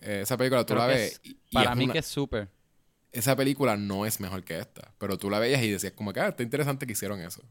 Eh, 0.00 0.20
esa 0.22 0.36
película 0.36 0.64
tú 0.64 0.74
Creo 0.74 0.78
la 0.86 0.86
ves 0.86 1.12
es- 1.14 1.20
y- 1.24 1.34
para 1.52 1.72
es 1.72 1.76
mí 1.76 1.84
una- 1.84 1.92
que 1.92 1.98
es 1.98 2.06
super. 2.06 2.48
esa 3.10 3.34
película 3.36 3.76
no 3.76 4.06
es 4.06 4.20
mejor 4.20 4.44
que 4.44 4.58
esta. 4.58 4.94
Pero 4.98 5.18
tú 5.18 5.28
la 5.28 5.38
veías 5.40 5.60
y 5.62 5.70
decías 5.72 5.92
como 5.92 6.12
que, 6.12 6.20
ah, 6.20 6.28
está 6.28 6.42
interesante 6.44 6.86
que 6.86 6.92
hicieron 6.92 7.20
eso. 7.20 7.42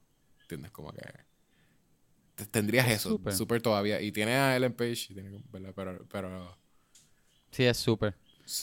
¿Entiendes? 0.43 0.71
Como 0.71 0.91
que... 0.93 1.01
te- 2.35 2.45
Tendrías 2.45 2.87
Es 2.87 2.93
eso. 3.05 3.19
Súper 3.31 3.61
todavía. 3.61 4.01
Y 4.01 4.11
tiene 4.13 4.33
a 4.33 4.55
Ellen 4.55 4.73
Page. 4.73 5.07
y 5.09 5.13
tiene- 5.13 5.43
¿verdad? 5.51 5.73
Pero, 5.75 6.05
pero 6.09 6.57
Sí, 7.51 7.63
es 7.65 7.75
super. 7.77 8.15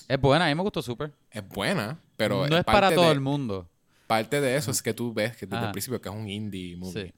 Es 0.08 0.18
buena, 0.20 0.46
a 0.46 0.48
mí 0.48 0.54
me 0.54 0.62
gustó 0.62 0.80
super. 0.82 1.12
es 1.30 1.46
buena. 1.46 2.00
Pero 2.16 2.46
no 2.48 2.56
es 2.56 2.64
para 2.64 2.90
todo 2.92 3.04
de- 3.06 3.12
el 3.12 3.20
mundo. 3.20 3.68
Parte 4.06 4.40
de 4.40 4.56
eso 4.56 4.70
es 4.70 4.82
que 4.82 4.94
tú 4.94 5.12
ves 5.12 5.36
que 5.36 5.44
desde 5.46 5.66
el 5.66 5.72
principio 5.72 6.00
que 6.00 6.08
es 6.08 6.14
un 6.14 6.28
indie 6.28 6.74
movie. 6.76 7.08
Sí. 7.08 7.14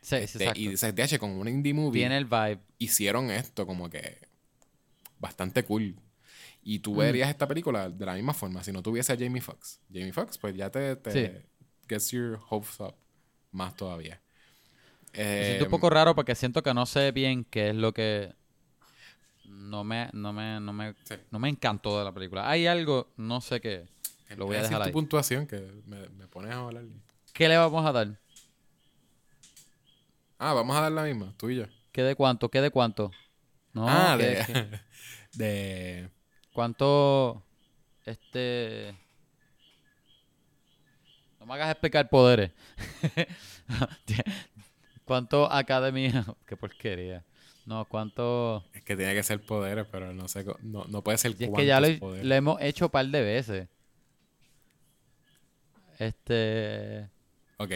Sí, 0.00 0.16
Este, 0.16 0.38
exacto. 0.38 0.60
y 0.60 0.68
dices, 0.68 0.94
"DH, 0.94 1.18
con 1.18 1.30
un 1.30 1.48
indie 1.48 1.74
movie 1.74 2.00
Tiene 2.00 2.16
el 2.18 2.24
vibe. 2.24 2.60
hicieron 2.78 3.30
esto 3.30 3.66
como 3.66 3.90
que 3.90 4.18
bastante 5.18 5.64
cool. 5.64 5.96
Y 6.62 6.78
tú 6.80 6.94
Mm. 6.94 6.98
verías 6.98 7.30
esta 7.30 7.48
película 7.48 7.88
de 7.88 8.06
la 8.06 8.14
misma 8.14 8.34
forma 8.34 8.62
si 8.62 8.72
no 8.72 8.82
tuviese 8.82 9.12
a 9.12 9.16
Jamie 9.18 9.40
Foxx. 9.40 9.80
Jamie 9.92 10.12
Foxx, 10.12 10.38
pues 10.38 10.54
ya 10.56 10.70
te, 10.70 10.96
te 10.96 11.10
Sí. 11.10 11.46
gets 11.88 12.10
your 12.10 12.38
hopes 12.48 12.78
up 12.80 12.94
más 13.52 13.74
todavía. 13.76 14.20
Me 15.14 15.20
Eh, 15.22 15.44
siento 15.46 15.64
un 15.64 15.70
poco 15.70 15.88
raro 15.90 16.14
porque 16.14 16.34
siento 16.34 16.62
que 16.62 16.72
no 16.74 16.84
sé 16.86 17.10
bien 17.12 17.44
qué 17.44 17.70
es 17.70 17.74
lo 17.74 17.92
que 17.92 18.34
no 19.46 19.82
me, 19.84 20.10
no 20.12 20.32
me, 20.32 20.60
no 20.60 20.72
me, 20.72 20.94
Sí. 21.04 21.14
no 21.30 21.38
me 21.38 21.48
encantó 21.48 21.98
de 21.98 22.04
la 22.04 22.12
película. 22.12 22.48
Hay 22.48 22.66
algo, 22.66 23.08
no 23.16 23.40
sé 23.40 23.60
qué. 23.60 23.86
Lo 24.36 24.44
voy 24.46 24.56
a 24.56 24.58
decir 24.58 24.70
dejar 24.70 24.82
tu 24.82 24.86
ahí. 24.88 24.92
puntuación 24.92 25.46
que 25.46 25.56
me, 25.86 26.08
me 26.10 26.26
pones 26.28 26.52
a 26.52 26.58
hablar. 26.60 26.84
¿Qué 27.32 27.48
le 27.48 27.56
vamos 27.56 27.84
a 27.86 27.92
dar? 27.92 28.20
Ah, 30.38 30.52
vamos 30.54 30.76
a 30.76 30.82
dar 30.82 30.92
la 30.92 31.02
misma, 31.02 31.34
tú 31.36 31.50
y 31.50 31.56
yo. 31.56 31.64
¿Qué 31.92 32.02
de 32.02 32.14
cuánto? 32.14 32.48
¿Qué 32.48 32.60
de 32.60 32.70
cuánto? 32.70 33.10
No, 33.72 33.86
ah, 33.88 34.14
¿qué- 34.18 34.24
de, 34.24 34.44
qué- 34.46 34.80
de... 35.38 36.08
¿Cuánto? 36.52 37.42
Este. 38.04 38.94
No 41.40 41.46
me 41.46 41.54
hagas 41.54 41.70
explicar 41.70 42.08
poderes. 42.08 42.50
¿Cuánto 45.04 45.50
academia? 45.50 46.24
Qué 46.46 46.56
porquería. 46.56 47.24
No, 47.66 47.84
¿cuánto...? 47.84 48.64
Es 48.72 48.82
que 48.82 48.96
tiene 48.96 49.14
que 49.14 49.22
ser 49.22 49.44
poderes, 49.44 49.86
pero 49.90 50.12
no 50.14 50.26
sé, 50.26 50.44
no, 50.62 50.84
no 50.86 51.02
puede 51.02 51.18
ser 51.18 51.34
Y 51.38 51.44
es 51.44 51.50
que 51.50 51.66
ya 51.66 51.80
lo, 51.80 51.88
lo 51.88 52.34
hemos 52.34 52.60
hecho 52.62 52.86
un 52.86 52.90
par 52.90 53.06
de 53.06 53.22
veces. 53.22 53.68
Este... 55.98 57.08
Ok. 57.58 57.72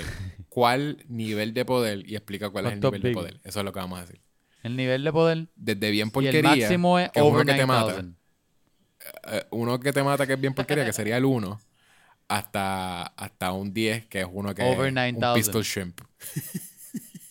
¿Cuál 0.48 1.04
nivel 1.08 1.54
de 1.54 1.64
poder? 1.64 2.08
Y 2.08 2.14
explica 2.16 2.50
cuál 2.50 2.66
es 2.66 2.72
el 2.72 2.80
¿Cuántos 2.80 2.92
nivel 2.92 3.02
de 3.02 3.12
poder. 3.12 3.40
Eso 3.44 3.58
es 3.60 3.64
lo 3.64 3.72
que 3.72 3.80
vamos 3.80 3.98
a 3.98 4.02
decir. 4.02 4.20
El 4.62 4.76
nivel 4.76 5.02
de 5.04 5.12
poder... 5.12 5.48
Desde 5.56 5.90
bien 5.90 6.08
Y 6.08 6.10
porquería, 6.10 6.38
el 6.52 6.58
máximo 6.60 6.98
es 6.98 7.10
que 7.10 7.18
es 7.18 7.24
uno 7.24 7.34
over 7.34 7.46
que 7.46 7.54
te 7.54 7.66
mata. 7.66 7.92
9000. 7.94 8.16
eh, 9.32 9.46
uno 9.50 9.80
que 9.80 9.92
te 9.92 10.02
mata 10.02 10.26
que 10.26 10.34
es 10.34 10.40
bien 10.40 10.54
porquería, 10.54 10.84
que 10.84 10.92
sería 10.92 11.16
el 11.16 11.24
1, 11.24 11.60
hasta, 12.28 13.02
hasta 13.02 13.52
un 13.52 13.72
10, 13.74 14.06
que 14.06 14.20
es 14.20 14.26
uno 14.30 14.54
que 14.54 14.62
Over 14.62 14.86
es 14.86 14.88
un 14.88 14.94
9000. 14.94 15.34
pistol 15.34 15.62
shrimp. 15.64 16.00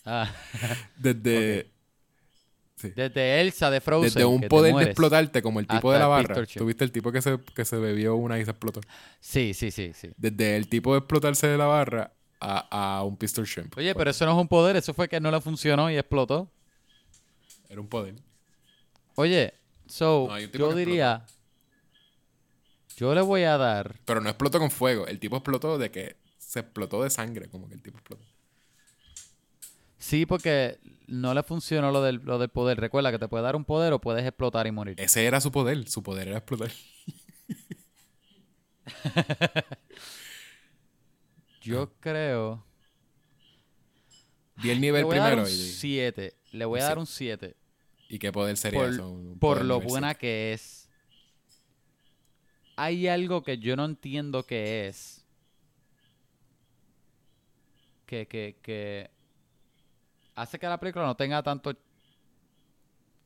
Ah, 0.03 0.33
Desde, 0.95 1.71
sí. 2.75 2.89
desde 2.95 3.39
Elsa 3.39 3.69
de 3.69 3.79
Frozen. 3.81 4.13
Desde 4.15 4.25
un 4.25 4.41
poder 4.47 4.73
de 4.73 4.83
explotarte, 4.85 5.43
como 5.43 5.59
el 5.59 5.67
tipo 5.67 5.93
de 5.93 5.99
la 5.99 6.07
barra. 6.07 6.43
¿Tuviste 6.47 6.83
el 6.83 6.91
tipo 6.91 7.11
que 7.11 7.21
se, 7.21 7.37
que 7.55 7.65
se 7.65 7.77
bebió 7.77 8.15
una 8.15 8.39
y 8.39 8.43
se 8.45 8.49
explotó? 8.49 8.81
Sí, 9.19 9.53
sí, 9.53 9.69
sí, 9.69 9.91
sí. 9.93 10.09
Desde 10.17 10.57
el 10.57 10.67
tipo 10.69 10.93
de 10.93 10.99
explotarse 10.99 11.45
de 11.47 11.57
la 11.59 11.65
barra 11.67 12.13
a, 12.41 12.97
a 12.97 13.03
un 13.03 13.15
pistol 13.15 13.45
shrimp. 13.45 13.77
Oye, 13.77 13.93
pero 13.95 14.09
eso 14.09 14.25
no 14.25 14.31
es 14.31 14.37
un 14.37 14.47
poder, 14.47 14.75
eso 14.75 14.93
fue 14.93 15.07
que 15.07 15.19
no 15.19 15.31
le 15.31 15.39
funcionó 15.39 15.89
y 15.89 15.97
explotó. 15.97 16.51
Era 17.69 17.79
un 17.79 17.87
poder. 17.87 18.15
Oye, 19.15 19.53
so, 19.85 20.25
No, 20.27 20.33
hay 20.33 20.45
un 20.45 20.51
tipo 20.51 20.65
yo 20.65 20.69
que 20.71 20.75
diría, 20.77 21.25
yo 22.97 23.13
le 23.15 23.21
voy 23.21 23.43
a 23.43 23.57
dar, 23.57 23.99
Pero 24.05 24.19
no 24.21 24.29
explotó 24.29 24.59
con 24.59 24.71
fuego. 24.71 25.07
El 25.07 25.19
tipo 25.19 25.37
explotó 25.37 25.77
de 25.77 25.91
que 25.91 26.17
se 26.37 26.59
explotó 26.59 27.03
de 27.03 27.09
sangre, 27.09 27.47
como 27.49 27.67
que 27.69 27.75
el 27.75 27.81
tipo 27.81 27.97
explotó. 27.97 28.23
sí, 29.97 30.25
porque 30.25 30.79
no 31.07 31.33
le 31.33 31.43
funcionó 31.43 31.91
lo 31.91 32.01
del, 32.01 32.17
lo 32.17 32.39
del 32.39 32.49
poder. 32.49 32.79
Recuerda 32.79 33.11
que 33.11 33.19
te 33.19 33.27
puede 33.27 33.43
dar 33.43 33.55
un 33.55 33.65
poder 33.65 33.93
o 33.93 33.99
puedes 34.01 34.25
explotar 34.25 34.65
y 34.67 34.71
morir. 34.71 34.95
Ese 34.99 35.25
era 35.25 35.39
su 35.41 35.51
poder. 35.51 35.87
Su 35.87 36.03
poder 36.03 36.27
era 36.29 36.37
explotar. 36.39 36.71
Yo 41.61 41.93
creo, 41.99 42.65
Di 44.61 44.69
el 44.69 44.75
le 44.75 44.81
nivel 44.81 45.05
a 45.05 45.07
dar 45.07 45.33
primero 45.33 45.41
un 45.43 45.47
7, 45.47 46.33
le 46.51 46.65
voy 46.65 46.79
a 46.79 46.83
dar 46.83 46.99
un 46.99 47.07
7 47.07 47.55
y 48.09 48.19
qué 48.19 48.31
poder 48.31 48.57
sería 48.57 48.79
por, 48.79 48.89
eso. 48.89 49.35
Por 49.39 49.65
lo 49.65 49.79
buena 49.79 50.13
que 50.15 50.53
es. 50.53 50.89
Hay 52.75 53.07
algo 53.07 53.43
que 53.43 53.57
yo 53.57 53.75
no 53.75 53.85
entiendo 53.85 54.45
qué 54.45 54.87
es. 54.87 55.25
Que, 58.05 58.27
que, 58.27 58.57
que 58.61 59.09
hace 60.35 60.59
que 60.59 60.67
la 60.67 60.77
película 60.77 61.05
no 61.05 61.15
tenga 61.15 61.41
tanto 61.41 61.73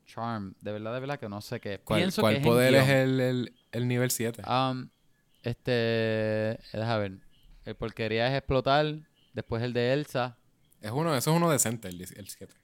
charm. 0.06 0.54
De 0.60 0.70
verdad, 0.70 0.94
de 0.94 1.00
verdad 1.00 1.18
que 1.18 1.28
no 1.28 1.40
sé 1.40 1.58
qué. 1.58 1.80
¿Cuál, 1.80 2.00
Pienso 2.00 2.22
cuál 2.22 2.34
que 2.34 2.40
es 2.40 2.46
poder 2.46 2.74
es 2.76 2.88
el, 2.88 3.20
el, 3.20 3.54
el 3.72 3.88
nivel 3.88 4.10
7? 4.12 4.42
Um, 4.48 4.88
este, 5.42 6.60
déjame 6.72 6.98
ver. 7.00 7.25
El 7.66 7.74
porquería 7.76 8.28
es 8.28 8.34
explotar. 8.38 8.86
Después 9.34 9.62
el 9.62 9.72
de 9.74 9.92
Elsa. 9.92 10.38
es 10.80 10.90
uno, 10.90 11.14
eso 11.14 11.30
es 11.32 11.36
uno 11.36 11.50
decente, 11.50 11.88
el 11.88 12.06
7. 12.06 12.54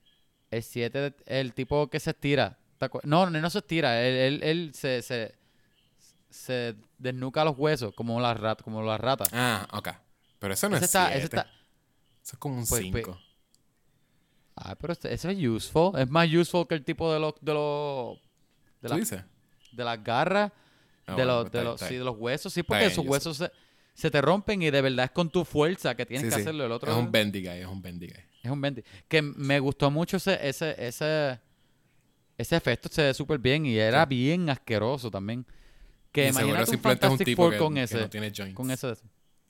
El 0.51 0.63
7, 0.63 1.15
el 1.27 1.53
tipo 1.55 1.89
que 1.91 2.01
se 2.01 2.11
estira. 2.11 2.59
¿Te 2.79 2.87
acuer- 2.91 3.05
No, 3.05 3.29
no, 3.29 3.41
no 3.41 3.51
se 3.51 3.59
estira. 3.59 4.03
Él, 4.03 4.15
él, 4.17 4.41
él 4.43 4.71
se, 4.75 5.03
se, 5.03 5.35
se 6.31 6.75
desnuca 6.99 7.45
los 7.45 7.57
huesos 7.59 7.95
como 7.95 8.21
las 8.21 8.39
ratas. 8.39 8.65
Como 8.65 8.83
las 8.83 9.01
ratas. 9.01 9.29
Ah, 9.33 9.67
ok. 9.73 9.89
Pero 10.39 10.55
eso 10.55 10.69
no 10.69 10.77
ese 10.77 10.87
es 10.87 10.89
está, 10.91 11.07
7. 11.09 11.19
ese 11.19 11.25
está. 11.27 11.41
Eso 12.23 12.33
es 12.35 12.39
como 12.39 12.57
un 12.59 12.67
Pues, 12.67 12.83
5. 12.83 13.01
pues, 13.05 13.17
Ah, 14.57 14.75
pero 14.77 14.93
ese 14.93 15.13
es 15.13 15.25
useful. 15.49 15.99
Es 15.99 16.09
más 16.11 16.29
useful 16.33 16.67
que 16.69 16.75
el 16.75 16.85
tipo 16.85 17.13
de 17.13 17.19
los 17.19 17.35
de 17.41 17.55
los 17.55 18.19
de, 18.83 18.89
¿Tú 18.89 18.95
dices? 18.97 19.25
de 19.73 19.85
las 19.85 20.03
garras, 20.05 20.53
Ah, 21.07 21.13
de 21.13 21.25
bueno, 21.25 21.33
los 21.35 21.43
pues 21.45 21.53
de 21.53 21.65
los 21.65 21.81
sí, 21.81 21.95
de 21.97 22.05
los 22.05 22.17
huesos, 22.17 22.53
sí, 22.53 22.63
porque 22.63 22.91
sé. 22.91 23.01
huesos 23.01 23.37
se, 23.39 23.51
se 23.95 24.11
te 24.11 24.21
rompen 24.21 24.63
y 24.63 24.71
de 24.71 24.81
verdad 24.81 25.05
es 25.07 25.11
con 25.11 25.31
tu 25.31 25.45
fuerza 25.45 25.95
que 25.95 26.07
tienes 26.07 26.23
Sí, 26.27 26.29
que 26.31 26.35
sí. 26.37 26.41
hacerlo. 26.43 26.65
El 26.67 26.73
otro 26.73 26.91
Es 26.91 26.97
un 26.97 27.11
bendy 27.13 27.41
guy, 27.43 27.59
es 27.61 27.67
un 27.67 27.83
bendy 27.83 28.07
guy. 28.09 28.17
es 28.43 28.51
un 28.51 28.61
20. 28.61 28.85
Que 29.09 29.23
me 29.23 29.61
gustó 29.61 29.91
mucho 29.91 30.17
ese 30.17 30.39
ese 30.47 30.75
ese 30.79 31.39
ese 32.39 32.57
efecto 32.57 32.89
se 32.89 33.03
ve 33.03 33.15
súper 33.15 33.39
bien 33.39 33.67
y 33.67 33.77
era 33.77 34.03
Sí. 34.05 34.09
bien 34.09 34.49
asqueroso 34.51 35.11
también. 35.11 35.45
Que 36.11 36.29
imagínate 36.29 36.61
un 36.63 36.67
simplemente 36.67 37.07
es 37.07 37.11
un 37.13 37.17
Fantastic 37.19 37.25
tipo 37.27 37.43
Four 37.43 37.53
que, 37.53 37.59
con 37.59 37.75
que 37.75 37.83
ese 37.83 37.99
no 38.01 38.11
tiene 38.11 38.33
joints. 38.35 38.55
con 38.55 38.71
ese 38.71 38.95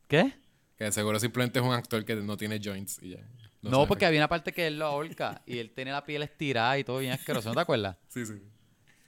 ¿Qué? 0.08 0.32
Que 0.76 0.90
seguro 0.92 1.18
simplemente 1.20 1.58
es 1.58 1.64
un 1.64 1.72
actor 1.72 2.04
que 2.04 2.16
no 2.16 2.36
tiene 2.36 2.60
joints 2.62 2.98
y 3.02 3.10
ya. 3.10 3.18
No, 3.62 3.86
porque 3.86 4.04
había 4.06 4.18
una 4.20 4.28
parte 4.28 4.52
que 4.52 4.66
él 4.66 4.78
lo 4.78 4.86
ahorca 4.86 5.40
y 5.46 5.58
él 5.58 5.70
tiene 5.70 5.92
la 5.92 6.04
piel 6.04 6.22
estirada 6.22 6.76
y 6.78 6.84
todo 6.84 6.98
bien 6.98 7.12
asqueroso, 7.12 7.48
¿no 7.50 7.54
te 7.54 7.60
acuerdas? 7.60 7.96
Sí, 8.08 8.26
sí. 8.26 8.34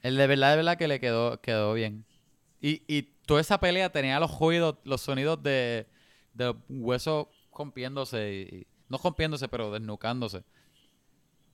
Él 0.02 0.16
de 0.16 0.26
verdad, 0.28 0.50
de 0.50 0.56
verdad 0.56 0.78
que 0.78 0.86
le 0.86 1.00
quedó, 1.00 1.40
quedó 1.40 1.74
bien. 1.74 2.04
Y, 2.66 2.82
y 2.88 3.02
toda 3.26 3.40
esa 3.42 3.60
pelea 3.60 3.90
tenía 3.92 4.18
los 4.18 4.38
ruidos, 4.38 4.76
los 4.84 5.02
sonidos 5.02 5.42
de, 5.42 5.86
de 6.32 6.54
huesos 6.68 7.26
rompiéndose. 7.54 8.32
Y, 8.50 8.56
y- 8.56 8.66
no 8.88 8.96
rompiéndose, 8.98 9.48
pero 9.48 9.70
desnucándose. 9.70 10.44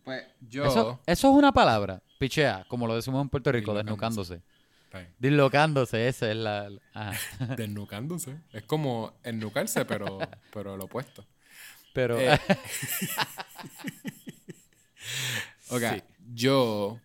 Pues 0.05 0.25
yo... 0.41 0.65
Eso, 0.65 1.01
eso 1.07 1.29
es 1.31 1.35
una 1.35 1.53
palabra, 1.53 2.03
pichea, 2.19 2.65
como 2.69 2.87
lo 2.87 2.95
decimos 2.95 3.23
en 3.23 3.29
Puerto 3.29 3.51
Rico, 3.51 3.75
desnucándose. 3.75 4.41
Dislocándose, 5.19 6.09
esa 6.09 6.31
es 6.31 6.37
la... 6.37 6.71
la- 6.71 6.81
ajá. 6.95 7.47
Desnucándose. 7.57 8.37
Es 8.53 8.63
como 8.65 9.13
ennucarse, 9.25 9.85
pero, 9.85 10.19
pero 10.53 10.77
lo 10.77 10.85
opuesto. 10.85 11.25
Pero... 11.93 12.19
Eh, 12.21 12.39
Ok, 15.71 15.83
sí. 15.83 16.03
yo, 16.35 16.99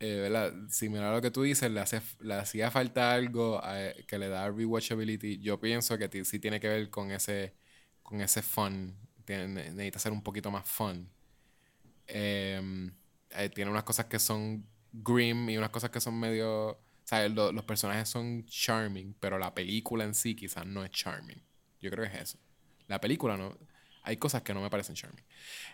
eh, 0.00 0.16
¿verdad? 0.22 0.54
Similar 0.70 1.06
a 1.06 1.16
lo 1.16 1.22
que 1.22 1.32
tú 1.32 1.42
dices, 1.44 1.70
le, 1.72 1.80
hace, 1.80 2.02
le 2.20 2.34
hacía 2.36 2.70
falta 2.72 3.14
algo 3.14 3.62
eh, 3.66 4.04
que 4.08 4.18
le 4.18 4.28
da 4.30 4.50
rewatchability. 4.50 5.40
Yo 5.40 5.60
pienso 5.60 5.98
que 5.98 6.08
ti- 6.10 6.24
sí 6.26 6.40
tiene 6.40 6.60
que 6.60 6.68
ver 6.68 6.90
con 6.90 7.12
ese, 7.12 7.56
con 8.04 8.20
ese 8.22 8.42
fun. 8.42 8.96
Tiene- 9.26 9.48
necesita 9.72 10.00
ser 10.00 10.12
un 10.12 10.22
poquito 10.22 10.50
más 10.52 10.68
fun. 10.68 11.10
Em, 12.06 12.92
eh, 13.30 13.48
tiene 13.50 13.70
unas 13.70 13.84
cosas 13.84 14.06
que 14.06 14.18
son 14.18 14.66
grim 14.92 15.48
y 15.50 15.56
unas 15.58 15.70
cosas 15.70 15.90
que 15.90 16.00
son 16.00 16.18
medio... 16.18 16.70
O 16.72 16.78
sea, 17.10 17.28
lo- 17.28 17.52
los 17.52 17.64
personajes 17.64 18.08
son 18.08 18.44
charming, 18.46 19.14
pero 19.20 19.38
la 19.38 19.54
película 19.54 20.04
en 20.04 20.14
sí 20.14 20.34
quizás 20.36 20.66
no 20.66 20.84
es 20.84 20.90
charming. 20.92 21.42
Yo 21.80 21.90
creo 21.90 22.04
que 22.10 22.16
es 22.16 22.22
eso. 22.22 22.38
La 22.88 23.00
película 23.00 23.36
no... 23.36 23.56
Hay 24.02 24.16
cosas 24.16 24.42
que 24.42 24.54
no 24.54 24.62
me 24.62 24.70
parecen 24.70 24.94
charming. 24.96 25.24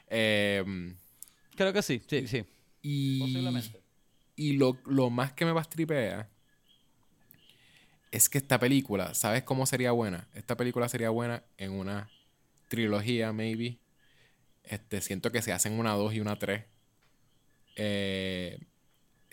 Em, 0.09 0.97
Creo 1.57 1.73
que 1.73 1.83
sí, 1.83 2.03
sí, 2.09 2.27
sí. 2.29 2.45
y, 2.83 3.19
Posiblemente. 3.19 3.83
Y 4.37 4.55
lo, 4.55 4.81
lo 4.87 5.11
más 5.11 5.33
que 5.33 5.45
me 5.45 5.53
bastripea 5.53 6.31
es 8.11 8.29
que 8.29 8.39
esta 8.39 8.59
película, 8.59 9.15
¿sabes 9.15 9.43
cómo 9.43 9.67
sería 9.67 9.93
buena? 9.93 10.29
Esta 10.35 10.57
película 10.57 10.89
sería 10.89 11.11
buena 11.11 11.45
en 11.59 11.73
una 11.73 12.11
trilogía, 12.69 13.33
maybe. 13.33 13.79
Este, 14.65 15.03
siento 15.03 15.33
que 15.33 15.43
se 15.43 15.53
hacen 15.53 15.79
una 15.79 15.95
2 15.95 16.15
y 16.15 16.21
una 16.21 16.39
3. 16.39 16.65
Eh, 17.77 18.59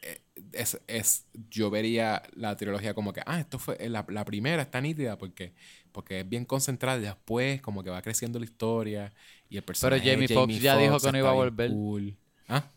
eh, 0.03 0.21
es, 0.53 0.81
es- 0.87 1.27
yo 1.49 1.69
vería 1.71 2.23
la 2.35 2.55
trilogía 2.57 2.93
como 2.95 3.13
que, 3.13 3.21
ah, 3.25 3.39
esto 3.41 3.59
fue, 3.59 3.77
la, 3.89 4.05
la 4.09 4.25
primera 4.25 4.63
está 4.63 4.81
nítida 4.81 5.17
porque, 5.19 5.53
porque 5.93 6.21
es 6.21 6.29
bien 6.29 6.45
concentrada 6.45 6.99
y 6.99 7.03
después 7.03 7.61
como 7.61 7.83
que 7.83 7.91
va 7.91 8.01
creciendo 8.03 8.39
la 8.39 8.45
historia 8.45 9.13
y 9.49 9.57
el 9.57 9.63
personaje 9.65 10.03
de 10.03 10.11
Jamie 10.11 10.29
Foxx 10.29 10.61
ya 10.61 10.77
dijo 10.77 11.01
que 11.01 11.11
no 11.11 11.19
iba 11.19 11.31
a 11.31 11.33
volver. 11.33 11.79
cool. 11.89 12.17
¿Ah? 12.49 12.72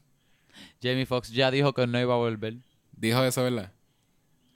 Jamie 0.82 1.06
Foxx 1.06 1.30
ya 1.30 1.50
dijo 1.50 1.72
que 1.72 1.86
no 1.86 2.00
iba 2.00 2.14
a 2.14 2.18
volver. 2.18 2.54
Dijo 2.92 3.22
eso, 3.24 3.42
¿verdad? 3.42 3.72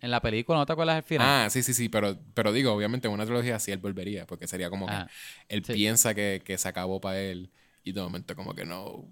En 0.01 0.11
la 0.11 0.21
película, 0.23 0.59
¿no 0.59 0.65
te 0.67 0.73
acuerdas 0.73 0.97
al 0.97 1.03
final? 1.03 1.27
Ah, 1.29 1.51
sí, 1.51 1.63
sí, 1.63 1.75
sí, 1.75 1.89
pero, 1.91 2.19
pero 2.35 2.53
digo, 2.53 2.73
obviamente 2.73 3.07
en 3.09 3.13
una 3.15 3.27
trilogía 3.27 3.59
sí 3.59 3.71
él 3.71 3.79
volvería, 3.79 4.27
porque 4.27 4.47
sería 4.47 4.71
como 4.71 4.87
que 4.87 4.93
Ah, 4.95 5.09
él 5.49 5.63
sí. 5.65 5.75
piensa 5.75 6.15
que, 6.15 6.41
que 6.45 6.57
se 6.57 6.69
acabó 6.69 7.01
para 7.01 7.21
él 7.21 7.51
y 7.85 7.93
de 7.93 8.01
momento 8.01 8.35
como 8.35 8.55
que 8.55 8.65
no, 8.65 9.05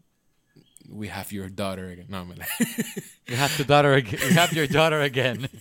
we 0.89 1.11
have 1.11 1.27
your 1.31 1.55
daughter 1.55 1.85
again. 1.91 2.07
No, 2.09 2.25
me 2.25 2.37
la- 2.37 2.47
You 3.27 3.37
have, 3.37 3.55
to 3.59 3.65
daughter 3.65 3.93
ag- 4.03 4.11
you 4.19 4.39
have 4.41 4.55
your 4.57 4.67
daughter 4.67 5.03
again. 5.03 5.49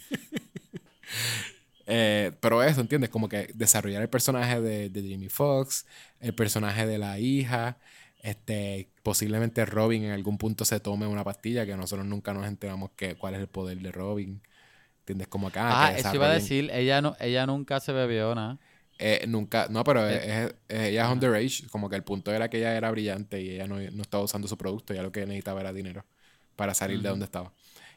Eh, 1.89 2.33
pero 2.41 2.61
eso, 2.63 2.81
¿entiendes? 2.81 3.09
Como 3.09 3.29
que 3.29 3.49
desarrollar 3.53 4.01
el 4.01 4.09
personaje 4.09 4.59
de, 4.59 4.89
de 4.89 5.09
Jamie 5.09 5.29
Foxx, 5.29 5.85
el 6.19 6.33
personaje 6.35 6.85
de 6.85 6.97
la 6.97 7.17
hija, 7.17 7.77
este, 8.21 8.89
posiblemente 9.03 9.65
Robin 9.65 10.03
en 10.03 10.11
algún 10.11 10.37
punto 10.37 10.65
se 10.65 10.79
tome 10.79 11.07
una 11.07 11.23
pastilla 11.23 11.65
que 11.65 11.75
nosotros 11.77 12.05
nunca 12.05 12.33
nos 12.33 12.47
enteramos 12.47 12.91
que, 12.95 13.15
cuál 13.15 13.35
es 13.35 13.41
el 13.41 13.47
poder 13.47 13.79
de 13.79 13.91
Robin. 13.91 14.41
¿Entiendes? 14.99 15.27
Como 15.29 15.51
que, 15.51 15.59
ah, 15.59 15.91
que 15.93 16.01
eso 16.01 16.15
iba 16.15 16.29
a 16.29 16.33
decir, 16.33 16.69
ella 16.73 17.01
no, 17.01 17.15
ella 17.19 17.45
nunca 17.45 17.79
se 17.79 17.93
bebió 17.93 18.35
nada. 18.35 18.57
Eh, 18.99 19.25
nunca, 19.27 19.67
no, 19.69 19.83
pero 19.83 20.07
Eh, 20.09 20.15
es- 20.47 20.55
es- 20.69 20.79
ella 20.89 21.05
es 21.05 21.11
underage, 21.11 21.67
como 21.69 21.89
que 21.89 21.95
el 21.95 22.03
punto 22.03 22.33
era 22.33 22.49
que 22.49 22.57
ella 22.57 22.75
era 22.75 22.89
brillante 22.91 23.39
y 23.41 23.51
ella 23.51 23.67
no, 23.67 23.77
no 23.79 24.01
estaba 24.01 24.23
usando 24.23 24.47
su 24.47 24.57
producto, 24.57 24.93
ya 24.93 25.03
lo 25.03 25.11
que 25.11 25.21
necesitaba 25.25 25.61
era 25.61 25.71
dinero 25.71 26.03
para 26.55 26.73
salir 26.73 27.01
de 27.01 27.09
donde 27.09 27.25
estaba. 27.25 27.53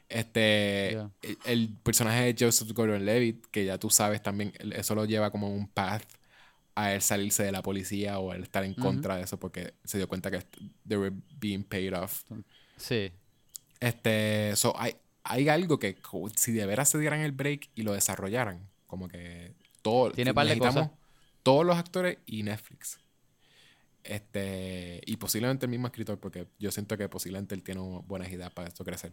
Este, 0.08 0.92
el, 1.22 1.38
el 1.46 1.68
personaje 1.82 2.32
de 2.34 2.44
Joseph 2.46 2.72
Gordon-Levitt, 2.72 3.46
que 3.50 3.64
ya 3.64 3.78
tú 3.78 3.88
sabes 3.90 4.22
también, 4.22 4.52
eso 4.74 4.94
lo 4.94 5.04
lleva 5.06 5.30
como 5.30 5.48
un 5.54 5.68
path 5.68 6.04
a 6.74 6.94
él 6.94 7.02
salirse 7.02 7.42
de 7.42 7.52
la 7.52 7.62
policía 7.62 8.18
o 8.18 8.32
a 8.32 8.36
él 8.36 8.42
estar 8.42 8.64
en 8.64 8.74
contra 8.74 9.16
de 9.16 9.24
eso 9.24 9.38
porque 9.38 9.74
se 9.84 9.98
dio 9.98 10.08
cuenta 10.08 10.30
que 10.30 10.44
they 10.86 10.96
were 10.96 11.14
being 11.38 11.62
paid 11.62 11.94
off. 11.96 12.22
Sí. 12.76 13.12
Este, 13.80 14.54
so, 14.56 14.74
hay, 14.78 14.96
hay 15.24 15.48
algo 15.48 15.78
que 15.78 15.98
si 16.36 16.52
de 16.52 16.66
veras 16.66 16.88
se 16.88 16.98
dieran 16.98 17.20
el 17.20 17.32
break 17.32 17.70
y 17.74 17.82
lo 17.82 17.92
desarrollaran, 17.92 18.68
como 18.86 19.08
que 19.08 19.54
todo, 19.82 20.10
Tiene 20.12 20.34
par 20.34 20.46
de 20.46 20.58
cosas. 20.58 20.90
todos 21.42 21.64
los 21.64 21.76
actores 21.76 22.18
y 22.26 22.42
Netflix. 22.42 22.98
Este, 24.02 25.00
y 25.04 25.16
posiblemente 25.16 25.66
el 25.66 25.70
mismo 25.70 25.86
escritor, 25.86 26.18
porque 26.18 26.46
yo 26.58 26.70
siento 26.70 26.96
que 26.96 27.08
posiblemente 27.08 27.54
él 27.54 27.62
tiene 27.62 27.80
buenas 28.06 28.30
ideas 28.30 28.50
para 28.50 28.68
esto 28.68 28.84
crecer. 28.84 29.12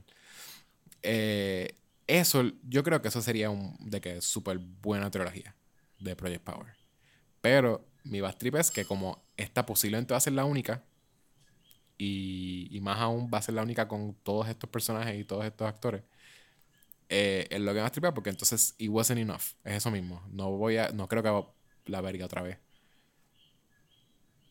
Eh, 1.04 1.76
eso, 2.08 2.44
yo 2.64 2.84
creo 2.84 3.02
que 3.02 3.10
eso 3.10 3.22
sería 3.22 3.50
un 3.50 3.76
de 3.80 4.00
que 4.02 4.22
súper 4.22 4.60
buena 4.60 5.12
trilogía 5.12 5.56
de 6.00 6.16
Project 6.16 6.44
Power. 6.44 6.77
Pero 7.48 7.88
mi 8.03 8.19
bad 8.19 8.36
trip 8.38 8.56
es 8.56 8.72
que 8.72 8.84
como 8.84 9.24
esta 9.38 9.65
posiblemente 9.65 10.14
va 10.14 10.18
a 10.18 10.22
ser 10.22 10.34
la 10.34 10.44
única, 10.44 10.84
y, 11.98 12.68
y 12.72 12.82
más 12.82 12.99
aún 12.99 13.30
va 13.34 13.38
a 13.40 13.41
ser 13.41 13.56
la 13.56 13.64
única 13.64 13.88
con 13.88 14.14
todos 14.24 14.49
estos 14.49 14.69
personajes 14.69 15.18
y 15.18 15.24
todos 15.24 15.45
estos 15.45 15.65
actores, 15.68 16.03
eh, 17.10 17.48
es 17.49 17.60
lo 17.61 17.72
que 17.72 17.76
me 17.76 17.82
va 17.82 17.88
a 17.88 17.91
tripar 17.91 18.14
porque 18.14 18.30
entonces 18.30 18.76
it 18.78 18.90
wasn't 18.90 19.19
enough. 19.19 19.56
Es 19.64 19.76
eso 19.76 19.91
mismo. 19.91 20.22
No 20.32 20.52
voy 20.52 20.78
a, 20.78 20.90
no 20.90 21.07
creo 21.07 21.24
que 21.24 21.91
la 21.91 22.02
vería 22.02 22.26
otra 22.26 22.41
vez. 22.41 22.57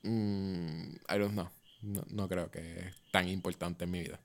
Mm, 0.02 0.96
I 1.08 1.18
don't 1.18 1.32
know. 1.32 1.48
No, 1.82 2.02
no 2.08 2.28
creo 2.28 2.50
que 2.50 2.60
es 2.88 2.94
tan 3.12 3.28
importante 3.28 3.84
en 3.84 3.90
mi 3.90 4.00
vida. 4.00 4.20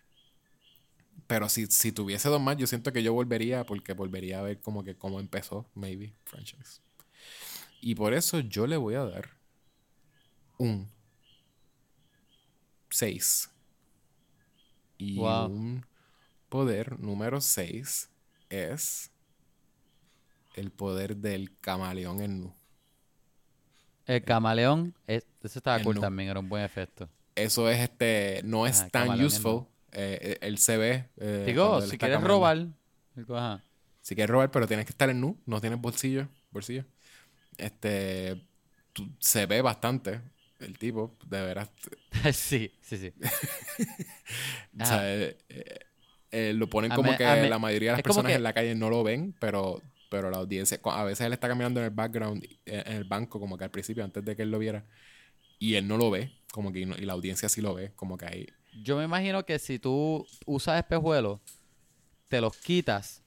Pero 1.27 1.48
si, 1.49 1.68
si 1.68 1.91
tuviese 1.91 2.30
dos 2.30 2.41
más, 2.41 2.57
yo 2.57 2.68
siento 2.68 2.91
que 2.91 3.03
yo 3.03 3.14
volvería 3.14 3.64
porque 3.65 3.93
volvería 3.93 4.39
a 4.39 4.41
ver 4.41 4.60
como 4.60 4.84
que 4.84 4.95
cómo 4.98 5.19
empezó, 5.19 5.65
maybe, 5.76 6.14
franchise. 6.26 6.81
Y 7.82 7.95
por 7.95 8.14
eso 8.14 8.40
yo 8.40 8.68
le 8.68 8.78
voy 8.78 8.95
a 8.95 9.03
dar 9.06 9.30
un 10.60 10.88
6. 12.90 13.49
Y 14.98 15.18
Wow. 15.18 15.48
un 15.48 15.86
poder 16.49 16.99
número 16.99 17.41
6 17.41 18.10
es 18.49 19.12
el 20.56 20.70
poder 20.72 21.18
del 21.18 21.58
camaleón 21.60 22.22
en 22.22 22.41
nu. 22.41 22.53
El 24.06 24.24
camaleón, 24.24 24.94
es- 25.08 25.26
ese 25.41 25.60
estaba 25.60 25.82
cool 25.84 25.95
nu. 25.95 26.02
también, 26.02 26.30
era 26.30 26.40
un 26.40 26.49
buen 26.49 26.64
efecto. 26.64 27.10
Eso 27.36 27.70
es 27.70 27.80
este, 27.80 28.41
no 28.44 28.68
es 28.68 28.80
Ajá, 28.80 28.90
tan 28.90 29.24
useful. 29.24 29.66
Eh, 29.94 30.20
eh, 30.22 30.38
él 30.41 30.58
se 30.58 30.78
ve. 30.78 31.10
eh, 31.18 31.44
Digo, 31.48 31.82
si 31.82 31.98
quieres 31.98 32.18
caminando. 32.18 32.28
robar, 32.28 32.68
ajá. 33.36 33.64
Si 34.02 34.16
quieres 34.16 34.30
robar, 34.32 34.52
pero 34.52 34.68
tienes 34.68 34.86
que 34.86 34.91
estar 34.91 35.10
en 35.10 35.22
nu, 35.22 35.38
no 35.45 35.62
tienes 35.62 35.80
bolsillo, 35.80 36.28
bolsillo. 36.52 36.86
Este, 37.57 38.41
se 39.19 39.45
ve 39.45 39.61
bastante 39.61 40.22
el 40.60 40.78
tipo, 40.78 41.18
de 41.28 41.41
veras. 41.41 41.69
sí, 42.34 42.72
sí, 42.82 42.98
sí. 42.98 43.14
O 44.80 44.86
sea, 44.86 45.14
eh, 45.15 45.38
eh, 45.49 45.80
eh, 46.32 46.53
lo 46.56 46.69
ponen 46.69 46.91
como 46.91 47.15
que 47.18 47.26
me- 47.26 47.49
la 47.49 47.60
mayoría 47.60 47.90
de 47.91 47.94
las 47.94 48.02
personas 48.03 48.30
que- 48.32 48.36
en 48.38 48.44
la 48.44 48.53
calle 48.53 48.73
no 48.76 48.90
lo 48.90 49.03
ven, 49.03 49.36
pero, 49.40 49.82
pero 50.10 50.30
la 50.32 50.38
audiencia, 50.38 50.80
a 50.84 51.03
veces 51.03 51.26
él 51.28 51.34
está 51.34 51.48
caminando 51.48 51.80
en 51.80 51.86
el 51.88 51.91
background, 51.91 52.45
en 52.65 52.94
el 52.95 53.03
banco, 53.03 53.40
como 53.40 53.57
que 53.57 53.64
al 53.65 53.72
principio, 53.72 54.03
antes 54.03 54.23
de 54.23 54.36
que 54.36 54.44
él 54.44 54.52
lo 54.52 54.60
viera, 54.60 54.86
y 55.60 55.76
él 55.76 55.88
no 55.88 55.98
lo 55.98 56.10
ve, 56.10 56.32
como 56.52 56.72
que 56.72 56.80
y, 56.80 56.86
no- 56.86 56.95
y 56.95 57.02
la 57.06 57.14
audiencia 57.14 57.49
sí 57.49 57.61
lo 57.61 57.73
ve, 57.73 57.91
como 57.95 58.18
que 58.18 58.26
ahí. 58.26 58.48
Yo 58.84 58.98
me 58.98 59.03
imagino 59.03 59.45
que 59.45 59.60
si 59.60 59.78
tú 59.80 60.26
usas 60.45 60.78
espejuelos, 60.80 61.40
te 62.30 62.40
los 62.40 62.56
quitas, 62.57 63.22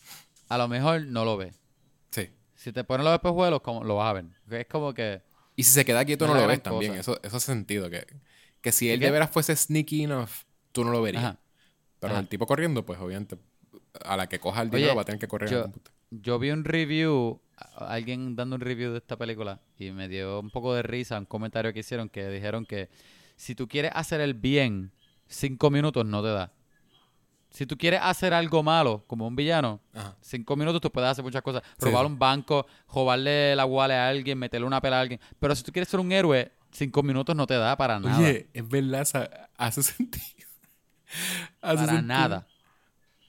a 0.48 0.56
lo 0.58 0.66
mejor 0.66 1.02
no 1.06 1.24
lo 1.24 1.36
ves. 1.36 1.60
Si 2.64 2.72
te 2.72 2.82
pones 2.82 3.04
los 3.04 3.12
espejuelos, 3.12 3.60
como, 3.60 3.84
lo 3.84 3.96
vas 3.96 4.08
a 4.08 4.12
ver. 4.14 4.24
Es 4.50 4.66
como 4.68 4.94
que... 4.94 5.20
Y 5.54 5.64
si 5.64 5.74
se 5.74 5.84
queda 5.84 6.02
quieto, 6.02 6.26
No 6.26 6.32
lo 6.32 6.46
ves 6.46 6.62
también. 6.62 6.94
Eso, 6.94 7.20
eso 7.22 7.36
hace 7.36 7.52
sentido. 7.52 7.90
Que, 7.90 8.06
que 8.62 8.72
si 8.72 8.88
él 8.88 9.00
qué? 9.00 9.04
de 9.04 9.10
veras 9.10 9.30
fuese 9.30 9.54
sneaky 9.54 10.04
enough, 10.04 10.30
tú 10.72 10.82
no 10.82 10.90
lo 10.90 11.02
verías. 11.02 11.24
Ajá. 11.24 11.38
Pero 11.98 12.14
Ajá. 12.14 12.22
el 12.22 12.28
tipo 12.28 12.46
corriendo, 12.46 12.86
pues 12.86 12.98
obviamente, 13.00 13.36
a 14.02 14.16
la 14.16 14.30
que 14.30 14.38
coja 14.38 14.62
el 14.62 14.68
Oye, 14.68 14.78
dinero 14.78 14.96
va 14.96 15.02
a 15.02 15.04
tener 15.04 15.18
que 15.18 15.28
correr 15.28 15.50
yo-. 15.50 15.70
Yo 16.10 16.38
vi 16.38 16.52
un 16.52 16.64
review, 16.64 17.38
alguien 17.76 18.34
dando 18.34 18.56
un 18.56 18.62
review 18.62 18.92
de 18.92 18.98
esta 18.98 19.18
película 19.18 19.60
y 19.76 19.90
me 19.90 20.08
dio 20.08 20.40
un 20.40 20.48
poco 20.48 20.72
de 20.74 20.82
risa 20.82 21.18
un 21.18 21.26
comentario 21.26 21.70
que 21.74 21.80
hicieron 21.80 22.08
que 22.08 22.30
dijeron 22.30 22.64
que 22.64 22.88
si 23.36 23.54
tú 23.54 23.68
quieres 23.68 23.90
hacer 23.94 24.22
el 24.22 24.32
bien, 24.32 24.90
cinco 25.28 25.68
minutos 25.68 26.06
no 26.06 26.22
te 26.22 26.28
da. 26.28 26.50
Si 27.54 27.66
tú 27.66 27.78
quieres 27.78 28.00
hacer 28.02 28.34
algo 28.34 28.64
malo, 28.64 29.04
como 29.06 29.28
un 29.28 29.36
villano, 29.36 29.80
Ajá. 29.92 30.16
cinco 30.20 30.56
minutos 30.56 30.80
tú 30.80 30.90
puedes 30.90 31.08
hacer 31.08 31.22
muchas 31.22 31.40
cosas. 31.40 31.62
Robar 31.78 32.04
sí. 32.04 32.12
un 32.12 32.18
banco, 32.18 32.66
robarle 32.92 33.54
la 33.54 33.64
wallet 33.64 33.94
a 33.94 34.08
alguien, 34.08 34.36
meterle 34.36 34.66
una 34.66 34.80
pela 34.80 34.98
a 34.98 35.00
alguien. 35.02 35.20
Pero 35.38 35.54
si 35.54 35.62
tú 35.62 35.70
quieres 35.70 35.88
ser 35.88 36.00
un 36.00 36.10
héroe, 36.10 36.50
cinco 36.72 37.04
minutos 37.04 37.36
no 37.36 37.46
te 37.46 37.54
da 37.54 37.76
para 37.76 38.00
nada. 38.00 38.18
Oye, 38.18 38.48
es 38.52 38.68
verdad, 38.68 39.06
hace 39.56 39.82
sentido. 39.84 40.48
Hace 41.62 41.76
para 41.76 41.86
sentido. 41.86 42.02
nada. 42.02 42.46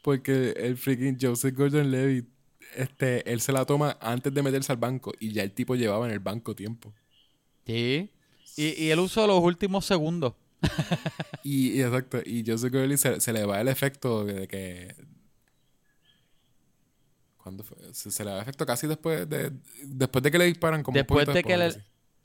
Porque 0.02 0.56
el 0.58 0.76
freaking 0.76 1.20
Joseph 1.22 1.56
Gordon 1.56 1.92
Levitt, 1.92 2.28
este, 2.76 3.32
él 3.32 3.40
se 3.42 3.52
la 3.52 3.64
toma 3.66 3.96
antes 4.02 4.34
de 4.34 4.42
meterse 4.42 4.72
al 4.72 4.80
banco 4.80 5.14
y 5.20 5.34
ya 5.34 5.44
el 5.44 5.52
tipo 5.52 5.76
llevaba 5.76 6.08
en 6.08 6.12
el 6.14 6.20
banco 6.20 6.56
tiempo. 6.56 6.92
Sí. 7.68 8.12
Y, 8.58 8.86
y 8.86 8.90
él 8.90 9.00
usó 9.00 9.28
los 9.28 9.40
últimos 9.40 9.86
segundos. 9.86 10.34
Y, 11.44 11.74
y 11.74 11.82
exacto, 11.84 12.20
y 12.26 12.44
Joseph 12.46 12.74
Levitt 12.74 12.98
se, 12.98 13.22
se 13.22 13.32
le 13.34 13.46
va 13.46 13.62
el 13.62 13.68
efecto 13.68 14.26
de 14.26 14.48
que. 14.48 14.96
¿Cuándo 17.38 17.64
fue? 17.64 17.78
Se, 17.94 18.10
se 18.10 18.24
le 18.26 18.32
va 18.32 18.38
el 18.38 18.42
efecto 18.42 18.66
casi 18.66 18.88
después 18.88 19.30
de, 19.30 19.52
después 19.84 20.24
de 20.24 20.32
que 20.32 20.38
le 20.40 20.46
disparan, 20.46 20.82
como 20.82 20.96
un 20.96 21.00
Después 21.02 21.28
de 21.28 21.44
que 21.44 21.58
le-. 21.58 21.76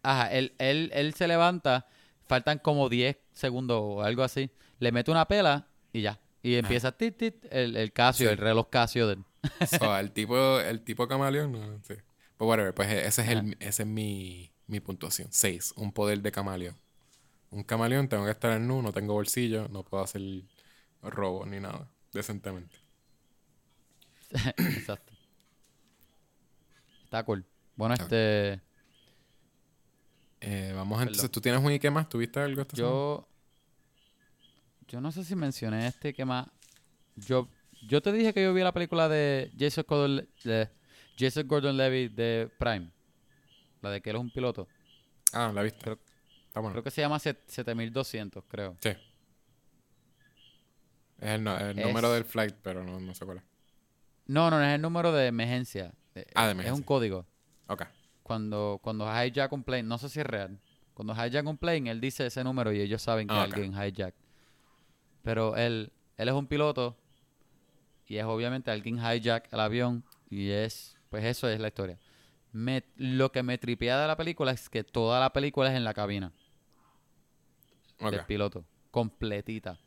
Ajá, 0.03 0.33
él, 0.33 0.55
él, 0.59 0.91
él 0.95 1.12
se 1.15 1.29
levanta, 1.29 1.87
faltan 2.27 2.59
como 2.59 2.89
10 2.89 3.19
segundos 3.33 3.79
o 3.83 4.03
algo 4.03 4.23
así. 4.23 4.51
Le 4.79 4.93
mete 4.93 5.11
una 5.11 5.29
pela 5.29 5.69
y 5.93 6.01
ya. 6.01 6.19
Y 6.43 6.55
empieza 6.55 6.93
tit, 6.93 7.19
tit, 7.19 7.35
el, 7.51 7.77
el 7.77 7.93
Casio, 7.93 8.29
Sí. 8.29 8.33
el 8.33 8.39
reloj 8.39 8.71
Casio 8.71 9.07
de 9.07 9.15
él. 9.15 9.25
So, 9.79 9.95
el 9.99 10.11
tipo, 10.12 10.59
el 10.61 10.81
tipo 10.81 11.07
camaleón, 11.07 11.53
no 11.53 11.83
sé. 11.85 12.03
Pues 12.39 12.49
whatever, 12.49 12.73
pues 12.73 12.89
ese 12.91 13.21
es, 13.21 13.29
el, 13.29 13.57
ese 13.61 13.83
es 13.83 13.89
mi, 13.89 14.51
mi 14.67 14.81
puntuación. 14.81 15.29
6. 15.31 15.75
Un 15.77 15.93
poder 15.93 16.23
de 16.23 16.33
camaleón. 16.33 16.77
Un 17.51 17.65
camaleón, 17.65 18.09
tengo 18.09 18.25
que 18.25 18.31
estar 18.31 18.53
en 18.53 18.67
nu, 18.69 18.81
no 18.81 18.93
tengo 18.93 19.15
bolsillo, 19.15 19.69
no 19.69 19.83
puedo 19.83 20.05
hacer 20.05 20.23
robo 21.03 21.45
ni 21.47 21.59
nada, 21.59 21.89
decentemente. 22.13 22.77
Exacto. 24.57 25.13
Está 27.05 27.25
cool. 27.25 27.45
Bueno, 27.75 27.95
este. 27.95 28.61
Eh, 30.43 30.73
vamos 30.75 31.03
entonces. 31.03 31.31
¿tú 31.31 31.41
tienes 31.41 31.61
un 31.63 31.77
qué 31.79 31.91
más? 31.91 32.09
¿Tuviste 32.09 32.39
algo 32.41 32.63
esta 32.63 32.77
semana? 32.77 32.95
Yo. 32.95 33.27
Yo 34.89 35.01
no 35.01 35.13
sé 35.13 35.25
si 35.25 35.35
mencioné 35.35 35.89
este 35.89 36.13
que 36.15 36.25
más. 36.25 36.49
Yo, 37.17 37.49
yo 37.87 38.01
te 38.01 38.13
dije 38.13 38.33
que 38.33 38.43
yo 38.43 38.55
vi 38.55 38.63
la 38.63 38.73
película 38.73 39.09
de 39.09 39.53
Jason 39.59 39.85
Gordon, 39.87 40.29
de 40.45 40.69
Jason 41.19 41.47
Gordon 41.47 41.77
Levy 41.77 42.09
de 42.09 42.51
Prime. 42.59 42.91
La 43.83 43.91
de 43.91 44.01
que 44.01 44.11
él 44.11 44.17
es 44.17 44.23
un 44.23 44.31
piloto. 44.31 44.69
Ah, 45.33 45.51
la 45.55 45.63
viste. 45.63 45.81
Creo- 45.81 45.99
Está 46.51 46.61
bueno. 46.61 46.73
Creo 46.75 46.83
que 46.83 46.91
se 46.91 47.01
llama 47.01 47.19
set- 47.21 47.43
7200, 47.47 48.43
creo. 48.49 48.77
Sí. 48.81 48.89
Es 51.21 51.29
el, 51.29 51.45
no- 51.45 51.57
el 51.57 51.79
Es- 51.79 51.87
número 51.87 52.13
del 52.13 52.25
flight, 52.25 52.55
pero 52.63 52.83
no, 52.85 52.99
no 52.99 53.15
sé 53.15 53.25
cuál 53.25 53.39
es. 53.39 53.45
No, 54.27 54.51
no, 54.51 54.59
no 54.59 54.65
es 54.65 54.75
el 54.75 54.81
número 54.83 55.13
de 55.13 55.27
emergencia. 55.27 55.93
Ah, 56.15 56.15
de 56.15 56.23
Es 56.23 56.35
un 56.37 56.51
emergencia. 56.61 56.87
código. 56.87 57.27
Ok. 57.69 57.83
Cuando, 58.23 58.79
cuando 58.83 59.07
hijack 59.07 59.53
un 59.53 59.63
plane, 59.65 59.83
no 59.85 59.99
sé 59.99 60.09
si 60.09 60.21
es 60.21 60.27
real. 60.27 60.59
Cuando 60.95 61.13
hijack 61.15 61.47
un 61.47 61.57
plane, 61.59 61.91
él 61.91 62.01
dice 62.01 62.27
ese 62.27 62.43
número 62.45 62.73
y 62.73 62.81
ellos 62.81 63.03
saben 63.03 63.27
que 63.29 63.35
Ah, 63.35 63.45
ok. 63.45 63.55
alguien 63.55 63.73
hijack. 63.73 64.15
Pero 65.23 65.57
él, 65.57 65.93
él 66.17 66.29
es 66.29 66.35
un 66.35 66.47
piloto 66.47 66.97
y 68.07 68.17
es 68.17 68.25
obviamente 68.25 68.71
alguien 68.71 68.99
hijack 68.99 69.53
el 69.53 69.61
avión 69.61 70.05
y 70.31 70.51
es, 70.51 70.97
pues 71.11 71.25
eso 71.25 71.49
es 71.49 71.61
la 71.61 71.69
historia. 71.69 71.99
Me- 72.53 72.85
lo 72.97 73.31
que 73.31 73.43
me 73.43 73.59
tripea 73.59 74.01
de 74.01 74.07
la 74.09 74.17
película 74.17 74.53
es 74.53 74.69
que 74.69 74.83
toda 74.85 75.21
la 75.21 75.33
película 75.33 75.71
es 75.71 75.77
en 75.77 75.85
la 75.85 75.95
cabina 75.95 76.33
Del 78.01 78.25
piloto, 78.27 78.65
completita. 78.91 79.79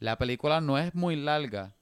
La 0.00 0.18
película 0.18 0.60
no 0.60 0.76
es 0.78 0.94
muy 0.94 1.16
larga, 1.16 1.74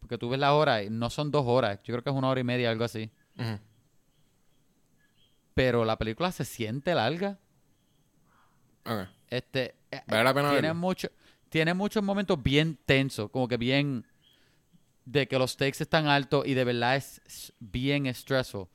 porque 0.00 0.18
tú 0.18 0.28
ves 0.28 0.40
la 0.40 0.54
hora 0.54 0.82
y 0.82 0.90
no 0.90 1.08
son 1.10 1.30
dos 1.30 1.44
horas, 1.46 1.78
yo 1.84 1.92
creo 1.94 2.02
que 2.02 2.10
es 2.10 2.16
una 2.16 2.28
hora 2.28 2.40
y 2.40 2.44
media, 2.44 2.70
algo 2.70 2.84
así. 2.84 3.10
Pero 5.54 5.84
la 5.84 5.96
película 5.96 6.32
se 6.32 6.44
siente 6.44 6.94
larga. 6.94 7.38
Ok. 8.84 9.08
Este, 9.30 9.74
eh, 9.90 10.02
Vale 10.06 10.24
la 10.24 10.34
pena 10.34 10.50
tiene 10.50 10.72
mucho, 10.74 11.08
tiene 11.48 11.74
muchos 11.74 12.02
momentos 12.02 12.42
bien 12.42 12.76
tensos, 12.84 13.30
como 13.30 13.48
que 13.48 13.56
bien 13.56 14.04
de 15.04 15.26
que 15.28 15.38
los 15.38 15.52
stakes 15.52 15.82
están 15.82 16.06
altos 16.06 16.46
y 16.46 16.54
de 16.54 16.64
verdad 16.64 16.96
es 16.96 17.52
bien 17.58 18.12
stressful. 18.12 18.66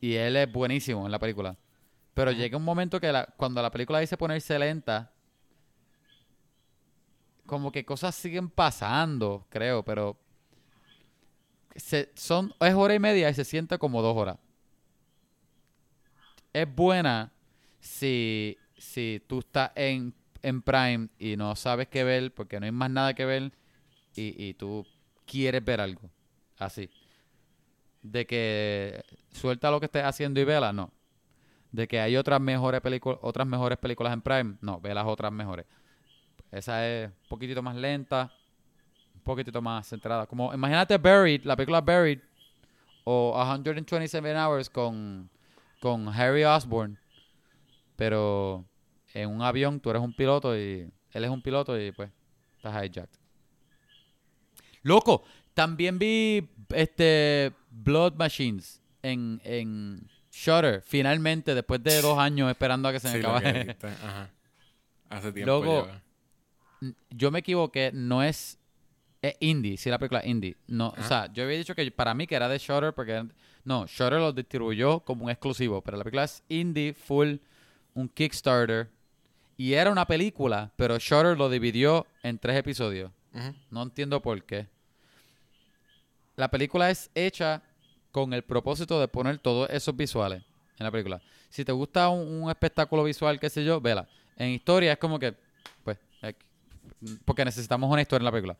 Y 0.00 0.14
él 0.14 0.36
es 0.36 0.50
buenísimo 0.52 1.06
en 1.06 1.12
la 1.12 1.18
película. 1.18 1.56
Pero 2.14 2.30
llega 2.32 2.56
un 2.58 2.64
momento 2.64 3.00
que 3.00 3.10
la- 3.12 3.26
cuando 3.36 3.62
la 3.62 3.70
película 3.70 4.00
dice 4.00 4.16
ponerse 4.16 4.58
lenta, 4.58 5.11
como 7.46 7.72
que 7.72 7.84
cosas 7.84 8.14
siguen 8.14 8.48
pasando, 8.48 9.46
creo, 9.50 9.84
pero 9.84 10.18
se, 11.76 12.10
son, 12.14 12.54
es 12.60 12.74
hora 12.74 12.94
y 12.94 12.98
media 12.98 13.30
y 13.30 13.34
se 13.34 13.44
siente 13.44 13.78
como 13.78 14.02
dos 14.02 14.16
horas. 14.16 14.38
es 16.52 16.74
buena 16.74 17.32
si, 17.80 18.58
si 18.76 19.22
tú 19.26 19.40
estás 19.40 19.70
en, 19.74 20.14
en 20.42 20.62
Prime 20.62 21.08
y 21.18 21.36
no 21.36 21.56
sabes 21.56 21.88
qué 21.88 22.04
ver 22.04 22.32
porque 22.34 22.60
no 22.60 22.66
hay 22.66 22.72
más 22.72 22.90
nada 22.90 23.14
que 23.14 23.24
ver 23.24 23.52
y, 24.14 24.42
y 24.44 24.54
tú 24.54 24.86
quieres 25.26 25.64
ver 25.64 25.80
algo. 25.80 26.10
Así. 26.58 26.90
De 28.02 28.26
que 28.26 29.02
suelta 29.30 29.70
lo 29.70 29.80
que 29.80 29.86
estés 29.86 30.04
haciendo 30.04 30.40
y 30.40 30.44
vela, 30.44 30.72
no. 30.72 30.92
De 31.70 31.88
que 31.88 32.00
hay 32.00 32.16
otras 32.16 32.40
mejores 32.40 32.80
películas, 32.80 33.18
otras 33.22 33.46
mejores 33.46 33.78
películas 33.78 34.12
en 34.12 34.22
Prime, 34.22 34.56
no, 34.60 34.80
ve 34.80 34.94
las 34.94 35.06
otras 35.06 35.32
mejores. 35.32 35.66
Esa 36.52 36.86
es 36.86 37.08
un 37.08 37.28
poquitito 37.28 37.62
más 37.62 37.74
lenta, 37.74 38.30
un 39.14 39.22
poquitito 39.22 39.62
más 39.62 39.88
centrada. 39.88 40.26
Como, 40.26 40.52
imagínate 40.52 40.98
Buried, 40.98 41.44
la 41.44 41.56
película 41.56 41.80
Buried, 41.80 42.20
o 43.04 43.42
127 43.44 44.36
Hours 44.36 44.68
con, 44.68 45.30
con 45.80 46.08
Harry 46.08 46.44
Osborn. 46.44 46.98
Pero 47.96 48.64
en 49.14 49.30
un 49.30 49.42
avión 49.42 49.80
tú 49.80 49.90
eres 49.90 50.02
un 50.02 50.12
piloto 50.12 50.56
y 50.56 50.90
él 51.10 51.24
es 51.24 51.30
un 51.30 51.42
piloto 51.42 51.80
y 51.80 51.90
pues 51.92 52.10
estás 52.56 52.84
hijacked. 52.84 53.18
Loco, 54.82 55.24
también 55.54 55.98
vi 55.98 56.48
este 56.70 57.52
Blood 57.70 58.14
Machines 58.14 58.82
en, 59.02 59.40
en 59.44 60.08
Shutter, 60.30 60.82
finalmente, 60.82 61.54
después 61.54 61.82
de 61.82 62.00
dos 62.00 62.18
años 62.18 62.50
esperando 62.50 62.88
a 62.88 62.92
que 62.92 63.00
se 63.00 63.08
me 63.08 63.22
Sí. 63.22 63.86
Hace 65.10 65.30
tiempo 65.32 65.50
Luego, 65.50 65.82
lleva. 65.82 66.02
Yo 67.10 67.30
me 67.30 67.40
equivoqué, 67.40 67.90
no 67.92 68.22
es, 68.22 68.58
es 69.20 69.34
indie, 69.40 69.76
sí 69.76 69.90
la 69.90 69.98
película 69.98 70.20
es 70.20 70.26
indie. 70.26 70.56
No, 70.66 70.88
o 70.88 70.92
Ajá. 70.94 71.08
sea, 71.08 71.32
yo 71.32 71.44
había 71.44 71.58
dicho 71.58 71.74
que 71.74 71.90
para 71.90 72.14
mí 72.14 72.26
que 72.26 72.34
era 72.34 72.48
de 72.48 72.58
Shutter 72.58 72.92
porque 72.92 73.24
no, 73.64 73.86
Shutter 73.86 74.18
lo 74.18 74.32
distribuyó 74.32 75.00
como 75.00 75.24
un 75.24 75.30
exclusivo, 75.30 75.80
pero 75.80 75.96
la 75.96 76.04
película 76.04 76.24
es 76.24 76.42
indie 76.48 76.92
full 76.94 77.36
un 77.94 78.08
Kickstarter 78.08 78.88
y 79.56 79.74
era 79.74 79.90
una 79.90 80.06
película, 80.06 80.72
pero 80.76 80.98
Shutter 80.98 81.36
lo 81.36 81.48
dividió 81.48 82.06
en 82.22 82.38
tres 82.38 82.56
episodios. 82.56 83.10
No 83.70 83.82
entiendo 83.82 84.20
por 84.20 84.42
qué. 84.44 84.66
La 86.36 86.50
película 86.50 86.90
es 86.90 87.10
hecha 87.14 87.62
con 88.10 88.32
el 88.32 88.42
propósito 88.42 89.00
de 89.00 89.08
poner 89.08 89.38
todos 89.38 89.70
esos 89.70 89.96
visuales 89.96 90.42
en 90.78 90.84
la 90.84 90.90
película. 90.90 91.20
Si 91.48 91.64
te 91.64 91.72
gusta 91.72 92.08
un, 92.08 92.42
un 92.42 92.50
espectáculo 92.50 93.04
visual, 93.04 93.38
qué 93.38 93.48
sé 93.50 93.64
yo, 93.64 93.80
vela. 93.80 94.08
En 94.36 94.50
historia 94.50 94.92
es 94.92 94.98
como 94.98 95.18
que, 95.18 95.34
porque 97.24 97.44
necesitamos 97.44 97.90
una 97.90 98.02
historia 98.02 98.20
en 98.20 98.24
la 98.24 98.30
película. 98.32 98.56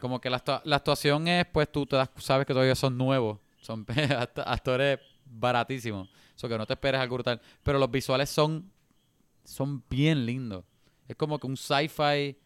Como 0.00 0.20
que 0.20 0.30
la, 0.30 0.42
la 0.64 0.76
actuación 0.76 1.28
es, 1.28 1.44
pues, 1.46 1.70
tú 1.70 1.84
te 1.86 1.96
das- 1.96 2.10
sabes 2.18 2.46
que 2.46 2.52
todavía 2.52 2.74
son 2.74 2.96
nuevos. 2.96 3.38
Son 3.60 3.84
act- 3.86 4.42
actores 4.44 4.98
baratísimos. 5.26 6.08
Eso 6.36 6.48
que 6.48 6.56
no 6.58 6.66
te 6.66 6.72
esperes 6.74 7.00
algo 7.00 7.14
brutal. 7.16 7.40
Pero 7.62 7.78
los 7.78 7.90
visuales 7.90 8.30
son, 8.30 8.70
son 9.44 9.82
bien 9.90 10.24
lindos. 10.26 10.64
Es 11.08 11.16
como 11.16 11.38
que 11.38 11.46
un 11.46 11.56
sci-fi 11.56 12.36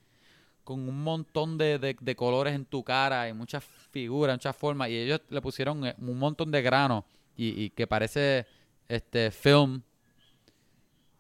con 0.65 0.87
un 0.89 1.03
montón 1.03 1.57
de, 1.59 1.79
de- 1.79 1.97
de 2.01 2.17
colores 2.17 2.55
en 2.55 2.65
tu 2.65 2.83
cara 2.85 3.29
y 3.29 3.33
muchas 3.33 3.65
figuras, 3.65 4.35
muchas 4.37 4.57
formas. 4.57 4.89
Y 4.91 4.97
ellos 4.99 5.21
le 5.31 5.41
pusieron 5.41 5.87
eh, 5.87 5.95
un 5.99 6.19
montón 6.19 6.51
de 6.51 6.61
granos 6.63 7.05
y, 7.37 7.65
y 7.65 7.71
que 7.71 7.87
parece 7.87 8.47
este 8.89 9.31
film. 9.31 9.83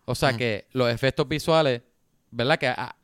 O 0.04 0.14
sea 0.14 0.36
que 0.36 0.66
los 0.72 0.90
efectos 0.90 1.28
visuales, 1.28 1.82
¿verdad? 2.30 2.58
Que 2.58 2.66
a- 2.68 2.96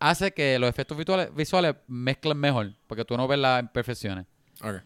hace 0.00 0.32
que 0.32 0.58
los 0.58 0.68
efectos 0.70 0.96
visuales, 0.96 1.34
visuales 1.34 1.76
mezclen 1.86 2.36
mejor, 2.38 2.72
porque 2.86 3.04
tú 3.04 3.16
no 3.16 3.26
ves 3.28 3.38
las 3.38 3.62
imperfecciones. 3.62 4.26
Ok. 4.62 4.82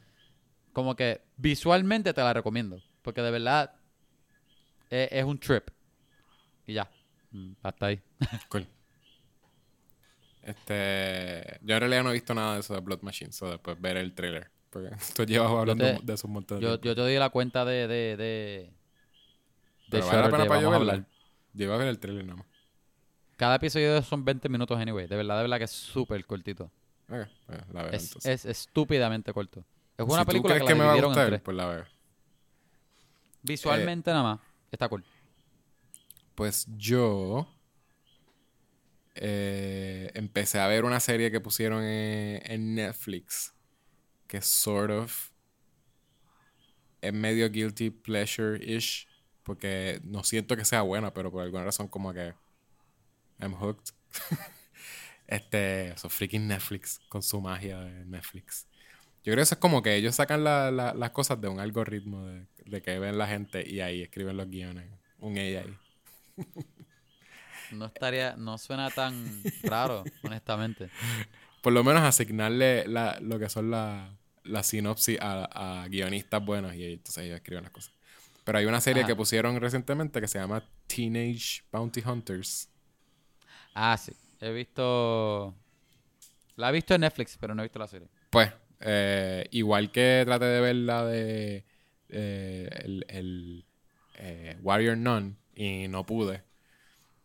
Como 0.72 0.94
que 0.96 1.20
visualmente 1.36 2.12
te 2.14 2.20
la 2.20 2.32
recomiendo, 2.32 2.80
porque 3.02 3.22
de 3.22 3.30
verdad 3.30 3.72
es, 4.90 5.08
es 5.12 5.24
un 5.24 5.38
trip. 5.38 5.68
Y 6.66 6.74
ya, 6.74 6.90
Mm, 7.32 7.52
hasta 7.62 7.86
ahí. 7.86 8.00
Cool. 8.48 8.66
Este, 10.42 11.58
yo 11.62 11.74
en 11.74 11.80
realidad 11.80 12.02
no 12.02 12.10
he 12.10 12.14
visto 12.14 12.34
nada 12.34 12.54
de 12.54 12.60
eso 12.60 12.74
de 12.74 12.80
Blood 12.80 13.02
Machine, 13.02 13.30
so 13.32 13.50
después 13.50 13.80
ver 13.80 13.96
el 13.98 14.14
trailer. 14.14 14.50
Porque 14.70 14.90
tú 15.14 15.24
llevas 15.24 15.50
hablando 15.50 15.84
te- 15.84 15.98
de 16.02 16.14
eso 16.14 16.26
un 16.26 16.32
montón 16.34 16.58
de 16.58 16.64
Yo, 16.66 16.80
yo 16.80 16.94
te 16.94 17.06
di 17.06 17.16
la 17.18 17.30
cuenta 17.30 17.64
de... 17.64 17.86
de, 17.86 18.16
de 18.16 18.16
de 18.16 18.72
Pero 19.90 20.06
vale 20.06 20.22
la 20.22 20.30
pena 20.30 20.46
para 20.46 20.60
yo 20.60 20.70
verla. 20.70 20.92
a 21.74 21.76
ver 21.78 21.88
el 21.88 21.98
trailer 21.98 22.24
nada 22.24 22.36
más. 22.38 22.46
Cada 23.40 23.54
episodio 23.54 24.02
son 24.02 24.22
20 24.22 24.50
minutos 24.50 24.78
anyway. 24.78 25.06
De 25.06 25.16
verdad, 25.16 25.36
de 25.36 25.42
verdad 25.44 25.56
que 25.56 25.64
es 25.64 25.70
súper 25.70 26.26
cortito. 26.26 26.64
Ok, 27.08 27.26
pues 27.46 27.68
la 27.72 27.82
veo 27.84 27.92
Es, 27.92 28.14
es 28.26 28.44
estúpidamente 28.44 29.32
corto. 29.32 29.64
Es 29.96 30.04
una 30.04 30.16
si 30.16 30.20
tú 30.20 30.26
película 30.26 30.54
crees 30.56 30.66
que, 30.66 30.74
que, 30.74 30.78
la 30.78 30.78
me 30.78 30.84
va 30.84 30.92
a 30.92 30.98
en 30.98 31.04
gustar, 31.04 31.42
pues 31.42 31.56
la 31.56 31.66
veo. 31.66 31.84
Visualmente 33.40 34.10
nada 34.10 34.22
más. 34.22 34.40
Está 34.70 34.90
cool. 34.90 35.02
Pues 36.34 36.66
yo 36.76 37.48
eh, 39.14 40.10
empecé 40.12 40.60
a 40.60 40.66
ver 40.66 40.84
una 40.84 41.00
serie 41.00 41.30
que 41.30 41.40
pusieron 41.40 41.82
en, 41.82 42.42
en 42.44 42.74
Netflix 42.74 43.54
que 44.26 44.36
es 44.36 44.46
sort 44.46 44.90
of 44.90 45.30
es 47.00 47.14
medio 47.14 47.48
guilty 47.48 47.88
pleasure-ish 47.88 49.08
porque 49.44 49.98
no 50.04 50.24
siento 50.24 50.58
que 50.58 50.66
sea 50.66 50.82
buena, 50.82 51.14
pero 51.14 51.32
por 51.32 51.42
alguna 51.42 51.64
razón 51.64 51.88
como 51.88 52.12
que 52.12 52.34
I'm 53.40 53.54
hooked. 53.54 53.92
este, 55.26 55.88
eso 55.90 56.08
freaking 56.08 56.48
Netflix 56.48 57.00
con 57.08 57.22
su 57.22 57.40
magia 57.40 57.80
de 57.80 58.04
Netflix. 58.06 58.66
Yo 59.22 59.32
creo 59.32 59.36
que 59.36 59.42
eso 59.42 59.54
es 59.54 59.60
como 59.60 59.82
que 59.82 59.94
ellos 59.96 60.14
sacan 60.16 60.44
la- 60.44 60.70
la- 60.70 60.94
las 60.94 61.10
cosas 61.10 61.40
de 61.40 61.48
un 61.48 61.60
algoritmo 61.60 62.26
de, 62.26 62.46
de 62.64 62.82
que 62.82 62.98
ven 62.98 63.18
la 63.18 63.26
gente 63.28 63.68
y 63.68 63.80
ahí 63.80 64.02
escriben 64.02 64.36
los 64.36 64.48
guiones. 64.48 64.86
Un 65.18 65.36
AI. 65.38 65.76
No 67.72 67.86
estaría... 67.86 68.34
No 68.36 68.58
suena 68.58 68.90
tan 68.90 69.42
raro, 69.62 70.02
honestamente. 70.24 70.90
por 71.62 71.72
lo 71.72 71.84
menos 71.84 72.02
asignarle 72.02 72.84
la- 72.88 73.18
lo 73.20 73.38
que 73.38 73.48
son 73.48 73.70
la, 73.70 74.16
la 74.42 74.62
sinopsis 74.64 75.18
a, 75.20 75.82
a 75.82 75.86
guionistas 75.88 76.44
buenos 76.44 76.74
y 76.74 76.84
entonces 76.94 77.24
ellos 77.24 77.36
escriben 77.36 77.62
las 77.62 77.72
cosas. 77.72 77.92
Pero 78.42 78.58
hay 78.58 78.66
una 78.66 78.80
serie 78.80 79.02
Ajá. 79.02 79.08
que 79.08 79.14
pusieron 79.16 79.60
recientemente 79.60 80.20
que 80.20 80.26
se 80.26 80.40
llama 80.40 80.64
Teenage 80.88 81.62
Bounty 81.70 82.02
Hunters. 82.04 82.69
Ah, 83.74 83.96
sí. 83.96 84.12
He 84.40 84.50
visto... 84.52 85.54
La 86.56 86.68
he 86.70 86.72
visto 86.72 86.94
en 86.94 87.00
Netflix, 87.02 87.36
pero 87.40 87.54
no 87.54 87.62
he 87.62 87.66
visto 87.66 87.78
la 87.78 87.86
serie. 87.86 88.08
Pues, 88.30 88.52
eh, 88.80 89.46
igual 89.50 89.90
que 89.90 90.22
traté 90.26 90.44
de 90.44 90.60
ver 90.60 90.76
la 90.76 91.04
de 91.06 91.64
eh, 92.10 92.68
el, 92.84 93.06
el, 93.08 93.64
eh, 94.16 94.56
Warrior 94.62 94.96
Nun 94.96 95.36
y 95.54 95.88
no 95.88 96.04
pude. 96.04 96.42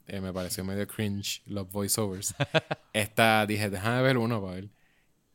Me 0.07 0.31
pareció 0.31 0.63
medio 0.63 0.87
cringe 0.87 1.41
los 1.47 1.69
voiceovers. 1.71 2.33
Esta 2.93 3.45
dije, 3.47 3.69
déjame 3.69 4.01
ver 4.03 4.17
uno 4.17 4.39
para 4.41 4.53
ver. 4.55 4.69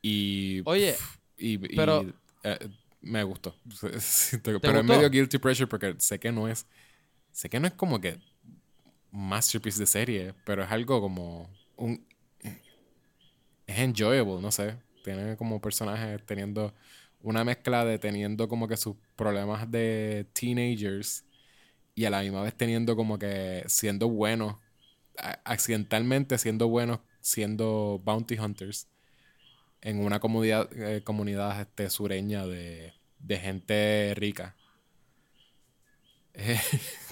Y. 0.01 0.63
Oye, 0.65 0.95
y, 1.37 1.55
y, 1.55 1.77
pero- 1.77 2.07
me 3.03 3.23
gustó. 3.25 3.55
Siento 3.99 4.53
que- 4.53 4.61
¿Te 4.61 4.69
Pero 4.69 4.79
es 4.81 4.87
gustó? 4.87 4.97
medio 4.97 5.11
guilty 5.11 5.39
pressure 5.39 5.67
porque 5.67 5.97
sé 5.99 6.19
que 6.21 6.31
no 6.33 6.47
es. 6.49 6.67
Sé 7.33 7.51
que 7.51 7.59
no 7.61 7.67
es 7.67 7.73
como 7.75 8.01
que 8.01 8.19
masterpiece 9.13 9.81
de 9.81 9.87
serie, 9.87 10.35
pero 10.45 10.63
es 10.65 10.71
algo 10.71 11.01
como 11.01 11.49
un 11.77 12.05
es 13.71 13.79
enjoyable, 13.79 14.41
no 14.41 14.51
sé. 14.51 14.77
Tiene 15.05 15.37
como 15.37 15.61
personajes 15.61 16.25
teniendo 16.27 16.75
una 17.23 17.45
mezcla 17.45 17.85
de 17.85 17.99
teniendo 17.99 18.49
como 18.49 18.69
que 18.69 18.77
sus 18.77 18.97
problemas 19.17 19.71
de 19.71 20.27
teenagers 20.33 21.25
y 21.95 22.05
a 22.05 22.11
la 22.11 22.23
misma 22.23 22.43
vez 22.43 22.55
teniendo 22.57 22.97
como 22.97 23.19
que 23.19 23.65
siendo 23.67 24.09
buenos, 24.09 24.57
accidentalmente 25.45 26.39
siendo 26.39 26.69
buenos, 26.69 27.01
siendo 27.21 28.01
bounty 28.05 28.39
hunters 28.39 28.89
en 29.83 30.01
una 30.01 30.21
comunidad, 30.21 30.69
eh, 30.77 31.03
comunidad 31.03 31.61
este, 31.61 31.91
sureña 31.91 32.47
de, 32.47 32.95
de 33.19 33.39
gente 33.39 34.15
rica. 34.17 34.57
Eh, 36.33 36.61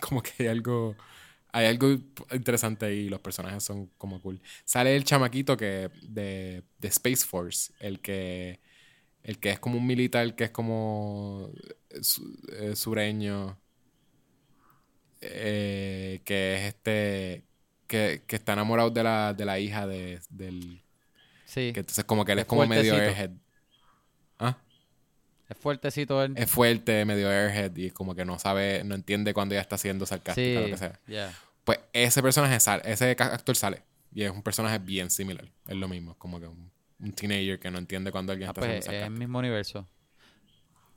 como 0.01 0.23
que 0.23 0.31
hay 0.39 0.47
algo 0.47 0.97
hay 1.53 1.67
algo 1.67 1.89
interesante 2.33 2.87
ahí 2.87 3.09
los 3.09 3.21
personajes 3.21 3.65
son 3.65 3.87
como 3.99 4.21
cool 4.23 4.41
sale 4.65 4.97
el 4.97 5.05
chamaquito 5.05 5.57
que 5.57 5.91
de, 6.03 6.65
de 6.79 6.89
Space 6.89 7.25
Force 7.27 7.73
el 7.81 8.01
que 8.01 8.61
el 9.25 9.39
que 9.41 9.51
es 9.53 9.59
como 9.61 9.79
un 9.79 9.87
militar 9.87 10.35
que 10.37 10.45
es 10.45 10.51
como 10.51 11.51
eh, 11.91 12.03
su- 12.03 12.39
eh, 12.53 12.77
sureño 12.77 13.59
eh, 15.21 16.21
que 16.25 16.55
es 16.57 16.61
este 16.75 17.45
que, 17.87 18.23
que 18.27 18.37
está 18.37 18.53
enamorado 18.53 18.91
de 18.91 19.03
la, 19.03 19.35
de 19.35 19.45
la 19.45 19.59
hija 19.59 19.87
de, 19.87 20.21
del 20.31 20.83
Sí. 21.45 21.73
que 21.73 21.81
entonces 21.81 22.05
como 22.05 22.25
que 22.25 22.33
él 22.33 22.41
es 22.41 22.47
como 22.47 22.65
medio 22.67 22.95
airhead. 22.95 23.33
Es 25.49 25.57
fuertecito 25.57 26.23
él. 26.23 26.35
es 26.37 26.51
fuerte 26.51 27.05
medio 27.05 27.29
airhead 27.31 27.75
y 27.77 27.91
como 27.91 28.15
que 28.15 28.25
no 28.25 28.39
sabe 28.39 28.83
no 28.85 28.95
entiende 28.95 29.33
cuando 29.33 29.55
ella 29.55 29.63
está 29.63 29.79
siendo 29.79 30.05
sarcástica 30.07 30.61
sí. 30.61 30.65
lo 30.67 30.67
que 30.67 30.77
sea 30.77 31.01
yeah. 31.07 31.33
Pues 31.65 31.81
ese 31.93 32.23
personaje 32.23 32.59
sale, 32.61 32.83
ese 32.87 33.11
actor 33.19 33.55
sale. 33.57 33.83
Y 34.15 34.23
es 34.23 34.31
un 34.31 34.43
personaje 34.43 34.79
bien 34.79 35.11
similar. 35.11 35.47
Es 35.67 35.77
lo 35.77 35.87
mismo, 35.87 36.15
como 36.17 36.41
que 36.41 36.47
un, 36.47 36.71
un 36.99 37.13
teenager 37.13 37.59
que 37.61 37.71
no 37.71 37.77
entiende 37.79 38.11
cuando 38.11 38.33
alguien 38.33 38.49
Ah, 38.49 38.53
está 38.53 38.61
pues 38.63 38.71
siendo 38.71 38.81
es 38.81 38.87
el 38.89 38.93
sarcástico. 39.01 39.19
mismo 39.19 39.39
universo. 39.39 39.87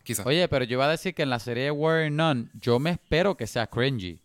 Quizás. 0.03 0.25
Oye, 0.25 0.47
pero 0.47 0.63
yo 0.65 0.75
iba 0.75 0.85
a 0.85 0.89
decir 0.91 1.13
que 1.13 1.23
en 1.23 1.29
la 1.29 1.39
serie 1.39 1.65
de 1.65 1.71
Warrior 1.71 2.11
Nun, 2.11 2.49
yo 2.59 2.79
me 2.79 2.91
espero 2.91 3.35
que 3.35 3.47
sea 3.47 3.67
cringy. 3.67 4.21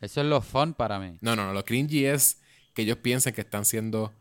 Eso 0.00 0.20
es 0.20 0.26
lo 0.26 0.40
fun 0.42 0.74
para 0.74 0.98
mí. 0.98 1.18
No, 1.20 1.36
no, 1.36 1.46
no. 1.46 1.52
Lo 1.54 1.64
cringy 1.64 2.04
es 2.04 2.40
que 2.74 2.82
ellos 2.82 2.98
piensen 2.98 3.32
que 3.32 3.40
están 3.42 3.64
siendo 3.64 4.12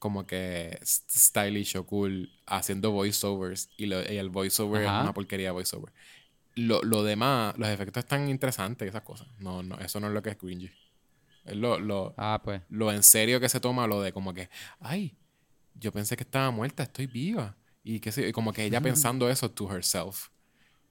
como 0.00 0.26
que 0.26 0.80
stylish 0.84 1.76
o 1.76 1.86
cool 1.86 2.28
haciendo 2.46 2.90
voiceovers 2.90 3.70
y, 3.76 3.86
lo- 3.86 4.02
y 4.02 4.16
el 4.16 4.30
voiceover 4.30 4.84
Ajá. 4.86 4.96
es 4.98 5.02
una 5.04 5.14
porquería 5.14 5.46
de 5.48 5.52
voiceover. 5.52 5.92
Lo, 6.56 6.82
lo 6.82 7.04
demás, 7.04 7.56
los 7.56 7.68
efectos 7.68 8.02
están 8.02 8.28
interesantes 8.28 8.84
y 8.86 8.88
esas 8.88 9.02
cosas. 9.02 9.28
No, 9.38 9.62
no, 9.62 9.78
eso 9.78 10.00
no 10.00 10.08
es 10.08 10.12
lo 10.12 10.20
que 10.22 10.30
es 10.30 10.36
cringy. 10.36 10.68
Es 11.44 11.54
lo, 11.56 11.78
lo, 11.78 12.12
Ah, 12.18 12.40
pues. 12.42 12.60
lo 12.68 12.90
en 12.92 13.02
serio 13.04 13.38
que 13.38 13.48
se 13.48 13.60
toma 13.60 13.86
lo 13.86 14.02
de 14.02 14.12
como 14.12 14.34
que, 14.34 14.50
ay, 14.80 15.16
yo 15.74 15.92
pensé 15.92 16.16
que 16.16 16.24
estaba 16.24 16.50
muerta, 16.50 16.82
estoy 16.82 17.06
viva. 17.06 17.56
Y 17.84 18.00
que 18.00 18.10
y 18.28 18.32
como 18.32 18.52
que 18.52 18.64
ella 18.64 18.80
pensando 18.80 19.30
eso 19.30 19.50
to 19.50 19.70
herself. 19.74 20.28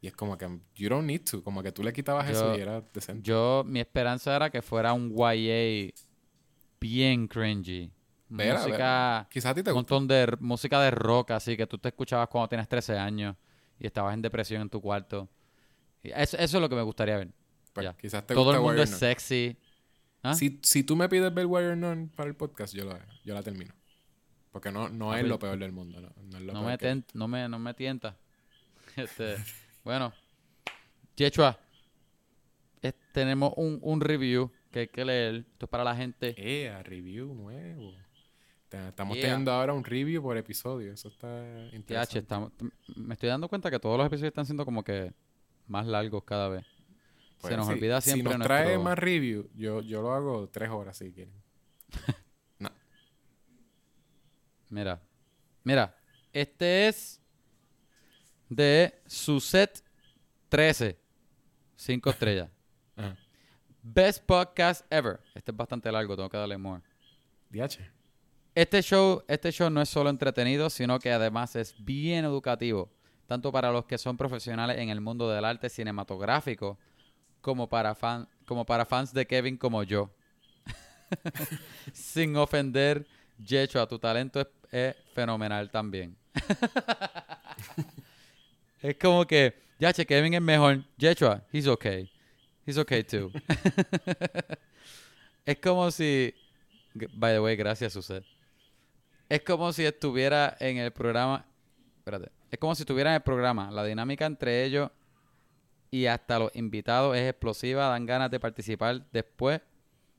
Y 0.01 0.07
es 0.07 0.15
como 0.15 0.37
que, 0.37 0.47
you 0.75 0.87
don't 0.89 1.05
need 1.05 1.21
to. 1.29 1.43
Como 1.43 1.61
que 1.61 1.71
tú 1.71 1.83
le 1.83 1.91
quitabas 1.93 2.29
eso 2.29 2.53
Yo- 2.53 2.57
y 2.57 2.61
era 2.61 2.81
decente. 2.93 3.21
Yo, 3.27 3.63
mi 3.67 3.79
esperanza 3.81 4.35
era 4.35 4.49
que 4.49 4.61
fuera 4.61 4.93
un 4.93 5.13
YA 5.15 5.91
bien 6.79 7.27
cringy. 7.27 7.91
Vera, 8.29 8.59
música, 8.59 8.77
vera. 8.77 9.27
Quizás 9.31 9.51
a 9.51 9.55
ti 9.55 9.63
te 9.63 9.71
un 9.71 9.75
montón 9.77 10.07
de 10.07 10.35
música 10.39 10.79
de 10.81 10.91
rock, 10.91 11.31
así 11.31 11.57
que 11.57 11.65
tú 11.67 11.77
te 11.77 11.89
escuchabas 11.89 12.27
cuando 12.29 12.47
tienes 12.49 12.67
13 12.67 12.97
años 12.97 13.35
y 13.79 13.87
estabas 13.87 14.13
en 14.13 14.21
depresión 14.21 14.61
en 14.61 14.69
tu 14.69 14.79
cuarto. 14.81 15.27
Y 16.03 16.09
eso, 16.11 16.37
eso 16.37 16.57
es 16.57 16.61
lo 16.61 16.69
que 16.69 16.75
me 16.75 16.83
gustaría 16.83 17.17
ver. 17.17 17.29
Pues, 17.73 17.83
ya. 17.85 17.93
Quizás 17.97 18.25
te 18.25 18.33
Todo 18.33 18.53
el 18.53 18.61
mundo 18.61 18.81
es 18.83 18.89
sexy. 18.91 19.57
¿Ah? 20.21 20.33
Si, 20.33 20.59
si 20.63 20.83
tú 20.83 20.95
me 20.95 21.07
pides 21.09 21.33
ver 21.33 21.45
Warrior 21.45 21.77
Nun 21.77 22.09
para 22.09 22.29
el 22.29 22.35
podcast, 22.35 22.73
yo, 22.73 22.83
lo, 22.85 22.97
yo 23.23 23.33
la 23.33 23.41
termino. 23.41 23.73
Porque 24.51 24.71
no, 24.71 24.89
no 24.89 25.11
Ah, 25.11 25.15
es 25.17 25.21
pues, 25.21 25.29
lo 25.29 25.39
peor 25.39 25.57
del 25.57 25.71
mundo. 25.71 26.01
No, 26.01 26.09
no 26.23 26.37
es 26.37 26.43
lo 26.43 26.53
No 26.53 26.59
peor 26.59 26.71
me, 26.71 26.77
ten- 26.77 27.05
no, 27.13 27.27
me, 27.27 27.47
no 27.49 27.57
me 27.59 27.73
tienta. 27.73 28.17
Este, 28.95 29.37
bueno, 29.83 30.11
Yechua, 31.15 31.57
eh, 32.81 32.91
tenemos 33.13 33.53
un, 33.55 33.79
un 33.81 34.01
review 34.01 34.51
que 34.71 34.79
hay 34.79 34.87
que 34.87 35.05
leer. 35.05 35.35
Esto 35.51 35.65
es 35.65 35.69
para 35.69 35.83
la 35.83 35.95
gente. 35.95 36.33
Eh, 36.37 36.81
review 36.83 37.33
nuevo. 37.33 37.93
Estamos 38.71 39.15
Yeah. 39.17 39.27
teniendo 39.29 39.51
ahora 39.51 39.73
un 39.73 39.83
review 39.83 40.21
por 40.21 40.37
episodio. 40.37 40.93
Eso 40.93 41.07
está 41.07 41.27
TH, 41.27 41.75
interesante. 41.75 42.19
estamos, 42.19 42.51
me 42.95 43.13
estoy 43.13 43.29
dando 43.29 43.47
cuenta 43.49 43.71
que 43.71 43.79
todos 43.79 43.97
los 43.97 44.05
episodios 44.07 44.29
están 44.31 44.45
siendo 44.45 44.63
como 44.65 44.83
que 44.83 45.11
más 45.67 45.85
largos 45.87 46.23
cada 46.23 46.49
vez. 46.49 46.65
Pues, 47.39 47.51
Se 47.51 47.57
nos 47.57 47.67
sí, 47.67 47.73
olvida 47.73 48.01
Si 48.01 48.11
siempre 48.11 48.37
nos 48.37 48.45
trae 48.45 48.63
nuestro- 48.65 48.83
más 48.83 48.99
review, 48.99 49.49
yo, 49.55 49.81
yo 49.81 50.01
lo 50.01 50.13
hago 50.13 50.49
tres 50.49 50.69
horas 50.69 50.97
si 50.97 51.11
quieren. 51.11 51.33
Mira, 54.71 55.01
mira, 55.63 55.95
este 56.31 56.87
es 56.87 57.19
de 58.49 59.01
Suset 59.07 59.83
13, 60.49 60.99
5 61.75 62.09
estrellas. 62.11 62.49
Ajá. 62.95 63.17
Best 63.81 64.23
podcast 64.25 64.85
ever. 64.91 65.19
Este 65.33 65.49
es 65.51 65.57
bastante 65.57 65.91
largo, 65.91 66.15
tengo 66.15 66.29
que 66.29 66.37
darle 66.37 66.57
more. 66.57 66.83
DH. 67.49 67.79
Este 68.59 68.81
show, 68.81 69.23
este 69.29 69.53
show 69.53 69.69
no 69.69 69.81
es 69.81 69.87
solo 69.87 70.09
entretenido, 70.09 70.69
sino 70.69 70.99
que 70.99 71.13
además 71.13 71.55
es 71.55 71.73
bien 71.79 72.25
educativo, 72.25 72.91
tanto 73.25 73.53
para 73.53 73.71
los 73.71 73.85
que 73.85 73.97
son 73.97 74.17
profesionales 74.17 74.79
en 74.79 74.89
el 74.89 74.99
mundo 74.99 75.29
del 75.29 75.45
arte 75.45 75.69
cinematográfico, 75.69 76.77
como 77.39 77.69
para, 77.69 77.95
fan, 77.95 78.27
como 78.45 78.65
para 78.65 78.85
fans 78.85 79.13
de 79.13 79.25
Kevin 79.25 79.55
como 79.55 79.81
yo. 79.83 80.13
Sin 81.93 82.35
ofender, 82.35 83.07
Yecho, 83.37 83.87
tu 83.87 83.97
talento 83.97 84.45
es, 84.69 84.93
fenomenal 85.13 85.71
también. 85.71 86.17
es 88.81 88.97
como 88.97 89.25
que, 89.25 89.57
ya 89.79 89.93
che, 89.93 90.05
Kevin 90.05 90.33
es 90.33 90.41
mejor. 90.41 90.83
Yechua, 90.97 91.45
he's 91.53 91.65
okay. 91.65 92.11
He's 92.65 92.77
okay 92.77 93.03
too. 93.03 93.31
es 95.45 95.57
como 95.59 95.89
si, 95.91 96.35
by 97.13 97.31
the 97.31 97.39
way, 97.39 97.55
gracias, 97.55 97.93
Suset. 97.93 98.25
Es 99.29 99.41
como 99.43 99.71
si 99.73 99.85
estuviera 99.85 100.57
en 100.59 100.77
el 100.77 100.91
programa. 100.91 101.45
Espérate. 101.99 102.31
Es 102.51 102.57
como 102.59 102.73
si 102.75 102.81
estuviera 102.83 103.11
en 103.11 103.15
el 103.17 103.21
programa. 103.21 103.69
La 103.71 103.83
dinámica 103.83 104.25
entre 104.25 104.65
ellos 104.65 104.89
y 105.91 106.07
hasta 106.07 106.39
los 106.39 106.55
invitados 106.55 107.15
es 107.15 107.29
explosiva. 107.29 107.87
Dan 107.87 108.05
ganas 108.05 108.31
de 108.31 108.39
participar 108.39 109.05
después 109.11 109.61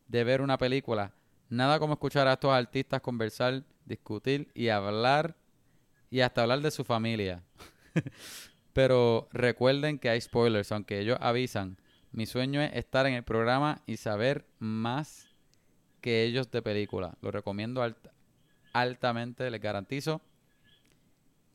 de 0.07 0.25
ver 0.25 0.41
una 0.41 0.57
película. 0.59 1.13
Nada 1.49 1.79
como 1.81 1.95
escuchar 1.95 2.29
a 2.29 2.35
estos 2.35 2.53
artistas 2.53 3.01
conversar, 3.01 3.65
discutir 3.85 4.51
y 4.55 4.69
hablar. 4.69 5.37
Y 6.09 6.21
hasta 6.21 6.43
hablar 6.43 6.61
de 6.61 6.71
su 6.71 6.85
familia. 6.85 7.43
Pero 8.73 9.29
recuerden 9.33 9.99
que 9.99 10.09
hay 10.11 10.21
spoilers, 10.21 10.71
aunque 10.73 11.01
ellos 11.01 11.19
avisan. 11.21 11.79
Mi 12.13 12.27
sueño 12.27 12.61
es 12.61 12.73
estar 12.75 13.07
en 13.07 13.15
el 13.15 13.23
programa 13.25 13.83
y 13.87 13.97
saber 13.97 14.47
más 14.59 15.29
que 16.01 16.25
ellos 16.25 16.51
de 16.51 16.63
película. 16.63 17.17
Lo 17.21 17.31
recomiendo 17.31 17.83
alt- 17.85 18.11
altamente, 18.73 19.51
les 19.51 19.61
garantizo 19.61 20.21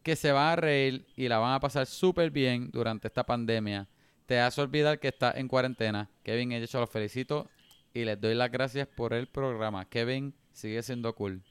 que 0.05 0.15
se 0.15 0.31
van 0.31 0.51
a 0.51 0.55
reír 0.55 1.07
y 1.15 1.27
la 1.27 1.39
van 1.39 1.53
a 1.53 1.59
pasar 1.59 1.87
súper 1.87 2.29
bien 2.29 2.69
durante 2.71 3.07
esta 3.07 3.25
pandemia. 3.25 3.87
Te 4.27 4.39
hace 4.39 4.61
olvidar 4.61 4.99
que 4.99 5.07
estás 5.07 5.35
en 5.35 5.47
cuarentena. 5.47 6.11
Kevin 6.21 6.51
yo 6.51 6.79
los 6.79 6.89
felicito 6.91 7.49
y 7.91 8.05
les 8.05 8.21
doy 8.21 8.35
las 8.35 8.51
gracias 8.51 8.87
por 8.87 9.13
el 9.13 9.27
programa. 9.27 9.85
Kevin 9.85 10.35
sigue 10.53 10.83
siendo 10.83 11.15
cool. 11.15 11.41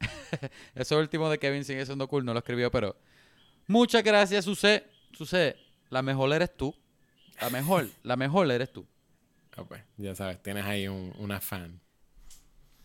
Eso 0.74 0.98
último 0.98 1.30
de 1.30 1.38
Kevin 1.38 1.64
sigue 1.64 1.86
siendo 1.86 2.06
cool, 2.08 2.26
no 2.26 2.34
lo 2.34 2.40
escribió, 2.40 2.70
pero 2.70 2.94
muchas 3.66 4.04
gracias, 4.04 4.44
Suce. 4.44 4.84
Suce, 5.12 5.56
la 5.88 6.02
mejor 6.02 6.34
eres 6.34 6.54
tú. 6.54 6.74
La 7.40 7.48
mejor, 7.48 7.88
la 8.02 8.16
mejor 8.16 8.50
eres 8.50 8.70
tú. 8.70 8.86
Ah, 9.56 9.64
pues, 9.64 9.82
ya 9.96 10.14
sabes, 10.14 10.42
tienes 10.42 10.66
ahí 10.66 10.88
un, 10.88 11.14
una 11.18 11.40
fan. 11.40 11.80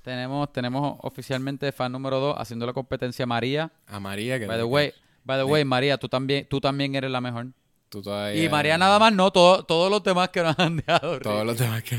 Tenemos, 0.05 0.53
tenemos 0.53 0.99
oficialmente 1.01 1.71
fan 1.71 1.91
número 1.91 2.19
2 2.19 2.35
haciendo 2.37 2.67
la 2.67 2.73
competencia 2.73 3.23
a 3.23 3.25
María. 3.25 3.71
A 3.87 3.99
María, 3.99 4.37
que 4.37 4.45
By 4.45 4.57
the 4.57 4.63
way, 4.63 4.93
by 5.23 5.39
the 5.39 5.45
Sí. 5.45 5.51
way, 5.51 5.65
María, 5.65 5.97
tú 5.97 6.07
también, 6.07 6.47
tú 6.47 6.61
también 6.61 6.93
eres 6.93 7.09
la 7.09 7.21
mejor. 7.21 7.47
tú 7.89 8.03
todavía... 8.03 8.43
Y 8.43 8.47
María 8.47 8.77
nada 8.77 8.99
más 8.99 9.11
no, 9.13 9.31
todo- 9.31 9.63
todos 9.63 9.89
los 9.89 10.03
demás 10.03 10.29
que 10.29 10.43
nos 10.43 10.57
han 10.59 10.77
dejado. 10.77 11.19
Todos 11.21 11.43
los 11.43 11.57
demás 11.57 11.81
que... 11.81 11.97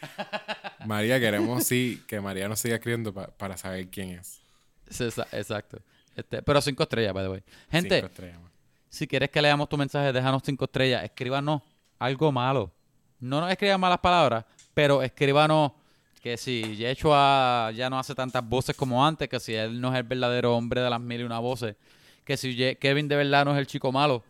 María, 0.86 1.20
queremos 1.20 1.64
sí 1.64 2.02
que 2.08 2.20
María 2.22 2.48
nos 2.48 2.58
siga 2.58 2.76
escribiendo 2.76 3.12
pa- 3.12 3.26
para 3.28 3.58
saber 3.58 3.88
quién 3.88 4.10
es. 4.10 4.40
Sí, 4.88 5.04
Exacto. 5.32 5.78
Este, 6.16 6.40
pero 6.42 6.60
cinco 6.62 6.82
estrellas, 6.84 7.12
by 7.12 7.24
the 7.24 7.30
way. 7.30 7.42
Gente, 7.70 7.96
Cinco 7.96 8.06
estrellas 8.06 8.38
si 8.88 9.06
quieres 9.06 9.28
que 9.30 9.40
leamos 9.42 9.68
tu 9.68 9.76
mensaje, 9.78 10.10
déjanos 10.12 10.42
cinco 10.44 10.64
estrellas. 10.66 11.02
Escríbanos 11.04 11.60
algo 11.98 12.30
malo. 12.32 12.70
No 13.20 13.40
nos 13.40 13.50
escriban 13.50 13.80
malas 13.80 13.98
palabras, 13.98 14.44
pero 14.74 15.02
escríbanos 15.02 15.72
que 16.22 16.36
si 16.36 16.76
Yeshua 16.76 17.72
ya 17.74 17.90
no 17.90 17.98
hace 17.98 18.14
tantas 18.14 18.48
voces 18.48 18.76
como 18.76 19.04
antes, 19.04 19.28
que 19.28 19.40
si 19.40 19.54
él 19.54 19.80
no 19.80 19.92
es 19.92 19.98
el 19.98 20.04
verdadero 20.04 20.56
hombre 20.56 20.80
de 20.80 20.88
las 20.88 21.00
mil 21.00 21.20
y 21.20 21.24
una 21.24 21.40
voces, 21.40 21.74
que 22.24 22.36
si 22.36 22.76
Kevin 22.76 23.08
de 23.08 23.16
verdad 23.16 23.44
no 23.44 23.52
es 23.52 23.58
el 23.58 23.66
chico 23.66 23.90
malo. 23.90 24.22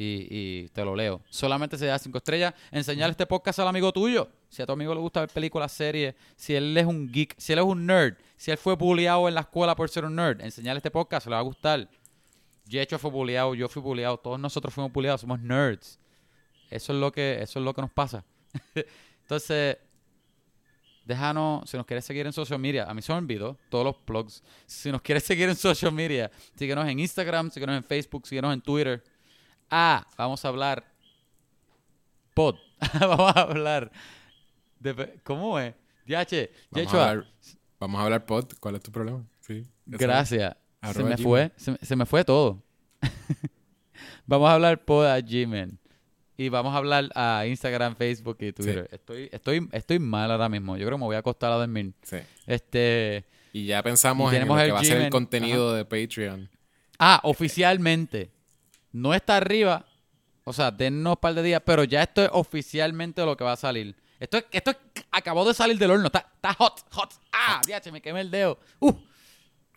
Y, 0.00 0.68
te 0.68 0.84
lo 0.84 0.94
leo. 0.94 1.20
Solamente 1.28 1.76
se 1.76 1.86
da 1.86 1.98
cinco 1.98 2.18
estrellas. 2.18 2.54
Enseñar 2.70 3.10
este 3.10 3.26
podcast 3.26 3.58
al 3.58 3.66
amigo 3.66 3.92
tuyo. 3.92 4.28
Si 4.48 4.62
a 4.62 4.66
tu 4.66 4.70
amigo 4.70 4.94
le 4.94 5.00
gusta 5.00 5.18
ver 5.18 5.28
películas, 5.28 5.72
series, 5.72 6.14
si 6.36 6.54
él 6.54 6.76
es 6.76 6.86
un 6.86 7.10
geek, 7.10 7.34
si 7.36 7.52
él 7.52 7.58
es 7.58 7.64
un 7.64 7.84
nerd, 7.84 8.14
si 8.36 8.52
él 8.52 8.58
fue 8.58 8.76
bulleado 8.76 9.26
en 9.26 9.34
la 9.34 9.40
escuela 9.40 9.74
por 9.74 9.88
ser 9.88 10.04
un 10.04 10.14
nerd, 10.14 10.40
enseñarle 10.40 10.78
este 10.78 10.92
podcast, 10.92 11.26
le 11.26 11.32
va 11.32 11.40
a 11.40 11.42
gustar. 11.42 11.88
Yecho 12.64 12.96
fue 12.96 13.10
bulleado, 13.10 13.56
yo 13.56 13.68
fui 13.68 13.82
bulleado, 13.82 14.18
todos 14.18 14.38
nosotros 14.38 14.72
fuimos 14.72 14.92
bulleados, 14.92 15.22
somos 15.22 15.40
nerds. 15.40 15.98
Eso 16.70 16.92
es 16.92 16.98
lo 17.00 17.10
que, 17.10 17.42
eso 17.42 17.58
es 17.58 17.64
lo 17.64 17.74
que 17.74 17.80
nos 17.80 17.90
pasa. 17.90 18.24
Entonces, 19.22 19.78
déjanos, 21.08 21.68
si 21.68 21.76
nos 21.78 21.86
quieres 21.86 22.04
seguir 22.04 22.26
en 22.26 22.32
social 22.32 22.60
media, 22.60 22.84
a 22.84 22.92
mí 22.92 23.00
se 23.00 23.10
me 23.12 23.18
olvidó 23.18 23.56
todos 23.70 23.84
los 23.84 23.96
plugs. 23.96 24.42
Si 24.66 24.92
nos 24.92 25.00
quieres 25.00 25.24
seguir 25.30 25.48
en 25.48 25.56
social 25.56 25.90
media, 25.90 26.30
síguenos 26.54 26.86
en 26.86 27.00
Instagram, 27.00 27.50
síguenos 27.50 27.76
en 27.76 27.82
Facebook, 27.82 28.26
síguenos 28.26 28.52
en 28.52 28.60
Twitter. 28.60 29.02
Ah, 29.70 30.06
vamos 30.16 30.44
a 30.44 30.48
hablar 30.48 30.84
pod. 32.34 32.56
vamos 33.00 33.34
a 33.34 33.40
hablar 33.40 33.90
de 34.78 35.18
¿cómo 35.24 35.58
es? 35.58 35.74
DH, 36.06 36.50
Vamos 36.70 36.94
a, 36.94 37.10
hablar, 37.10 37.26
vamos 37.80 38.00
a 38.00 38.04
hablar 38.04 38.26
pod. 38.26 38.52
¿Cuál 38.60 38.76
es 38.76 38.82
tu 38.82 38.92
problema? 38.92 39.24
Sí. 39.40 39.66
Gracias. 39.86 40.56
Se 40.92 41.02
me 41.02 41.16
fue, 41.16 41.50
se, 41.56 41.72
me- 41.72 41.78
se 41.78 41.96
me 41.96 42.06
fue 42.06 42.22
todo. 42.22 42.62
vamos 44.26 44.48
a 44.48 44.52
hablar 44.54 44.84
por 44.84 45.06
a 45.06 45.20
Gmail. 45.20 45.78
Y 46.40 46.50
vamos 46.50 46.72
a 46.72 46.78
hablar 46.78 47.10
a 47.16 47.44
Instagram, 47.48 47.96
Facebook 47.96 48.36
y 48.40 48.52
Twitter. 48.52 48.88
Estoy, 48.92 49.28
estoy, 49.32 49.68
estoy 49.72 49.98
mal 49.98 50.30
ahora 50.30 50.48
mismo. 50.48 50.76
Yo 50.76 50.86
creo 50.86 50.96
que 50.96 51.00
me 51.00 51.06
voy 51.06 51.16
a 51.16 51.18
acostar 51.18 51.50
a 51.50 51.56
dormir. 51.56 51.92
Sí. 52.02 52.18
Este. 52.46 53.24
Y 53.52 53.66
ya 53.66 53.82
pensamos 53.82 54.32
Y 54.32 54.36
en 54.36 54.46
lo 54.46 54.54
que 54.56 54.70
va 54.70 54.78
a 54.78 54.84
ser 54.84 55.00
el 55.00 55.10
contenido 55.10 55.74
de 55.74 55.84
Patreon. 55.84 56.48
Ah, 56.96 57.18
oficialmente. 57.24 58.30
No 58.92 59.14
está 59.14 59.36
arriba. 59.38 59.84
O 60.44 60.52
sea, 60.52 60.70
dennos 60.70 61.14
un 61.16 61.20
par 61.20 61.34
de 61.34 61.42
días, 61.42 61.60
pero 61.66 61.82
ya 61.82 62.04
esto 62.04 62.22
es 62.22 62.30
oficialmente 62.32 63.24
lo 63.24 63.36
que 63.36 63.42
va 63.42 63.52
a 63.54 63.56
salir. 63.56 63.96
Esto, 64.20 64.36
es- 64.38 64.46
esto 64.52 64.70
es- 64.70 65.04
acabó 65.10 65.44
de 65.44 65.54
salir 65.54 65.76
del 65.76 65.90
horno. 65.90 66.06
Está, 66.06 66.30
está 66.36 66.54
hot, 66.54 66.84
hot. 66.92 67.10
Ah, 67.32 67.60
diache, 67.66 67.90
me 67.90 68.00
quemé 68.00 68.20
el 68.20 68.30
dedo. 68.30 68.60
Uh. 68.78 68.92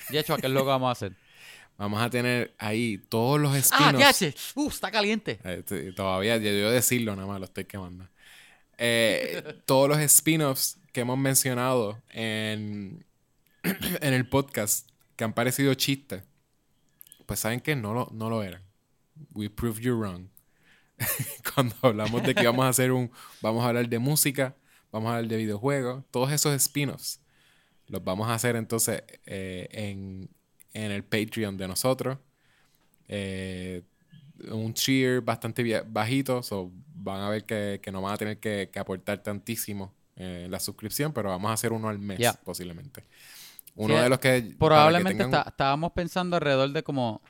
De 0.10 0.20
hecho, 0.20 0.38
¿qué 0.38 0.46
es 0.46 0.54
lo 0.54 0.62
que 0.62 0.68
vamos 0.68 0.90
a 0.90 0.92
hacer? 0.92 1.14
Vamos 1.82 2.00
a 2.00 2.10
tener 2.12 2.54
ahí 2.60 3.00
todos 3.10 3.40
los 3.40 3.54
Ah, 3.54 3.58
espinos. 3.58 3.98
diache. 3.98 4.36
Uh, 4.54 4.70
está 4.70 4.92
caliente. 4.92 5.36
T- 5.66 5.94
todavía, 5.94 6.38
yo 6.38 6.54
debo 6.54 6.70
decirlo 6.70 7.16
nada 7.16 7.28
más, 7.28 7.40
lo 7.40 7.46
estoy 7.46 7.66
quemando. 7.66 8.08
eh, 8.78 9.42
todos 9.66 9.90
los 9.90 9.98
spin-offs 10.00 10.78
que 10.94 11.02
hemos 11.02 11.18
mencionado 11.18 12.00
en, 12.10 13.04
en 13.64 14.14
el 14.14 14.30
podcast 14.30 14.88
que 15.16 15.24
han 15.24 15.34
parecido 15.34 15.74
chistes, 15.74 16.24
pues 17.26 17.40
saben 17.40 17.60
que 17.62 17.76
no 17.76 17.94
lo, 17.96 18.10
no 18.14 18.30
lo 18.30 18.44
eran. 18.44 18.62
We 19.34 19.50
proved 19.50 19.82
you 19.82 19.96
wrong. 20.00 20.28
Cuando 21.56 21.76
hablamos 21.82 22.22
de 22.24 22.36
que 22.36 22.46
vamos 22.46 22.66
a 22.66 22.70
hacer 22.70 22.92
un, 22.92 23.12
vamos 23.42 23.64
a 23.66 23.70
hablar 23.70 23.90
de 23.90 23.98
música, 23.98 24.56
vamos 24.92 25.10
a 25.10 25.16
hablar 25.16 25.30
de 25.32 25.38
videojuegos, 25.38 26.04
todos 26.12 26.32
esos 26.32 26.54
spin-offs 26.54 27.20
los 27.88 28.04
vamos 28.04 28.30
a 28.30 28.36
hacer 28.36 28.56
entonces 28.56 29.04
eh, 29.26 29.68
en, 29.72 30.30
en 30.74 30.92
el 30.92 31.04
Patreon 31.04 31.58
de 31.58 31.68
nosotros. 31.68 32.18
Eh, 33.08 33.84
un 34.50 34.74
cheer 34.74 35.22
bastante 35.22 35.82
bajito, 35.82 36.42
so 36.42 36.72
van 36.96 37.22
a 37.22 37.30
ver 37.30 37.46
que, 37.46 37.80
que 37.82 37.92
no 37.92 38.02
van 38.02 38.14
a 38.14 38.18
tener 38.18 38.40
que, 38.40 38.70
que 38.72 38.80
aportar 38.80 39.22
tantísimo 39.22 39.94
eh, 40.16 40.48
la 40.50 40.60
suscripción, 40.60 41.14
pero 41.14 41.30
vamos 41.30 41.50
a 41.50 41.54
hacer 41.54 41.72
uno 41.72 41.90
al 41.90 42.00
mes 42.00 42.20
posiblemente. 42.44 43.04
Uno 43.76 43.96
de 44.00 44.10
los 44.10 44.20
que... 44.20 44.54
Probablemente 44.60 45.24
estábamos 45.24 45.94
pensando 45.94 46.36
alrededor 46.36 46.72
de 46.72 46.84
como 46.84 47.22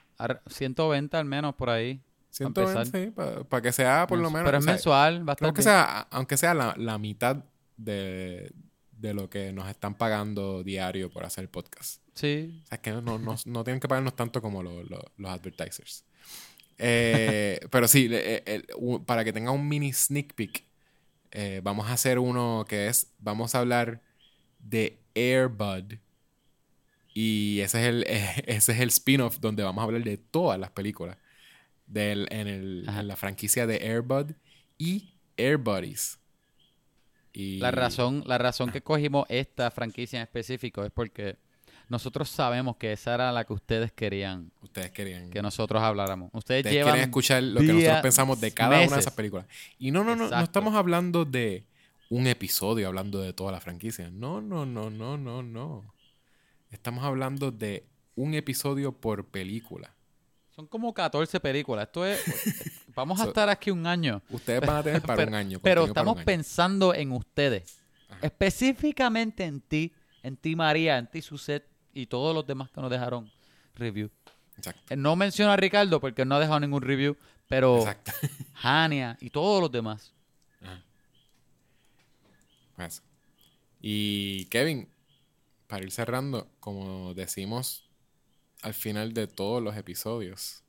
120 0.47 1.15
al 1.15 1.25
menos 1.25 1.55
por 1.55 1.69
ahí. 1.69 2.01
120, 2.31 3.05
sí, 3.05 3.13
para 3.47 3.61
que 3.61 3.71
sea 3.71 4.07
por 4.07 4.17
lo 4.17 4.29
menos... 4.29 4.45
Pero 4.45 4.57
es 4.57 4.65
mensual, 4.65 5.23
bastante. 5.23 5.55
Que 5.55 5.61
sea, 5.61 6.07
aunque 6.11 6.37
sea 6.37 6.53
la, 6.53 6.73
la 6.77 6.97
mitad 6.97 7.43
de, 7.77 8.51
de, 8.91 9.13
lo 9.13 9.29
que 9.29 9.51
nos 9.51 9.69
están 9.69 9.95
pagando 9.95 10.63
diario 10.63 11.09
por 11.09 11.25
hacer 11.25 11.49
podcast. 11.49 12.01
Sí. 12.21 12.61
O 12.63 12.67
sea, 12.67 12.75
es 12.75 12.81
que 12.81 12.91
no, 12.91 13.17
no, 13.17 13.35
no 13.45 13.63
tienen 13.63 13.79
que 13.79 13.87
pagarnos 13.87 14.15
tanto 14.15 14.43
como 14.43 14.61
los 14.61 15.03
advertisers. 15.25 16.05
Eh, 16.77 17.59
pero 17.71 17.87
sí, 17.87 18.09
eh, 18.11 18.63
para 19.07 19.23
que 19.23 19.33
tenga 19.33 19.49
un 19.49 19.67
mini 19.67 19.91
sneak 19.91 20.35
peek, 20.35 20.63
eh, 21.31 21.61
vamos 21.63 21.89
a 21.89 21.93
hacer 21.93 22.19
uno 22.19 22.63
que 22.69 22.89
es, 22.89 23.11
vamos 23.17 23.55
a 23.55 23.59
hablar 23.59 24.03
de 24.59 24.99
Airbud. 25.15 25.95
Y 27.11 27.59
ese 27.61 27.81
es 27.81 27.87
el, 27.87 28.03
ese 28.45 28.71
es 28.71 28.79
el 28.79 28.89
spin-off 28.89 29.39
donde 29.39 29.63
vamos 29.63 29.81
a 29.81 29.85
hablar 29.85 30.03
de 30.03 30.17
todas 30.17 30.59
las 30.59 30.69
películas 30.69 31.17
del, 31.87 32.27
en, 32.29 32.85
la 32.85 33.15
franquicia 33.15 33.65
de 33.65 33.77
Airbud 33.77 34.33
y 34.77 35.15
Airbuddies. 35.37 36.19
Y... 37.33 37.57
La, 37.57 37.71
razón, 37.71 38.23
la 38.27 38.37
razón 38.37 38.71
que 38.71 38.83
cogimos 38.83 39.25
esta 39.27 39.71
franquicia 39.71 40.19
en 40.19 40.23
específico 40.23 40.85
es 40.85 40.91
porque 40.91 41.37
nosotros 41.91 42.29
sabemos 42.29 42.77
que 42.77 42.93
esa 42.93 43.13
era 43.15 43.33
la 43.33 43.43
que 43.43 43.51
ustedes 43.51 43.91
querían. 43.91 44.49
Ustedes 44.61 44.91
querían. 44.91 45.29
Que 45.29 45.41
nosotros 45.41 45.83
habláramos. 45.83 46.29
Ustedes, 46.31 46.65
ustedes 46.65 46.85
quieren 46.85 47.01
escuchar 47.01 47.43
lo 47.43 47.59
que 47.59 47.67
nosotros 47.67 48.01
pensamos 48.01 48.39
de 48.39 48.51
cada 48.53 48.77
una 48.77 48.95
de 48.95 49.01
esas 49.01 49.13
películas. 49.13 49.45
Y 49.77 49.91
no, 49.91 50.05
no, 50.05 50.15
no, 50.15 50.29
no 50.29 50.39
estamos 50.39 50.73
hablando 50.73 51.25
de 51.25 51.65
un 52.09 52.27
episodio 52.27 52.87
hablando 52.87 53.19
de 53.21 53.33
toda 53.33 53.51
la 53.51 53.59
franquicia. 53.59 54.09
No, 54.09 54.39
no, 54.39 54.65
no, 54.65 54.89
no, 54.89 55.17
no, 55.17 55.43
no. 55.43 55.93
Estamos 56.69 57.03
hablando 57.03 57.51
de 57.51 57.85
un 58.15 58.35
episodio 58.35 58.93
por 58.93 59.25
película. 59.25 59.93
Son 60.55 60.67
como 60.67 60.93
14 60.93 61.41
películas. 61.41 61.87
Esto 61.87 62.05
es. 62.05 62.23
Vamos 62.95 63.19
a 63.19 63.25
estar 63.25 63.49
aquí 63.49 63.69
un 63.69 63.85
año. 63.85 64.21
Ustedes 64.29 64.61
van 64.61 64.77
a 64.77 64.83
tener 64.83 65.01
para 65.01 65.23
un 65.27 65.33
año. 65.33 65.59
Pero 65.61 65.87
estamos 65.87 66.23
pensando 66.23 66.93
en 66.93 67.11
ustedes. 67.11 67.81
Específicamente 68.21 69.43
en 69.43 69.59
ti, 69.59 69.93
en 70.23 70.37
ti, 70.37 70.55
María, 70.55 70.97
en 70.97 71.07
ti, 71.07 71.21
Suset, 71.21 71.70
y 71.93 72.05
todos 72.07 72.33
los 72.33 72.45
demás 72.45 72.69
que 72.71 72.81
nos 72.81 72.89
dejaron 72.89 73.31
review. 73.75 74.09
Exacto. 74.57 74.93
Eh, 74.93 74.97
no 74.97 75.15
menciono 75.15 75.51
a 75.51 75.57
Ricardo 75.57 75.99
porque 75.99 76.25
no 76.25 76.35
ha 76.35 76.39
dejado 76.39 76.59
ningún 76.59 76.81
review, 76.81 77.17
pero 77.47 77.79
Exacto. 77.79 78.11
Hania 78.61 79.17
y 79.19 79.29
todos 79.29 79.61
los 79.61 79.71
demás. 79.71 80.13
Pues. 82.75 83.03
Y 83.81 84.45
Kevin, 84.45 84.87
para 85.67 85.83
ir 85.83 85.91
cerrando, 85.91 86.47
como 86.59 87.13
decimos 87.13 87.87
al 88.61 88.73
final 88.73 89.13
de 89.13 89.27
todos 89.27 89.61
los 89.61 89.75
episodios. 89.75 90.63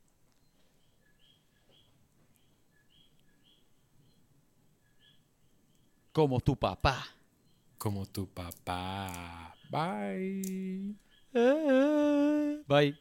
Como 6.12 6.40
tu 6.40 6.56
papá. 6.56 7.06
Como 7.78 8.06
tu 8.06 8.28
papá. 8.28 9.54
Bye. 9.70 10.94
Bye. 11.34 12.94